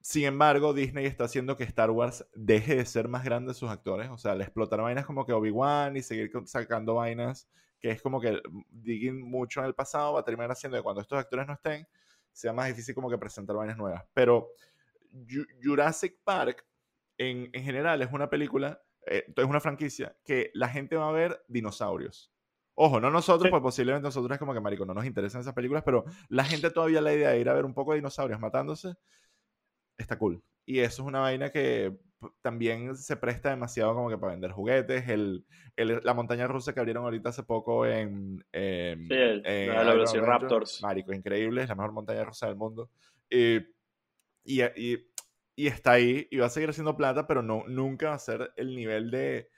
Sin 0.00 0.24
embargo, 0.24 0.74
Disney 0.74 1.06
está 1.06 1.24
haciendo 1.24 1.56
que 1.56 1.64
Star 1.64 1.90
Wars 1.90 2.26
deje 2.34 2.76
de 2.76 2.84
ser 2.84 3.08
más 3.08 3.24
grande 3.24 3.52
que 3.52 3.58
sus 3.58 3.70
actores. 3.70 4.10
O 4.10 4.18
sea, 4.18 4.34
le 4.34 4.44
explotar 4.44 4.80
vainas 4.80 5.06
como 5.06 5.24
que 5.24 5.32
Obi-Wan 5.32 5.96
y 5.96 6.02
seguir 6.02 6.30
sacando 6.44 6.94
vainas 6.94 7.48
que 7.84 7.90
es 7.90 8.00
como 8.00 8.18
que 8.18 8.40
digging 8.70 9.20
mucho 9.20 9.60
en 9.60 9.66
el 9.66 9.74
pasado 9.74 10.14
va 10.14 10.20
a 10.20 10.24
terminar 10.24 10.50
haciendo 10.50 10.78
que 10.78 10.82
cuando 10.82 11.02
estos 11.02 11.18
actores 11.18 11.46
no 11.46 11.52
estén, 11.52 11.86
sea 12.32 12.50
más 12.50 12.68
difícil 12.68 12.94
como 12.94 13.10
que 13.10 13.18
presentar 13.18 13.54
vainas 13.54 13.76
nuevas. 13.76 14.02
Pero 14.14 14.52
Jurassic 15.62 16.16
Park 16.24 16.64
en, 17.18 17.50
en 17.52 17.64
general 17.64 18.02
es 18.02 18.12
una 18.12 18.30
película, 18.30 18.82
eh, 19.06 19.24
es 19.34 19.44
una 19.44 19.60
franquicia 19.60 20.16
que 20.24 20.50
la 20.54 20.68
gente 20.68 20.96
va 20.96 21.08
a 21.08 21.12
ver 21.12 21.44
dinosaurios. 21.48 22.30
Ojo, 22.76 23.00
no 23.00 23.10
nosotros, 23.10 23.50
pues 23.50 23.62
posiblemente 23.62 24.06
nosotros 24.06 24.32
es 24.32 24.38
como 24.38 24.52
que, 24.52 24.60
marico, 24.60 24.84
no 24.84 24.94
nos 24.94 25.06
interesan 25.06 25.40
esas 25.40 25.54
películas, 25.54 25.84
pero 25.84 26.04
la 26.28 26.44
gente 26.44 26.70
todavía 26.70 27.00
la 27.00 27.12
idea 27.12 27.30
de 27.30 27.38
ir 27.38 27.48
a 27.48 27.54
ver 27.54 27.64
un 27.64 27.74
poco 27.74 27.92
de 27.92 27.98
dinosaurios 27.98 28.40
matándose, 28.40 28.94
está 29.96 30.18
cool. 30.18 30.42
Y 30.66 30.80
eso 30.80 31.02
es 31.02 31.08
una 31.08 31.20
vaina 31.20 31.50
que 31.50 31.96
también 32.42 32.96
se 32.96 33.16
presta 33.16 33.50
demasiado 33.50 33.94
como 33.94 34.08
que 34.08 34.18
para 34.18 34.32
vender 34.32 34.50
juguetes. 34.50 35.08
El, 35.08 35.44
el, 35.76 36.00
la 36.02 36.14
montaña 36.14 36.48
rusa 36.48 36.72
que 36.72 36.80
abrieron 36.80 37.04
ahorita 37.04 37.28
hace 37.28 37.44
poco 37.44 37.86
en... 37.86 38.44
sí, 38.50 40.16
en 40.16 40.24
Raptors. 40.24 40.82
Marico, 40.82 41.12
increíble, 41.12 41.62
es 41.62 41.68
la 41.68 41.74
mejor 41.76 41.92
montaña 41.92 42.24
rusa 42.24 42.46
del 42.46 42.56
mundo. 42.56 42.90
y, 44.44 44.62
y 44.62 45.06
y 45.56 45.66
está 45.68 45.92
ahí 45.92 46.26
y 46.30 46.38
va 46.38 46.46
a 46.46 46.50
seguir 46.50 46.70
haciendo 46.70 46.96
plata, 46.96 47.26
pero 47.26 47.42
no, 47.42 47.64
nunca 47.68 48.10
va 48.10 48.14
a 48.14 48.18
ser 48.18 48.52
el 48.56 48.74
nivel 48.74 49.10
de, 49.10 49.50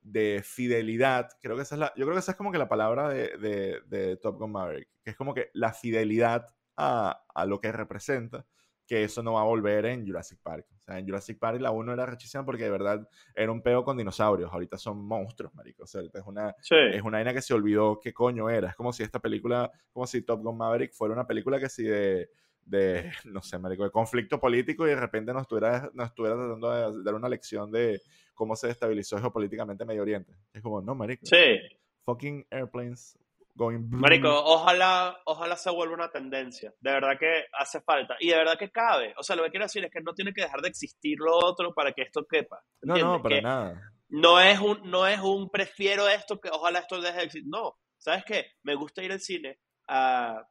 de 0.00 0.42
fidelidad. 0.44 1.28
Creo 1.40 1.56
que 1.56 1.62
esa 1.62 1.74
es 1.74 1.78
la, 1.78 1.92
yo 1.96 2.04
creo 2.04 2.14
que 2.14 2.20
esa 2.20 2.32
es 2.32 2.38
como 2.38 2.52
que 2.52 2.58
la 2.58 2.68
palabra 2.68 3.08
de, 3.08 3.36
de, 3.38 3.80
de 3.86 4.16
Top 4.16 4.38
Gun 4.38 4.52
Maverick, 4.52 4.88
que 5.02 5.10
es 5.10 5.16
como 5.16 5.34
que 5.34 5.50
la 5.52 5.72
fidelidad 5.72 6.46
a, 6.76 7.24
a, 7.34 7.46
lo 7.46 7.60
que 7.60 7.70
representa, 7.70 8.46
que 8.86 9.04
eso 9.04 9.22
no 9.22 9.34
va 9.34 9.42
a 9.42 9.44
volver 9.44 9.86
en 9.86 10.06
Jurassic 10.06 10.40
Park. 10.42 10.66
O 10.74 10.80
sea, 10.80 10.98
en 10.98 11.06
Jurassic 11.06 11.38
Park 11.38 11.60
la 11.60 11.70
1 11.70 11.92
era 11.92 12.06
rechísima 12.06 12.44
porque 12.44 12.64
de 12.64 12.70
verdad 12.70 13.08
era 13.34 13.52
un 13.52 13.62
peo 13.62 13.84
con 13.84 13.96
dinosaurios, 13.96 14.52
ahorita 14.52 14.78
son 14.78 15.04
monstruos, 15.04 15.54
marico. 15.54 15.84
O 15.84 15.86
sea, 15.86 16.00
es 16.00 16.24
una, 16.26 16.54
es 16.70 17.02
una 17.02 17.18
vaina 17.18 17.32
que 17.32 17.42
se 17.42 17.54
olvidó 17.54 18.00
qué 18.00 18.12
coño 18.12 18.50
era. 18.50 18.70
Es 18.70 18.74
como 18.74 18.92
si 18.92 19.02
esta 19.02 19.20
película, 19.20 19.70
como 19.92 20.06
si 20.06 20.22
Top 20.22 20.42
Gun 20.42 20.56
Maverick 20.56 20.92
fuera 20.92 21.14
una 21.14 21.26
película 21.26 21.60
que 21.60 21.68
si 21.68 21.84
de 21.84 22.30
de, 22.72 23.12
no 23.24 23.42
sé, 23.42 23.58
marico, 23.58 23.84
de 23.84 23.90
conflicto 23.90 24.40
político 24.40 24.86
y 24.86 24.90
de 24.90 24.96
repente 24.96 25.32
nos 25.32 25.42
estuviera, 25.42 25.90
nos 25.94 26.08
estuviera 26.08 26.36
tratando 26.36 26.70
de 26.70 27.04
dar 27.04 27.14
una 27.14 27.28
lección 27.28 27.70
de 27.70 28.02
cómo 28.34 28.56
se 28.56 28.70
estabilizó 28.70 29.18
geopolíticamente 29.18 29.84
Medio 29.84 30.02
Oriente. 30.02 30.32
Es 30.52 30.62
como, 30.62 30.80
no, 30.80 30.94
marico. 30.94 31.26
Sí. 31.26 31.60
Fucking 32.04 32.46
airplanes 32.50 33.16
going 33.54 33.86
Marico, 33.90 34.30
ojalá, 34.30 35.20
ojalá 35.26 35.56
se 35.56 35.70
vuelva 35.70 35.94
una 35.94 36.10
tendencia. 36.10 36.72
De 36.80 36.90
verdad 36.90 37.18
que 37.20 37.44
hace 37.52 37.80
falta. 37.82 38.16
Y 38.18 38.30
de 38.30 38.36
verdad 38.36 38.58
que 38.58 38.70
cabe. 38.70 39.14
O 39.18 39.22
sea, 39.22 39.36
lo 39.36 39.44
que 39.44 39.50
quiero 39.50 39.66
decir 39.66 39.84
es 39.84 39.90
que 39.90 40.00
no 40.00 40.14
tiene 40.14 40.32
que 40.32 40.42
dejar 40.42 40.62
de 40.62 40.68
existir 40.68 41.18
lo 41.18 41.36
otro 41.36 41.74
para 41.74 41.92
que 41.92 42.02
esto 42.02 42.26
quepa. 42.26 42.64
No, 42.80 42.96
no, 42.96 43.22
para 43.22 43.40
nada. 43.40 43.92
No 44.08 44.40
es, 44.40 44.58
un, 44.58 44.90
no 44.90 45.06
es 45.06 45.20
un 45.20 45.50
prefiero 45.50 46.08
esto 46.08 46.40
que 46.40 46.48
ojalá 46.50 46.80
esto 46.80 47.00
deje 47.00 47.18
de 47.18 47.24
existir. 47.24 47.50
No. 47.50 47.76
¿Sabes 47.98 48.24
qué? 48.24 48.46
Me 48.62 48.74
gusta 48.74 49.02
ir 49.02 49.12
al 49.12 49.20
cine 49.20 49.58
a, 49.86 50.42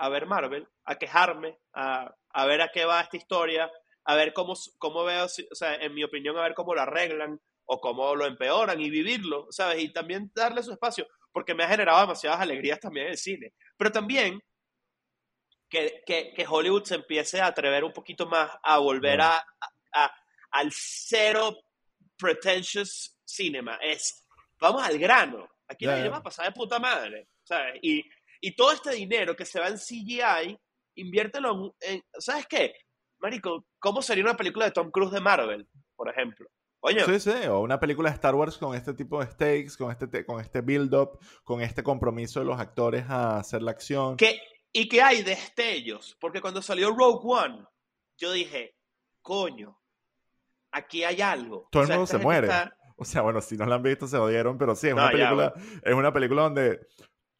a 0.00 0.08
ver 0.08 0.26
Marvel, 0.26 0.66
a 0.84 0.96
quejarme, 0.96 1.58
a, 1.74 2.14
a, 2.30 2.46
ver 2.46 2.62
a 2.62 2.68
qué 2.68 2.86
va 2.86 3.02
esta 3.02 3.18
historia, 3.18 3.70
a 4.04 4.14
ver 4.14 4.32
cómo, 4.32 4.54
cómo 4.78 5.04
veo, 5.04 5.26
o 5.26 5.54
sea, 5.54 5.74
en 5.74 5.92
mi 5.92 6.02
opinión, 6.02 6.38
a 6.38 6.42
ver 6.42 6.54
cómo 6.54 6.74
lo 6.74 6.80
arreglan 6.80 7.38
o 7.66 7.80
cómo 7.80 8.14
lo 8.16 8.24
empeoran 8.24 8.80
y 8.80 8.88
vivirlo, 8.88 9.46
¿sabes? 9.50 9.82
Y 9.82 9.92
también 9.92 10.32
darle 10.34 10.62
su 10.62 10.72
espacio 10.72 11.06
porque 11.32 11.54
me 11.54 11.64
ha 11.64 11.68
generado 11.68 12.00
demasiadas 12.00 12.40
alegrías 12.40 12.80
también 12.80 13.06
en 13.06 13.12
el 13.12 13.18
cine. 13.18 13.52
Pero 13.76 13.92
también 13.92 14.40
que, 15.68 16.02
que, 16.06 16.32
que 16.34 16.46
Hollywood 16.48 16.84
se 16.84 16.94
empiece 16.94 17.40
a 17.40 17.46
atrever 17.46 17.84
un 17.84 17.92
poquito 17.92 18.26
más 18.26 18.50
a 18.62 18.78
volver 18.78 19.20
a, 19.20 19.36
a, 19.92 20.14
al 20.52 20.70
cero 20.72 21.58
pretentious 22.16 23.18
cinema. 23.24 23.78
Es, 23.82 24.26
vamos 24.58 24.82
al 24.82 24.98
grano. 24.98 25.46
Aquí 25.68 25.84
yeah. 25.84 25.96
la 25.98 26.10
va 26.10 26.16
a 26.16 26.22
pasar 26.22 26.46
de 26.46 26.52
puta 26.52 26.78
madre. 26.78 27.28
¿sabes? 27.50 27.80
Y, 27.82 28.04
y 28.40 28.54
todo 28.56 28.72
este 28.72 28.92
dinero 28.92 29.36
que 29.36 29.44
se 29.44 29.60
va 29.60 29.68
en 29.68 29.76
CGI, 29.76 30.58
inviértelo 30.96 31.74
en, 31.80 32.02
¿sabes 32.18 32.46
qué? 32.46 32.74
Marico, 33.18 33.66
¿cómo 33.78 34.02
sería 34.02 34.24
una 34.24 34.36
película 34.36 34.64
de 34.64 34.70
Tom 34.70 34.90
Cruise 34.90 35.12
de 35.12 35.20
Marvel, 35.20 35.68
por 35.94 36.08
ejemplo? 36.08 36.48
Sí, 37.06 37.20
sí, 37.20 37.46
o 37.46 37.60
una 37.60 37.78
película 37.78 38.08
de 38.08 38.14
Star 38.14 38.34
Wars 38.34 38.56
con 38.56 38.74
este 38.74 38.94
tipo 38.94 39.20
de 39.20 39.30
stakes, 39.30 39.76
con 39.76 39.90
este, 39.90 40.24
con 40.24 40.40
este 40.40 40.62
build-up, 40.62 41.18
con 41.44 41.60
este 41.60 41.82
compromiso 41.82 42.40
de 42.40 42.46
los 42.46 42.58
actores 42.58 43.04
a 43.08 43.36
hacer 43.36 43.60
la 43.60 43.72
acción. 43.72 44.16
¿Qué, 44.16 44.40
y 44.72 44.88
que 44.88 45.02
hay 45.02 45.22
destellos, 45.22 46.16
porque 46.20 46.40
cuando 46.40 46.62
salió 46.62 46.90
Rogue 46.90 47.20
One, 47.22 47.66
yo 48.16 48.32
dije, 48.32 48.76
coño, 49.20 49.78
aquí 50.72 51.04
hay 51.04 51.20
algo. 51.20 51.68
Todo 51.70 51.82
el 51.82 51.88
mundo 51.90 52.06
se 52.06 52.18
muere. 52.18 52.46
Está... 52.46 52.74
O 52.96 53.04
sea, 53.04 53.22
bueno, 53.22 53.40
si 53.40 53.56
no 53.56 53.66
la 53.66 53.76
han 53.76 53.82
visto 53.82 54.06
se 54.06 54.16
odiaron, 54.16 54.58
pero 54.58 54.74
sí, 54.74 54.88
es 54.88 54.92
una 54.92 55.10
película, 55.10 55.54
ya, 55.54 55.62
bueno. 55.62 55.80
es 55.82 55.94
una 55.94 56.12
película 56.12 56.42
donde 56.42 56.80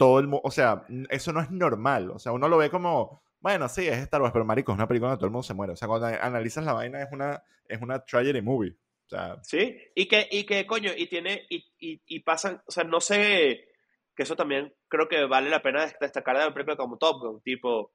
todo 0.01 0.18
el 0.18 0.28
mundo, 0.28 0.40
o 0.44 0.51
sea, 0.51 0.86
eso 1.11 1.30
no 1.30 1.42
es 1.42 1.51
normal, 1.51 2.11
o 2.11 2.18
sea, 2.18 2.32
uno 2.32 2.48
lo 2.48 2.57
ve 2.57 2.70
como, 2.70 3.22
bueno, 3.38 3.68
sí, 3.68 3.86
es 3.86 3.98
Star 3.98 4.22
Wars, 4.22 4.32
pero 4.32 4.46
marico, 4.46 4.72
es 4.72 4.78
una 4.78 4.88
película 4.88 5.11
donde 5.11 5.18
todo 5.18 5.26
el 5.26 5.32
mundo 5.32 5.42
se 5.42 5.53
muere, 5.53 5.74
o 5.74 5.76
sea, 5.76 5.88
cuando 5.88 6.07
analizas 6.07 6.64
la 6.64 6.72
vaina 6.72 7.03
es 7.03 7.12
una, 7.12 7.44
es 7.68 7.82
una 7.82 8.03
tragedy 8.03 8.40
movie. 8.40 8.70
O 8.70 9.09
sea, 9.11 9.38
sí, 9.42 9.76
y 9.94 10.09
que, 10.09 10.26
y 10.30 10.44
que 10.44 10.66
coño, 10.66 10.90
y 10.96 11.07
tiene, 11.07 11.44
y, 11.51 11.70
y, 11.78 12.01
y, 12.07 12.20
pasan, 12.20 12.62
o 12.66 12.70
sea, 12.72 12.82
no 12.82 12.98
sé, 12.98 13.68
que 14.16 14.22
eso 14.22 14.34
también 14.34 14.74
creo 14.88 15.07
que 15.07 15.22
vale 15.26 15.51
la 15.51 15.61
pena 15.61 15.84
destacar 16.01 16.38
de 16.38 16.46
la 16.46 16.55
película 16.55 16.78
como 16.78 16.96
Top 16.96 17.20
Gun, 17.20 17.42
tipo, 17.42 17.92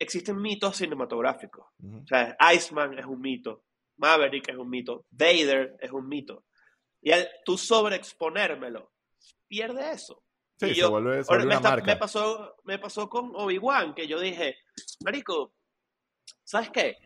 existen 0.00 0.42
mitos 0.42 0.76
cinematográficos, 0.76 1.68
uh 1.84 1.86
-huh. 1.86 2.02
o 2.02 2.06
sea, 2.08 2.36
Iceman 2.52 2.98
es 2.98 3.06
un 3.06 3.20
mito, 3.20 3.62
Maverick 3.98 4.48
es 4.48 4.56
un 4.56 4.70
mito, 4.70 5.06
Vader 5.08 5.76
es 5.78 5.92
un 5.92 6.08
mito, 6.08 6.46
y 7.00 7.12
al 7.12 7.28
tú 7.44 7.56
sobreexponérmelo, 7.56 8.90
pierde 9.48 9.90
eso. 9.92 10.22
Sí, 10.58 10.66
y 10.66 10.74
se 10.74 10.80
yo, 10.80 10.90
vuelve, 10.90 11.22
se 11.22 11.28
vuelve 11.28 11.44
me, 11.44 11.46
una 11.48 11.56
está, 11.56 11.70
marca. 11.70 11.86
me, 11.86 11.96
pasó, 11.96 12.56
me 12.64 12.78
pasó 12.78 13.08
con 13.08 13.30
Obi-Wan, 13.34 13.94
que 13.94 14.06
yo 14.06 14.18
dije, 14.20 14.56
Marico, 15.04 15.54
¿sabes 16.44 16.70
qué? 16.70 16.96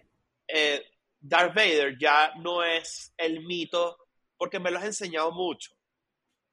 Eh, 0.46 0.82
Darth 1.18 1.54
Vader 1.54 1.96
ya 1.98 2.32
no 2.36 2.62
es 2.62 3.12
el 3.16 3.44
mito 3.44 3.96
porque 4.36 4.58
me 4.58 4.70
lo 4.70 4.78
has 4.78 4.84
enseñado 4.84 5.32
mucho. 5.32 5.72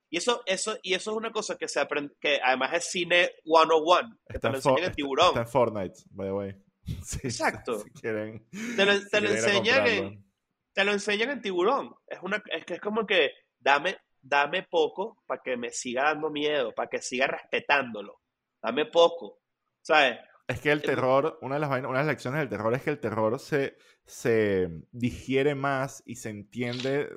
Y 0.09 0.17
eso, 0.17 0.41
eso, 0.45 0.77
y 0.81 0.93
eso 0.93 1.11
es 1.11 1.17
una 1.17 1.31
cosa 1.31 1.57
que 1.57 1.67
se 1.67 1.79
aprende, 1.79 2.15
que 2.19 2.39
además 2.43 2.73
es 2.73 2.85
cine 2.89 3.31
101, 3.43 4.17
que 4.27 4.35
Está 4.35 4.47
te 4.47 4.51
lo 4.51 4.55
enseñan 4.57 4.83
en 4.85 4.91
tiburón. 4.93 5.27
está 5.27 5.41
en 5.41 5.47
Fortnite, 5.47 5.95
by 6.11 6.27
the 6.27 6.33
way. 6.33 6.55
Sí, 7.03 7.19
Exacto. 7.23 7.79
Si 7.79 7.91
quieren, 7.91 8.47
Te 8.77 8.85
lo, 8.85 8.93
si 8.97 9.09
te 9.09 9.21
lo 9.21 9.29
enseñan 9.29 9.87
en, 9.87 10.25
te 10.73 10.83
lo 10.85 10.93
enseñan 10.93 11.31
en 11.31 11.41
tiburón. 11.41 11.93
Es, 12.07 12.19
una, 12.21 12.41
es 12.49 12.65
que 12.65 12.75
es 12.75 12.79
como 12.81 13.05
que 13.05 13.31
dame, 13.59 13.97
dame 14.21 14.63
poco 14.63 15.23
para 15.25 15.41
que 15.41 15.57
me 15.57 15.71
siga 15.71 16.03
dando 16.03 16.29
miedo, 16.29 16.73
para 16.73 16.89
que 16.89 17.01
siga 17.01 17.27
respetándolo. 17.27 18.21
Dame 18.61 18.85
poco. 18.85 19.39
¿Sabes? 19.81 20.17
Es 20.47 20.61
que 20.61 20.71
el 20.71 20.81
terror, 20.81 21.37
una 21.41 21.55
de 21.55 21.61
las 21.61 21.69
vainas- 21.69 21.89
una 21.89 21.99
de 21.99 22.05
las 22.05 22.13
lecciones 22.13 22.39
del 22.39 22.49
terror 22.49 22.73
es 22.73 22.81
que 22.83 22.89
el 22.89 22.99
terror 22.99 23.39
se, 23.39 23.77
se 24.05 24.69
digiere 24.91 25.55
más 25.55 26.01
y 26.05 26.15
se 26.15 26.29
entiende 26.29 27.09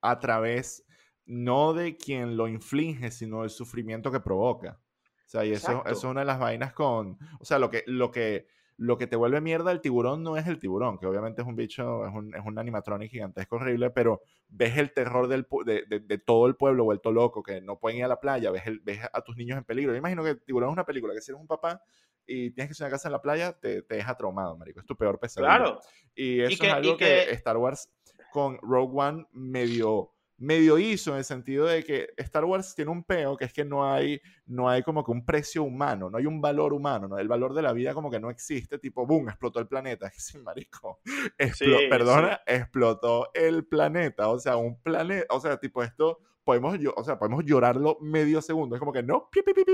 a 0.00 0.18
través 0.20 0.84
no 1.24 1.72
de 1.74 1.96
quien 1.96 2.36
lo 2.36 2.46
inflige, 2.46 3.10
sino 3.10 3.40
del 3.40 3.50
sufrimiento 3.50 4.12
que 4.12 4.20
provoca. 4.20 4.80
O 5.26 5.28
sea, 5.28 5.44
y 5.44 5.52
eso 5.52 5.84
es 5.86 6.04
una 6.04 6.20
de 6.20 6.26
las 6.26 6.38
vainas 6.38 6.72
con. 6.72 7.18
O 7.40 7.44
sea, 7.44 7.58
lo 7.58 7.68
que, 7.68 7.82
lo 7.86 8.12
que, 8.12 8.46
lo 8.78 8.98
que 8.98 9.06
te 9.06 9.16
vuelve 9.16 9.40
mierda 9.40 9.72
el 9.72 9.80
tiburón 9.80 10.22
no 10.22 10.36
es 10.36 10.46
el 10.46 10.58
tiburón, 10.58 10.98
que 10.98 11.06
obviamente 11.06 11.40
es 11.42 11.48
un 11.48 11.56
bicho, 11.56 12.06
es 12.06 12.12
un, 12.14 12.34
es 12.34 12.42
un 12.44 12.58
animatronic 12.58 13.10
gigantesco 13.10 13.56
horrible, 13.56 13.90
pero 13.90 14.20
ves 14.48 14.76
el 14.76 14.92
terror 14.92 15.28
del, 15.28 15.46
de, 15.64 15.84
de- 15.88 16.00
de 16.00 16.18
todo 16.18 16.46
el 16.46 16.56
pueblo 16.56 16.84
vuelto 16.84 17.10
loco, 17.10 17.42
que 17.42 17.60
no 17.62 17.78
pueden 17.78 17.98
ir 17.98 18.04
a 18.04 18.08
la 18.08 18.20
playa, 18.20 18.50
ves, 18.50 18.66
el- 18.66 18.80
ves 18.80 19.00
a 19.12 19.20
tus 19.22 19.36
niños 19.36 19.56
en 19.56 19.64
peligro. 19.64 19.92
Yo 19.92 19.98
imagino 19.98 20.22
que 20.22 20.30
el 20.30 20.42
tiburón 20.42 20.68
es 20.70 20.72
una 20.74 20.84
película 20.84 21.14
que 21.14 21.20
si 21.22 21.30
eres 21.30 21.40
un 21.40 21.46
papá 21.46 21.80
y 22.26 22.50
tienes 22.50 22.70
que 22.76 22.78
ir 22.78 22.84
a 22.84 22.86
una 22.88 22.90
casa 22.96 23.08
en 23.08 23.12
la 23.12 23.22
playa, 23.22 23.52
te, 23.58 23.82
te 23.82 23.94
deja 23.94 24.14
traumado, 24.16 24.56
marico. 24.58 24.80
Es 24.80 24.86
tu 24.86 24.96
peor 24.96 25.18
pesadilla. 25.18 25.56
Claro. 25.56 25.80
Y 26.14 26.40
eso 26.40 26.60
que- 26.60 26.66
es 26.66 26.72
algo 26.74 26.96
que, 26.98 27.04
que- 27.04 27.30
Star 27.32 27.56
Wars 27.56 27.90
con 28.32 28.58
Rogue 28.60 28.92
One 28.94 29.26
medio, 29.32 30.12
medio 30.38 30.78
hizo 30.78 31.12
en 31.12 31.18
el 31.18 31.24
sentido 31.24 31.66
de 31.66 31.82
que 31.82 32.08
Star 32.18 32.44
Wars 32.44 32.74
tiene 32.74 32.90
un 32.90 33.04
peo 33.04 33.36
que 33.36 33.46
es 33.46 33.52
que 33.52 33.64
no 33.64 33.90
hay, 33.90 34.20
no 34.46 34.68
hay 34.68 34.82
como 34.82 35.02
que 35.04 35.10
un 35.10 35.24
precio 35.24 35.62
humano, 35.62 36.10
no 36.10 36.18
hay 36.18 36.26
un 36.26 36.40
valor 36.40 36.72
humano, 36.74 37.08
¿no? 37.08 37.18
el 37.18 37.28
valor 37.28 37.54
de 37.54 37.62
la 37.62 37.72
vida 37.72 37.94
como 37.94 38.10
que 38.10 38.20
no 38.20 38.28
existe, 38.30 38.78
tipo, 38.78 39.06
boom, 39.06 39.28
explotó 39.28 39.60
el 39.60 39.66
planeta. 39.68 40.06
Es 40.16 40.32
que, 40.32 40.38
marico, 40.38 41.00
explo- 41.38 41.78
Sí, 41.78 41.86
perdona, 41.88 42.40
explotó 42.46 43.30
el 43.34 43.66
planeta, 43.66 44.28
o 44.28 44.38
sea, 44.38 44.56
un 44.56 44.80
planeta, 44.82 45.26
o 45.34 45.40
sea, 45.40 45.56
tipo 45.58 45.82
esto, 45.82 46.18
podemos, 46.44 46.78
o 46.94 47.04
sea, 47.04 47.18
podemos 47.18 47.44
llorarlo 47.44 47.98
medio 48.00 48.40
segundo, 48.40 48.76
es 48.76 48.80
como 48.80 48.92
que 48.92 49.02
no, 49.02 49.28
pi, 49.30 49.42
pi, 49.42 49.52
pi, 49.52 49.64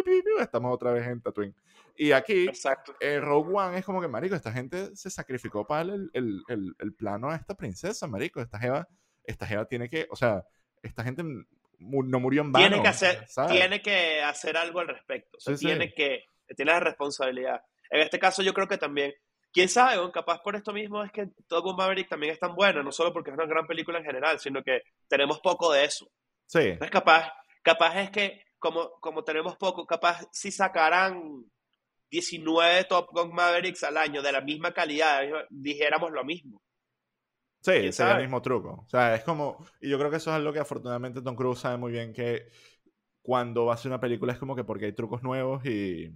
estamos 0.40 0.74
otra 0.74 0.92
vez 0.92 1.06
en 1.06 1.20
Tatooine. 1.20 1.54
Y 1.96 2.12
aquí, 2.12 2.48
Exacto. 2.48 2.94
eh, 3.00 3.20
Rogue 3.20 3.52
One 3.54 3.78
es 3.78 3.84
como 3.84 4.00
que, 4.00 4.08
marico, 4.08 4.34
esta 4.34 4.52
gente 4.52 4.96
se 4.96 5.10
sacrificó 5.10 5.66
para 5.66 5.82
el, 5.92 6.10
el, 6.14 6.42
el, 6.48 6.74
el 6.78 6.94
plano 6.94 7.28
a 7.30 7.36
esta 7.36 7.54
princesa, 7.54 8.06
marico. 8.06 8.40
Esta 8.40 8.58
jeva, 8.58 8.88
esta 9.24 9.46
jeva 9.46 9.66
tiene 9.66 9.88
que, 9.88 10.06
o 10.10 10.16
sea, 10.16 10.44
esta 10.82 11.04
gente 11.04 11.22
mu- 11.78 12.02
no 12.04 12.20
murió 12.20 12.42
en 12.42 12.52
vano. 12.52 12.66
tiene 12.68 12.82
que 12.82 12.88
hacer, 12.88 13.26
¿sabes? 13.28 13.52
tiene 13.52 13.80
que 13.82 14.22
hacer 14.22 14.56
algo 14.56 14.80
al 14.80 14.88
respecto. 14.88 15.36
O 15.38 15.40
sea, 15.40 15.54
Sí, 15.56 15.60
sí. 15.60 15.66
tiene 15.66 15.92
que, 15.94 16.24
tiene 16.56 16.72
la 16.72 16.80
responsabilidad. 16.80 17.60
En 17.90 18.00
este 18.00 18.18
caso, 18.18 18.42
yo 18.42 18.52
creo 18.54 18.66
que 18.68 18.78
también, 18.78 19.12
quién 19.52 19.68
sabe, 19.68 19.96
bueno, 19.96 20.12
capaz 20.12 20.40
por 20.42 20.56
esto 20.56 20.72
mismo 20.72 21.02
es 21.04 21.12
que 21.12 21.26
Top 21.46 21.64
Gun 21.64 21.76
Maverick 21.76 22.08
también 22.08 22.32
es 22.32 22.38
tan 22.38 22.54
buena, 22.54 22.82
no 22.82 22.90
solo 22.92 23.12
porque 23.12 23.30
es 23.30 23.34
una 23.36 23.46
gran 23.46 23.66
película 23.66 23.98
en 23.98 24.04
general, 24.04 24.38
sino 24.38 24.62
que 24.62 24.80
tenemos 25.08 25.40
poco 25.40 25.72
de 25.72 25.84
eso. 25.84 26.10
Sí, 26.46 26.58
Entonces, 26.60 26.90
capaz, 26.90 27.32
capaz 27.62 28.00
es 28.00 28.10
que, 28.10 28.44
como, 28.58 28.90
como 29.00 29.24
tenemos 29.24 29.56
poco, 29.56 29.86
capaz 29.86 30.24
si 30.32 30.50
sacaran 30.52 31.44
19 32.10 32.84
Top 32.84 33.08
Gun 33.12 33.32
Mavericks 33.34 33.84
al 33.84 33.96
año 33.96 34.22
de 34.22 34.32
la 34.32 34.40
misma 34.40 34.72
calidad, 34.72 35.22
dijéramos 35.50 36.10
lo 36.12 36.24
mismo. 36.24 36.62
Sí, 37.62 37.72
¿Quién 37.72 37.92
sería 37.92 38.10
el 38.12 38.16
sabe? 38.16 38.22
mismo 38.22 38.42
truco. 38.42 38.84
O 38.84 38.88
sea, 38.88 39.14
es 39.14 39.24
como, 39.24 39.64
y 39.80 39.88
yo 39.88 39.98
creo 39.98 40.10
que 40.10 40.18
eso 40.18 40.30
es 40.30 40.36
algo 40.36 40.52
que 40.52 40.58
afortunadamente 40.60 41.22
Tom 41.22 41.34
Cruise 41.36 41.58
sabe 41.60 41.78
muy 41.78 41.92
bien 41.92 42.12
que 42.12 42.48
cuando 43.22 43.64
va 43.64 43.72
a 43.72 43.74
hacer 43.76 43.90
una 43.90 44.00
película 44.00 44.32
es 44.32 44.38
como 44.38 44.54
que 44.54 44.64
porque 44.64 44.86
hay 44.86 44.92
trucos 44.92 45.22
nuevos 45.22 45.64
y... 45.64 46.10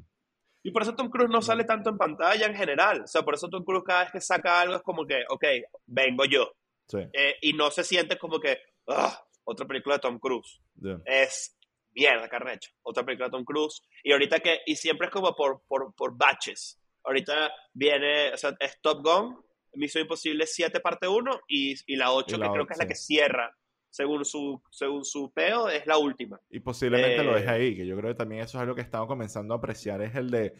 Y 0.62 0.72
por 0.72 0.82
eso 0.82 0.96
Tom 0.96 1.08
Cruise 1.10 1.30
no 1.30 1.40
sale 1.40 1.62
tanto 1.64 1.90
en 1.90 1.96
pantalla 1.96 2.44
en 2.46 2.54
general. 2.56 3.02
O 3.02 3.06
sea, 3.06 3.22
por 3.22 3.34
eso 3.34 3.48
Tom 3.48 3.62
Cruise 3.64 3.84
cada 3.86 4.02
vez 4.02 4.12
que 4.12 4.20
saca 4.20 4.60
algo 4.60 4.74
es 4.74 4.82
como 4.82 5.06
que, 5.06 5.22
ok, 5.28 5.44
vengo 5.86 6.24
yo. 6.24 6.50
Sí, 6.88 6.98
Eh, 7.12 7.36
y 7.40 7.52
no 7.52 7.70
se 7.70 7.84
siente 7.84 8.18
como 8.18 8.40
que, 8.40 8.58
"Ah, 8.88 9.16
otra 9.44 9.64
película 9.66 9.94
de 9.94 10.00
Tom 10.00 10.18
Cruise. 10.18 10.60
yeah. 10.82 11.00
Es 11.04 11.56
mierda, 11.94 12.28
carrecha. 12.28 12.70
Otra 12.82 13.04
película 13.04 13.28
de 13.28 13.30
Tom 13.30 13.44
Cruise. 13.44 13.80
Y 14.02 14.10
ahorita 14.10 14.40
que, 14.40 14.58
y 14.66 14.74
siempre 14.74 15.06
es 15.06 15.12
como 15.12 15.36
por, 15.36 15.62
por, 15.68 15.94
por 15.94 16.16
batches. 16.16 16.80
Ahorita 17.04 17.52
viene, 17.72 18.32
o 18.32 18.36
sea, 18.36 18.56
es 18.58 18.80
Top 18.80 19.04
Gun, 19.04 19.40
Misión 19.76 20.02
Imposible 20.02 20.46
7 20.46 20.80
parte 20.80 21.08
1 21.08 21.40
y, 21.48 21.74
y 21.86 21.96
la 21.96 22.12
8, 22.12 22.36
Y 22.36 22.38
la 22.38 22.46
que 22.46 22.52
creo 22.52 22.66
que 22.66 22.72
es 22.72 22.78
la 22.78 22.86
que 22.86 22.94
cierra. 22.94 23.54
Según 23.90 24.24
su, 24.24 24.62
según 24.70 25.04
su 25.04 25.32
peo, 25.32 25.70
es 25.70 25.86
la 25.86 25.96
última. 25.96 26.38
Y 26.50 26.60
posiblemente 26.60 27.24
lo 27.24 27.34
deje 27.34 27.46
Eh, 27.46 27.50
ahí, 27.50 27.76
que 27.76 27.86
yo 27.86 27.96
creo 27.96 28.10
que 28.10 28.16
también 28.16 28.42
eso 28.42 28.58
es 28.58 28.62
algo 28.62 28.74
que 28.74 28.82
estamos 28.82 29.06
comenzando 29.06 29.54
a 29.54 29.56
apreciar, 29.56 30.02
es 30.02 30.14
el 30.14 30.30
de 30.30 30.54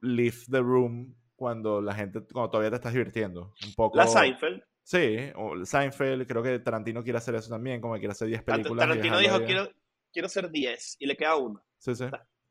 leave 0.00 0.36
the 0.50 0.60
room 0.60 1.14
cuando 1.36 1.82
la 1.82 1.94
gente, 1.94 2.20
cuando 2.32 2.50
todavía 2.50 2.70
te 2.70 2.76
estás 2.76 2.92
divirtiendo. 2.92 3.52
Un 3.66 3.74
poco... 3.74 3.98
La 3.98 4.06
Seinfeld. 4.06 4.62
Sí, 4.82 5.16
o 5.36 5.64
Seinfeld, 5.64 6.26
creo 6.26 6.42
que 6.42 6.58
Tarantino 6.60 7.02
quiere 7.02 7.18
hacer 7.18 7.34
eso 7.34 7.50
también, 7.50 7.80
como 7.80 7.94
que 7.94 8.00
quiere 8.00 8.12
hacer 8.12 8.28
10 8.28 8.42
películas. 8.42 8.86
Tarantino 8.86 9.18
dijo, 9.18 9.44
quiero, 9.44 9.68
quiero 10.12 10.28
ser 10.28 10.50
10 10.50 10.96
y 11.00 11.06
le 11.06 11.16
queda 11.16 11.36
uno. 11.36 11.62
Sí, 11.78 11.94
sí. 11.94 12.04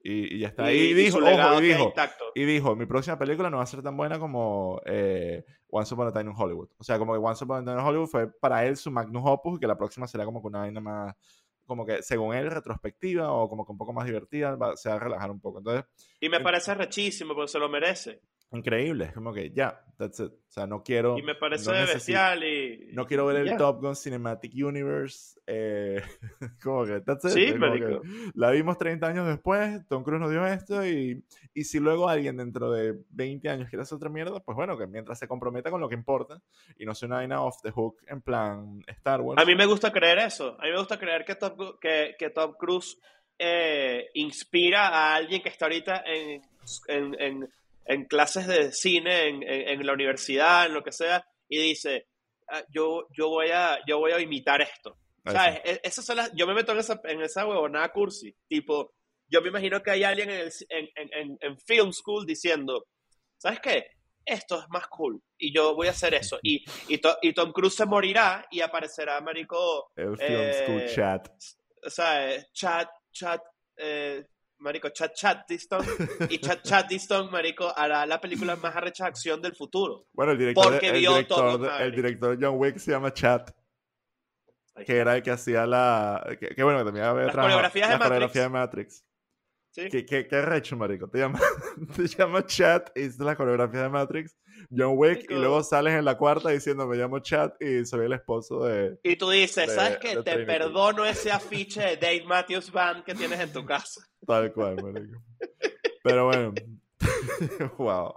Y, 0.03 0.35
y 0.35 0.39
ya 0.39 0.47
está. 0.49 0.71
Y, 0.71 0.77
Y, 0.77 0.91
y 0.91 0.93
dijo, 0.93 1.19
legado 1.19 1.53
ojo, 1.53 1.61
y 1.61 1.67
dijo, 1.67 1.93
y 2.35 2.45
dijo, 2.45 2.75
mi 2.75 2.85
próxima 2.85 3.17
película 3.17 3.49
no 3.49 3.57
va 3.57 3.63
a 3.63 3.67
ser 3.67 3.81
tan 3.81 3.95
buena 3.95 4.19
como 4.19 4.81
eh, 4.85 5.43
Once 5.69 5.93
Upon 5.93 6.07
a 6.07 6.11
Time 6.11 6.31
in 6.31 6.35
Hollywood. 6.37 6.69
O 6.77 6.83
sea, 6.83 6.97
como 6.97 7.13
que 7.13 7.19
Once 7.19 7.43
Upon 7.43 7.57
a 7.57 7.63
Time 7.63 7.81
in 7.81 7.87
Hollywood 7.87 8.07
fue 8.07 8.31
para 8.31 8.65
él 8.65 8.77
su 8.77 8.91
magnum 8.91 9.25
opus 9.25 9.57
y 9.57 9.59
que 9.59 9.67
la 9.67 9.77
próxima 9.77 10.07
será 10.07 10.25
como 10.25 10.41
que 10.41 10.47
una 10.47 10.59
vaina 10.59 10.81
más, 10.81 11.15
como 11.65 11.85
que 11.85 12.01
según 12.01 12.35
él, 12.35 12.49
retrospectiva 12.49 13.31
o 13.31 13.47
como 13.47 13.65
que 13.65 13.71
un 13.71 13.77
poco 13.77 13.93
más 13.93 14.05
divertida, 14.05 14.55
va, 14.55 14.75
se 14.75 14.89
va 14.89 14.95
a 14.95 14.99
relajar 14.99 15.31
un 15.31 15.39
poco. 15.39 15.59
Entonces, 15.59 15.85
y 16.19 16.29
me 16.29 16.39
parece 16.39 16.73
rechísimo 16.73 17.35
porque 17.35 17.51
se 17.51 17.59
lo 17.59 17.69
merece. 17.69 18.21
Increíble, 18.53 19.05
es 19.05 19.13
como 19.13 19.33
que 19.33 19.51
ya, 19.51 19.81
that's 19.97 20.19
it. 20.19 20.31
O 20.33 20.51
sea, 20.51 20.67
no 20.67 20.83
quiero. 20.83 21.17
Y 21.17 21.21
me 21.23 21.35
parece 21.35 21.71
no 21.71 21.77
bestial 21.87 22.43
y. 22.43 22.89
No 22.91 23.07
quiero 23.07 23.25
ver 23.25 23.47
el. 23.47 23.55
Top 23.57 23.79
Gun 23.81 23.95
Cinematic 23.95 24.51
Universe. 24.53 25.39
eh, 25.47 26.01
como 26.61 26.85
que, 26.85 26.99
that's 26.99 27.23
it. 27.25 27.31
Sí, 27.31 27.53
marico. 27.53 28.01
la 28.33 28.51
vimos 28.51 28.77
30 28.77 29.07
años 29.07 29.25
después, 29.27 29.87
Tom 29.87 30.03
Cruise 30.03 30.19
nos 30.19 30.29
dio 30.31 30.45
esto 30.45 30.85
y, 30.85 31.23
y 31.53 31.63
si 31.63 31.79
luego 31.79 32.09
alguien 32.09 32.35
dentro 32.35 32.71
de 32.71 32.97
20 33.11 33.47
años 33.47 33.69
quiere 33.69 33.83
hacer 33.83 33.95
otra 33.95 34.09
mierda, 34.09 34.41
pues 34.41 34.55
bueno, 34.57 34.77
que 34.77 34.85
mientras 34.85 35.17
se 35.17 35.29
comprometa 35.29 35.71
con 35.71 35.79
lo 35.79 35.87
que 35.87 35.95
importa 35.95 36.41
y 36.77 36.85
no 36.85 36.93
sea 36.93 37.07
una 37.07 37.15
vaina 37.17 37.41
off 37.41 37.61
the 37.63 37.71
hook 37.71 37.99
en 38.07 38.21
plan 38.21 38.81
Star 38.87 39.21
Wars. 39.21 39.41
A 39.41 39.45
mí 39.45 39.55
me 39.55 39.65
gusta 39.65 39.93
creer 39.93 40.19
eso. 40.19 40.57
A 40.59 40.65
mí 40.65 40.71
me 40.71 40.77
gusta 40.77 40.99
creer 40.99 41.23
que 41.23 41.35
Top, 41.35 41.79
que, 41.79 42.15
que 42.19 42.29
Tom 42.31 42.53
Cruise 42.59 42.99
eh, 43.39 44.09
inspira 44.13 44.89
a 44.89 45.15
alguien 45.15 45.41
que 45.41 45.47
está 45.49 45.65
ahorita 45.65 46.03
en, 46.05 46.41
en, 46.89 47.15
en- 47.21 47.49
en 47.93 48.05
clases 48.05 48.47
de 48.47 48.71
cine, 48.71 49.27
en, 49.27 49.43
en- 49.43 49.67
en 49.81 49.85
la 49.85 49.93
universidad, 49.93 50.65
en 50.67 50.73
lo 50.73 50.83
que 50.83 50.91
sea, 50.91 51.25
y 51.49 51.57
dice, 51.61 52.07
"Ah, 52.49 52.63
yo, 52.69 53.07
yo, 53.17 53.29
voy 53.29 53.49
a, 53.51 53.79
yo 53.87 53.99
voy 53.99 54.11
a 54.13 54.19
imitar 54.19 54.61
esto. 54.61 54.97
Ahí 55.25 55.33
¿Sabes? 55.35 55.55
sí. 55.63 55.71
E- 55.71 55.81
Esas 55.83 56.05
son 56.05 56.15
las, 56.17 56.31
yo 56.33 56.47
me 56.47 56.53
meto 56.53 56.71
en 56.71 56.79
esa, 56.79 56.99
en 57.03 57.21
esa 57.21 57.45
huevonada 57.45 57.91
cursi. 57.91 58.35
Tipo, 58.47 58.93
yo 59.27 59.41
me 59.41 59.49
imagino 59.49 59.81
que 59.83 59.91
hay 59.91 60.03
alguien 60.03 60.29
en, 60.29 60.39
el 60.39 60.51
ci- 60.51 60.65
en, 60.69 60.89
en, 60.95 61.09
en- 61.13 61.37
en 61.41 61.59
film 61.59 61.91
school 61.93 62.25
diciendo, 62.25 62.87
¿sabes 63.37 63.59
qué? 63.59 63.85
Esto 64.25 64.59
es 64.61 64.65
más 64.69 64.87
cool. 64.87 65.21
Y 65.37 65.53
yo 65.53 65.75
voy 65.75 65.87
a 65.87 65.91
hacer 65.91 66.13
eso. 66.13 66.39
Y, 66.43 66.63
y, 66.87 66.97
To- 66.99 67.17
y 67.21 67.33
Tom 67.33 67.51
Cruise 67.51 67.75
se 67.75 67.85
morirá 67.85 68.45
y 68.51 68.61
aparecerá, 68.61 69.19
marico, 69.21 69.91
El 69.95 70.17
Film 70.17 70.53
School 70.53 70.81
eh, 70.83 70.91
Chat. 70.95 71.27
o 71.85 71.89
sea, 71.89 72.31
eh, 72.35 72.45
chat, 72.53 72.89
chat, 73.11 73.41
eh, 73.77 74.23
marico, 74.61 74.89
chat, 74.89 75.13
chat, 75.13 75.47
Diston. 75.47 75.85
Y 76.29 76.37
chat, 76.37 76.61
chat, 76.63 76.87
Diston, 76.87 77.29
marico, 77.31 77.73
hará 77.75 78.05
la 78.05 78.21
película 78.21 78.55
más 78.55 78.75
arrecha 78.75 79.03
de 79.03 79.09
acción 79.09 79.41
del 79.41 79.55
futuro. 79.55 80.05
Bueno, 80.13 80.31
el 80.31 80.37
director, 80.37 80.63
porque 80.63 80.87
el, 80.89 80.99
vio 80.99 81.11
director, 81.11 81.71
el 81.81 81.91
director 81.91 82.37
John 82.39 82.55
Wick 82.57 82.77
se 82.77 82.91
llama 82.91 83.13
Chat, 83.13 83.51
Ahí 84.75 84.85
que 84.85 84.97
era 84.97 85.15
el 85.17 85.23
que 85.23 85.31
hacía 85.31 85.65
la... 85.65 86.25
Que, 86.39 86.49
que 86.49 86.63
bueno, 86.63 86.79
que 86.79 86.85
también 86.85 87.05
había 87.05 87.25
Las 87.25 87.35
coreografías 87.35 87.89
de 87.89 87.97
la 87.97 88.05
coreografía 88.05 88.41
de 88.43 88.49
Matrix. 88.49 89.03
¿Sí? 89.71 89.87
¿Qué, 89.89 90.05
qué, 90.05 90.27
qué 90.27 90.41
recho, 90.41 90.77
marico? 90.77 91.09
Te 91.09 91.19
llama, 91.19 91.39
te 91.95 92.07
llama 92.07 92.45
Chat 92.45 92.89
y 92.95 93.01
es 93.03 93.19
la 93.19 93.35
coreografía 93.35 93.83
de 93.83 93.89
Matrix, 93.89 94.37
John 94.69 94.93
Wick, 94.95 95.29
y 95.29 95.33
luego 95.35 95.63
sales 95.63 95.93
en 95.95 96.05
la 96.05 96.17
cuarta 96.17 96.49
diciendo 96.49 96.85
me 96.87 96.97
llamo 96.97 97.19
Chat 97.19 97.61
y 97.61 97.85
soy 97.85 98.05
el 98.05 98.13
esposo 98.13 98.63
de... 98.65 98.99
Y 99.03 99.15
tú 99.15 99.29
dices, 99.29 99.67
de- 99.67 99.75
¿sabes 99.75 99.97
qué? 99.97 100.15
Te 100.17 100.23
Trinity. 100.23 100.45
perdono 100.45 101.05
ese 101.05 101.31
afiche 101.31 101.81
de 101.81 101.97
Dave 101.97 102.23
Matthews 102.25 102.71
Band 102.71 103.03
que 103.03 103.15
tienes 103.15 103.39
en 103.39 103.51
tu 103.51 103.65
casa. 103.65 104.01
Tal 104.27 104.53
cual, 104.53 104.75
marico. 104.81 105.21
Pero 106.03 106.25
bueno. 106.27 106.53
wow. 107.77 108.13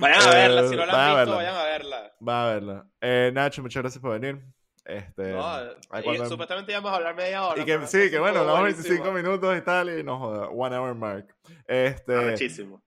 Vayan 0.00 0.22
a 0.22 0.30
verla, 0.30 0.60
Eh, 0.62 0.68
si 0.68 0.76
no 0.76 0.86
la 0.86 0.92
han 0.92 1.16
visto, 1.16 1.16
verla. 1.16 1.36
vayan 1.36 1.54
a 1.54 1.64
verla. 1.64 2.12
Va 2.28 2.44
a 2.50 2.54
verla. 2.54 2.86
Eh, 3.00 3.30
Nacho, 3.32 3.62
muchas 3.62 3.82
gracias 3.82 4.02
por 4.02 4.18
venir. 4.18 4.42
Este, 4.86 5.32
No, 5.32 5.62
y 5.98 6.02
cuando- 6.04 6.28
supuestamente 6.28 6.70
íbamos 6.72 6.92
a 6.92 6.96
hablar 6.96 7.14
media 7.16 7.44
hora. 7.44 7.60
y 7.60 7.64
que 7.64 7.86
sí, 7.86 8.08
que 8.08 8.18
bueno, 8.20 8.44
buenísimo. 8.44 8.84
25 8.84 9.12
minutos 9.12 9.58
y 9.58 9.60
tal, 9.62 9.98
y 9.98 10.04
no 10.04 10.18
joda, 10.18 10.48
one 10.48 10.76
hour 10.76 10.94
mark. 10.94 11.26
Este, 11.66 12.14
Arrechísimo. 12.14 12.80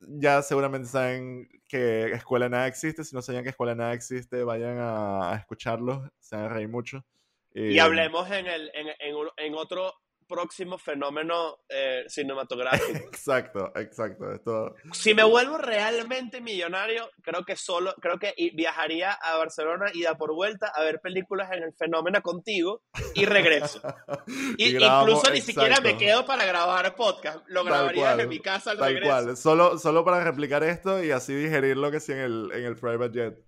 ya 0.00 0.42
seguramente 0.42 0.88
saben 0.88 1.48
que 1.68 2.12
Escuela 2.12 2.48
Nada 2.48 2.66
existe. 2.68 3.02
Si 3.04 3.14
no 3.16 3.22
sabían 3.22 3.42
que 3.42 3.50
Escuela 3.50 3.74
Nada 3.74 3.92
existe, 3.94 4.44
vayan 4.44 4.78
a, 4.78 5.32
a 5.32 5.36
escucharlos. 5.36 6.08
Se 6.20 6.36
van 6.36 6.44
a 6.46 6.48
reír 6.50 6.68
mucho. 6.68 7.04
Y 7.52 7.80
hablemos 7.80 8.30
en, 8.30 8.46
el, 8.46 8.70
en, 8.74 8.86
en, 9.00 9.16
en 9.36 9.54
otro 9.56 9.92
próximo 10.30 10.78
fenómeno 10.78 11.58
eh, 11.68 12.04
cinematográfico. 12.06 12.98
Exacto, 13.10 13.72
exacto. 13.74 14.32
Esto, 14.32 14.74
si 14.92 15.12
me 15.14 15.24
vuelvo 15.24 15.58
realmente 15.58 16.40
millonario, 16.40 17.10
creo 17.22 17.44
que 17.44 17.56
solo, 17.56 17.92
creo 18.00 18.18
que 18.18 18.32
viajaría 18.54 19.12
a 19.12 19.36
Barcelona 19.36 19.90
y 19.92 20.02
da 20.02 20.16
por 20.16 20.32
vuelta 20.32 20.68
a 20.74 20.82
ver 20.82 21.00
películas 21.00 21.50
en 21.52 21.64
el 21.64 21.74
fenómeno 21.74 22.22
contigo 22.22 22.82
y 23.14 23.26
regreso. 23.26 23.80
Y, 24.56 24.68
Y 24.68 24.72
grabamos, 24.74 25.08
incluso 25.10 25.32
ni 25.32 25.40
siquiera 25.40 25.80
me 25.80 25.96
quedo 25.96 26.24
para 26.24 26.44
grabar 26.44 26.94
podcast, 26.94 27.40
lo 27.48 27.64
grabaría 27.64 28.02
cual, 28.02 28.20
en 28.20 28.28
mi 28.28 28.38
casa 28.38 28.70
al 28.72 28.78
Tal 28.78 28.94
regreso. 28.94 29.10
cual. 29.10 29.36
Solo, 29.36 29.78
solo 29.78 30.04
para 30.04 30.22
replicar 30.22 30.62
esto 30.62 31.02
y 31.02 31.10
así 31.10 31.34
digerirlo 31.34 31.90
que 31.90 32.00
sí 32.00 32.12
en 32.12 32.18
el, 32.18 32.50
en 32.52 32.64
el 32.64 32.76
private 32.76 33.18
jet. 33.18 33.44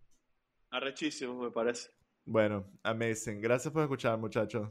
Arrechísimo, 0.70 1.40
me 1.42 1.50
parece. 1.50 1.90
Bueno, 2.24 2.70
amazing. 2.82 3.40
Gracias 3.40 3.72
por 3.72 3.82
escuchar, 3.82 4.18
muchachos. 4.18 4.68